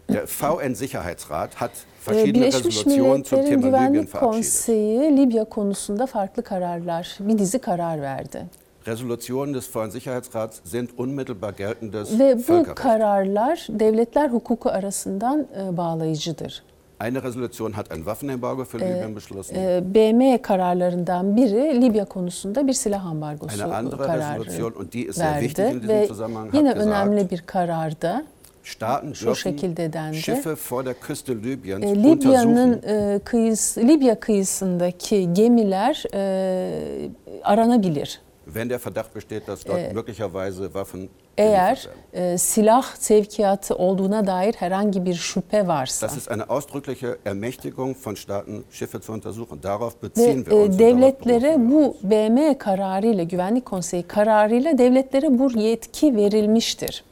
der 0.09 0.27
VN-Sicherheitsrat 0.27 1.55
hat 1.55 1.71
E, 1.71 1.73
verschiedene 1.73 1.94
Birleşmiş 2.11 2.65
Resolutionen 2.65 3.23
zum 3.23 3.39
Milletler'in 3.39 3.61
Güvenlik. 3.61 4.13
Konseyi 4.19 5.17
Libya 5.17 5.45
konusunda 5.45 6.05
farklı 6.05 6.43
kararlar, 6.43 7.17
bir 7.19 7.37
dizi 7.37 7.59
karar 7.59 8.01
verdi. 8.01 8.45
Resolutionen 8.87 9.53
des 9.53 9.75
VN-Sicherheitsrats 9.75 10.59
sind 10.63 10.89
unmittelbar 10.97 11.53
geltendes 11.53 12.19
Ve 12.19 12.37
bu 12.47 12.63
kararlar 12.75 13.67
devletler 13.69 14.29
hukuku 14.29 14.69
arasından 14.69 15.47
e, 15.59 15.77
bağlayıcıdır. 15.77 16.63
Eine 17.07 17.23
Resolution 17.23 17.71
hat 17.71 17.91
ein 17.91 17.97
Waffenembargo 17.97 18.63
für 18.65 18.79
Ee, 18.85 18.89
Libyen 18.89 19.15
beschlossen. 19.15 19.55
E, 19.55 19.83
BM 19.95 20.41
kararlarından 20.41 21.37
biri 21.37 21.81
Libya 21.81 22.05
konusunda 22.05 22.67
bir 22.67 22.73
silah 22.73 23.05
ambargosu 23.05 23.55
Eine 23.55 23.75
andere 23.75 23.97
kararı 23.97 24.39
Resolution, 24.45 24.71
und 24.71 24.93
die 24.93 25.05
ist 25.05 25.17
sehr 25.17 25.41
wichtig 25.41 25.57
verdi 25.65 25.75
in 25.75 25.81
diesem 25.81 25.89
ve 25.89 26.07
Zusammenhang, 26.07 26.53
yine 26.55 26.69
hat 26.69 26.77
gesagt, 26.77 27.07
önemli 27.07 27.29
bir 27.29 27.41
kararda 27.41 28.23
Staaten 28.65 29.13
şu 29.13 29.35
şekilde 29.35 29.93
dendi. 29.93 30.17
Schiffe 30.17 30.55
vor 30.71 30.85
der 30.85 30.93
Küste 30.99 31.35
Libyens 31.35 31.83
E, 31.83 32.03
Libya'nın 32.03 32.81
e, 32.87 33.19
kıyısı, 33.19 33.81
Libya 33.87 34.19
kıyısındaki 34.19 35.33
gemiler 35.33 36.03
e, 36.13 37.09
aranabilir. 37.43 38.21
wenn 38.45 38.69
der 38.69 38.79
Verdacht 38.85 39.15
besteht, 39.15 39.47
dass 39.47 39.65
dort 39.67 39.79
Äh, 39.79 39.93
möglicherweise 39.93 40.63
Waffen 40.65 41.09
Eğer 41.37 41.87
e, 42.13 42.37
silah 42.37 42.95
sevkiyatı 42.95 43.75
olduğuna 43.75 44.27
dair 44.27 44.53
herhangi 44.53 45.05
bir 45.05 45.13
şüphe 45.13 45.67
varsa 45.67 46.07
Das 46.07 46.17
ist 46.17 46.31
eine 46.31 46.43
ausdrückliche 46.43 47.17
Ermächtigung 47.25 47.95
von 48.05 48.15
Staaten, 48.15 48.63
Schiffe 48.71 48.99
zu 49.01 49.13
untersuchen. 49.13 49.63
Darauf 49.63 49.93
ve 50.03 50.07
beziehen 50.09 50.45
wir 50.45 50.51
uns. 50.53 50.75
e, 50.75 50.79
darauf 50.79 50.79
devletlere 50.79 51.55
bu 51.71 51.97
BM 52.03 52.57
kararıyla, 52.57 53.23
Güvenlik 53.23 53.65
Konseyi 53.65 54.03
kararıyla 54.03 54.77
devletlere 54.77 55.39
bu 55.39 55.59
yetki 55.59 56.15
verilmiştir. 56.15 57.03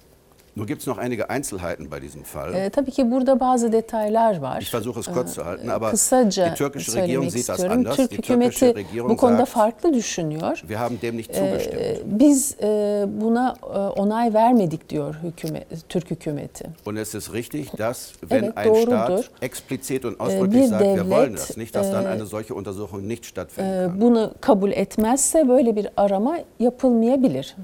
Nur 0.56 0.68
gibt 0.68 0.82
es 0.82 0.88
noch 0.88 1.00
einige 1.00 1.30
Einzelheiten 1.30 1.90
bei 1.90 2.00
diesem 2.00 2.24
Fall. 2.24 2.54
E, 2.54 2.70
tabii 2.70 2.92
ki 2.92 3.12
burada 3.12 3.40
bazı 3.40 3.72
detaylar 3.72 4.38
var. 4.42 4.62
Ich 4.62 4.70
versuche 4.72 5.00
es 5.00 5.06
kurz 5.08 5.34
zu 5.34 5.46
halten, 5.46 5.68
E, 5.70 5.72
aber 5.72 5.90
Kısaca 5.92 6.46
die 6.52 6.56
türkische 6.56 7.02
Regierung 7.02 7.30
sieht 7.30 7.50
das 7.50 7.64
anders. 7.64 7.96
Türk 7.96 8.12
Die 8.12 8.22
türkische 8.22 8.76
Regierung 8.76 9.10
bu 9.10 9.18
konuda 9.18 9.38
sagt, 9.38 9.50
farklı 9.50 9.94
düşünüyor. 9.94 10.58
wir 10.68 10.80
haben 10.80 11.00
dem 11.02 11.16
nicht 11.18 11.32
E, 11.32 11.34
zugestimmt. 11.40 12.20
biz 12.20 12.56
e, 12.62 13.06
buna 13.22 13.56
e, 13.64 13.78
onay 13.78 14.34
vermedik 14.34 14.90
diyor 14.90 15.16
hükümet, 15.24 15.90
Türk 15.90 16.12
hükümeti. 16.12 16.66
Und 16.86 16.98
es 16.98 17.16
ist 17.16 17.34
richtig, 17.34 17.72
dass, 17.78 18.12
wenn 18.30 18.44
Evet, 18.44 18.58
ein 18.58 18.68
doğrudur. 18.68 18.84
Staat 18.86 19.30
explizit 19.42 20.06
und 20.06 20.14
Äh, 20.20 20.24
ausdrücklich 20.24 20.62
bir 20.64 20.68
sagt, 20.68 20.84
wir 20.84 21.10
wollen 21.10 21.34
devlet, 21.34 21.50
das 21.50 21.58
nicht, 21.58 21.76
dass 21.76 21.92
dann 21.92 22.06
äh, 22.06 22.10
eine 22.10 22.26
solche 22.26 22.54
Untersuchung 22.54 23.08
nicht 23.08 23.26
stattfinden 23.26 23.70
E, 23.70 23.88
kann. 23.88 24.02
bunu 24.02 24.32
kabul 24.42 24.72
etmezse 24.72 25.48
böyle 25.50 25.76
bir 25.76 25.88
arama 25.98 26.38
yapılmayabilir. 26.60 27.56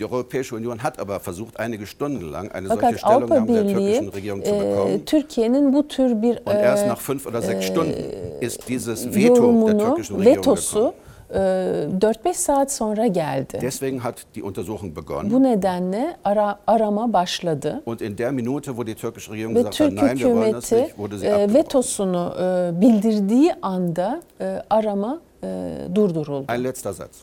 Die 0.00 0.06
Europäische 0.06 0.54
Union 0.54 0.82
hat 0.82 0.98
aber 0.98 1.20
versucht, 1.20 1.60
einige 1.60 1.86
Stunden 1.86 2.30
lang 2.30 2.50
eine 2.52 2.68
solche 2.68 2.80
Fakat 2.80 3.04
Avrupa 3.04 3.36
Stellungnahme 3.36 3.64
der 3.64 3.74
türkischen 3.74 4.08
Regierung 4.08 4.44
zu 4.44 4.54
e, 4.54 4.58
bekommen. 4.58 5.04
Türkiye'nin 5.04 5.72
bu 5.72 5.82
tür 5.88 6.14
bir 6.14 6.40
Und 6.46 6.54
erst 6.54 6.84
e, 6.84 6.88
nach 6.88 7.00
fünf 7.00 7.26
oder 7.26 7.42
sechs 7.42 7.64
äh, 7.64 7.68
Stunden 7.68 7.94
ist 8.40 8.66
dieses 8.66 9.14
Veto 9.14 9.66
der 9.66 9.78
türkischen 9.78 10.16
Regierung 10.16 10.36
vetosu 10.36 10.78
gekommen. 10.78 10.94
e, 11.30 12.32
4-5 12.32 12.34
saat 12.34 12.72
sonra 12.72 13.06
geldi. 13.06 13.58
Deswegen 13.60 14.02
hat 14.02 14.26
die 14.34 14.42
Untersuchung 14.42 14.94
begonnen. 14.94 15.30
Bu 15.30 15.42
nedenle 15.42 16.16
ara, 16.24 16.58
arama 16.66 17.12
başladı. 17.12 17.82
Und 17.84 18.00
in 18.00 18.16
der 18.16 18.32
Minute, 18.32 18.76
wo 18.76 18.86
die 18.86 18.94
türkische 18.94 19.32
Regierung 19.32 19.54
Ve 19.54 19.70
Türk 19.70 19.92
nein, 19.92 20.18
wir 20.18 20.34
wollen 20.34 20.52
das 20.52 20.72
nicht, 20.72 20.98
wurde 20.98 21.18
sie 21.18 21.26
e, 21.26 21.54
vetosunu 21.54 22.34
e, 22.40 22.80
bildirdiği 22.80 23.52
anda 23.62 24.20
e, 24.40 24.62
arama 24.70 25.20
e, 25.42 25.46
durduruldu. 25.94 26.52
Ein 26.52 26.64
letzter 26.64 26.92
Satz. 26.92 27.16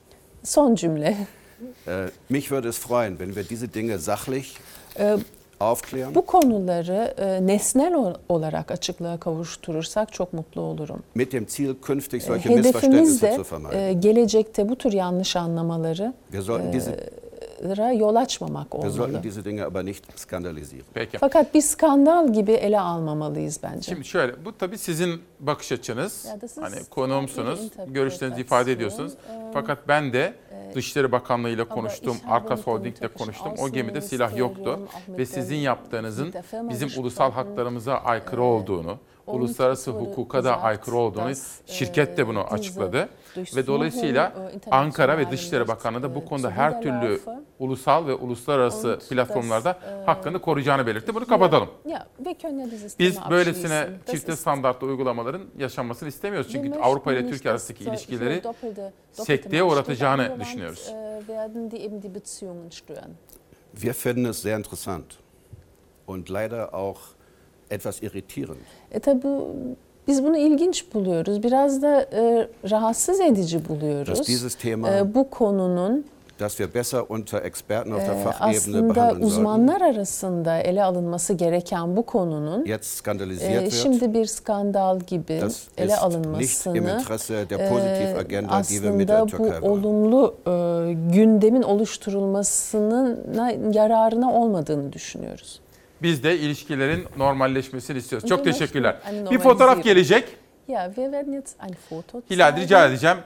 Son 0.43 0.75
cümle. 0.75 1.15
Äh, 1.87 2.09
mich 2.29 2.51
würde 2.51 2.67
es 2.69 2.77
freuen, 2.79 3.17
wenn 3.19 3.33
wir 3.35 3.43
diese 3.49 3.73
Dinge 3.73 3.97
sachlich 3.99 4.57
E, 4.99 5.17
aufklären. 5.59 6.15
bu 6.15 6.25
konuları 6.25 7.13
e, 7.17 7.47
nesnel 7.47 7.93
ol- 7.95 8.15
olarak 8.29 8.71
açıklığa 8.71 9.17
kavuşturursak 9.19 10.13
çok 10.13 10.33
mutlu 10.33 10.61
olurum. 10.61 11.03
mit 11.15 11.31
dem 11.31 11.47
Ziel, 11.47 11.75
künftig 11.81 12.21
solche 12.21 12.49
Hedefimiz 12.49 12.65
Missverständnisse 12.65 13.27
de 13.31 13.35
zu 13.43 13.55
vermeiden. 13.55 13.79
e, 13.89 13.93
gelecekte 13.93 14.69
bu 14.69 14.75
tür 14.75 14.91
yanlış 14.93 15.35
anlamaları 15.35 16.13
wir 16.31 16.41
sollten 16.41 16.73
diese, 16.73 17.09
ra 17.77 17.91
yol 17.91 18.15
açmamak 18.15 18.71
wir 18.71 18.81
sollten 18.89 19.03
olmalı. 19.03 19.23
diese 19.23 19.45
Dinge 19.45 19.63
aber 19.63 19.85
nicht 19.85 20.03
skandalisieren. 20.19 20.85
Peki. 20.93 21.17
Fakat 21.17 21.53
bir 21.53 21.61
skandal 21.61 22.33
gibi 22.33 22.51
ele 22.51 22.79
almamalıyız 22.79 23.59
bence. 23.63 23.81
Şimdi 23.91 24.05
şöyle, 24.05 24.45
bu 24.45 24.57
tabii 24.57 24.77
sizin 24.77 25.21
bakış 25.39 25.71
açınız. 25.71 26.25
Ya, 26.25 26.37
Hani 26.61 26.75
konuğumsunuz, 26.89 27.59
görüşlerinizi 27.87 28.41
ifade 28.41 28.71
ediyorsunuz. 28.71 29.13
Fakat 29.53 29.87
ben 29.87 30.13
de 30.13 30.33
Dışişleri 30.75 31.11
Bakanlığı 31.11 31.49
ile 31.49 31.63
konuştum, 31.63 32.17
Arkas 32.29 32.67
Holding'le 32.67 32.95
türkischen 32.95 33.17
konuştum. 33.17 33.53
O 33.59 33.69
gemide 33.69 34.01
silah 34.01 34.37
yoktu 34.37 34.79
ve 35.09 35.25
sizin 35.25 35.55
yaptığınızın 35.55 36.33
bizim 36.69 36.89
ulusal 36.97 37.31
haklarımıza 37.31 37.93
aykırı 37.93 38.43
olduğunu, 38.43 38.89
und 38.91 38.97
uluslararası 39.27 39.91
hukuka 39.91 40.43
da 40.43 40.61
aykırı 40.61 40.95
olduğunu 40.95 41.33
şirket 41.65 42.17
de 42.17 42.27
bunu 42.27 42.43
diese 42.43 42.55
açıkladı. 42.55 43.09
Ve 43.55 43.67
dolayısıyla 43.67 44.25
internationalen 44.27 44.85
Ankara 44.85 45.17
ve 45.17 45.31
Dışişleri 45.31 45.67
Bakanlığı 45.67 46.03
da 46.03 46.15
bu 46.15 46.25
konuda 46.25 46.51
her 46.51 46.81
türlü 46.81 47.19
ulusal 47.59 48.07
ve 48.07 48.13
uluslararası 48.13 48.99
platformlarda 49.09 49.69
äh, 49.69 50.07
hakkını 50.07 50.41
koruyacağını 50.41 50.87
belirtti. 50.87 51.15
Bunu 51.15 51.25
kapatalım. 51.25 51.69
Biz 52.99 53.17
böylesine 53.29 53.87
çifte 54.11 54.35
standartlı 54.35 54.87
uygulamaların 54.87 55.41
yaşanmasını 55.57 56.09
istemiyoruz. 56.09 56.51
Çünkü 56.51 56.79
Avrupa 56.79 57.13
ile 57.13 57.29
Türkiye 57.29 57.51
arasındaki 57.51 57.83
ilişkileri 57.83 58.41
sekteye 59.11 59.63
uğratacağını 59.63 60.39
düşünüyoruz. 60.39 60.93
werden, 61.27 61.71
die 61.71 61.83
eben 61.83 62.01
die 62.01 62.09
Beziehungen 62.09 62.71
stören. 62.71 63.17
Wir 63.73 63.93
finden 63.93 64.25
es 64.25 64.41
sehr 64.41 64.57
interessant 64.57 65.17
und 66.05 66.29
leider 66.29 66.73
auch 66.73 67.16
etwas 67.71 68.03
irritierend. 68.03 68.57
E 68.91 68.99
tabi 68.99 69.23
bu- 69.23 69.47
biz 70.07 70.23
bunu 70.23 70.37
ilginç 70.37 70.93
buluyoruz. 70.93 71.43
Biraz 71.43 71.81
da 71.81 72.01
e, 72.13 72.47
rahatsız 72.71 73.19
edici 73.19 73.69
buluyoruz. 73.69 74.19
Dass 74.19 74.27
dieses 74.27 74.55
Thema- 74.55 74.89
E, 74.97 75.15
bu 75.15 75.29
konunun 75.29 76.05
dass 76.39 76.57
wir 76.57 76.73
besser 76.73 77.01
unter 77.09 77.45
Experten 77.45 77.91
auf 77.91 78.01
der 78.01 78.15
e, 78.15 78.23
Fachebene 78.23 78.57
aslında 78.57 78.95
behandeln 78.95 79.13
sollten. 79.13 79.25
uzmanlar 79.27 79.81
arasında 79.81 80.57
ele 80.57 80.83
alınması 80.83 81.33
gereken 81.33 81.97
bu 81.97 82.03
konunun 82.05 82.65
Jetzt 82.65 82.93
e, 82.93 82.97
skandalisiert 82.97 83.61
wird. 83.61 83.71
şimdi 83.83 84.13
bir 84.13 84.25
skandal 84.25 84.99
gibi 84.99 85.41
Das 85.41 85.63
ele 85.77 85.91
im 85.93 85.97
alınmasını 86.01 86.73
der 86.73 86.79
e, 86.89 87.49
die 87.49 87.57
wir 88.99 89.07
der 89.07 89.21
aslında 89.21 89.61
bu 89.61 89.65
olumlu 89.69 90.35
e, 90.47 90.51
gündemin 91.13 91.61
oluşturulmasının 91.61 93.73
yararına 93.73 94.33
olmadığını 94.33 94.93
düşünüyoruz. 94.93 95.59
Biz 96.01 96.23
de 96.23 96.37
ilişkilerin 96.37 97.05
normalleşmesini 97.17 97.97
istiyoruz. 97.97 98.29
Çok 98.29 98.43
teşekkürler. 98.43 98.95
Bir 99.31 99.39
fotoğraf 99.39 99.83
gelecek. 99.83 100.23
Ja, 100.67 100.85
wir 100.95 101.11
werden 101.11 101.33
jetzt 101.33 101.55
ein 101.61 101.75
Foto 101.89 102.21
Hilal 102.29 102.55
rica 102.57 102.87
edeceğim. 102.87 103.17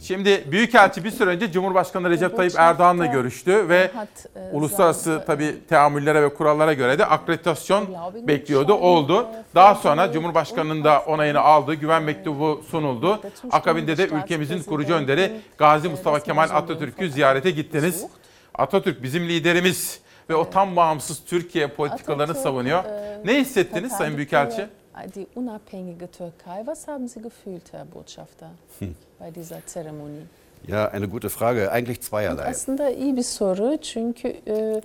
Şimdi 0.00 0.44
Büyükelçi 0.50 1.04
bir 1.04 1.10
süre 1.10 1.30
önce 1.30 1.52
Cumhurbaşkanı 1.52 2.10
Recep 2.10 2.36
Tayyip 2.36 2.54
Erdoğan'la 2.56 3.06
görüştü 3.06 3.68
ve 3.68 3.90
e, 4.36 4.40
uluslararası 4.52 5.22
tabi 5.26 5.54
teamüllere 5.68 6.22
ve 6.22 6.34
kurallara 6.34 6.72
göre 6.72 6.98
de 6.98 7.06
akreditasyon 7.06 7.88
bekliyordu, 8.28 8.74
oldu. 8.74 9.26
Daha 9.54 9.74
sonra 9.74 10.12
Cumhurbaşkanı'nın 10.12 10.84
da 10.84 11.00
onayını 11.00 11.40
aldı, 11.40 11.74
güven 11.74 12.02
mektubu 12.02 12.62
sunuldu. 12.70 13.20
Akabinde 13.50 13.96
de 13.96 14.06
ülkemizin 14.08 14.62
kurucu 14.62 14.94
önderi 14.94 15.32
Gazi 15.58 15.88
Mustafa 15.88 16.20
Kemal 16.20 16.48
Atatürk'ü 16.52 17.10
ziyarete 17.10 17.50
gittiniz. 17.50 18.06
Atatürk 18.54 19.02
bizim 19.02 19.28
liderimiz 19.28 20.00
ve 20.30 20.34
o 20.36 20.50
tam 20.50 20.76
bağımsız 20.76 21.20
Türkiye 21.26 21.68
politikalarını 21.68 22.22
Atatürk, 22.22 22.42
savunuyor. 22.42 22.84
e, 22.84 23.20
Ne 23.24 23.40
hissettiniz 23.40 23.92
Sayın 23.92 24.16
Büyükelçi? 24.16 24.66
Die 25.14 25.26
unabhängige 25.36 26.06
Türkei. 26.06 26.56
Was 26.58 26.88
haben 26.88 27.06
Sie 27.08 27.20
gefühlt, 27.22 27.72
Herr 27.72 27.94
Botschafter, 27.94 28.48
Hm. 28.78 28.88
bei 29.20 29.34
dieser 29.34 29.58
Zeremonie? 29.66 30.22
Ja, 30.68 30.90
eine 30.94 31.06
gute 31.06 31.28
Frage. 31.28 31.68
Eigentlich 31.70 32.00
zweierlei. 32.02 32.50
Aslında 32.50 32.90
iyi 32.90 33.16
bir 33.16 33.22
soru 33.22 33.76
çünkü 33.82 34.28
e, 34.46 34.82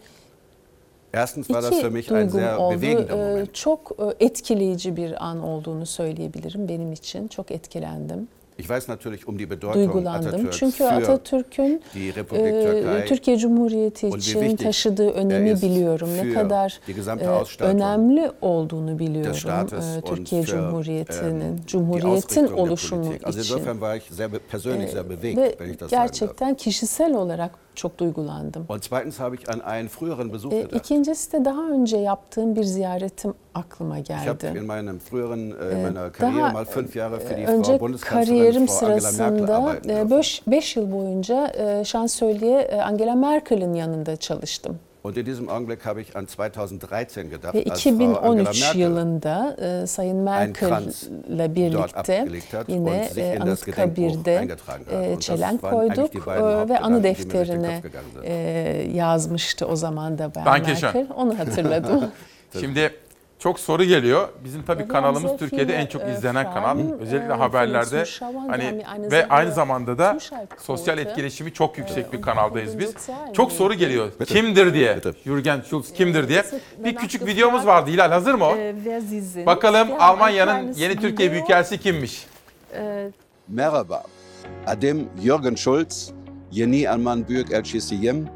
Erstens 1.14 1.48
war 1.48 1.62
das 1.64 1.80
für 1.82 1.90
mich 1.90 2.12
ein 2.12 2.28
sehr 2.30 2.56
oldu. 2.58 2.82
bewegender 2.82 3.10
E, 3.10 3.16
Moment. 3.30 3.56
Çok 3.56 3.92
e, 4.20 4.26
etkileyici 4.26 4.96
bir 4.98 5.26
an 5.26 5.44
olduğunu 5.44 5.86
söyleyebilirim 5.86 6.68
benim 6.68 6.92
için. 6.94 7.28
Çok 7.28 7.52
etkilendim. 7.52 8.28
Ich 8.58 8.70
weiß 8.70 8.88
natürlich 8.88 9.28
um 9.28 9.38
die 9.38 9.50
Bedeutung 9.50 9.74
Duygulandım. 9.74 10.50
Çünkü 10.52 10.78
für 10.78 10.90
Atatürk'ün 10.92 11.82
e, 11.96 12.14
Türkei 12.14 13.06
Türkiye 13.06 13.38
Cumhuriyeti 13.38 14.08
için 14.08 14.56
taşıdığı 14.56 15.10
er 15.10 15.14
önemi 15.16 15.62
biliyorum. 15.62 16.10
Ne 16.18 16.34
kadar 16.34 16.80
e, 17.60 17.64
önemli 17.64 18.32
olduğunu 18.42 19.00
biliyorum 19.00 19.68
e, 19.98 20.02
Türkiye 20.02 20.44
Cumhuriyeti'nin, 20.44 21.42
ähm, 21.42 21.56
Cumhuriyetin 21.68 22.48
oluşumu. 22.48 23.14
Also 23.24 23.40
için. 23.40 23.54
insofern 23.54 23.74
war 23.74 23.96
ich 23.96 24.04
sehr 24.12 24.34
be- 24.34 24.40
persönlich 24.52 24.90
sehr 24.92 25.10
bewegt, 25.10 25.38
Ve 25.38 25.56
wenn 25.60 25.70
ich 25.74 25.80
das 25.80 25.90
sagen 25.90 26.02
darf. 26.04 26.20
gerçekten 26.20 26.54
kişisel 26.56 27.14
olarak 27.14 27.52
çok 27.76 27.98
duygulandım. 27.98 28.66
Und 28.70 28.84
zweitens 28.84 29.20
habe 29.20 29.36
ich 29.36 29.50
an 29.50 29.60
einen 29.60 29.88
früheren 29.88 30.34
Besuch 30.34 30.54
E, 30.54 30.62
gedacht. 30.62 30.76
ikincisi 30.76 31.32
de 31.32 31.46
daha 31.46 31.62
önce 31.70 31.98
yaptığım 31.98 32.56
bir 32.56 32.64
ziyaretim 32.64 33.34
aklıma 33.56 34.00
Ich 34.00 34.10
habe 34.10 34.38
geldi. 34.42 34.58
in 34.60 34.66
meinem 34.66 35.00
früheren, 35.00 35.40
äh, 35.52 35.72
in 35.74 35.78
Ee, 35.80 35.84
meiner 35.84 36.12
Karriere 36.14 36.52
mal 36.52 36.66
fünf 36.66 36.96
Jahre 36.96 37.20
für 37.20 37.38
die 37.38 37.46
önce 37.48 37.72
Frau 37.72 37.80
Bundeskanzlerin 37.80 38.26
kariyerim 38.38 38.68
Frau 38.68 38.76
Angela 38.86 38.90
Merkel 38.96 39.12
sırasında 39.12 39.58
arbeiten 39.58 40.10
dürfen. 40.10 40.52
5 40.52 40.76
yıl 40.76 40.92
boyunca 40.92 41.48
e, 41.58 41.84
şansölye 41.86 42.60
e, 42.60 42.82
Angela 42.82 43.16
Merkel'in 43.16 43.74
yanında 43.74 44.16
çalıştım. 44.16 44.80
Und 45.04 45.18
in 45.18 45.26
diesem 45.26 45.50
Augenblick 45.50 45.86
habe 45.86 46.00
ich 46.00 46.16
an 46.16 46.28
2013 46.30 47.30
gedacht, 47.30 47.54
Ve 47.54 47.66
als 47.70 47.82
Frau 47.82 47.90
Angela 47.90 48.52
2013 48.52 48.62
Merkel 48.62 48.80
yılında 48.80 49.56
e, 49.60 49.88
Sayın 49.88 50.18
Merkel'le 50.18 50.88
dort 51.38 51.56
birlikte 51.56 52.00
abgelegt 52.00 52.54
hat 52.54 52.70
yine 52.70 53.10
e, 53.16 53.36
in 53.36 53.46
das 53.46 53.66
Gedenkbuch 53.66 54.04
Anıtkabir'de 54.06 54.40
eingetragen 54.40 54.86
hat. 54.86 55.06
e, 55.06 55.20
çelenk 55.20 55.62
koyduk 55.62 56.14
die 56.14 56.26
beiden 56.26 56.66
e, 56.66 56.70
ve 56.70 56.80
anı 56.80 57.04
defterine 57.04 57.82
e, 58.24 58.34
yazmıştı 58.94 59.68
o 59.68 59.76
zaman 59.76 60.18
da 60.18 60.36
Bayan 60.36 60.46
Dankeschön. 60.46 60.94
Merkel. 60.94 61.16
Onu 61.16 61.40
hatırladım. 61.40 62.12
Şimdi 62.60 62.94
çok 63.44 63.60
soru 63.60 63.84
geliyor. 63.84 64.30
Bizim 64.44 64.64
tabii 64.64 64.88
kanalımız 64.88 65.32
Türkiye'de 65.38 65.74
en 65.74 65.86
çok 65.86 66.02
e, 66.02 66.12
izlenen 66.12 66.54
kanal. 66.54 66.78
Fragen, 66.78 67.00
Özellikle 67.00 67.34
e, 67.34 67.38
haberlerde 67.38 68.04
hani 68.50 68.84
ve 69.12 69.28
aynı 69.30 69.52
zamanda 69.52 69.98
da 69.98 70.18
sosyal 70.60 70.98
etkileşimi 70.98 71.54
çok 71.54 71.78
yüksek 71.78 72.14
bir 72.14 72.22
kanaldayız 72.22 72.80
biz. 72.80 72.94
Çok 73.34 73.52
soru 73.52 73.74
geliyor. 73.74 74.12
Kimdir 74.26 74.74
diye. 74.74 75.00
Jürgen 75.26 75.62
Schulz 75.62 75.94
kimdir 75.94 76.28
diye. 76.28 76.44
Bir 76.78 76.96
küçük 76.96 77.26
videomuz 77.26 77.66
vardı. 77.66 77.92
Hilal 77.92 78.12
hazır 78.12 78.34
mı 78.34 78.46
o? 78.46 78.56
E. 78.56 79.46
Bakalım 79.46 79.88
Almanya'nın 80.00 80.74
yeni 80.74 80.96
Türkiye. 80.96 81.32
Büyükelçisi 81.32 81.78
kimmiş? 81.78 82.28
E, 82.76 83.12
Merhaba. 83.48 84.04
Adim 84.68 85.10
Jürgen 85.24 85.56
Schulz, 85.56 86.12
Yeni 86.52 86.90
Alman 86.90 87.28
Büyükelçisiyim 87.28 88.28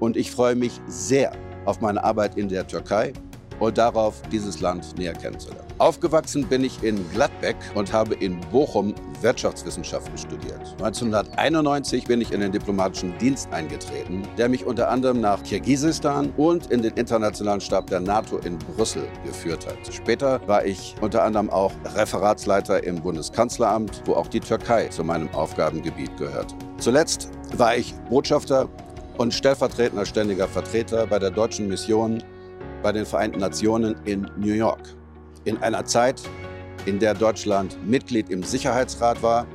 und 0.00 0.14
ich 0.14 0.30
freue 0.30 0.54
mich 0.54 0.72
sehr 0.88 1.32
auf 1.66 1.82
meine 1.82 2.00
Arbeit 2.00 2.38
in 2.38 2.50
der 2.50 2.68
Türkei 2.68 3.12
und 3.60 3.78
darauf, 3.78 4.20
dieses 4.32 4.60
Land 4.60 4.98
näher 4.98 5.12
kennenzulernen. 5.12 5.66
Aufgewachsen 5.78 6.46
bin 6.46 6.64
ich 6.64 6.82
in 6.82 7.08
Gladbeck 7.12 7.56
und 7.74 7.92
habe 7.92 8.14
in 8.14 8.40
Bochum 8.50 8.94
Wirtschaftswissenschaften 9.20 10.18
studiert. 10.18 10.60
1991 10.78 12.04
bin 12.04 12.20
ich 12.20 12.32
in 12.32 12.40
den 12.40 12.52
diplomatischen 12.52 13.16
Dienst 13.18 13.52
eingetreten, 13.52 14.22
der 14.36 14.48
mich 14.48 14.66
unter 14.66 14.90
anderem 14.90 15.20
nach 15.20 15.42
Kirgisistan 15.42 16.32
und 16.36 16.70
in 16.70 16.82
den 16.82 16.94
internationalen 16.94 17.60
Stab 17.60 17.86
der 17.86 18.00
NATO 18.00 18.38
in 18.38 18.58
Brüssel 18.58 19.06
geführt 19.24 19.66
hat. 19.66 19.94
Später 19.94 20.40
war 20.46 20.64
ich 20.64 20.94
unter 21.00 21.22
anderem 21.22 21.50
auch 21.50 21.72
Referatsleiter 21.94 22.82
im 22.84 23.00
Bundeskanzleramt, 23.00 24.02
wo 24.06 24.14
auch 24.14 24.26
die 24.26 24.40
Türkei 24.40 24.88
zu 24.88 25.04
meinem 25.04 25.32
Aufgabengebiet 25.34 26.16
gehört. 26.16 26.54
Zuletzt 26.78 27.30
war 27.56 27.76
ich 27.76 27.94
Botschafter 28.08 28.68
und 29.18 29.34
stellvertretender 29.34 30.06
ständiger 30.06 30.48
Vertreter 30.48 31.06
bei 31.06 31.18
der 31.18 31.30
deutschen 31.30 31.68
Mission 31.68 32.22
bei 32.82 32.92
den 32.92 33.06
Vereinten 33.06 33.40
Nationen 33.40 33.96
in 34.04 34.30
New 34.36 34.52
York. 34.52 34.80
In 35.44 35.58
einer 35.62 35.84
Zeit, 35.84 36.22
in 36.86 36.98
der 36.98 37.14
Deutschland 37.14 37.76
Mitglied 37.86 38.30
im 38.30 38.42
Sicherheitsrat 38.42 39.22
war 39.22 39.46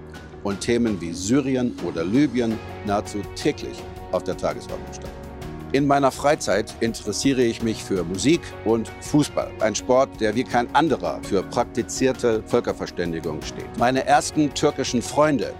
und 0.43 0.61
Themen 0.61 0.99
wie 1.01 1.11
Syrien 1.13 1.75
oder 1.87 2.03
Libyen 2.03 2.57
nahezu 2.85 3.19
täglich 3.35 3.81
auf 4.11 4.23
der 4.23 4.37
Tagesordnung 4.37 4.93
standen. 4.93 5.25
In 5.71 5.87
meiner 5.87 6.11
Freizeit 6.11 6.73
interessiere 6.79 7.41
ich 7.41 7.61
mich 7.61 7.83
für 7.83 8.03
Musik 8.03 8.39
und 8.63 8.89
Fußball, 9.01 9.51
ein 9.59 9.75
Sport, 9.75 10.21
der 10.21 10.33
wie 10.35 10.43
kein 10.43 10.73
anderer 10.73 11.19
für 11.23 11.43
praktizierte 11.43 12.43
Völkerverständigung 12.45 13.41
steht. 13.41 13.77
Meine 13.77 14.05
ersten 14.05 14.53
türkischen 14.53 15.01
Freunde 15.01 15.53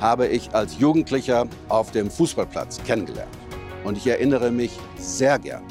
habe 0.00 0.26
ich 0.26 0.52
als 0.52 0.78
Jugendlicher 0.78 1.46
auf 1.68 1.92
dem 1.92 2.10
Fußballplatz 2.10 2.82
kennengelernt. 2.84 3.30
Und 3.84 3.98
ich 3.98 4.06
erinnere 4.06 4.50
mich 4.50 4.72
sehr 4.96 5.38
gern 5.38 5.62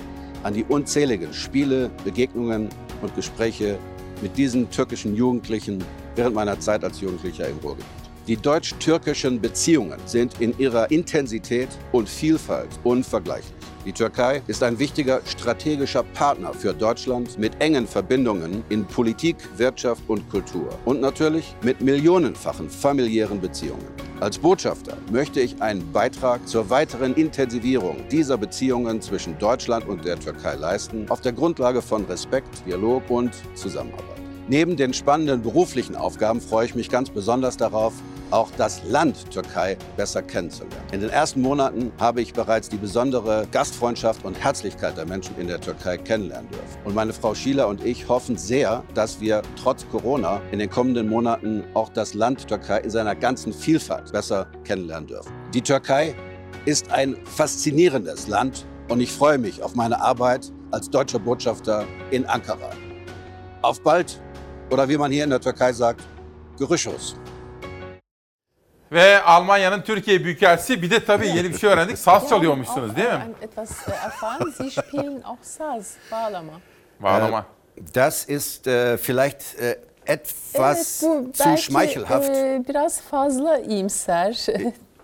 an 0.43 0.53
die 0.53 0.63
unzähligen 0.63 1.33
Spiele, 1.33 1.89
Begegnungen 2.03 2.69
und 3.01 3.15
Gespräche 3.15 3.77
mit 4.21 4.37
diesen 4.37 4.69
türkischen 4.69 5.15
Jugendlichen 5.15 5.83
während 6.15 6.35
meiner 6.35 6.59
Zeit 6.59 6.83
als 6.83 7.01
Jugendlicher 7.01 7.47
im 7.47 7.57
Ruhrgebiet. 7.59 7.85
Die 8.27 8.37
deutsch-türkischen 8.37 9.41
Beziehungen 9.41 9.99
sind 10.05 10.39
in 10.39 10.57
ihrer 10.59 10.91
Intensität 10.91 11.69
und 11.91 12.07
Vielfalt 12.07 12.69
unvergleichlich. 12.83 13.58
Die 13.89 13.93
Türkei 13.93 14.43
ist 14.45 14.61
ein 14.61 14.77
wichtiger 14.77 15.19
strategischer 15.25 16.03
Partner 16.03 16.53
für 16.53 16.75
Deutschland 16.75 17.39
mit 17.39 17.59
engen 17.59 17.87
Verbindungen 17.87 18.63
in 18.69 18.85
Politik, 18.85 19.37
Wirtschaft 19.57 20.03
und 20.07 20.29
Kultur 20.29 20.69
und 20.85 21.01
natürlich 21.01 21.55
mit 21.63 21.81
millionenfachen 21.81 22.69
familiären 22.69 23.41
Beziehungen. 23.41 23.87
Als 24.19 24.37
Botschafter 24.37 24.95
möchte 25.11 25.41
ich 25.41 25.59
einen 25.59 25.91
Beitrag 25.91 26.47
zur 26.47 26.69
weiteren 26.69 27.15
Intensivierung 27.15 28.07
dieser 28.11 28.37
Beziehungen 28.37 29.01
zwischen 29.01 29.35
Deutschland 29.39 29.87
und 29.87 30.05
der 30.05 30.19
Türkei 30.19 30.53
leisten, 30.53 31.09
auf 31.09 31.21
der 31.21 31.33
Grundlage 31.33 31.81
von 31.81 32.05
Respekt, 32.05 32.63
Dialog 32.67 33.09
und 33.09 33.31
Zusammenarbeit. 33.55 34.19
Neben 34.51 34.75
den 34.77 34.95
spannenden 34.95 35.41
beruflichen 35.41 35.95
Aufgaben 35.95 36.41
freue 36.41 36.65
ich 36.65 36.75
mich 36.75 36.89
ganz 36.89 37.09
besonders 37.09 37.57
darauf, 37.57 37.93
auch 38.31 38.49
das 38.57 38.83
Land 38.85 39.29
Türkei 39.31 39.77
besser 39.97 40.21
kennenzulernen. 40.21 40.85
In 40.91 41.01
den 41.01 41.09
ersten 41.09 41.41
Monaten 41.41 41.91
habe 41.99 42.21
ich 42.21 42.33
bereits 42.33 42.69
die 42.69 42.77
besondere 42.77 43.47
Gastfreundschaft 43.51 44.25
und 44.25 44.41
Herzlichkeit 44.41 44.97
der 44.97 45.05
Menschen 45.05 45.37
in 45.37 45.47
der 45.47 45.59
Türkei 45.59 45.97
kennenlernen 45.97 46.49
dürfen. 46.49 46.77
Und 46.85 46.95
meine 46.95 47.13
Frau 47.13 47.33
Schieler 47.33 47.67
und 47.67 47.83
ich 47.83 48.07
hoffen 48.07 48.37
sehr, 48.37 48.83
dass 48.93 49.19
wir 49.21 49.41
trotz 49.61 49.87
Corona 49.89 50.41
in 50.51 50.59
den 50.59 50.69
kommenden 50.69 51.09
Monaten 51.09 51.63
auch 51.73 51.89
das 51.89 52.13
Land 52.13 52.47
Türkei 52.47 52.79
in 52.79 52.89
seiner 52.89 53.15
ganzen 53.15 53.53
Vielfalt 53.53 54.11
besser 54.11 54.47
kennenlernen 54.63 55.07
dürfen. 55.07 55.31
Die 55.53 55.61
Türkei 55.61 56.15
ist 56.65 56.91
ein 56.91 57.17
faszinierendes 57.25 58.27
Land 58.27 58.65
und 58.89 58.99
ich 59.01 59.11
freue 59.11 59.37
mich 59.37 59.63
auf 59.63 59.75
meine 59.75 60.01
Arbeit 60.01 60.51
als 60.71 60.89
deutscher 60.89 61.19
Botschafter 61.19 61.85
in 62.11 62.25
Ankara. 62.25 62.69
Auf 63.61 63.81
bald 63.81 64.21
oder 64.69 64.87
wie 64.87 64.97
man 64.97 65.11
hier 65.11 65.23
in 65.23 65.29
der 65.29 65.41
Türkei 65.41 65.73
sagt, 65.73 66.03
Gerüchos. 66.57 67.15
Ve 68.91 69.21
Almanya'nın 69.23 69.81
Türkiye 69.81 70.23
Büyükelçisi 70.23 70.81
bir 70.81 70.91
de 70.91 71.05
tabii 71.05 71.27
yeni 71.27 71.49
bir 71.53 71.57
şey 71.57 71.69
öğrendik. 71.69 71.97
Saz 71.97 72.29
çalıyormuşsunuz 72.29 72.95
değil 72.95 73.07
mi? 73.09 73.23
Etwas 73.41 73.87
e, 73.87 73.91
erfahren. 73.91 74.51
Sie 74.51 74.71
spielen 74.71 75.21
auch 75.21 75.43
Saz, 75.43 75.93
bağlama. 76.11 76.53
Bağlama. 76.99 77.39
Äh, 77.39 77.43
Das 77.95 78.29
ist 78.29 78.67
äh, 78.67 78.97
vielleicht 78.97 79.41
äh, 79.61 79.75
etwas 80.05 81.03
evet, 81.03 81.11
bu 81.27 81.31
zu 81.37 81.45
belki 81.45 81.61
schmeichelhaft. 81.61 82.29
e, 82.29 82.63
biraz 82.69 83.01
fazla 83.01 83.57
iyimser. 83.59 84.45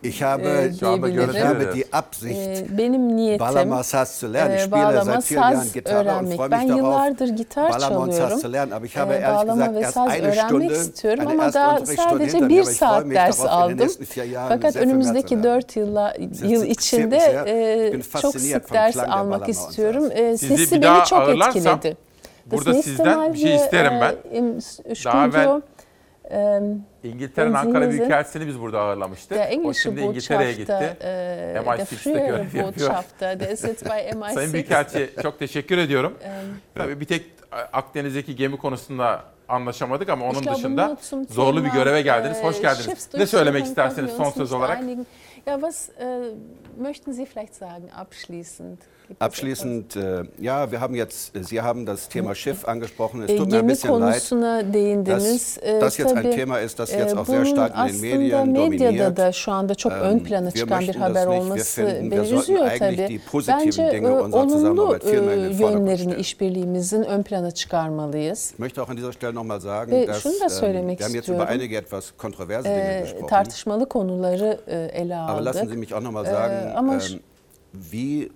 Ich 0.09 0.21
habe, 0.23 0.43
e, 0.43 0.73
diyebilirim. 0.79 1.29
ich 1.35 1.43
habe 1.43 1.73
die 1.75 1.85
Absicht, 1.93 2.77
benim 2.77 3.15
niyetim 3.15 3.39
Bağlama 3.39 3.83
Saz 3.83 4.19
zu 4.19 4.27
lernen. 4.33 4.55
Ich 4.55 4.61
e, 4.61 4.65
spiele 4.65 5.01
seit 5.05 5.23
vielen 5.23 5.41
Jahren 5.41 5.71
Gitarre 5.73 6.17
und 6.19 6.33
freue 6.35 6.49
Ben 6.49 6.59
mich 6.59 6.69
darauf, 6.69 6.79
yıllardır 6.79 7.27
gitar 7.29 7.69
Bağlama 7.71 7.99
und 7.99 8.11
Saz 8.13 8.17
çalıyorum. 8.17 8.39
zu 8.41 8.51
lernen. 8.53 8.71
Aber 8.71 8.85
ich 8.85 8.97
habe 8.97 9.13
ehrlich 9.13 9.27
bağlama 9.47 9.65
gesagt 9.67 9.81
erst 9.85 9.97
eine 9.97 10.33
Stunde, 10.33 10.65
istiyorum 10.73 11.19
eine 11.21 11.31
ama 11.33 11.43
erste 11.45 11.59
daha 11.59 11.77
sadece 11.85 12.37
hinter 12.37 12.41
mir, 12.41 12.49
bir 12.49 12.61
ich 12.61 12.67
saat 12.77 13.05
mich 13.05 13.15
ders 13.15 13.39
darauf, 13.39 13.71
in 13.71 13.77
den 13.77 13.77
aldım. 13.77 13.77
nächsten 13.87 14.05
vier 14.05 14.25
Jahren 14.25 14.49
Fakat 14.49 14.73
sehr 14.73 14.81
viel 14.81 14.87
mehr 14.87 14.89
zu 14.89 14.89
önümüzdeki 14.89 15.35
lernen. 15.35 15.43
dört 15.43 15.75
yılla, 15.75 16.13
yıl 16.43 16.63
içinde 16.65 17.17
sehr- 17.19 17.45
e, 17.47 17.97
ich 17.97 18.21
çok 18.21 18.35
sık 18.39 18.73
ders 18.73 18.93
Klang 18.93 19.07
der 19.07 19.13
almak 19.17 19.49
istiyorum. 19.49 20.11
E, 20.11 20.37
Sizi 20.37 20.57
sesi 20.57 20.75
bir 20.75 20.81
beni 20.81 21.03
çok 21.05 21.19
ağırlarsam, 21.19 21.75
etkiledi. 21.77 21.97
burada 22.45 22.73
sizden 22.73 23.33
bir 23.33 23.39
şey 23.39 23.55
isterim 23.55 23.93
ben. 24.01 24.15
e, 24.37 24.43
Daha 25.05 25.27
evvel 25.27 25.61
İngiltere'nin 27.03 27.53
Ankara 27.53 27.89
Büyükelçisini 27.89 28.47
biz 28.47 28.59
burada 28.59 28.79
ağırlamıştık. 28.81 29.37
O 29.63 29.73
şimdi 29.73 30.01
İngiltere'ye 30.01 30.53
gitti. 30.53 30.97
MI6'te 31.65 31.77
der 31.77 31.85
frühere 31.85 32.27
görev 32.27 32.43
yapıyor. 32.43 32.67
Botschafter, 32.67 33.39
der 33.39 33.49
ist 33.49 33.63
jetzt 33.67 33.89
bei 33.89 34.09
MI6. 34.09 34.33
Sayın 34.33 34.53
Büyükelçi 34.53 35.09
çok 35.21 35.39
teşekkür 35.39 35.77
ediyorum. 35.77 36.17
Tabii 36.75 36.99
bir 36.99 37.05
tek 37.05 37.25
Akdeniz'deki 37.73 38.35
gemi 38.35 38.57
konusunda 38.57 39.23
anlaşamadık 39.47 40.09
ama 40.09 40.25
onun 40.25 40.45
dışında 40.45 40.97
zorlu 41.29 41.65
bir 41.65 41.69
göreve 41.69 42.01
geldiniz. 42.01 42.43
Hoş 42.43 42.61
geldiniz. 42.61 43.09
Ne 43.13 43.25
söylemek 43.27 43.65
wir 43.65 44.07
son 44.07 44.29
söz 44.29 44.53
olarak? 44.53 44.79
Ja, 45.45 45.53
was 45.61 45.89
äh, 45.89 46.33
möchten 46.77 47.13
Sie 47.13 47.25
vielleicht 47.25 47.55
sagen 47.55 47.89
abschließend? 47.95 48.77
Abschließend, 49.19 49.95
äh, 49.95 50.23
ja, 50.39 50.71
wir 50.71 50.79
haben 50.81 50.95
jetzt, 50.95 51.31
Sie 51.49 51.61
haben 51.61 51.85
das 51.85 52.09
Thema 52.09 52.35
Schiff 52.35 52.67
angesprochen. 52.67 53.23
Es 53.23 53.29
E, 53.31 53.37
tut 53.37 53.49
mir 53.51 53.59
ein 53.59 53.67
bisschen 53.67 53.99
leid, 53.99 54.31
dass 55.07 55.57
E, 55.57 55.79
das 55.79 55.97
jetzt 55.97 56.13
ein 56.15 56.31
Thema 56.31 56.57
ist, 56.59 56.79
das 56.79 56.91
jetzt 56.91 57.15
auch 57.15 57.25
sehr 57.25 57.45
stark 57.45 57.73
in 57.77 57.87
den 57.93 58.01
Medien 58.01 58.53
dominiert. 58.55 59.17
da 59.17 59.31
şu 59.31 59.51
anda 59.51 59.75
çok 59.75 59.91
Ähm, 59.91 60.01
ön 60.01 60.19
plana 60.23 60.49
wir 60.51 60.59
çıkan 60.61 60.79
bir 60.87 60.95
haber 60.95 61.25
nicht. 61.27 61.31
Wir 61.31 61.41
olması 61.41 61.81
finden, 61.81 62.11
wir 62.11 62.11
beni 62.21 62.39
üzüyor 62.39 62.61
eigentlich 62.65 62.79
tabii. 62.97 63.09
die 63.09 63.19
positiven 63.31 63.65
Bence 63.65 63.91
Dinge 63.91 64.11
unserer 64.11 64.69
olumlu 64.69 64.99
yönlerini 65.63 66.15
işbirliğimizin 66.15 67.03
ön 67.03 67.23
plana 67.23 67.51
çıkarmalıyız. 67.51 68.51
Ich 68.53 68.59
möchte 68.59 68.81
auch 68.81 68.89
an 68.89 68.97
dieser 68.97 69.11
Stelle 69.11 69.35
nochmal 69.35 69.59
sagen, 69.59 69.91
Ve 69.91 70.07
dass 70.07 70.21
şunu 70.23 70.33
da 70.39 70.43
ähm, 70.43 70.49
söylemek 70.49 70.97
wir 70.99 71.05
haben 71.07 71.13
jetzt 71.15 71.27
istiyorum. 71.29 71.43
über 71.45 71.51
einige 71.53 71.77
etwas 71.77 72.11
kontroverse 72.17 72.69
Dinge 72.69 72.97
E, 72.97 73.01
gesprochen. 73.01 73.27
tartışmalı 73.27 73.89
konuları 73.89 74.59
e, 74.67 74.75
ele 75.01 75.15
Aber 75.15 75.45
lassen 75.45 75.67
Sie 75.67 75.77
mich 75.77 75.93
auch 75.95 76.01
nochmal 76.03 76.25
sagen, 76.25 76.55
ähm, 76.77 77.19
wie 77.91 78.29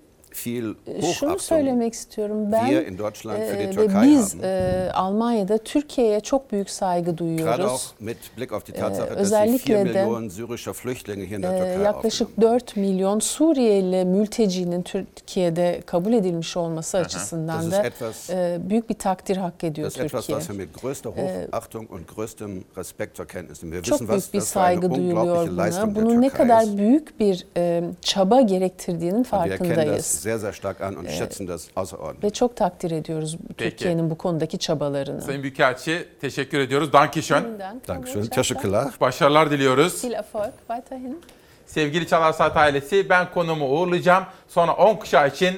viel 0.46 0.74
Şunu 0.86 1.02
Hochachtung 1.02 1.40
söylemek 1.40 1.94
istiyorum. 1.94 2.52
Ben 2.52 2.66
wir 2.66 2.86
in 2.86 2.98
Deutschland 2.98 3.38
für 3.38 3.58
die 3.58 3.64
e, 3.64 3.68
ve 3.68 3.70
Türkei 3.70 4.02
biz 4.02 4.34
e, 4.42 4.90
Almanya'da 4.94 5.58
Türkiye'ye 5.58 6.20
çok 6.20 6.52
büyük 6.52 6.70
saygı 6.70 7.04
Gerade 7.10 7.18
duyuyoruz. 7.18 7.64
auch 7.66 8.00
mit 8.00 8.16
Blick 8.38 8.52
auf 8.52 8.66
die 8.66 8.72
Tatsache, 8.72 9.08
dass 9.08 9.08
sie 9.16 9.20
özellikle 9.20 9.74
4 9.84 9.94
de, 9.94 10.04
Millionen 10.04 10.28
syrischer 10.28 10.72
Flüchtlinge 10.72 11.24
hier 11.26 11.36
in 11.38 11.42
der 11.42 11.58
Türkei 11.58 11.82
yaklaşık 11.84 12.40
4 12.40 12.76
milyon 12.76 13.18
Suriyeli 13.20 14.04
mültecinin 14.04 14.82
Türkiye'de 14.82 15.80
kabul 15.86 16.12
edilmiş 16.12 16.56
olması 16.56 16.98
Das 16.98 17.06
açısından 17.06 17.70
da 17.70 17.82
etwas- 17.82 18.30
e, 18.32 18.70
büyük 18.70 18.90
bir 18.90 18.94
takdir 18.94 19.36
hak 19.36 19.64
ediyor 19.64 19.86
Das 19.86 19.96
ist 19.96 20.04
etwas, 20.04 20.26
Türkiye. 20.26 20.38
was 20.38 20.46
wir 20.46 20.56
mit 20.66 20.82
größter 20.82 21.10
Hochachtung 21.10 21.90
und 21.90 22.16
größtem 22.16 22.50
Respekt 22.76 23.16
zur 23.16 23.26
Kenntnis 23.26 23.62
nehmen. 23.62 23.72
Wir 23.82 23.90
Çok 23.90 23.98
wissen, 23.98 24.08
büyük 24.16 24.34
bir 24.34 24.40
saygı 24.40 24.94
duyuluyor 24.94 25.48
buna. 25.48 25.94
Bunun 25.94 26.20
ne 26.20 26.28
kadar 26.28 26.76
büyük 26.78 27.20
bir 27.20 27.46
e, 27.56 27.82
çaba 28.00 28.40
gerektirdiğinin 28.40 29.24
erkennen 29.32 29.98
das 30.20 30.22
sehr, 30.22 30.38
sehr 30.38 30.52
stark 30.52 30.80
an 30.80 30.96
und 30.96 31.06
Ee, 31.06 31.16
schätzen 31.18 31.46
das 31.46 31.68
außerordentlich. 31.76 32.22
Ve 32.22 32.30
çok 32.30 32.56
takdir 32.56 32.90
ediyoruz. 32.90 33.36
Türkiye'nin 33.58 34.10
bu 34.10 34.18
konudaki 34.18 34.58
çabalarını. 34.58 35.22
Sayın 35.22 35.42
Büyükelçi 35.42 36.08
teşekkür 36.20 36.58
ediyoruz. 36.58 36.92
Dankeschön. 36.92 37.58
Dankeschön. 37.88 38.22
Teşekkürler. 38.22 38.86
Başarılar 39.00 39.50
diliyoruz. 39.50 40.04
Viel 40.04 40.12
Erfolg 40.12 40.52
weiterhin. 40.68 41.20
Sevgili 41.66 42.06
Çalar 42.06 42.32
Saat 42.32 42.56
ailesi 42.56 43.08
ben 43.10 43.30
konumu 43.30 43.68
uğurlayacağım. 43.68 44.24
Sonra 44.48 44.72
10 44.72 44.96
kuşağı 44.96 45.28
için 45.28 45.54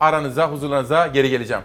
aranıza, 0.00 0.50
huzurlarınıza 0.50 1.06
geri 1.06 1.30
geleceğim. 1.30 1.62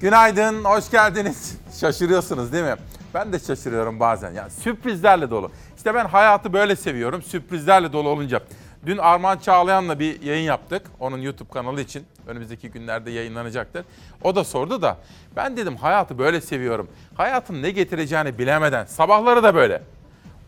Günaydın, 0.00 0.64
hoş 0.64 0.90
geldiniz. 0.90 1.56
Şaşırıyorsunuz 1.80 2.52
değil 2.52 2.64
mi? 2.64 2.76
Ben 3.14 3.32
de 3.32 3.38
şaşırıyorum 3.38 4.00
bazen. 4.00 4.32
Yani 4.32 4.50
sürprizlerle 4.50 5.30
dolu. 5.30 5.50
İşte 5.76 5.94
ben 5.94 6.04
hayatı 6.04 6.52
böyle 6.52 6.76
seviyorum. 6.76 7.22
Sürprizlerle 7.22 7.92
dolu 7.92 8.08
olunca. 8.08 8.40
Dün 8.86 8.98
Armağan 8.98 9.38
Çağlayan'la 9.38 9.98
bir 9.98 10.22
yayın 10.22 10.44
yaptık. 10.44 10.82
Onun 11.00 11.18
YouTube 11.18 11.48
kanalı 11.48 11.80
için. 11.80 12.06
Önümüzdeki 12.26 12.70
günlerde 12.70 13.10
yayınlanacaktır. 13.10 13.84
O 14.22 14.36
da 14.36 14.44
sordu 14.44 14.82
da 14.82 14.96
ben 15.36 15.56
dedim 15.56 15.76
hayatı 15.76 16.18
böyle 16.18 16.40
seviyorum. 16.40 16.88
Hayatın 17.14 17.62
ne 17.62 17.70
getireceğini 17.70 18.38
bilemeden. 18.38 18.84
Sabahları 18.84 19.42
da 19.42 19.54
böyle. 19.54 19.82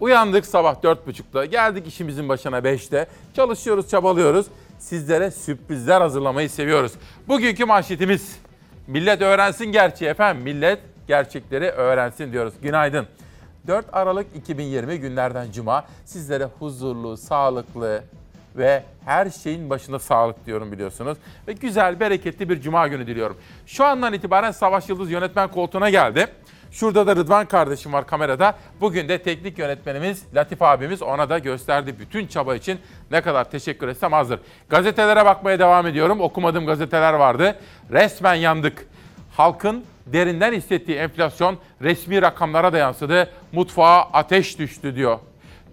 Uyandık 0.00 0.46
sabah 0.46 0.74
4.30'da, 0.74 1.44
geldik 1.44 1.86
işimizin 1.86 2.28
başına 2.28 2.58
5'te. 2.58 3.06
Çalışıyoruz, 3.36 3.88
çabalıyoruz. 3.88 4.46
Sizlere 4.78 5.30
sürprizler 5.30 6.00
hazırlamayı 6.00 6.50
seviyoruz. 6.50 6.92
Bugünkü 7.28 7.64
manşetimiz 7.64 8.36
Millet 8.86 9.22
öğrensin 9.22 9.66
gerçeği 9.66 10.10
efendim. 10.10 10.42
Millet 10.42 10.78
gerçekleri 11.08 11.70
öğrensin 11.70 12.32
diyoruz. 12.32 12.54
Günaydın. 12.62 13.06
4 13.66 13.86
Aralık 13.92 14.26
2020 14.36 15.00
günlerden 15.00 15.52
cuma 15.52 15.84
sizlere 16.04 16.44
huzurlu, 16.44 17.16
sağlıklı 17.16 18.02
ve 18.56 18.82
her 19.04 19.30
şeyin 19.30 19.70
başında 19.70 19.98
sağlık 19.98 20.46
diyorum 20.46 20.72
biliyorsunuz. 20.72 21.18
Ve 21.48 21.52
güzel, 21.52 22.00
bereketli 22.00 22.48
bir 22.48 22.60
cuma 22.60 22.88
günü 22.88 23.06
diliyorum. 23.06 23.36
Şu 23.66 23.84
andan 23.84 24.12
itibaren 24.12 24.50
Savaş 24.50 24.88
Yıldız 24.88 25.10
yönetmen 25.10 25.48
koltuğuna 25.48 25.90
geldi. 25.90 26.26
Şurada 26.70 27.06
da 27.06 27.16
Rıdvan 27.16 27.46
kardeşim 27.46 27.92
var 27.92 28.06
kamerada. 28.06 28.54
Bugün 28.80 29.08
de 29.08 29.22
teknik 29.22 29.58
yönetmenimiz 29.58 30.22
Latif 30.34 30.62
abimiz 30.62 31.02
ona 31.02 31.28
da 31.28 31.38
gösterdi 31.38 31.94
bütün 31.98 32.26
çaba 32.26 32.54
için 32.54 32.78
ne 33.10 33.20
kadar 33.20 33.50
teşekkür 33.50 33.88
etsem 33.88 34.14
azdır. 34.14 34.40
Gazetelere 34.68 35.24
bakmaya 35.24 35.58
devam 35.58 35.86
ediyorum. 35.86 36.20
Okumadığım 36.20 36.66
gazeteler 36.66 37.12
vardı. 37.12 37.58
Resmen 37.92 38.34
yandık. 38.34 38.86
Halkın 39.36 39.84
derinden 40.06 40.52
hissettiği 40.52 40.98
enflasyon 40.98 41.58
resmi 41.82 42.22
rakamlara 42.22 42.72
da 42.72 42.78
yansıdı. 42.78 43.30
Mutfağa 43.52 44.02
ateş 44.12 44.58
düştü 44.58 44.96
diyor. 44.96 45.18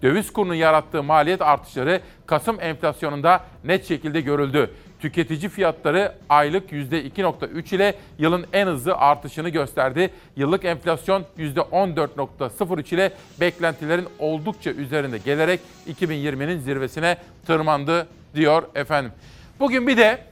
Döviz 0.04 0.32
kurunun 0.32 0.54
yarattığı 0.54 1.02
maliyet 1.02 1.42
artışları 1.42 2.00
Kasım 2.26 2.60
enflasyonunda 2.60 3.44
net 3.64 3.88
şekilde 3.88 4.20
görüldü. 4.20 4.70
Tüketici 5.00 5.48
fiyatları 5.48 6.14
aylık 6.28 6.72
%2.3 6.72 7.76
ile 7.76 7.94
yılın 8.18 8.46
en 8.52 8.66
hızlı 8.66 8.94
artışını 8.94 9.48
gösterdi. 9.48 10.10
Yıllık 10.36 10.64
enflasyon 10.64 11.24
%14.03 11.38 12.94
ile 12.94 13.12
beklentilerin 13.40 14.08
oldukça 14.18 14.70
üzerinde 14.70 15.18
gelerek 15.18 15.60
2020'nin 15.88 16.58
zirvesine 16.58 17.16
tırmandı 17.46 18.08
diyor 18.34 18.62
efendim. 18.74 19.12
Bugün 19.60 19.86
bir 19.86 19.96
de 19.96 20.24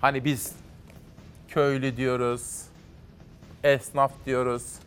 hani 0.00 0.24
biz 0.24 0.52
köylü 1.48 1.96
diyoruz, 1.96 2.62
esnaf 3.64 4.12
diyoruz, 4.26 4.83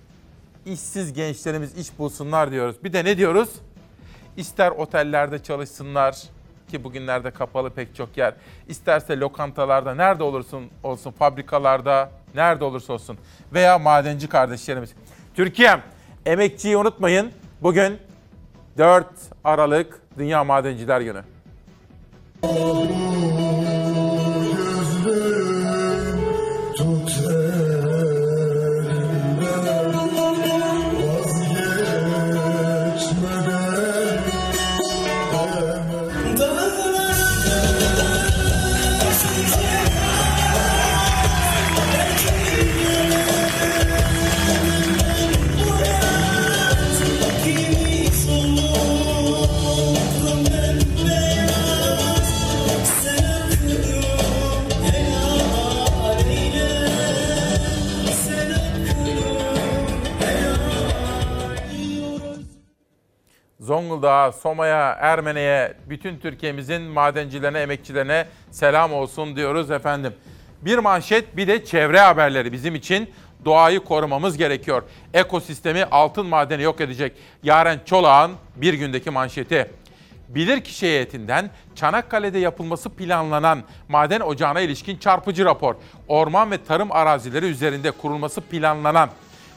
işsiz 0.73 1.13
gençlerimiz 1.13 1.77
iş 1.77 1.99
bulsunlar 1.99 2.51
diyoruz. 2.51 2.75
Bir 2.83 2.93
de 2.93 3.05
ne 3.05 3.17
diyoruz? 3.17 3.49
İster 4.37 4.71
otellerde 4.71 5.43
çalışsınlar 5.43 6.17
ki 6.67 6.83
bugünlerde 6.83 7.31
kapalı 7.31 7.69
pek 7.69 7.95
çok 7.95 8.17
yer. 8.17 8.33
İsterse 8.67 9.19
lokantalarda 9.19 9.95
nerede 9.95 10.23
olursun 10.23 10.69
olsun 10.83 11.11
fabrikalarda 11.11 12.11
nerede 12.35 12.63
olursa 12.65 12.93
olsun 12.93 13.17
veya 13.53 13.79
madenci 13.79 14.29
kardeşlerimiz. 14.29 14.89
Türkiye'm 15.35 15.81
emekçiyi 16.25 16.77
unutmayın. 16.77 17.31
Bugün 17.61 17.97
4 18.77 19.07
Aralık 19.43 20.01
Dünya 20.17 20.43
Madenciler 20.43 21.01
Günü. 21.01 21.23
Zonguldak'a, 63.97 64.31
Soma'ya, 64.31 64.97
Ermene'ye, 64.99 65.73
bütün 65.89 66.17
Türkiye'mizin 66.17 66.81
madencilerine, 66.81 67.59
emekçilerine 67.59 68.27
selam 68.51 68.93
olsun 68.93 69.35
diyoruz 69.35 69.71
efendim. 69.71 70.13
Bir 70.61 70.77
manşet 70.77 71.37
bir 71.37 71.47
de 71.47 71.65
çevre 71.65 71.99
haberleri 71.99 72.51
bizim 72.51 72.75
için 72.75 73.09
doğayı 73.45 73.79
korumamız 73.79 74.37
gerekiyor. 74.37 74.83
Ekosistemi 75.13 75.85
altın 75.85 76.25
madeni 76.25 76.63
yok 76.63 76.81
edecek. 76.81 77.13
Yaren 77.43 77.79
Çolak'ın 77.85 78.35
bir 78.55 78.73
gündeki 78.73 79.09
manşeti. 79.09 79.71
Bilirkişi 80.29 80.85
heyetinden 80.85 81.49
Çanakkale'de 81.75 82.39
yapılması 82.39 82.89
planlanan 82.89 83.63
maden 83.89 84.19
ocağına 84.19 84.59
ilişkin 84.59 84.97
çarpıcı 84.97 85.45
rapor. 85.45 85.75
Orman 86.07 86.51
ve 86.51 86.63
tarım 86.63 86.91
arazileri 86.91 87.45
üzerinde 87.45 87.91
kurulması 87.91 88.41
planlanan 88.41 89.09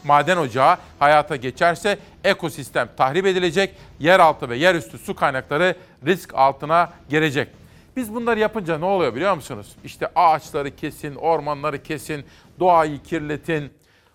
maden 0.05 0.37
ocağı 0.37 0.77
hayata 0.99 1.37
geçerse 1.37 1.99
ekosistem 2.25 2.89
tahrip 2.97 3.27
edilecek, 3.27 3.77
yeraltı 4.01 4.49
ve 4.49 4.57
yerüstü 4.57 4.99
su 4.99 5.15
kaynakları 5.15 5.75
risk 6.07 6.35
altına 6.35 6.93
gelecek. 7.09 7.49
Biz 7.97 8.15
bunları 8.15 8.41
yapınca 8.41 8.79
ne 8.79 8.85
oluyor 8.85 9.15
biliyor 9.15 9.35
musunuz? 9.35 9.77
İşte 9.85 10.09
ağaçları 10.15 10.77
kesin, 10.77 11.15
ormanları 11.15 11.83
kesin, 11.83 12.25
doğayı 12.61 13.03
kirletin, 13.03 13.73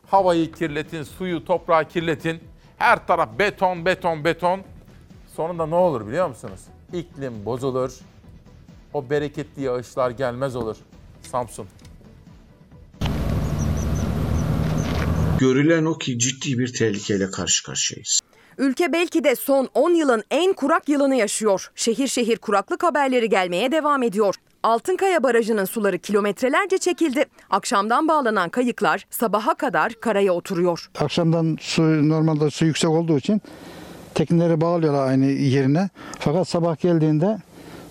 havayı 0.08 0.52
kirletin, 0.52 1.04
suyu, 1.04 1.46
toprağı 1.46 1.86
kirletin. 1.86 2.44
Her 2.78 3.08
taraf 3.08 3.30
beton, 3.40 3.86
beton, 3.86 4.24
beton. 4.24 4.62
Sonunda 5.36 5.66
ne 5.66 5.76
olur 5.76 6.08
biliyor 6.08 6.28
musunuz? 6.28 6.60
İklim 6.94 7.46
bozulur, 7.46 8.00
o 8.94 9.10
bereketli 9.10 9.62
yağışlar 9.62 10.12
gelmez 10.12 10.56
olur. 10.56 10.78
Samsun. 11.22 11.68
Görülen 15.40 15.86
o 15.86 15.98
ki 15.98 16.20
ciddi 16.20 16.60
bir 16.60 16.74
tehlikeyle 16.74 17.32
karşı 17.32 17.64
karşıyayız. 17.64 18.20
Ülke 18.58 18.94
belki 18.94 19.24
de 19.24 19.36
son 19.36 19.70
10 19.74 19.94
yılın 19.94 20.24
en 20.32 20.54
kurak 20.54 20.90
yılını 20.90 21.16
yaşıyor. 21.16 21.72
Şehir 21.76 22.08
şehir 22.08 22.38
kuraklık 22.38 22.84
haberleri 22.84 23.30
gelmeye 23.30 23.72
devam 23.72 24.04
ediyor. 24.04 24.36
Altınkaya 24.64 25.24
Barajı'nın 25.24 25.66
suları 25.66 26.00
kilometrelerce 26.00 26.78
çekildi. 26.78 27.26
Akşamdan 27.50 28.08
bağlanan 28.08 28.50
kayıklar 28.50 29.08
sabaha 29.10 29.56
kadar 29.56 29.94
karaya 29.94 30.34
oturuyor. 30.34 30.90
Akşamdan 31.00 31.58
su 31.62 32.10
normalde 32.10 32.50
su 32.50 32.66
yüksek 32.66 32.90
olduğu 32.90 33.18
için 33.18 33.42
tekneleri 34.14 34.62
bağlıyorlar 34.62 35.08
aynı 35.08 35.26
yerine. 35.26 35.90
Fakat 36.20 36.48
sabah 36.48 36.80
geldiğinde 36.80 37.38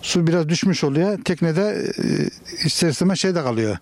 su 0.01 0.27
biraz 0.27 0.49
düşmüş 0.49 0.83
oluyor. 0.83 1.19
Teknede 1.25 1.91
e, 1.97 2.05
ister 2.65 2.89
istemez 2.89 3.19
şeyde 3.19 3.43
kalıyor. 3.43 3.77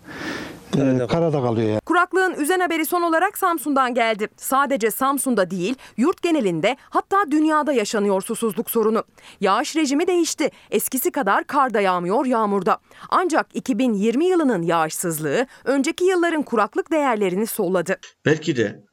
E, 0.75 1.07
karada 1.07 1.41
kalıyor 1.41 1.69
yani. 1.69 1.79
Kurak 1.85 2.03
Kuraklığın 2.13 2.41
üzen 2.41 2.59
haberi 2.59 2.85
son 2.85 3.01
olarak 3.01 3.37
Samsun'dan 3.37 3.93
geldi. 3.93 4.27
Sadece 4.37 4.91
Samsun'da 4.91 5.51
değil, 5.51 5.75
yurt 5.97 6.21
genelinde 6.21 6.77
hatta 6.89 7.31
dünyada 7.31 7.73
yaşanıyor 7.73 8.21
susuzluk 8.21 8.71
sorunu. 8.71 9.03
Yağış 9.41 9.75
rejimi 9.75 10.07
değişti. 10.07 10.51
Eskisi 10.71 11.11
kadar 11.11 11.47
kar 11.47 11.73
da 11.73 11.81
yağmıyor 11.81 12.25
yağmurda. 12.25 12.77
Ancak 13.09 13.47
2020 13.53 14.25
yılının 14.25 14.61
yağışsızlığı 14.61 15.47
önceki 15.63 16.03
yılların 16.03 16.43
kuraklık 16.43 16.91
değerlerini 16.91 17.47
solladı. 17.47 17.97
Belki 18.25 18.55
de 18.55 18.83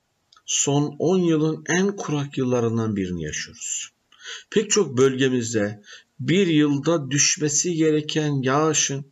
son 0.46 0.96
10 0.98 1.18
yılın 1.18 1.64
en 1.68 1.96
kurak 1.96 2.38
yıllarından 2.38 2.96
birini 2.96 3.22
yaşıyoruz. 3.22 3.90
Pek 4.50 4.70
çok 4.70 4.98
bölgemizde 4.98 5.82
bir 6.20 6.46
yılda 6.46 7.10
düşmesi 7.10 7.74
gereken 7.74 8.42
yağışın 8.42 9.09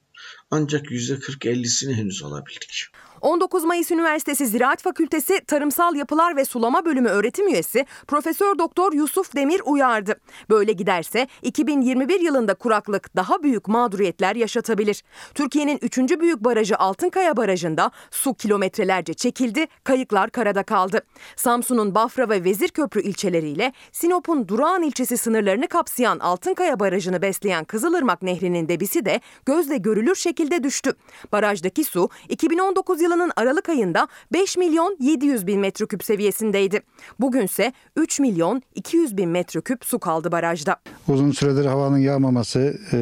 ancak 0.50 0.84
%40-50'sini 0.86 1.94
henüz 1.94 2.22
alabildik. 2.22 2.86
19 3.20 3.64
Mayıs 3.64 3.90
Üniversitesi 3.90 4.46
Ziraat 4.46 4.82
Fakültesi 4.82 5.40
Tarımsal 5.40 5.94
Yapılar 5.94 6.36
ve 6.36 6.44
Sulama 6.44 6.84
Bölümü 6.84 7.08
öğretim 7.08 7.48
üyesi 7.48 7.86
Profesör 8.06 8.58
Doktor 8.58 8.92
Yusuf 8.92 9.36
Demir 9.36 9.62
uyardı. 9.64 10.20
Böyle 10.50 10.72
giderse 10.72 11.28
2021 11.42 12.20
yılında 12.20 12.54
kuraklık 12.54 13.16
daha 13.16 13.42
büyük 13.42 13.68
mağduriyetler 13.68 14.36
yaşatabilir. 14.36 15.02
Türkiye'nin 15.34 15.78
3. 15.82 15.98
büyük 15.98 16.44
barajı 16.44 16.78
Altınkaya 16.78 17.36
Barajı'nda 17.36 17.90
su 18.10 18.34
kilometrelerce 18.34 19.14
çekildi, 19.14 19.66
kayıklar 19.84 20.30
karada 20.30 20.62
kaldı. 20.62 21.00
Samsun'un 21.36 21.94
Bafra 21.94 22.28
ve 22.28 22.44
Vezirköprü 22.44 23.02
ilçeleriyle 23.02 23.72
Sinop'un 23.92 24.48
Durağan 24.48 24.82
ilçesi 24.82 25.18
sınırlarını 25.18 25.68
kapsayan 25.68 26.18
Altınkaya 26.18 26.80
Barajı'nı 26.80 27.22
besleyen 27.22 27.64
Kızılırmak 27.64 28.22
Nehri'nin 28.22 28.68
debisi 28.68 29.04
de 29.04 29.20
gözle 29.46 29.76
görülür 29.76 30.14
şekilde 30.14 30.62
düştü. 30.62 30.92
Barajdaki 31.32 31.84
su 31.84 32.08
2019 32.28 33.00
yılının 33.08 33.32
Aralık 33.36 33.68
ayında 33.68 34.08
5 34.32 34.56
milyon 34.56 34.96
700 35.00 35.46
bin 35.46 35.60
metreküp 35.60 36.04
seviyesindeydi. 36.04 36.82
Bugünse 37.20 37.72
3 37.96 38.20
milyon 38.20 38.62
200 38.74 39.16
bin 39.16 39.28
metreküp 39.28 39.84
su 39.84 39.98
kaldı 39.98 40.32
barajda. 40.32 40.76
Uzun 41.08 41.30
süredir 41.30 41.64
havanın 41.64 41.98
yağmaması, 41.98 42.78
e, 42.92 42.98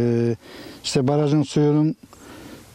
işte 0.84 1.08
barajın 1.08 1.42
suyunun 1.42 1.96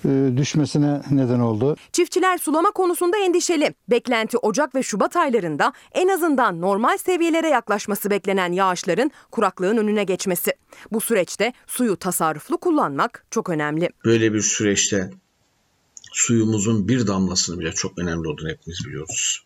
e, 0.06 0.38
düşmesine 0.38 1.02
neden 1.12 1.40
oldu. 1.40 1.76
Çiftçiler 1.92 2.38
sulama 2.38 2.72
konusunda 2.72 3.18
endişeli. 3.18 3.74
Beklenti 3.90 4.38
Ocak 4.38 4.76
ve 4.76 4.84
Şubat 4.84 5.16
aylarında 5.16 5.74
en 5.92 6.08
azından 6.08 6.62
normal 6.62 6.98
seviyelere 6.98 7.50
yaklaşması 7.50 8.10
beklenen 8.10 8.52
yağışların 8.52 9.12
kuraklığın 9.32 9.78
önüne 9.78 10.04
geçmesi. 10.04 10.54
Bu 10.92 11.02
süreçte 11.02 11.54
suyu 11.68 11.96
tasarruflu 11.96 12.58
kullanmak 12.58 13.26
çok 13.32 13.50
önemli. 13.50 13.90
Böyle 14.06 14.34
bir 14.34 14.42
süreçte 14.42 15.10
suyumuzun 16.12 16.88
bir 16.88 17.08
damlasının 17.08 17.60
bile 17.60 17.72
çok 17.72 18.00
önemli 18.00 18.28
olduğunu 18.28 18.50
hepimiz 18.50 18.86
biliyoruz. 18.86 19.46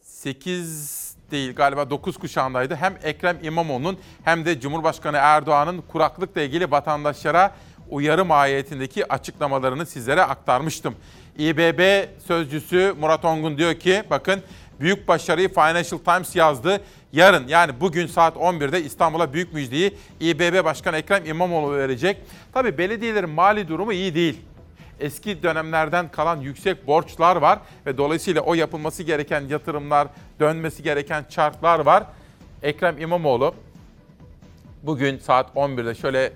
8 0.00 1.16
değil 1.30 1.54
galiba 1.54 1.90
9 1.90 2.16
kuşağındaydı. 2.16 2.74
Hem 2.76 2.98
Ekrem 3.02 3.38
İmamoğlu'nun 3.42 3.98
hem 4.24 4.44
de 4.44 4.60
Cumhurbaşkanı 4.60 5.16
Erdoğan'ın 5.16 5.82
kuraklıkla 5.92 6.42
ilgili 6.42 6.70
vatandaşlara 6.70 7.56
uyarı 7.90 8.24
mahiyetindeki 8.24 9.12
açıklamalarını 9.12 9.86
sizlere 9.86 10.22
aktarmıştım. 10.22 10.94
İBB 11.38 12.08
sözcüsü 12.26 12.94
Murat 13.00 13.24
Ongun 13.24 13.58
diyor 13.58 13.74
ki 13.74 14.02
bakın 14.10 14.42
büyük 14.80 15.08
başarıyı 15.08 15.48
Financial 15.48 15.98
Times 15.98 16.36
yazdı. 16.36 16.80
Yarın 17.12 17.48
yani 17.48 17.80
bugün 17.80 18.06
saat 18.06 18.36
11'de 18.36 18.84
İstanbul'a 18.84 19.32
büyük 19.32 19.52
müjdeyi 19.52 19.96
İBB 20.20 20.64
Başkanı 20.64 20.96
Ekrem 20.96 21.26
İmamoğlu 21.26 21.76
verecek. 21.76 22.16
Tabi 22.52 22.78
belediyelerin 22.78 23.30
mali 23.30 23.68
durumu 23.68 23.92
iyi 23.92 24.14
değil 24.14 24.40
eski 25.02 25.42
dönemlerden 25.42 26.10
kalan 26.10 26.40
yüksek 26.40 26.86
borçlar 26.86 27.36
var 27.36 27.58
ve 27.86 27.98
dolayısıyla 27.98 28.42
o 28.42 28.54
yapılması 28.54 29.02
gereken 29.02 29.40
yatırımlar, 29.40 30.08
dönmesi 30.40 30.82
gereken 30.82 31.24
çarklar 31.30 31.78
var. 31.78 32.04
Ekrem 32.62 32.98
İmamoğlu 32.98 33.54
bugün 34.82 35.18
saat 35.18 35.50
11'de 35.56 35.94
şöyle 35.94 36.32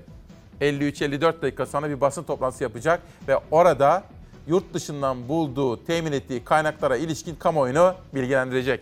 53-54 0.60 1.42
dakika 1.42 1.66
sonra 1.66 1.90
bir 1.90 2.00
basın 2.00 2.22
toplantısı 2.22 2.62
yapacak 2.62 3.02
ve 3.28 3.38
orada 3.50 4.04
yurt 4.46 4.74
dışından 4.74 5.28
bulduğu, 5.28 5.84
temin 5.84 6.12
ettiği 6.12 6.44
kaynaklara 6.44 6.96
ilişkin 6.96 7.34
kamuoyunu 7.34 7.94
bilgilendirecek. 8.14 8.80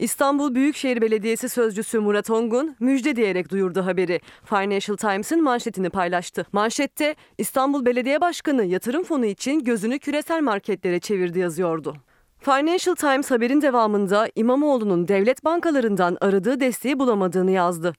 İstanbul 0.00 0.54
Büyükşehir 0.54 1.00
Belediyesi 1.00 1.48
Sözcüsü 1.48 1.98
Murat 1.98 2.30
Ongun 2.30 2.76
müjde 2.80 3.16
diyerek 3.16 3.50
duyurdu 3.50 3.86
haberi. 3.86 4.20
Financial 4.44 4.96
Times'ın 4.96 5.42
manşetini 5.42 5.90
paylaştı. 5.90 6.46
Manşette 6.52 7.14
İstanbul 7.38 7.84
Belediye 7.86 8.20
Başkanı 8.20 8.64
yatırım 8.64 9.04
fonu 9.04 9.26
için 9.26 9.64
gözünü 9.64 9.98
küresel 9.98 10.42
marketlere 10.42 11.00
çevirdi 11.00 11.38
yazıyordu. 11.38 11.96
Financial 12.38 12.94
Times 12.94 13.30
haberin 13.30 13.62
devamında 13.62 14.28
İmamoğlu'nun 14.34 15.08
devlet 15.08 15.44
bankalarından 15.44 16.16
aradığı 16.20 16.60
desteği 16.60 16.98
bulamadığını 16.98 17.50
yazdı. 17.50 17.94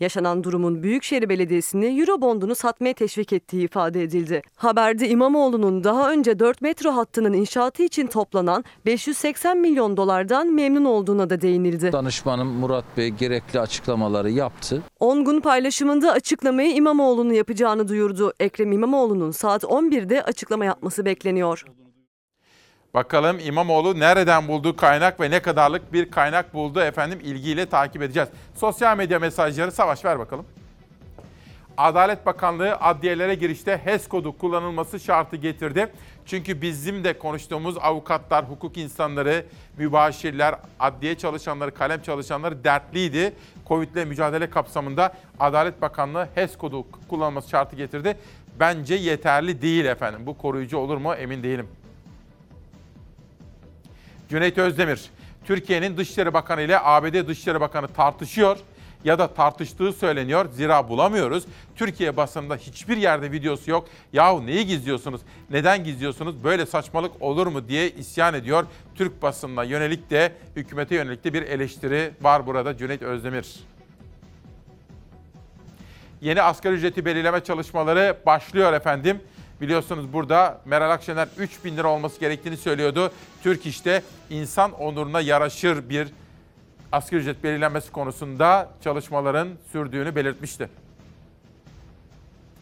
Yaşanan 0.00 0.44
durumun 0.44 0.82
Büyükşehir 0.82 1.28
Belediyesi'ni 1.28 2.00
Eurobond'unu 2.00 2.54
satmaya 2.54 2.94
teşvik 2.94 3.32
ettiği 3.32 3.64
ifade 3.64 4.02
edildi. 4.02 4.42
Haberde 4.56 5.08
İmamoğlu'nun 5.08 5.84
daha 5.84 6.12
önce 6.12 6.38
4 6.38 6.62
metro 6.62 6.90
hattının 6.90 7.32
inşaatı 7.32 7.82
için 7.82 8.06
toplanan 8.06 8.64
580 8.86 9.58
milyon 9.58 9.96
dolardan 9.96 10.46
memnun 10.54 10.84
olduğuna 10.84 11.30
da 11.30 11.40
değinildi. 11.40 11.92
Danışmanım 11.92 12.48
Murat 12.48 12.84
Bey 12.96 13.08
gerekli 13.08 13.60
açıklamaları 13.60 14.30
yaptı. 14.30 14.82
Ongun 15.00 15.40
paylaşımında 15.40 16.12
açıklamayı 16.12 16.74
İmamoğlu'nun 16.74 17.32
yapacağını 17.34 17.88
duyurdu. 17.88 18.32
Ekrem 18.40 18.72
İmamoğlu'nun 18.72 19.30
saat 19.30 19.64
11'de 19.64 20.22
açıklama 20.22 20.64
yapması 20.64 21.04
bekleniyor. 21.04 21.64
Bakalım 22.96 23.38
İmamoğlu 23.38 24.00
nereden 24.00 24.48
bulduğu 24.48 24.76
kaynak 24.76 25.20
ve 25.20 25.30
ne 25.30 25.40
kadarlık 25.42 25.92
bir 25.92 26.10
kaynak 26.10 26.54
buldu 26.54 26.80
efendim 26.80 27.18
ilgiyle 27.22 27.66
takip 27.66 28.02
edeceğiz. 28.02 28.28
Sosyal 28.54 28.96
medya 28.96 29.18
mesajları 29.18 29.72
Savaş 29.72 30.04
ver 30.04 30.18
bakalım. 30.18 30.46
Adalet 31.76 32.26
Bakanlığı 32.26 32.76
adliyelere 32.76 33.34
girişte 33.34 33.80
HES 33.84 34.08
kodu 34.08 34.38
kullanılması 34.38 35.00
şartı 35.00 35.36
getirdi. 35.36 35.92
Çünkü 36.26 36.62
bizim 36.62 37.04
de 37.04 37.18
konuştuğumuz 37.18 37.78
avukatlar, 37.78 38.44
hukuk 38.44 38.76
insanları, 38.76 39.44
mübaşirler, 39.78 40.54
adliye 40.80 41.14
çalışanları, 41.18 41.74
kalem 41.74 42.02
çalışanları 42.02 42.64
dertliydi. 42.64 43.32
Covid 43.68 43.94
ile 43.94 44.04
mücadele 44.04 44.50
kapsamında 44.50 45.14
Adalet 45.40 45.82
Bakanlığı 45.82 46.28
HES 46.34 46.56
kodu 46.56 46.86
kullanılması 47.08 47.50
şartı 47.50 47.76
getirdi. 47.76 48.18
Bence 48.60 48.94
yeterli 48.94 49.62
değil 49.62 49.84
efendim. 49.84 50.20
Bu 50.26 50.38
koruyucu 50.38 50.78
olur 50.78 50.96
mu 50.96 51.14
emin 51.14 51.42
değilim. 51.42 51.68
Cüneyt 54.28 54.58
Özdemir, 54.58 55.10
Türkiye'nin 55.44 55.96
Dışişleri 55.96 56.34
Bakanı 56.34 56.62
ile 56.62 56.80
ABD 56.80 57.28
Dışişleri 57.28 57.60
Bakanı 57.60 57.88
tartışıyor 57.88 58.58
ya 59.04 59.18
da 59.18 59.34
tartıştığı 59.34 59.92
söyleniyor. 59.92 60.46
Zira 60.52 60.88
bulamıyoruz. 60.88 61.44
Türkiye 61.76 62.16
basınında 62.16 62.56
hiçbir 62.56 62.96
yerde 62.96 63.32
videosu 63.32 63.70
yok. 63.70 63.88
Yahu 64.12 64.46
neyi 64.46 64.66
gizliyorsunuz? 64.66 65.20
Neden 65.50 65.84
gizliyorsunuz? 65.84 66.44
Böyle 66.44 66.66
saçmalık 66.66 67.22
olur 67.22 67.46
mu 67.46 67.68
diye 67.68 67.90
isyan 67.90 68.34
ediyor. 68.34 68.66
Türk 68.94 69.22
basınına 69.22 69.64
yönelik 69.64 70.10
de 70.10 70.32
hükümete 70.56 70.94
yönelik 70.94 71.24
de 71.24 71.32
bir 71.32 71.42
eleştiri 71.42 72.10
var 72.20 72.46
burada 72.46 72.76
Cüneyt 72.76 73.02
Özdemir. 73.02 73.56
Yeni 76.20 76.42
asgari 76.42 76.74
ücreti 76.74 77.04
belirleme 77.04 77.40
çalışmaları 77.40 78.16
başlıyor 78.26 78.72
efendim. 78.72 79.20
Biliyorsunuz 79.60 80.12
burada 80.12 80.60
Meral 80.64 80.90
Akşener 80.90 81.28
3 81.38 81.64
bin 81.64 81.76
lira 81.76 81.88
olması 81.88 82.20
gerektiğini 82.20 82.56
söylüyordu. 82.56 83.12
Türk 83.42 83.66
İş'te 83.66 84.02
insan 84.30 84.72
onuruna 84.72 85.20
yaraşır 85.20 85.88
bir 85.88 86.08
asgari 86.92 87.20
ücret 87.20 87.44
belirlenmesi 87.44 87.92
konusunda 87.92 88.70
çalışmaların 88.84 89.48
sürdüğünü 89.72 90.16
belirtmişti. 90.16 90.68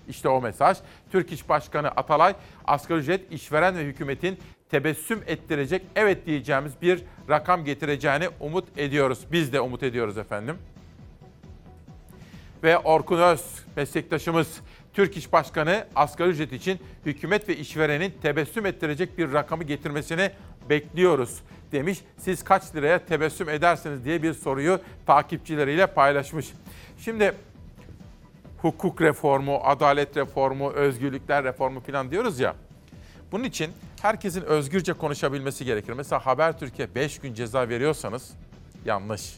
İşte 0.09 0.29
o 0.29 0.41
mesaj. 0.41 0.79
Türk 1.12 1.33
İş 1.33 1.49
Başkanı 1.49 1.89
Atalay, 1.89 2.35
asgari 2.65 2.99
ücret 2.99 3.33
işveren 3.33 3.77
ve 3.77 3.85
hükümetin 3.85 4.39
tebessüm 4.71 5.23
ettirecek, 5.27 5.83
evet 5.97 6.27
diyeceğimiz 6.27 6.73
bir 6.83 7.03
rakam 7.29 7.65
getireceğini 7.65 8.29
umut 8.41 8.79
ediyoruz. 8.79 9.19
Biz 9.33 9.53
de 9.53 9.61
umut 9.61 9.83
ediyoruz 9.83 10.19
efendim. 10.19 10.59
Ve 12.62 12.79
Orkun 12.79 13.19
Öz, 13.19 13.45
meslektaşımız, 13.77 14.61
Türk 14.95 15.16
İş 15.16 15.33
Başkanı 15.33 15.87
asgari 15.95 16.29
ücret 16.29 16.53
için 16.53 16.79
hükümet 17.07 17.49
ve 17.49 17.57
işverenin 17.57 18.15
tebessüm 18.23 18.66
ettirecek 18.66 19.19
bir 19.19 19.33
rakamı 19.33 19.65
getirmesini 19.65 20.31
bekliyoruz 20.71 21.41
demiş. 21.73 21.99
Siz 22.19 22.45
kaç 22.45 22.75
liraya 22.75 23.07
tebessüm 23.07 23.49
edersiniz 23.49 24.05
diye 24.05 24.23
bir 24.23 24.35
soruyu 24.35 24.81
takipçileriyle 25.07 25.87
paylaşmış. 25.87 26.53
Şimdi 26.99 27.35
hukuk 28.62 29.03
reformu, 29.03 29.61
adalet 29.62 30.16
reformu, 30.16 30.71
özgürlükler 30.71 31.45
reformu 31.45 31.81
falan 31.81 32.11
diyoruz 32.11 32.41
ya. 32.41 32.55
Bunun 33.33 33.45
için 33.45 33.71
herkesin 34.03 34.43
özgürce 34.43 34.93
konuşabilmesi 34.93 35.65
gerekir. 35.65 35.93
Mesela 35.93 36.27
Habertürk'e 36.27 36.95
5 36.95 37.19
gün 37.19 37.35
ceza 37.35 37.69
veriyorsanız 37.69 38.31
yanlış. 38.85 39.35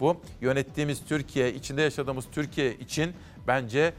Bu 0.00 0.20
yönettiğimiz 0.40 1.04
Türkiye, 1.08 1.54
içinde 1.54 1.82
yaşadığımız 1.82 2.24
Türkiye 2.32 2.74
için 2.74 3.12
bence 3.46 3.92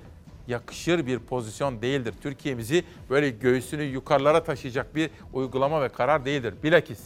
yakışır 0.49 1.07
bir 1.07 1.19
pozisyon 1.19 1.81
değildir. 1.81 2.13
Türkiye'mizi 2.23 2.83
böyle 3.09 3.29
göğsünü 3.29 3.83
yukarılara 3.83 4.43
taşıyacak 4.43 4.95
bir 4.95 5.09
uygulama 5.33 5.81
ve 5.81 5.89
karar 5.89 6.25
değildir. 6.25 6.53
Bilakis. 6.63 6.99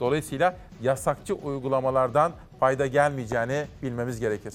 Dolayısıyla 0.00 0.56
yasakçı 0.82 1.34
uygulamalardan 1.34 2.32
fayda 2.60 2.86
gelmeyeceğini 2.86 3.64
bilmemiz 3.82 4.20
gerekir. 4.20 4.54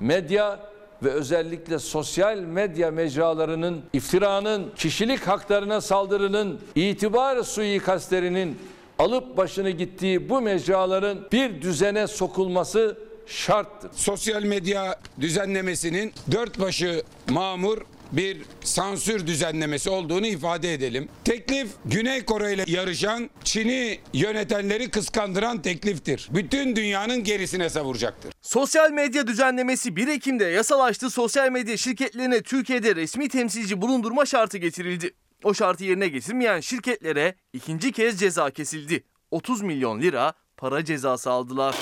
medya 0.00 0.60
ve 1.02 1.10
özellikle 1.10 1.78
sosyal 1.78 2.38
medya 2.38 2.90
mecralarının 2.90 3.82
iftiranın, 3.92 4.72
kişilik 4.76 5.20
haklarına 5.28 5.80
saldırının, 5.80 6.60
itibar 6.74 7.42
suikastlerinin 7.42 8.58
alıp 8.98 9.36
başını 9.36 9.70
gittiği 9.70 10.28
bu 10.28 10.40
mecraların 10.40 11.18
bir 11.32 11.62
düzene 11.62 12.06
sokulması 12.06 12.98
şarttır. 13.26 13.90
Sosyal 13.92 14.42
medya 14.42 15.00
düzenlemesinin 15.20 16.12
dört 16.32 16.60
başı 16.60 17.02
mamur 17.28 17.78
bir 18.12 18.42
sansür 18.64 19.26
düzenlemesi 19.26 19.90
olduğunu 19.90 20.26
ifade 20.26 20.74
edelim. 20.74 21.08
Teklif 21.24 21.68
Güney 21.84 22.24
Kore 22.24 22.54
ile 22.54 22.64
yarışan 22.66 23.30
Çin'i 23.44 23.98
yönetenleri 24.12 24.90
kıskandıran 24.90 25.62
tekliftir. 25.62 26.28
Bütün 26.30 26.76
dünyanın 26.76 27.24
gerisine 27.24 27.70
savuracaktır. 27.70 28.32
Sosyal 28.42 28.90
medya 28.90 29.26
düzenlemesi 29.26 29.96
1 29.96 30.08
Ekim'de 30.08 30.44
yasalaştı. 30.44 31.10
Sosyal 31.10 31.50
medya 31.50 31.76
şirketlerine 31.76 32.42
Türkiye'de 32.42 32.96
resmi 32.96 33.28
temsilci 33.28 33.82
bulundurma 33.82 34.26
şartı 34.26 34.58
getirildi. 34.58 35.14
O 35.44 35.54
şartı 35.54 35.84
yerine 35.84 36.08
getirmeyen 36.08 36.60
şirketlere 36.60 37.34
ikinci 37.52 37.92
kez 37.92 38.20
ceza 38.20 38.50
kesildi. 38.50 39.04
30 39.30 39.62
milyon 39.62 40.00
lira 40.00 40.32
para 40.56 40.84
cezası 40.84 41.30
aldılar. 41.30 41.74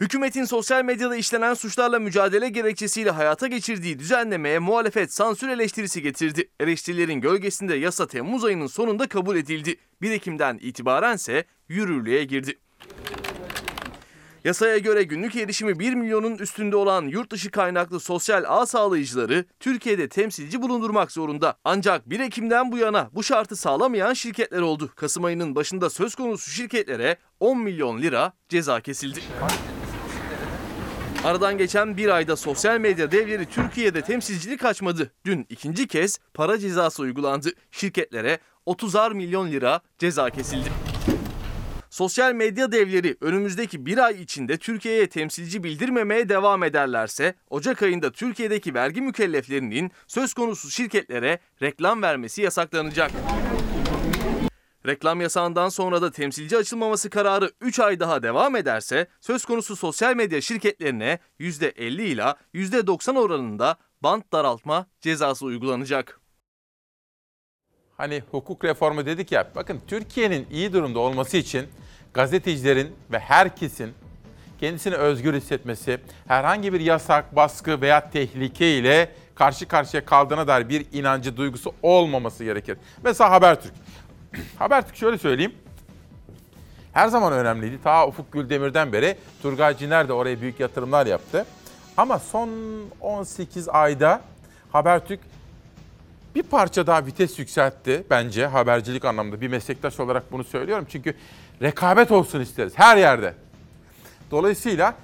Hükümetin 0.00 0.44
sosyal 0.44 0.84
medyada 0.84 1.16
işlenen 1.16 1.54
suçlarla 1.54 1.98
mücadele 1.98 2.48
gerekçesiyle 2.48 3.10
hayata 3.10 3.46
geçirdiği 3.46 3.98
düzenlemeye 3.98 4.58
muhalefet 4.58 5.12
sansür 5.12 5.48
eleştirisi 5.48 6.02
getirdi. 6.02 6.48
Eleştirilerin 6.60 7.20
gölgesinde 7.20 7.74
yasa 7.74 8.06
Temmuz 8.06 8.44
ayının 8.44 8.66
sonunda 8.66 9.08
kabul 9.08 9.36
edildi. 9.36 9.76
1 10.02 10.10
Ekim'den 10.10 10.58
itibarense 10.62 11.44
yürürlüğe 11.68 12.24
girdi. 12.24 12.58
Yasaya 14.44 14.78
göre 14.78 15.02
günlük 15.02 15.36
erişimi 15.36 15.78
1 15.78 15.94
milyonun 15.94 16.38
üstünde 16.38 16.76
olan 16.76 17.02
yurt 17.06 17.32
dışı 17.32 17.50
kaynaklı 17.50 18.00
sosyal 18.00 18.44
ağ 18.48 18.66
sağlayıcıları 18.66 19.44
Türkiye'de 19.60 20.08
temsilci 20.08 20.62
bulundurmak 20.62 21.12
zorunda. 21.12 21.58
Ancak 21.64 22.10
1 22.10 22.20
Ekim'den 22.20 22.72
bu 22.72 22.78
yana 22.78 23.10
bu 23.12 23.22
şartı 23.22 23.56
sağlamayan 23.56 24.12
şirketler 24.14 24.60
oldu. 24.60 24.90
Kasım 24.96 25.24
ayının 25.24 25.54
başında 25.54 25.90
söz 25.90 26.14
konusu 26.14 26.50
şirketlere 26.50 27.16
10 27.40 27.58
milyon 27.58 28.02
lira 28.02 28.32
ceza 28.48 28.80
kesildi. 28.80 29.20
Aradan 31.24 31.58
geçen 31.58 31.96
bir 31.96 32.08
ayda 32.08 32.36
sosyal 32.36 32.80
medya 32.80 33.10
devleri 33.10 33.46
Türkiye'de 33.46 34.02
temsilcilik 34.02 34.64
açmadı. 34.64 35.10
Dün 35.24 35.46
ikinci 35.48 35.88
kez 35.88 36.18
para 36.34 36.58
cezası 36.58 37.02
uygulandı. 37.02 37.48
Şirketlere 37.70 38.38
30'ar 38.66 39.14
milyon 39.14 39.52
lira 39.52 39.80
ceza 39.98 40.30
kesildi. 40.30 40.68
Sosyal 41.90 42.32
medya 42.32 42.72
devleri 42.72 43.16
önümüzdeki 43.20 43.86
bir 43.86 43.98
ay 43.98 44.22
içinde 44.22 44.56
Türkiye'ye 44.56 45.08
temsilci 45.08 45.64
bildirmemeye 45.64 46.28
devam 46.28 46.62
ederlerse 46.62 47.34
Ocak 47.50 47.82
ayında 47.82 48.12
Türkiye'deki 48.12 48.74
vergi 48.74 49.00
mükelleflerinin 49.00 49.90
söz 50.06 50.34
konusu 50.34 50.70
şirketlere 50.70 51.38
reklam 51.62 52.02
vermesi 52.02 52.42
yasaklanacak. 52.42 53.10
Reklam 54.86 55.20
yasağından 55.20 55.68
sonra 55.68 56.02
da 56.02 56.10
temsilci 56.10 56.56
açılmaması 56.56 57.10
kararı 57.10 57.50
3 57.60 57.80
ay 57.80 58.00
daha 58.00 58.22
devam 58.22 58.56
ederse 58.56 59.06
söz 59.20 59.44
konusu 59.44 59.76
sosyal 59.76 60.16
medya 60.16 60.40
şirketlerine 60.40 61.18
%50 61.40 62.02
ila 62.02 62.36
%90 62.54 63.18
oranında 63.18 63.76
bant 64.00 64.32
daraltma 64.32 64.86
cezası 65.00 65.44
uygulanacak. 65.44 66.20
Hani 67.96 68.22
hukuk 68.30 68.64
reformu 68.64 69.06
dedik 69.06 69.32
ya, 69.32 69.50
bakın 69.54 69.80
Türkiye'nin 69.86 70.46
iyi 70.50 70.72
durumda 70.72 70.98
olması 70.98 71.36
için 71.36 71.66
gazetecilerin 72.14 72.96
ve 73.12 73.18
herkesin 73.18 73.94
kendisini 74.60 74.94
özgür 74.94 75.34
hissetmesi, 75.34 76.00
herhangi 76.28 76.72
bir 76.72 76.80
yasak, 76.80 77.36
baskı 77.36 77.80
veya 77.80 78.10
tehlike 78.10 78.78
ile 78.78 79.12
karşı 79.34 79.68
karşıya 79.68 80.04
kaldığına 80.04 80.48
dair 80.48 80.68
bir 80.68 80.86
inancı, 80.92 81.36
duygusu 81.36 81.74
olmaması 81.82 82.44
gerekir. 82.44 82.78
Mesela 83.02 83.30
Habertürk. 83.30 83.72
Habertürk 84.58 84.96
şöyle 84.96 85.18
söyleyeyim. 85.18 85.54
Her 86.92 87.08
zaman 87.08 87.32
önemliydi. 87.32 87.82
Ta 87.82 88.06
Ufuk 88.08 88.32
Güldemir'den 88.32 88.92
beri 88.92 89.16
Turgay 89.42 89.76
Ciner 89.76 90.08
de 90.08 90.12
oraya 90.12 90.40
büyük 90.40 90.60
yatırımlar 90.60 91.06
yaptı. 91.06 91.46
Ama 91.96 92.18
son 92.18 92.50
18 93.00 93.68
ayda 93.68 94.20
Habertürk 94.72 95.20
bir 96.34 96.42
parça 96.42 96.86
daha 96.86 97.06
vites 97.06 97.38
yükseltti 97.38 98.04
bence 98.10 98.46
habercilik 98.46 99.04
anlamında. 99.04 99.40
Bir 99.40 99.48
meslektaş 99.48 100.00
olarak 100.00 100.32
bunu 100.32 100.44
söylüyorum. 100.44 100.86
Çünkü 100.88 101.14
rekabet 101.62 102.10
olsun 102.10 102.40
isteriz 102.40 102.72
her 102.76 102.96
yerde. 102.96 103.34
Dolayısıyla 104.30 104.94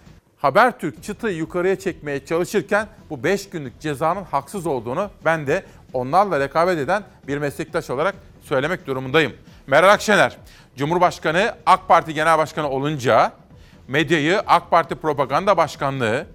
Habertürk 0.40 1.02
çıtayı 1.02 1.36
yukarıya 1.36 1.78
çekmeye 1.78 2.24
çalışırken 2.24 2.86
bu 3.11 3.24
5 3.24 3.48
günlük 3.48 3.81
cezanın 3.81 4.24
haksız 4.24 4.66
olduğunu 4.66 5.11
ben 5.24 5.47
de 5.47 5.65
onlarla 5.93 6.40
rekabet 6.40 6.78
eden 6.78 7.02
bir 7.28 7.39
meslektaş 7.39 7.90
olarak 7.90 8.15
söylemek 8.43 8.87
durumundayım. 8.87 9.33
Meral 9.67 9.89
Akşener, 9.89 10.37
Cumhurbaşkanı 10.77 11.55
AK 11.67 11.89
Parti 11.89 12.15
Genel 12.15 12.39
Başkanı 12.39 12.69
olunca 12.69 13.33
medyayı 13.89 14.41
AK 14.47 14.71
Parti 14.71 14.95
Propaganda 14.95 15.57
Başkanlığı, 15.57 16.27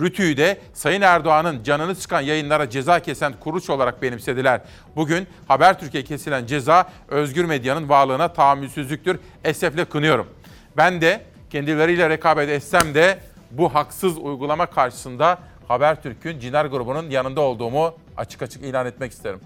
Rütü'yü 0.00 0.36
de 0.36 0.58
Sayın 0.74 1.02
Erdoğan'ın 1.02 1.62
canını 1.62 1.94
sıkan 1.94 2.20
yayınlara 2.20 2.70
ceza 2.70 3.00
kesen 3.00 3.32
kuruş 3.40 3.70
olarak 3.70 4.02
benimsediler. 4.02 4.60
Bugün 4.96 5.26
Habertürk'e 5.48 6.04
kesilen 6.04 6.46
ceza 6.46 6.90
özgür 7.08 7.44
medyanın 7.44 7.88
varlığına 7.88 8.32
tahammülsüzlüktür. 8.32 9.18
Esefle 9.44 9.84
kınıyorum. 9.84 10.28
Ben 10.76 11.00
de 11.00 11.22
kendileriyle 11.50 12.08
rekabet 12.08 12.48
etsem 12.48 12.94
de 12.94 13.18
bu 13.50 13.74
haksız 13.74 14.18
uygulama 14.18 14.66
karşısında 14.66 15.38
Habertürk'ün 15.68 16.38
Ciner 16.40 16.64
grubunun 16.64 17.10
yanında 17.10 17.40
olduğumu 17.40 17.94
açık 18.16 18.42
açık 18.42 18.62
ilan 18.62 18.86
etmek 18.86 19.12
isterim. 19.12 19.40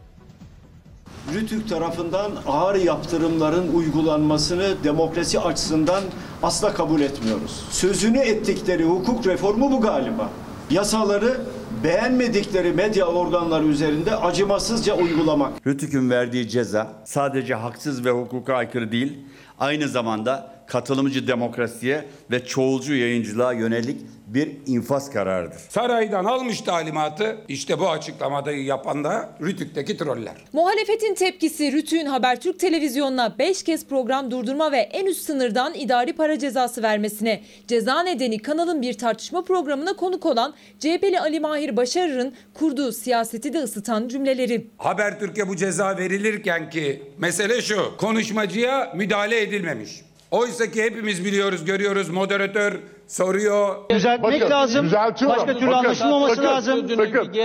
Rütük 1.35 1.69
tarafından 1.69 2.33
ağır 2.47 2.75
yaptırımların 2.75 3.75
uygulanmasını 3.75 4.85
demokrasi 4.85 5.41
açısından 5.41 6.03
asla 6.43 6.75
kabul 6.75 7.01
etmiyoruz. 7.01 7.65
Sözünü 7.71 8.19
ettikleri 8.19 8.85
hukuk 8.85 9.27
reformu 9.27 9.71
bu 9.71 9.81
galiba. 9.81 10.31
Yasaları 10.71 11.41
beğenmedikleri 11.85 12.73
medya 12.73 13.07
organları 13.07 13.65
üzerinde 13.65 14.17
acımasızca 14.17 14.95
uygulamak. 14.95 15.67
Rütük'ün 15.67 16.11
verdiği 16.11 16.49
ceza 16.49 16.93
sadece 17.05 17.55
haksız 17.55 18.05
ve 18.05 18.11
hukuka 18.11 18.55
aykırı 18.55 18.93
değil, 18.93 19.19
aynı 19.59 19.89
zamanda 19.89 20.53
katılımcı 20.67 21.27
demokrasiye 21.27 22.09
ve 22.31 22.45
çoğulcu 22.45 22.95
yayıncılığa 22.95 23.53
yönelik 23.53 24.01
bir 24.35 24.51
infaz 24.67 25.11
kararıdır. 25.11 25.59
Saraydan 25.69 26.25
almış 26.25 26.61
talimatı 26.61 27.37
işte 27.49 27.79
bu 27.79 27.91
açıklamada 27.91 28.53
yapan 28.53 29.05
da 29.05 29.37
Rütük'teki 29.43 29.97
troller. 29.97 30.35
Muhalefetin 30.53 31.15
tepkisi 31.15 31.73
Rütük'ün 31.73 32.07
Habertürk 32.07 32.59
televizyonuna 32.59 33.39
5 33.39 33.63
kez 33.63 33.87
program 33.87 34.31
durdurma 34.31 34.73
ve 34.73 34.77
en 34.77 35.07
üst 35.07 35.23
sınırdan 35.23 35.75
idari 35.75 36.13
para 36.13 36.39
cezası 36.39 36.83
vermesine. 36.83 37.43
Ceza 37.69 38.03
nedeni 38.03 38.39
kanalın 38.39 38.83
bir 38.83 38.99
tartışma 38.99 39.45
programına 39.45 39.97
konuk 39.97 40.27
olan 40.27 40.55
CHP'li 40.79 41.21
Ali 41.21 41.41
Mahir 41.41 41.77
Başarır'ın 41.77 42.35
kurduğu 42.55 42.93
siyaseti 42.93 43.53
de 43.53 43.59
ısıtan 43.59 44.09
cümleleri. 44.09 44.67
Habertürk'e 44.79 45.49
bu 45.49 45.57
ceza 45.57 45.97
verilirken 45.99 46.71
ki 46.71 47.03
mesele 47.19 47.63
şu 47.63 47.97
konuşmacıya 47.97 48.93
müdahale 48.97 49.41
edilmemiş. 49.41 50.01
Oysa 50.31 50.71
ki 50.71 50.83
hepimiz 50.83 51.25
biliyoruz, 51.25 51.65
görüyoruz 51.65 52.09
moderatör 52.09 52.73
soruyor. 53.13 53.77
Düzeltmek 53.91 54.51
lazım. 54.51 54.91
Başka 55.29 55.59
türlü 55.59 55.75
anlaşılmaması 55.75 56.43
lazım. 56.43 56.87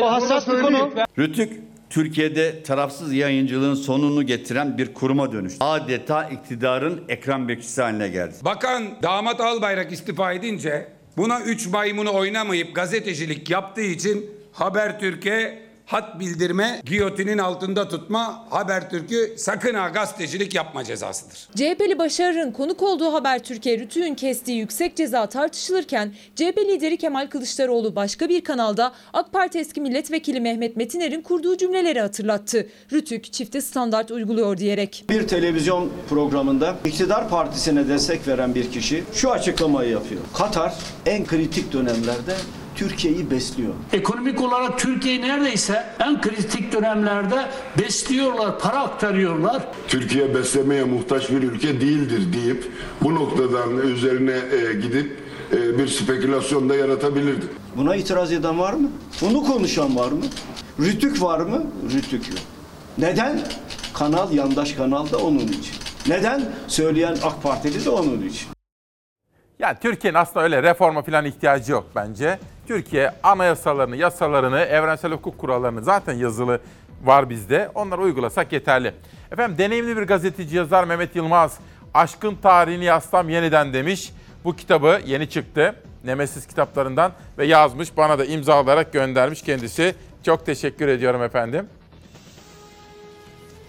O 0.01 0.11
hassas 0.11 0.47
bir 0.47 0.61
konu. 0.61 0.89
Rütük 1.17 1.61
Türkiye'de 1.89 2.63
tarafsız 2.63 3.13
yayıncılığın 3.13 3.75
sonunu 3.75 4.23
getiren 4.23 4.77
bir 4.77 4.93
kuruma 4.93 5.31
dönüştü. 5.31 5.57
Adeta 5.59 6.23
iktidarın 6.23 7.03
ekran 7.09 7.47
bekçisi 7.47 7.81
haline 7.81 8.07
geldi. 8.07 8.33
Bakan 8.45 8.83
damat 9.03 9.41
Albayrak 9.41 9.91
istifa 9.91 10.33
edince 10.33 10.87
buna 11.17 11.41
üç 11.41 11.67
maymunu 11.67 12.13
oynamayıp 12.13 12.75
gazetecilik 12.75 13.49
yaptığı 13.49 13.81
için 13.81 14.25
Habertürk'e 14.51 15.66
hat 15.87 16.19
bildirme, 16.19 16.81
giyotinin 16.85 17.37
altında 17.37 17.87
tutma, 17.87 18.45
Habertürk'ü 18.49 19.33
sakın 19.37 19.73
ha 19.73 19.89
gazetecilik 19.89 20.55
yapma 20.55 20.83
cezasıdır. 20.83 21.47
CHP'li 21.55 21.97
Başarır'ın 21.97 22.51
konuk 22.51 22.83
olduğu 22.83 23.13
Habertürk'e 23.13 23.79
Rütük'ün 23.79 24.15
kestiği 24.15 24.57
yüksek 24.59 24.95
ceza 24.95 25.25
tartışılırken 25.25 26.13
CHP 26.35 26.57
lideri 26.57 26.97
Kemal 26.97 27.27
Kılıçdaroğlu 27.27 27.95
başka 27.95 28.29
bir 28.29 28.43
kanalda 28.43 28.93
AK 29.13 29.31
Parti 29.31 29.59
eski 29.59 29.81
milletvekili 29.81 30.41
Mehmet 30.41 30.77
Metiner'in 30.77 31.21
kurduğu 31.21 31.57
cümleleri 31.57 32.01
hatırlattı. 32.01 32.67
Rütük 32.93 33.33
çifte 33.33 33.61
standart 33.61 34.11
uyguluyor 34.11 34.57
diyerek. 34.57 35.05
Bir 35.09 35.27
televizyon 35.27 35.91
programında 36.09 36.75
iktidar 36.85 37.29
partisine 37.29 37.87
destek 37.87 38.27
veren 38.27 38.55
bir 38.55 38.71
kişi 38.71 39.03
şu 39.13 39.31
açıklamayı 39.31 39.91
yapıyor. 39.91 40.21
Katar 40.33 40.73
en 41.05 41.25
kritik 41.25 41.73
dönemlerde 41.73 42.35
Türkiye'yi 42.77 43.31
besliyor. 43.31 43.73
Ekonomik 43.93 44.41
olarak 44.41 44.79
Türkiye 44.79 45.21
neredeyse 45.21 45.85
en 45.99 46.21
kritik 46.21 46.71
dönemlerde 46.73 47.45
besliyorlar, 47.77 48.59
para 48.59 48.79
aktarıyorlar. 48.79 49.63
Türkiye 49.87 50.35
beslemeye 50.35 50.83
muhtaç 50.83 51.29
bir 51.29 51.43
ülke 51.43 51.81
değildir 51.81 52.33
deyip 52.33 52.71
bu 53.01 53.15
noktadan 53.15 53.77
üzerine 53.77 54.31
e, 54.31 54.73
gidip 54.73 55.17
e, 55.53 55.77
bir 55.77 55.87
spekülasyon 55.87 56.69
da 56.69 56.75
yaratabilirdi. 56.75 57.45
Buna 57.75 57.95
itiraz 57.95 58.31
eden 58.31 58.59
var 58.59 58.73
mı? 58.73 58.89
Bunu 59.21 59.43
konuşan 59.43 59.95
var 59.95 60.11
mı? 60.11 60.23
Rütük 60.79 61.21
var 61.21 61.39
mı? 61.39 61.65
Rütük 61.93 62.29
yok. 62.29 62.39
Neden? 62.97 63.41
Kanal 63.93 64.31
yandaş 64.31 64.73
kanal 64.73 65.11
da 65.11 65.17
onun 65.17 65.47
için. 65.47 65.75
Neden? 66.07 66.51
Söyleyen 66.67 67.17
AK 67.23 67.43
Partili 67.43 67.85
de 67.85 67.89
onun 67.89 68.21
için. 68.21 68.56
Yani 69.59 69.77
Türkiye'nin 69.81 70.17
aslında 70.17 70.43
öyle 70.43 70.63
reforma 70.63 71.01
falan 71.01 71.25
ihtiyacı 71.25 71.71
yok 71.71 71.85
bence. 71.95 72.39
Türkiye 72.67 73.11
anayasalarını, 73.23 73.95
yasalarını, 73.95 74.59
evrensel 74.59 75.11
hukuk 75.11 75.37
kurallarını 75.37 75.83
zaten 75.83 76.13
yazılı 76.13 76.59
var 77.03 77.29
bizde. 77.29 77.69
Onları 77.75 78.01
uygulasak 78.01 78.53
yeterli. 78.53 78.93
Efendim 79.31 79.57
deneyimli 79.57 79.97
bir 79.97 80.03
gazeteci 80.03 80.55
yazar 80.57 80.83
Mehmet 80.83 81.15
Yılmaz, 81.15 81.57
Aşkın 81.93 82.35
Tarihini 82.35 82.85
Yazsam 82.85 83.29
Yeniden 83.29 83.73
demiş. 83.73 84.13
Bu 84.43 84.55
kitabı 84.55 84.99
yeni 85.05 85.29
çıktı. 85.29 85.75
Nemesis 86.03 86.47
kitaplarından 86.47 87.11
ve 87.37 87.45
yazmış. 87.45 87.97
Bana 87.97 88.19
da 88.19 88.25
imzalayarak 88.25 88.93
göndermiş 88.93 89.41
kendisi. 89.41 89.95
Çok 90.23 90.45
teşekkür 90.45 90.87
ediyorum 90.87 91.23
efendim. 91.23 91.69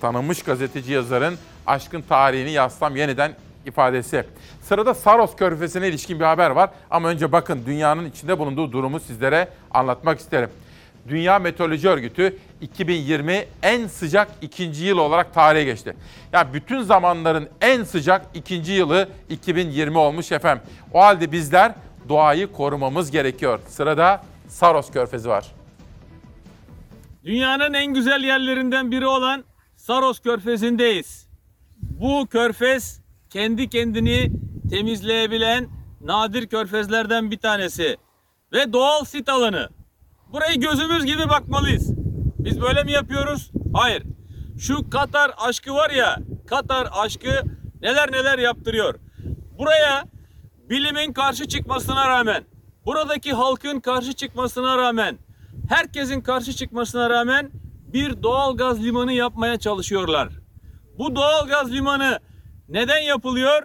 Tanınmış 0.01 0.43
gazeteci 0.43 0.93
yazarın 0.93 1.39
Aşkın 1.66 2.02
Tarihini 2.02 2.51
Yazsam 2.51 2.97
Yeniden 2.97 3.32
ifadesi. 3.69 4.24
Sırada 4.62 4.95
Saros 4.95 5.36
Körfezi'ne 5.36 5.89
ilişkin 5.89 6.20
bir 6.20 6.24
haber 6.24 6.51
var 6.51 6.70
ama 6.90 7.09
önce 7.09 7.32
bakın 7.32 7.62
dünyanın 7.66 8.05
içinde 8.05 8.39
bulunduğu 8.39 8.73
durumu 8.73 9.01
sizlere 9.01 9.49
anlatmak 9.70 10.19
isterim. 10.19 10.51
Dünya 11.09 11.39
Meteoroloji 11.39 11.89
Örgütü 11.89 12.36
2020 12.61 13.45
en 13.62 13.86
sıcak 13.86 14.28
ikinci 14.43 14.85
yıl 14.85 14.99
olarak 14.99 15.35
tarihe 15.35 15.65
geçti. 15.65 15.97
Yani 16.32 16.55
bütün 16.55 16.82
zamanların 16.82 17.49
en 17.61 17.85
sıcak 17.85 18.27
ikinci 18.35 18.73
yılı 18.73 19.09
2020 19.28 19.99
olmuş 19.99 20.32
efendim. 20.32 20.65
O 20.93 21.01
halde 21.01 21.32
bizler 21.32 21.73
doğayı 22.09 22.53
korumamız 22.53 23.11
gerekiyor. 23.11 23.61
Sırada 23.69 24.23
Saros 24.49 24.90
Körfezi 24.90 25.28
var. 25.28 25.47
Dünyanın 27.24 27.74
en 27.74 27.95
güzel 27.95 28.24
yerlerinden 28.24 28.90
biri 28.90 29.07
olan 29.07 29.45
Saros 29.77 30.20
Körfezi'ndeyiz. 30.20 31.28
Bu 31.82 32.27
körfez 32.27 33.01
kendi 33.30 33.68
kendini 33.68 34.32
temizleyebilen 34.70 35.68
nadir 36.00 36.46
körfezlerden 36.46 37.30
bir 37.30 37.38
tanesi 37.38 37.96
ve 38.52 38.72
doğal 38.72 39.05
sit 39.05 39.28
alanı. 39.28 39.68
Burayı 40.32 40.60
gözümüz 40.60 41.05
gibi 41.05 41.28
bakmalıyız. 41.28 41.92
Biz 42.38 42.60
böyle 42.60 42.84
mi 42.84 42.92
yapıyoruz? 42.92 43.50
Hayır. 43.74 44.02
Şu 44.59 44.90
Katar 44.90 45.30
aşkı 45.38 45.74
var 45.74 45.90
ya, 45.90 46.18
Katar 46.46 46.88
aşkı 46.92 47.42
neler 47.82 48.12
neler 48.12 48.38
yaptırıyor. 48.38 48.94
Buraya 49.59 50.05
bilimin 50.70 51.12
karşı 51.12 51.48
çıkmasına 51.48 52.09
rağmen, 52.09 52.44
buradaki 52.86 53.32
halkın 53.32 53.80
karşı 53.80 54.12
çıkmasına 54.12 54.78
rağmen, 54.78 55.18
herkesin 55.68 56.20
karşı 56.20 56.52
çıkmasına 56.52 57.10
rağmen 57.10 57.50
bir 57.92 58.22
doğal 58.22 58.56
gaz 58.56 58.84
limanı 58.84 59.12
yapmaya 59.12 59.59
çalışıyorlar. 59.59 60.28
Bu 60.98 61.16
doğal 61.16 61.48
gaz 61.48 61.72
limanı 61.72 62.18
neden 62.69 62.99
yapılıyor? 63.01 63.62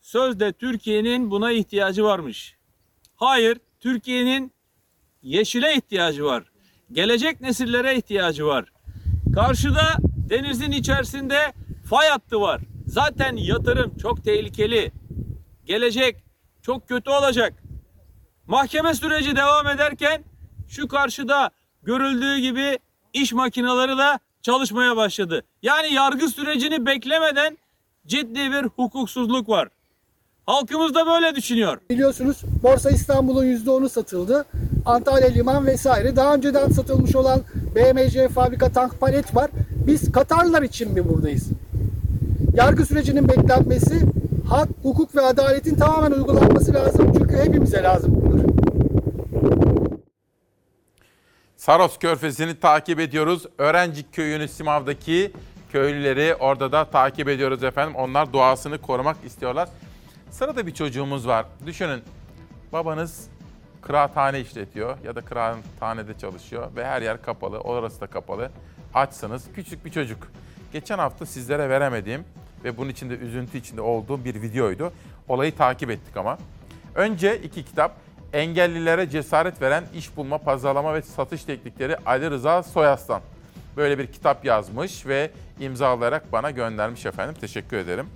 Sözde 0.00 0.52
Türkiye'nin 0.52 1.30
buna 1.30 1.52
ihtiyacı 1.52 2.04
varmış. 2.04 2.56
Hayır, 3.16 3.58
Türkiye'nin 3.80 4.52
yeşile 5.22 5.74
ihtiyacı 5.74 6.24
var. 6.24 6.44
Gelecek 6.92 7.40
nesillere 7.40 7.96
ihtiyacı 7.96 8.46
var. 8.46 8.72
Karşıda 9.34 9.96
denizin 10.30 10.72
içerisinde 10.72 11.52
fay 11.90 12.08
hattı 12.08 12.40
var. 12.40 12.60
Zaten 12.86 13.36
yatırım 13.36 13.98
çok 13.98 14.24
tehlikeli. 14.24 14.92
Gelecek 15.66 16.24
çok 16.62 16.88
kötü 16.88 17.10
olacak. 17.10 17.62
Mahkeme 18.46 18.94
süreci 18.94 19.36
devam 19.36 19.66
ederken 19.68 20.24
şu 20.68 20.88
karşıda 20.88 21.50
görüldüğü 21.82 22.38
gibi 22.38 22.78
iş 23.12 23.32
makineleri 23.32 23.98
de 23.98 24.18
çalışmaya 24.42 24.96
başladı. 24.96 25.44
Yani 25.62 25.94
yargı 25.94 26.28
sürecini 26.28 26.86
beklemeden 26.86 27.58
ciddi 28.06 28.52
bir 28.52 28.64
hukuksuzluk 28.76 29.48
var. 29.48 29.68
Halkımız 30.46 30.94
da 30.94 31.06
böyle 31.06 31.34
düşünüyor. 31.34 31.78
Biliyorsunuz 31.90 32.42
Borsa 32.62 32.90
İstanbul'un 32.90 33.44
%10'u 33.44 33.88
satıldı. 33.88 34.44
Antalya 34.86 35.28
Liman 35.28 35.66
vesaire. 35.66 36.16
Daha 36.16 36.34
önceden 36.34 36.68
satılmış 36.68 37.16
olan 37.16 37.40
BMC 37.76 38.28
fabrika 38.28 38.72
tank 38.72 39.00
palet 39.00 39.36
var. 39.36 39.50
Biz 39.86 40.12
Katarlılar 40.12 40.62
için 40.62 40.92
mi 40.92 41.08
buradayız? 41.08 41.48
Yargı 42.54 42.86
sürecinin 42.86 43.28
beklenmesi, 43.28 44.00
hak, 44.48 44.68
hukuk 44.82 45.16
ve 45.16 45.20
adaletin 45.20 45.74
tamamen 45.74 46.10
uygulanması 46.10 46.74
lazım. 46.74 47.12
Çünkü 47.18 47.36
hepimize 47.36 47.82
lazım 47.82 48.22
bunlar. 48.22 48.46
Saros 51.56 51.98
Körfezi'ni 51.98 52.60
takip 52.60 53.00
ediyoruz. 53.00 53.46
Öğrenci 53.58 54.10
köyünü 54.10 54.48
Simav'daki 54.48 55.32
köylüleri 55.72 56.34
orada 56.34 56.72
da 56.72 56.84
takip 56.84 57.28
ediyoruz 57.28 57.64
efendim. 57.64 57.94
Onlar 57.96 58.32
doğasını 58.32 58.78
korumak 58.78 59.16
istiyorlar. 59.24 59.68
Sırada 60.30 60.66
bir 60.66 60.74
çocuğumuz 60.74 61.28
var. 61.28 61.46
Düşünün 61.66 62.02
babanız 62.72 63.28
kıraathane 63.82 64.40
işletiyor 64.40 64.96
ya 65.04 65.16
da 65.16 65.20
kıraathanede 65.20 66.18
çalışıyor 66.18 66.70
ve 66.76 66.86
her 66.86 67.02
yer 67.02 67.22
kapalı, 67.22 67.58
orası 67.58 68.00
da 68.00 68.06
kapalı. 68.06 68.50
Açsınız 68.94 69.44
küçük 69.54 69.84
bir 69.84 69.90
çocuk. 69.90 70.28
Geçen 70.72 70.98
hafta 70.98 71.26
sizlere 71.26 71.68
veremediğim 71.68 72.24
ve 72.64 72.76
bunun 72.76 72.90
içinde 72.90 73.14
üzüntü 73.14 73.58
içinde 73.58 73.80
olduğum 73.80 74.24
bir 74.24 74.42
videoydu. 74.42 74.92
Olayı 75.28 75.56
takip 75.56 75.90
ettik 75.90 76.16
ama. 76.16 76.38
Önce 76.94 77.38
iki 77.38 77.64
kitap. 77.64 77.96
Engellilere 78.32 79.10
cesaret 79.10 79.62
veren 79.62 79.84
iş 79.94 80.16
bulma, 80.16 80.38
pazarlama 80.38 80.94
ve 80.94 81.02
satış 81.02 81.44
teknikleri 81.44 81.96
Ali 82.06 82.30
Rıza 82.30 82.62
Soyaslan. 82.62 83.20
Böyle 83.76 83.98
bir 83.98 84.06
kitap 84.06 84.44
yazmış 84.44 85.06
ve 85.06 85.30
imzalayarak 85.62 86.32
bana 86.32 86.50
göndermiş 86.50 87.06
efendim. 87.06 87.34
Teşekkür 87.40 87.76
ederim. 87.76 88.06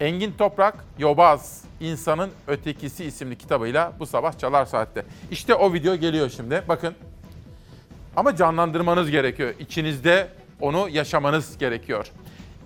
Engin 0.00 0.32
Toprak, 0.38 0.74
Yobaz, 0.98 1.64
İnsanın 1.80 2.30
Ötekisi 2.46 3.04
isimli 3.04 3.38
kitabıyla 3.38 3.92
bu 3.98 4.06
sabah 4.06 4.38
Çalar 4.38 4.66
Saat'te. 4.66 5.04
İşte 5.30 5.54
o 5.54 5.72
video 5.72 5.96
geliyor 5.96 6.30
şimdi. 6.36 6.62
Bakın. 6.68 6.94
Ama 8.16 8.36
canlandırmanız 8.36 9.10
gerekiyor. 9.10 9.54
İçinizde 9.58 10.28
onu 10.60 10.88
yaşamanız 10.88 11.58
gerekiyor. 11.58 12.06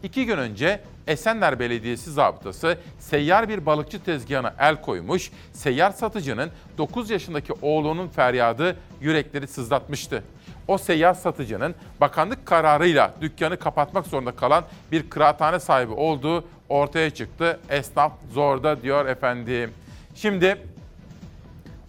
İki 0.02 0.26
gün 0.26 0.38
önce 0.38 0.80
Esenler 1.06 1.58
Belediyesi 1.58 2.12
zabıtası 2.12 2.78
seyyar 2.98 3.48
bir 3.48 3.66
balıkçı 3.66 4.04
tezgahına 4.04 4.54
el 4.58 4.82
koymuş, 4.82 5.30
seyyar 5.52 5.90
satıcının 5.90 6.50
9 6.78 7.10
yaşındaki 7.10 7.52
oğlunun 7.62 8.08
feryadı 8.08 8.76
yürekleri 9.00 9.46
sızlatmıştı. 9.46 10.22
O 10.68 10.78
seyyar 10.78 11.14
satıcının 11.14 11.74
bakanlık 12.00 12.46
kararıyla 12.46 13.12
dükkanı 13.20 13.56
kapatmak 13.56 14.06
zorunda 14.06 14.32
kalan 14.36 14.64
bir 14.92 15.10
kıraathane 15.10 15.60
sahibi 15.60 15.92
olduğu 15.92 16.44
ortaya 16.68 17.10
çıktı. 17.10 17.60
Esnaf 17.70 18.12
zorda 18.34 18.82
diyor 18.82 19.06
efendim. 19.06 19.70
Şimdi 20.14 20.62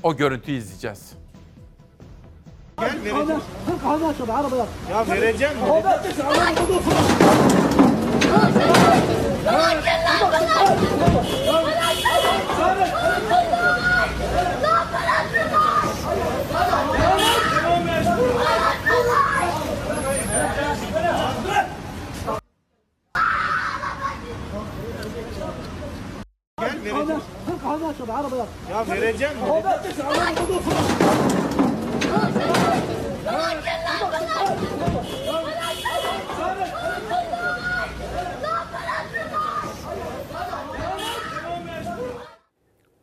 o 0.03 0.15
görüntüyü 0.15 0.57
izleyeceğiz. 0.57 1.11
Gel 2.79 2.93
vereceğim. 3.03 3.41
Ya 4.91 5.07
vereceğim. 5.07 5.53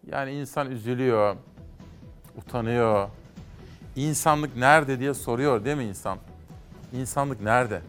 Yani 0.07 0.33
insan 0.33 0.71
üzülüyor, 0.71 1.37
utanıyor. 2.37 3.09
İnsanlık 3.97 4.57
nerede 4.57 4.99
diye 4.99 5.15
soruyor 5.15 5.65
değil 5.65 5.77
mi 5.77 5.85
insan? 5.85 6.19
İnsanlık 6.93 7.41
nerede? 7.41 7.83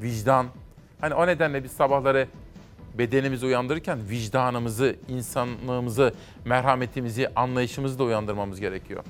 Vicdan. 0.00 0.46
Hani 1.00 1.14
o 1.14 1.26
nedenle 1.26 1.64
biz 1.64 1.72
sabahları 1.72 2.28
bedenimizi 2.98 3.46
uyandırırken 3.46 3.98
vicdanımızı, 4.08 4.96
insanlığımızı, 5.08 6.14
merhametimizi, 6.44 7.28
anlayışımızı 7.36 7.98
da 7.98 8.04
uyandırmamız 8.04 8.60
gerekiyor. 8.60 9.04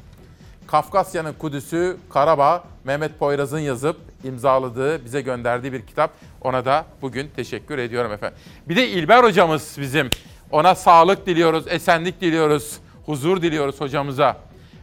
Kafkasya'nın 0.67 1.33
Kudüs'ü 1.33 1.97
Karabağ, 2.11 2.65
Mehmet 2.85 3.19
Poyraz'ın 3.19 3.59
yazıp 3.59 3.97
imzaladığı, 4.25 5.05
bize 5.05 5.21
gönderdiği 5.21 5.73
bir 5.73 5.87
kitap. 5.87 6.11
Ona 6.41 6.65
da 6.65 6.85
bugün 7.03 7.31
teşekkür 7.37 7.79
ediyorum 7.79 8.13
efendim. 8.13 8.39
Bir 8.69 8.77
de 8.77 8.89
İlber 8.89 9.25
hocamız 9.25 9.77
bizim. 9.81 10.11
Ona 10.51 10.75
sağlık 10.75 11.27
diliyoruz, 11.27 11.65
esenlik 11.69 12.21
diliyoruz, 12.21 12.79
huzur 13.07 13.43
diliyoruz 13.43 13.81
hocamıza. 13.81 14.37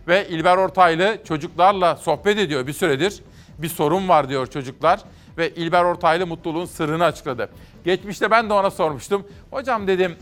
Ve 0.07 0.27
İlber 0.29 0.57
Ortaylı 0.57 1.17
çocuklarla 1.27 1.95
sohbet 1.95 2.37
ediyor 2.37 2.67
bir 2.67 2.73
süredir. 2.73 3.19
Bir 3.57 3.67
sorun 3.67 4.09
var 4.09 4.29
diyor 4.29 4.47
çocuklar. 4.47 4.99
Ve 5.39 5.49
İlber 5.49 5.83
Ortaylı 5.83 6.27
mutluluğun 6.27 6.65
sırrını 6.65 7.03
açıkladı. 7.03 7.49
Geçmişte 7.85 8.31
ben 8.31 8.49
de 8.49 8.53
ona 8.53 8.71
sormuştum. 8.71 9.23
Hocam 9.51 9.87
dedim 9.87 10.15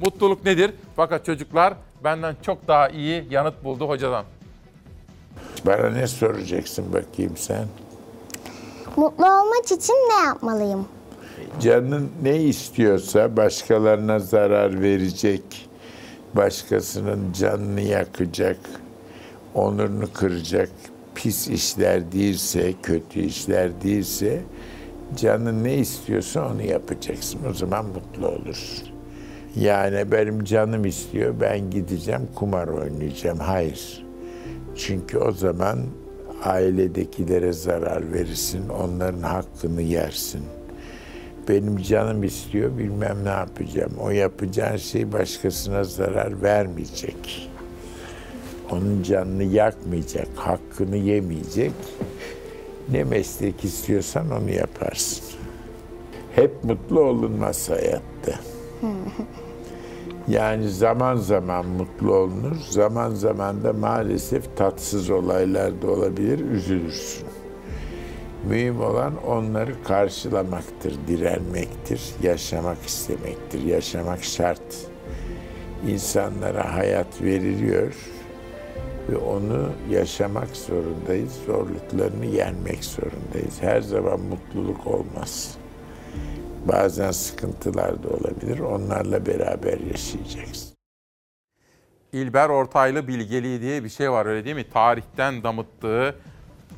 mutluluk 0.00 0.44
nedir? 0.44 0.70
Fakat 0.96 1.24
çocuklar 1.24 1.74
benden 2.04 2.36
çok 2.42 2.68
daha 2.68 2.88
iyi 2.88 3.24
yanıt 3.30 3.64
buldu 3.64 3.88
hocadan. 3.88 4.24
Bana 5.66 5.90
ne 5.90 6.06
soracaksın 6.06 6.92
bakayım 6.92 7.36
sen? 7.36 7.66
Mutlu 8.96 9.24
olmak 9.24 9.64
için 9.64 9.94
ne 9.94 10.24
yapmalıyım? 10.24 10.88
Canın 11.60 12.10
ne 12.22 12.36
istiyorsa 12.36 13.36
başkalarına 13.36 14.18
zarar 14.18 14.80
verecek, 14.80 15.68
başkasının 16.34 17.32
canını 17.32 17.80
yakacak, 17.80 18.58
onurunu 19.54 20.12
kıracak 20.12 20.70
pis 21.14 21.48
işler 21.48 22.12
değilse, 22.12 22.74
kötü 22.82 23.20
işler 23.20 23.82
değilse 23.82 24.42
canın 25.16 25.64
ne 25.64 25.74
istiyorsa 25.74 26.50
onu 26.52 26.62
yapacaksın. 26.62 27.40
O 27.50 27.54
zaman 27.54 27.84
mutlu 27.86 28.28
olursun. 28.28 28.88
Yani 29.56 30.12
benim 30.12 30.44
canım 30.44 30.84
istiyor, 30.84 31.34
ben 31.40 31.70
gideceğim 31.70 32.28
kumar 32.34 32.68
oynayacağım. 32.68 33.38
Hayır. 33.38 34.04
Çünkü 34.76 35.18
o 35.18 35.32
zaman 35.32 35.78
ailedekilere 36.44 37.52
zarar 37.52 38.12
verirsin, 38.12 38.68
onların 38.68 39.22
hakkını 39.22 39.82
yersin. 39.82 40.42
Benim 41.48 41.76
canım 41.82 42.24
istiyor, 42.24 42.78
bilmem 42.78 43.24
ne 43.24 43.28
yapacağım. 43.28 43.92
O 44.00 44.10
yapacağın 44.10 44.76
şey 44.76 45.12
başkasına 45.12 45.84
zarar 45.84 46.42
vermeyecek. 46.42 47.50
Onun 48.70 49.02
canını 49.02 49.44
yakmayacak, 49.44 50.28
hakkını 50.36 50.96
yemeyecek. 50.96 51.72
Ne 52.92 53.04
meslek 53.04 53.64
istiyorsan 53.64 54.30
onu 54.30 54.50
yaparsın. 54.50 55.24
Hep 56.34 56.64
mutlu 56.64 57.00
olunmaz 57.00 57.70
hayatta. 57.70 58.40
Yani 60.28 60.68
zaman 60.68 61.16
zaman 61.16 61.66
mutlu 61.66 62.14
olunur, 62.14 62.56
zaman 62.70 63.10
zaman 63.10 63.64
da 63.64 63.72
maalesef 63.72 64.56
tatsız 64.56 65.10
olaylar 65.10 65.82
da 65.82 65.90
olabilir, 65.90 66.50
üzülürsün. 66.50 67.28
Mühim 68.48 68.80
olan 68.80 69.24
onları 69.26 69.82
karşılamaktır, 69.84 70.94
direnmektir, 71.08 72.02
yaşamak 72.22 72.86
istemektir, 72.86 73.62
yaşamak 73.62 74.24
şart. 74.24 74.90
İnsanlara 75.88 76.74
hayat 76.74 77.22
veriliyor 77.22 77.94
ve 79.08 79.16
onu 79.16 79.72
yaşamak 79.90 80.48
zorundayız, 80.56 81.32
zorluklarını 81.46 82.26
yenmek 82.26 82.84
zorundayız. 82.84 83.62
Her 83.62 83.80
zaman 83.80 84.20
mutluluk 84.20 84.86
olmaz. 84.86 85.58
Bazen 86.68 87.10
sıkıntılar 87.10 88.02
da 88.02 88.08
olabilir, 88.08 88.58
onlarla 88.58 89.26
beraber 89.26 89.78
yaşayacaksın. 89.78 90.78
İlber 92.12 92.48
Ortaylı 92.48 93.08
bilgeliği 93.08 93.60
diye 93.60 93.84
bir 93.84 93.88
şey 93.88 94.10
var 94.10 94.26
öyle 94.26 94.44
değil 94.44 94.56
mi? 94.56 94.70
Tarihten 94.72 95.42
damıttığı, 95.42 96.14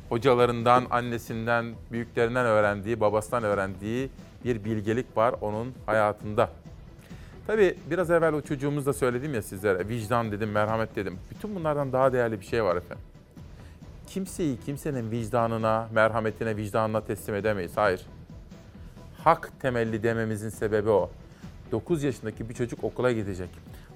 hocalarından, 0.09 0.85
annesinden, 0.89 1.65
büyüklerinden 1.91 2.45
öğrendiği, 2.45 2.99
babasından 2.99 3.43
öğrendiği 3.43 4.09
bir 4.45 4.63
bilgelik 4.63 5.17
var 5.17 5.35
onun 5.41 5.73
hayatında. 5.85 6.49
Tabii 7.51 7.75
biraz 7.89 8.11
evvel 8.11 8.33
o 8.33 8.41
çocuğumuz 8.41 8.85
da 8.85 8.93
söyledim 8.93 9.33
ya 9.33 9.41
sizlere. 9.41 9.87
Vicdan 9.87 10.31
dedim, 10.31 10.51
merhamet 10.51 10.95
dedim. 10.95 11.19
Bütün 11.31 11.55
bunlardan 11.55 11.93
daha 11.93 12.13
değerli 12.13 12.39
bir 12.39 12.45
şey 12.45 12.63
var 12.63 12.75
efendim. 12.75 13.03
Kimseyi 14.07 14.59
kimsenin 14.65 15.11
vicdanına, 15.11 15.89
merhametine, 15.93 16.57
vicdanına 16.57 17.01
teslim 17.01 17.35
edemeyiz. 17.35 17.71
Hayır. 17.75 18.01
Hak 19.23 19.51
temelli 19.61 20.03
dememizin 20.03 20.49
sebebi 20.49 20.89
o. 20.89 21.09
9 21.71 22.03
yaşındaki 22.03 22.49
bir 22.49 22.53
çocuk 22.53 22.83
okula 22.83 23.11
gidecek. 23.11 23.49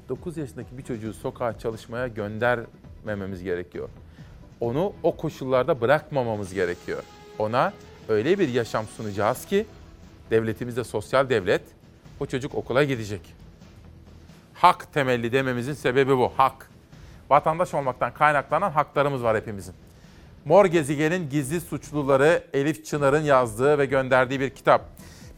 9 0.09 0.37
yaşındaki 0.37 0.77
bir 0.77 0.83
çocuğu 0.83 1.13
sokağa 1.13 1.59
çalışmaya 1.59 2.07
göndermememiz 2.07 3.43
gerekiyor. 3.43 3.89
Onu 4.59 4.93
o 5.03 5.17
koşullarda 5.17 5.81
bırakmamamız 5.81 6.53
gerekiyor. 6.53 7.03
Ona 7.39 7.73
öyle 8.09 8.39
bir 8.39 8.49
yaşam 8.49 8.85
sunacağız 8.85 9.45
ki 9.45 9.65
devletimizde 10.31 10.83
sosyal 10.83 11.29
devlet 11.29 11.61
o 12.19 12.25
çocuk 12.25 12.55
okula 12.55 12.83
gidecek. 12.83 13.44
Hak 14.55 14.93
temelli 14.93 15.31
dememizin 15.31 15.73
sebebi 15.73 16.17
bu. 16.17 16.31
Hak. 16.37 16.69
Vatandaş 17.29 17.73
olmaktan 17.73 18.13
kaynaklanan 18.13 18.71
haklarımız 18.71 19.23
var 19.23 19.37
hepimizin. 19.37 19.73
Mor 20.45 20.65
Gezigen'in 20.65 21.29
Gizli 21.29 21.61
Suçluları 21.61 22.43
Elif 22.53 22.85
Çınar'ın 22.85 23.23
yazdığı 23.23 23.77
ve 23.77 23.85
gönderdiği 23.85 24.39
bir 24.39 24.49
kitap. 24.49 24.81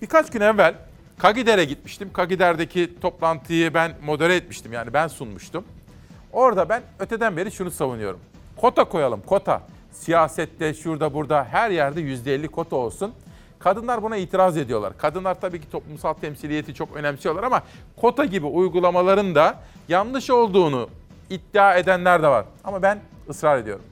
Birkaç 0.02 0.32
gün 0.32 0.42
evvel 0.42 0.76
Kagider'e 1.18 1.66
gitmiştim. 1.66 2.14
Kagider'deki 2.14 3.00
toplantıyı 3.02 3.74
ben 3.74 3.92
modere 4.06 4.36
etmiştim. 4.36 4.74
Yani 4.74 4.94
ben 4.94 5.08
sunmuştum. 5.08 5.64
Orada 6.34 6.70
ben 6.70 6.84
öteden 7.00 7.38
beri 7.38 7.52
şunu 7.52 7.72
savunuyorum. 7.72 8.20
Kota 8.58 8.84
koyalım, 8.84 9.22
kota. 9.26 9.62
Siyasette, 9.92 10.74
şurada, 10.74 11.14
burada, 11.14 11.48
her 11.52 11.70
yerde 11.70 12.02
%50 12.02 12.48
kota 12.48 12.76
olsun. 12.76 13.14
Kadınlar 13.60 14.04
buna 14.04 14.18
itiraz 14.18 14.58
ediyorlar. 14.58 14.98
Kadınlar 14.98 15.42
tabii 15.42 15.62
ki 15.62 15.72
toplumsal 15.72 16.14
temsiliyeti 16.14 16.74
çok 16.74 16.96
önemsiyorlar 16.96 17.44
ama 17.44 17.64
kota 17.98 18.26
gibi 18.26 18.46
uygulamaların 18.46 19.36
da 19.36 19.60
yanlış 19.90 20.30
olduğunu 20.30 20.90
iddia 21.30 21.76
edenler 21.76 22.24
de 22.24 22.28
var. 22.28 22.46
Ama 22.64 22.82
ben 22.82 23.00
ısrar 23.30 23.58
ediyorum. 23.58 23.86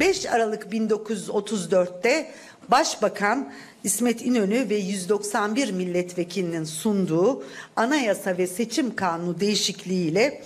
5 0.00 0.26
Aralık 0.26 0.72
1934'te 0.72 2.30
Başbakan 2.68 3.52
İsmet 3.84 4.22
İnönü 4.22 4.70
ve 4.70 4.76
191 4.76 5.72
milletvekilinin 5.72 6.64
sunduğu 6.64 7.42
anayasa 7.76 8.38
ve 8.38 8.46
seçim 8.46 8.96
kanunu 8.96 9.40
değişikliğiyle 9.40 10.42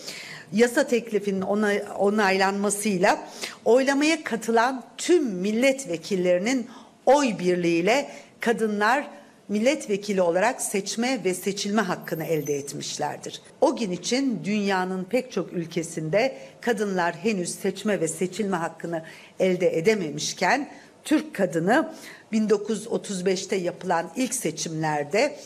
yasa 0.52 0.86
teklifinin 0.86 1.40
onay, 1.40 1.84
onaylanmasıyla 1.98 3.28
oylamaya 3.64 4.24
katılan 4.24 4.82
tüm 4.98 5.24
milletvekillerinin 5.24 6.68
oy 7.06 7.38
birliğiyle 7.38 8.10
kadınlar 8.40 9.06
milletvekili 9.48 10.22
olarak 10.22 10.62
seçme 10.62 11.24
ve 11.24 11.34
seçilme 11.34 11.82
hakkını 11.82 12.24
elde 12.24 12.54
etmişlerdir. 12.54 13.42
O 13.60 13.76
gün 13.76 13.90
için 13.90 14.40
dünyanın 14.44 15.04
pek 15.04 15.32
çok 15.32 15.52
ülkesinde 15.52 16.36
kadınlar 16.60 17.14
henüz 17.14 17.54
seçme 17.54 18.00
ve 18.00 18.08
seçilme 18.08 18.56
hakkını 18.56 19.04
elde 19.40 19.78
edememişken 19.78 20.68
Türk 21.04 21.34
kadını 21.34 21.92
1935'te 22.32 23.56
yapılan 23.56 24.10
ilk 24.16 24.34
seçimlerde 24.34 25.36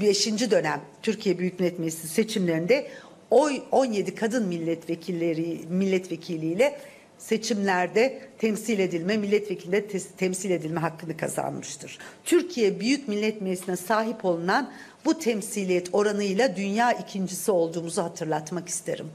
5. 0.00 0.50
dönem 0.50 0.80
Türkiye 1.02 1.38
Büyük 1.38 1.60
Millet 1.60 1.78
Meclisi 1.78 2.08
seçimlerinde 2.08 2.86
oy 3.30 3.62
17 3.70 4.14
kadın 4.14 4.46
milletvekilleri 4.46 5.60
milletvekiliyle 5.68 6.78
seçimlerde 7.20 8.20
temsil 8.38 8.78
edilme, 8.78 9.16
milletvekilinde 9.16 9.86
temsil 10.16 10.50
edilme 10.50 10.80
hakkını 10.80 11.16
kazanmıştır. 11.16 11.98
Türkiye 12.24 12.80
Büyük 12.80 13.08
Millet 13.08 13.40
Meclisi'ne 13.40 13.76
sahip 13.76 14.24
olunan 14.24 14.72
bu 15.04 15.18
temsiliyet 15.18 15.88
oranıyla 15.92 16.56
dünya 16.56 16.92
ikincisi 16.92 17.50
olduğumuzu 17.50 18.02
hatırlatmak 18.02 18.68
isterim. 18.68 19.06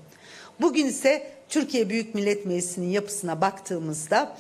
Bugün 0.62 0.86
ise 0.86 1.32
Türkiye 1.50 1.90
Büyük 1.90 2.16
Millet 2.16 2.46
Meclisi'nin 2.46 2.90
yapısına 2.90 3.42
baktığımızda 3.42 4.38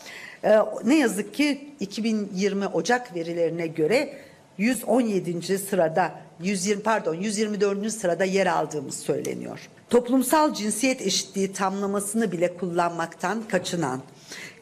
ne 0.83 0.97
yazık 0.97 1.33
ki 1.33 1.69
2020 1.79 2.67
Ocak 2.67 3.15
verilerine 3.15 3.67
göre 3.67 4.17
117. 4.57 5.57
sırada 5.57 6.19
120 6.41 6.83
pardon 6.83 7.15
124. 7.15 7.91
sırada 7.91 8.23
yer 8.23 8.47
aldığımız 8.47 8.99
söyleniyor. 8.99 9.69
Toplumsal 9.90 10.53
cinsiyet 10.53 11.02
eşitliği 11.02 11.53
tamlamasını 11.53 12.32
bile 12.32 12.57
kullanmaktan 12.57 13.44
kaçınan, 13.48 14.02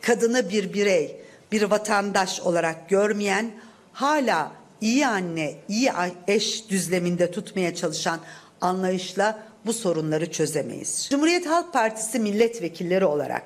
kadını 0.02 0.50
bir 0.50 0.74
birey, 0.74 1.22
bir 1.52 1.62
vatandaş 1.62 2.42
olarak 2.42 2.90
görmeyen, 2.90 3.52
hala 3.94 4.52
iyi 4.82 5.08
anne, 5.08 5.56
iyi 5.70 5.92
eş 6.28 6.70
düzleminde 6.70 7.32
tutmaya 7.32 7.76
çalışan 7.76 8.20
anlayışla 8.62 9.44
bu 9.66 9.74
sorunları 9.74 10.32
çözemeyiz. 10.32 11.08
Cumhuriyet 11.10 11.46
Halk 11.46 11.74
Partisi 11.74 12.20
milletvekilleri 12.20 13.06
olarak 13.06 13.44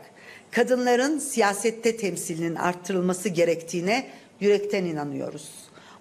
kadınların 0.52 1.20
siyasette 1.20 1.98
temsilinin 1.98 2.56
arttırılması 2.56 3.30
gerektiğine 3.30 4.08
yürekten 4.40 4.86
inanıyoruz. 4.86 5.50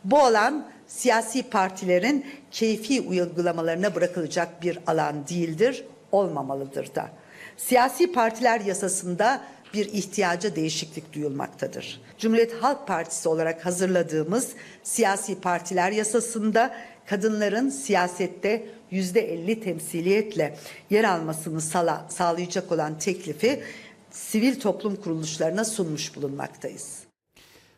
Bu 0.05 0.19
alan 0.19 0.67
siyasi 0.87 1.43
partilerin 1.43 2.27
keyfi 2.51 3.01
uygulamalarına 3.01 3.95
bırakılacak 3.95 4.63
bir 4.63 4.79
alan 4.87 5.29
değildir, 5.29 5.85
olmamalıdır 6.13 6.95
da. 6.95 7.11
Siyasi 7.57 8.13
partiler 8.13 8.61
yasasında 8.61 9.45
bir 9.75 9.87
ihtiyaca 9.87 10.57
değişiklik 10.57 11.13
duyulmaktadır. 11.13 12.01
Cumhuriyet 12.19 12.63
Halk 12.63 12.87
Partisi 12.87 13.29
olarak 13.29 13.67
hazırladığımız 13.67 14.53
siyasi 14.83 15.41
partiler 15.41 15.91
yasasında 15.91 16.77
kadınların 17.07 17.69
siyasette 17.69 18.67
yüzde 18.91 19.33
elli 19.33 19.61
temsiliyetle 19.61 20.57
yer 20.91 21.05
almasını 21.05 21.61
sala, 21.61 22.07
sağlayacak 22.09 22.73
olan 22.73 22.99
teklifi 22.99 23.63
sivil 24.11 24.61
toplum 24.61 24.97
kuruluşlarına 24.97 25.65
sunmuş 25.65 26.17
bulunmaktayız. 26.17 26.99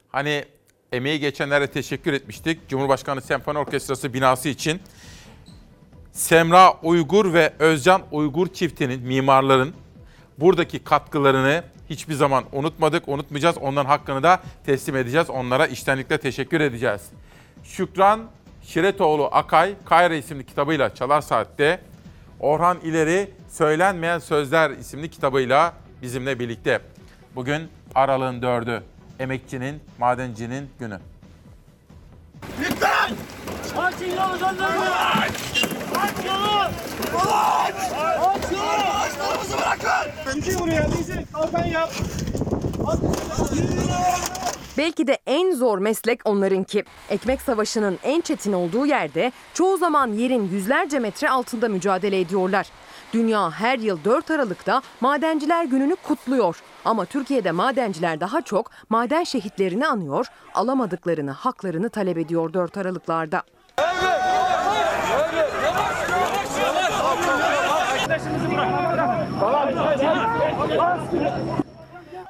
Hani 0.09 0.45
emeği 0.93 1.21
geçenlere 1.21 1.67
teşekkür 1.67 2.13
etmiştik. 2.13 2.69
Cumhurbaşkanı 2.69 3.23
Senfoni 3.23 3.59
Orkestrası 3.59 4.15
binası 4.15 4.49
için 4.49 4.81
Semra 6.13 6.73
Uygur 6.83 7.33
ve 7.33 7.53
Özcan 7.59 8.03
Uygur 8.13 8.49
çiftinin, 8.49 9.03
mimarların 9.03 9.75
buradaki 10.39 10.79
katkılarını 10.79 11.65
hiçbir 11.91 12.15
zaman 12.15 12.45
unutmadık, 12.53 13.09
unutmayacağız. 13.09 13.59
Onların 13.59 13.89
hakkını 13.89 14.23
da 14.23 14.43
teslim 14.67 14.97
edeceğiz. 14.97 15.31
Onlara 15.31 15.67
iştenlikle 15.67 16.19
teşekkür 16.19 16.61
edeceğiz. 16.61 17.03
Şükran 17.65 18.21
Şiretoğlu 18.63 19.29
Akay, 19.33 19.75
Kayra 19.85 20.15
isimli 20.15 20.47
kitabıyla 20.47 20.95
Çalar 20.95 21.21
Saat'te, 21.21 21.81
Orhan 22.41 22.79
İleri 22.85 23.31
Söylenmeyen 23.49 24.19
Sözler 24.19 24.71
isimli 24.71 25.11
kitabıyla 25.11 25.75
bizimle 26.03 26.39
birlikte. 26.39 26.81
Bugün 27.35 27.69
aralığın 27.95 28.43
dördü, 28.43 28.83
emekçinin, 29.19 29.81
madencinin 29.99 30.71
günü. 30.79 30.99
Lütfen! 32.61 33.11
Açın 33.79 34.07
yolu 34.07 34.39
sözlerimi! 34.39 34.85
Aç 35.99 36.25
yolu! 36.27 36.61
Aç! 37.19 37.75
Aç 38.21 38.53
yolu! 38.53 38.63
Ağaçlarımızı 38.63 39.57
bırakın! 39.59 40.13
Dizi 40.35 40.59
buraya 40.59 40.93
dizi. 40.93 41.25
Kalkan 41.33 41.65
yap. 41.65 41.93
Belki 44.79 45.07
de 45.07 45.19
en 45.27 45.55
zor 45.55 45.79
meslek 45.79 46.21
onlarınki. 46.25 46.85
Ekmek 47.11 47.43
savaşının 47.43 47.99
en 48.03 48.21
çetin 48.21 48.53
olduğu 48.53 48.87
yerde 48.87 49.33
çoğu 49.55 49.77
zaman 49.77 50.13
yerin 50.13 50.49
yüzlerce 50.53 50.99
metre 50.99 51.31
altında 51.31 51.69
mücadele 51.69 52.21
ediyorlar. 52.21 52.67
Dünya 53.13 53.51
her 53.51 53.79
yıl 53.79 54.05
4 54.05 54.31
Aralık'ta 54.31 54.83
Madenciler 55.01 55.65
Günü'nü 55.65 55.97
kutluyor. 55.97 56.63
Ama 56.85 57.05
Türkiye'de 57.05 57.51
madenciler 57.51 58.21
daha 58.21 58.43
çok 58.43 58.71
maden 58.89 59.25
şehitlerini 59.25 59.87
anıyor, 59.87 60.27
alamadıklarını, 60.55 61.31
haklarını 61.31 61.91
talep 61.91 62.19
ediyor 62.19 62.53
4 62.53 62.77
Aralıklarda. 62.77 63.43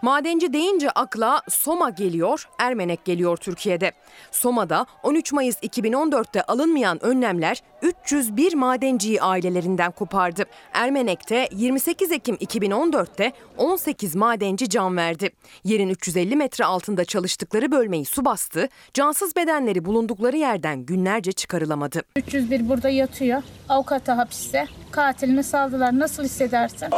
Madenci 0.02 0.52
deyince 0.52 0.90
akla 0.90 1.42
Soma 1.48 1.90
geliyor, 1.90 2.48
Ermenek 2.58 3.04
geliyor 3.04 3.36
Türkiye'de. 3.36 3.92
Soma'da 4.30 4.86
13 5.02 5.32
Mayıs 5.32 5.56
2014'te 5.56 6.42
alınmayan 6.42 7.04
önlemler 7.04 7.62
301 7.82 8.54
madenciyi 8.54 9.22
ailelerinden 9.22 9.90
kopardı. 9.90 10.44
Ermenek'te 10.72 11.48
28 11.52 12.12
Ekim 12.12 12.34
2014'te 12.34 13.32
18 13.56 14.14
madenci 14.14 14.68
can 14.68 14.96
verdi. 14.96 15.30
Yerin 15.64 15.88
350 15.88 16.36
metre 16.36 16.64
altında 16.64 17.04
çalıştıkları 17.04 17.72
bölmeyi 17.72 18.04
su 18.04 18.24
bastı, 18.24 18.68
cansız 18.94 19.36
bedenleri 19.36 19.84
bulundukları 19.84 20.36
yerden 20.36 20.78
günlerce 20.86 21.32
çıkarılamadı. 21.32 22.02
301 22.16 22.68
burada 22.68 22.88
yatıyor. 22.88 23.42
Avukata 23.68 24.16
hapiste. 24.16 24.66
Katilini 24.90 25.44
saldılar. 25.44 25.98
Nasıl 25.98 26.24
hissedersin? 26.24 26.88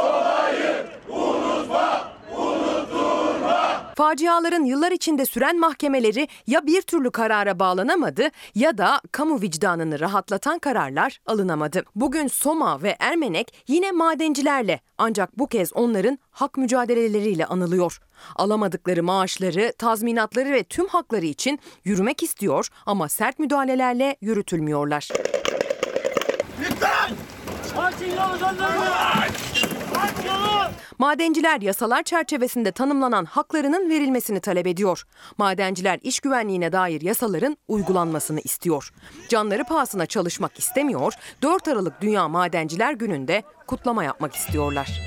Faciaların 4.00 4.64
yıllar 4.64 4.92
içinde 4.92 5.24
süren 5.24 5.60
mahkemeleri 5.60 6.28
ya 6.46 6.66
bir 6.66 6.82
türlü 6.82 7.10
karara 7.10 7.58
bağlanamadı 7.58 8.28
ya 8.54 8.78
da 8.78 9.00
kamu 9.12 9.40
vicdanını 9.40 10.00
rahatlatan 10.00 10.58
kararlar 10.58 11.18
alınamadı. 11.26 11.84
Bugün 11.94 12.26
Soma 12.26 12.82
ve 12.82 12.96
Ermenek 13.00 13.64
yine 13.68 13.92
madencilerle 13.92 14.80
ancak 14.98 15.38
bu 15.38 15.46
kez 15.46 15.72
onların 15.72 16.18
hak 16.30 16.56
mücadeleleriyle 16.56 17.46
anılıyor. 17.46 18.00
Alamadıkları 18.36 19.02
maaşları, 19.02 19.72
tazminatları 19.78 20.52
ve 20.52 20.64
tüm 20.64 20.86
hakları 20.86 21.26
için 21.26 21.58
yürümek 21.84 22.22
istiyor 22.22 22.68
ama 22.86 23.08
sert 23.08 23.38
müdahalelerle 23.38 24.16
yürütülmüyorlar. 24.20 25.08
Lütfen! 26.60 27.10
Açın 27.76 28.06
yolu! 28.06 29.49
Madenciler 31.00 31.60
yasalar 31.60 32.02
çerçevesinde 32.02 32.72
tanımlanan 32.72 33.24
haklarının 33.24 33.90
verilmesini 33.90 34.40
talep 34.40 34.66
ediyor. 34.66 35.04
Madenciler 35.38 35.98
iş 36.02 36.20
güvenliğine 36.20 36.72
dair 36.72 37.00
yasaların 37.00 37.56
uygulanmasını 37.68 38.40
istiyor. 38.40 38.92
Canları 39.28 39.64
pahasına 39.64 40.06
çalışmak 40.06 40.58
istemiyor, 40.58 41.12
4 41.42 41.68
Aralık 41.68 42.00
Dünya 42.00 42.28
Madenciler 42.28 42.92
Günü'nde 42.92 43.42
kutlama 43.66 44.04
yapmak 44.04 44.34
istiyorlar. 44.34 45.00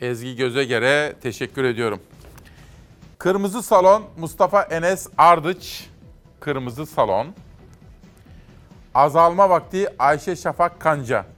Ezgi 0.00 0.36
Gözeger'e 0.36 1.14
teşekkür 1.22 1.64
ediyorum. 1.64 2.00
Kırmızı 3.18 3.62
Salon 3.62 4.04
Mustafa 4.18 4.62
Enes 4.62 5.06
Ardıç. 5.18 5.86
Kırmızı 6.40 6.86
Salon. 6.86 7.26
Azalma 8.94 9.50
Vakti 9.50 9.88
Ayşe 9.98 10.36
Şafak 10.36 10.80
Kanca. 10.80 11.35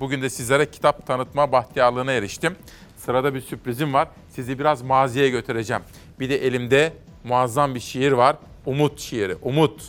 Bugün 0.00 0.22
de 0.22 0.30
sizlere 0.30 0.70
kitap 0.70 1.06
tanıtma 1.06 1.52
bahtiyarlığına 1.52 2.12
eriştim. 2.12 2.56
Sırada 2.96 3.34
bir 3.34 3.40
sürprizim 3.40 3.94
var. 3.94 4.08
Sizi 4.28 4.58
biraz 4.58 4.82
maziye 4.82 5.28
götüreceğim. 5.28 5.82
Bir 6.20 6.30
de 6.30 6.46
elimde 6.46 6.92
muazzam 7.24 7.74
bir 7.74 7.80
şiir 7.80 8.12
var. 8.12 8.36
Umut 8.66 9.00
şiiri. 9.00 9.36
Umut. 9.42 9.82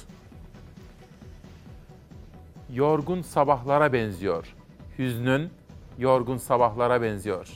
Yorgun 2.73 3.22
sabahlara 3.22 3.94
benziyor. 3.94 4.56
Hüznün 4.99 5.49
yorgun 5.98 6.38
sabahlara 6.38 7.02
benziyor. 7.02 7.48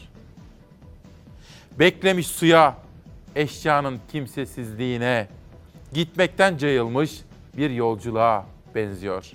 Beklemiş 1.79 2.27
suya, 2.27 2.77
eşyanın 3.35 3.99
kimsesizliğine, 4.11 5.27
gitmekten 5.93 6.57
cayılmış 6.57 7.21
bir 7.57 7.69
yolculuğa 7.69 8.45
benziyor. 8.75 9.31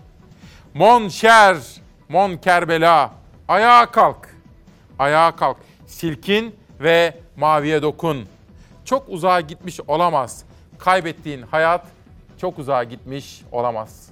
Mon 0.75 1.09
şer, 1.09 1.57
mon 2.09 2.37
kerbela, 2.37 3.11
ayağa 3.49 3.87
kalk, 3.91 4.35
ayağa 4.99 5.37
kalk, 5.37 5.57
silkin 5.87 6.55
ve 6.81 7.15
maviye 7.37 7.83
dokun. 7.83 8.27
Çok 8.85 9.09
uzağa 9.09 9.41
gitmiş 9.41 9.81
olamaz. 9.89 10.45
Kaybettiğin 10.79 11.43
hayat 11.43 11.87
çok 12.41 12.59
uzağa 12.59 12.85
gitmiş 12.85 13.43
olamaz. 13.53 14.09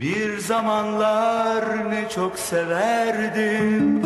Bir 0.00 0.38
zamanlar 0.38 1.90
ne 1.90 2.08
çok 2.08 2.38
severdim 2.38 4.02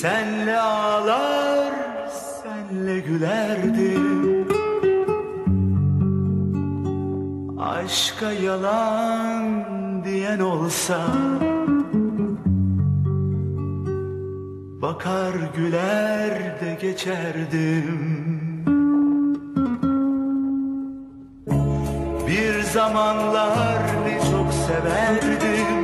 Senle 0.00 0.60
ağlar, 0.60 1.72
senle 2.10 3.00
gülerdim 3.00 4.01
Aşka 7.72 8.32
yalan 8.32 9.64
diyen 10.04 10.40
olsa 10.40 11.06
Bakar 14.82 15.34
güler 15.56 16.60
de 16.60 16.78
geçerdim. 16.80 18.00
Bir 22.28 22.62
zamanlar 22.62 23.78
ne 24.04 24.18
çok 24.30 24.52
severdim 24.52 25.81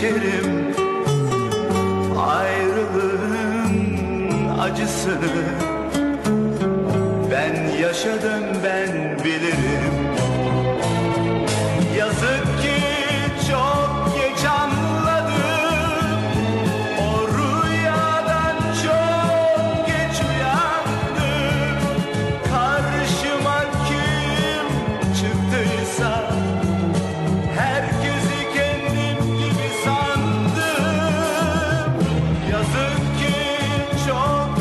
geçerim 0.00 0.39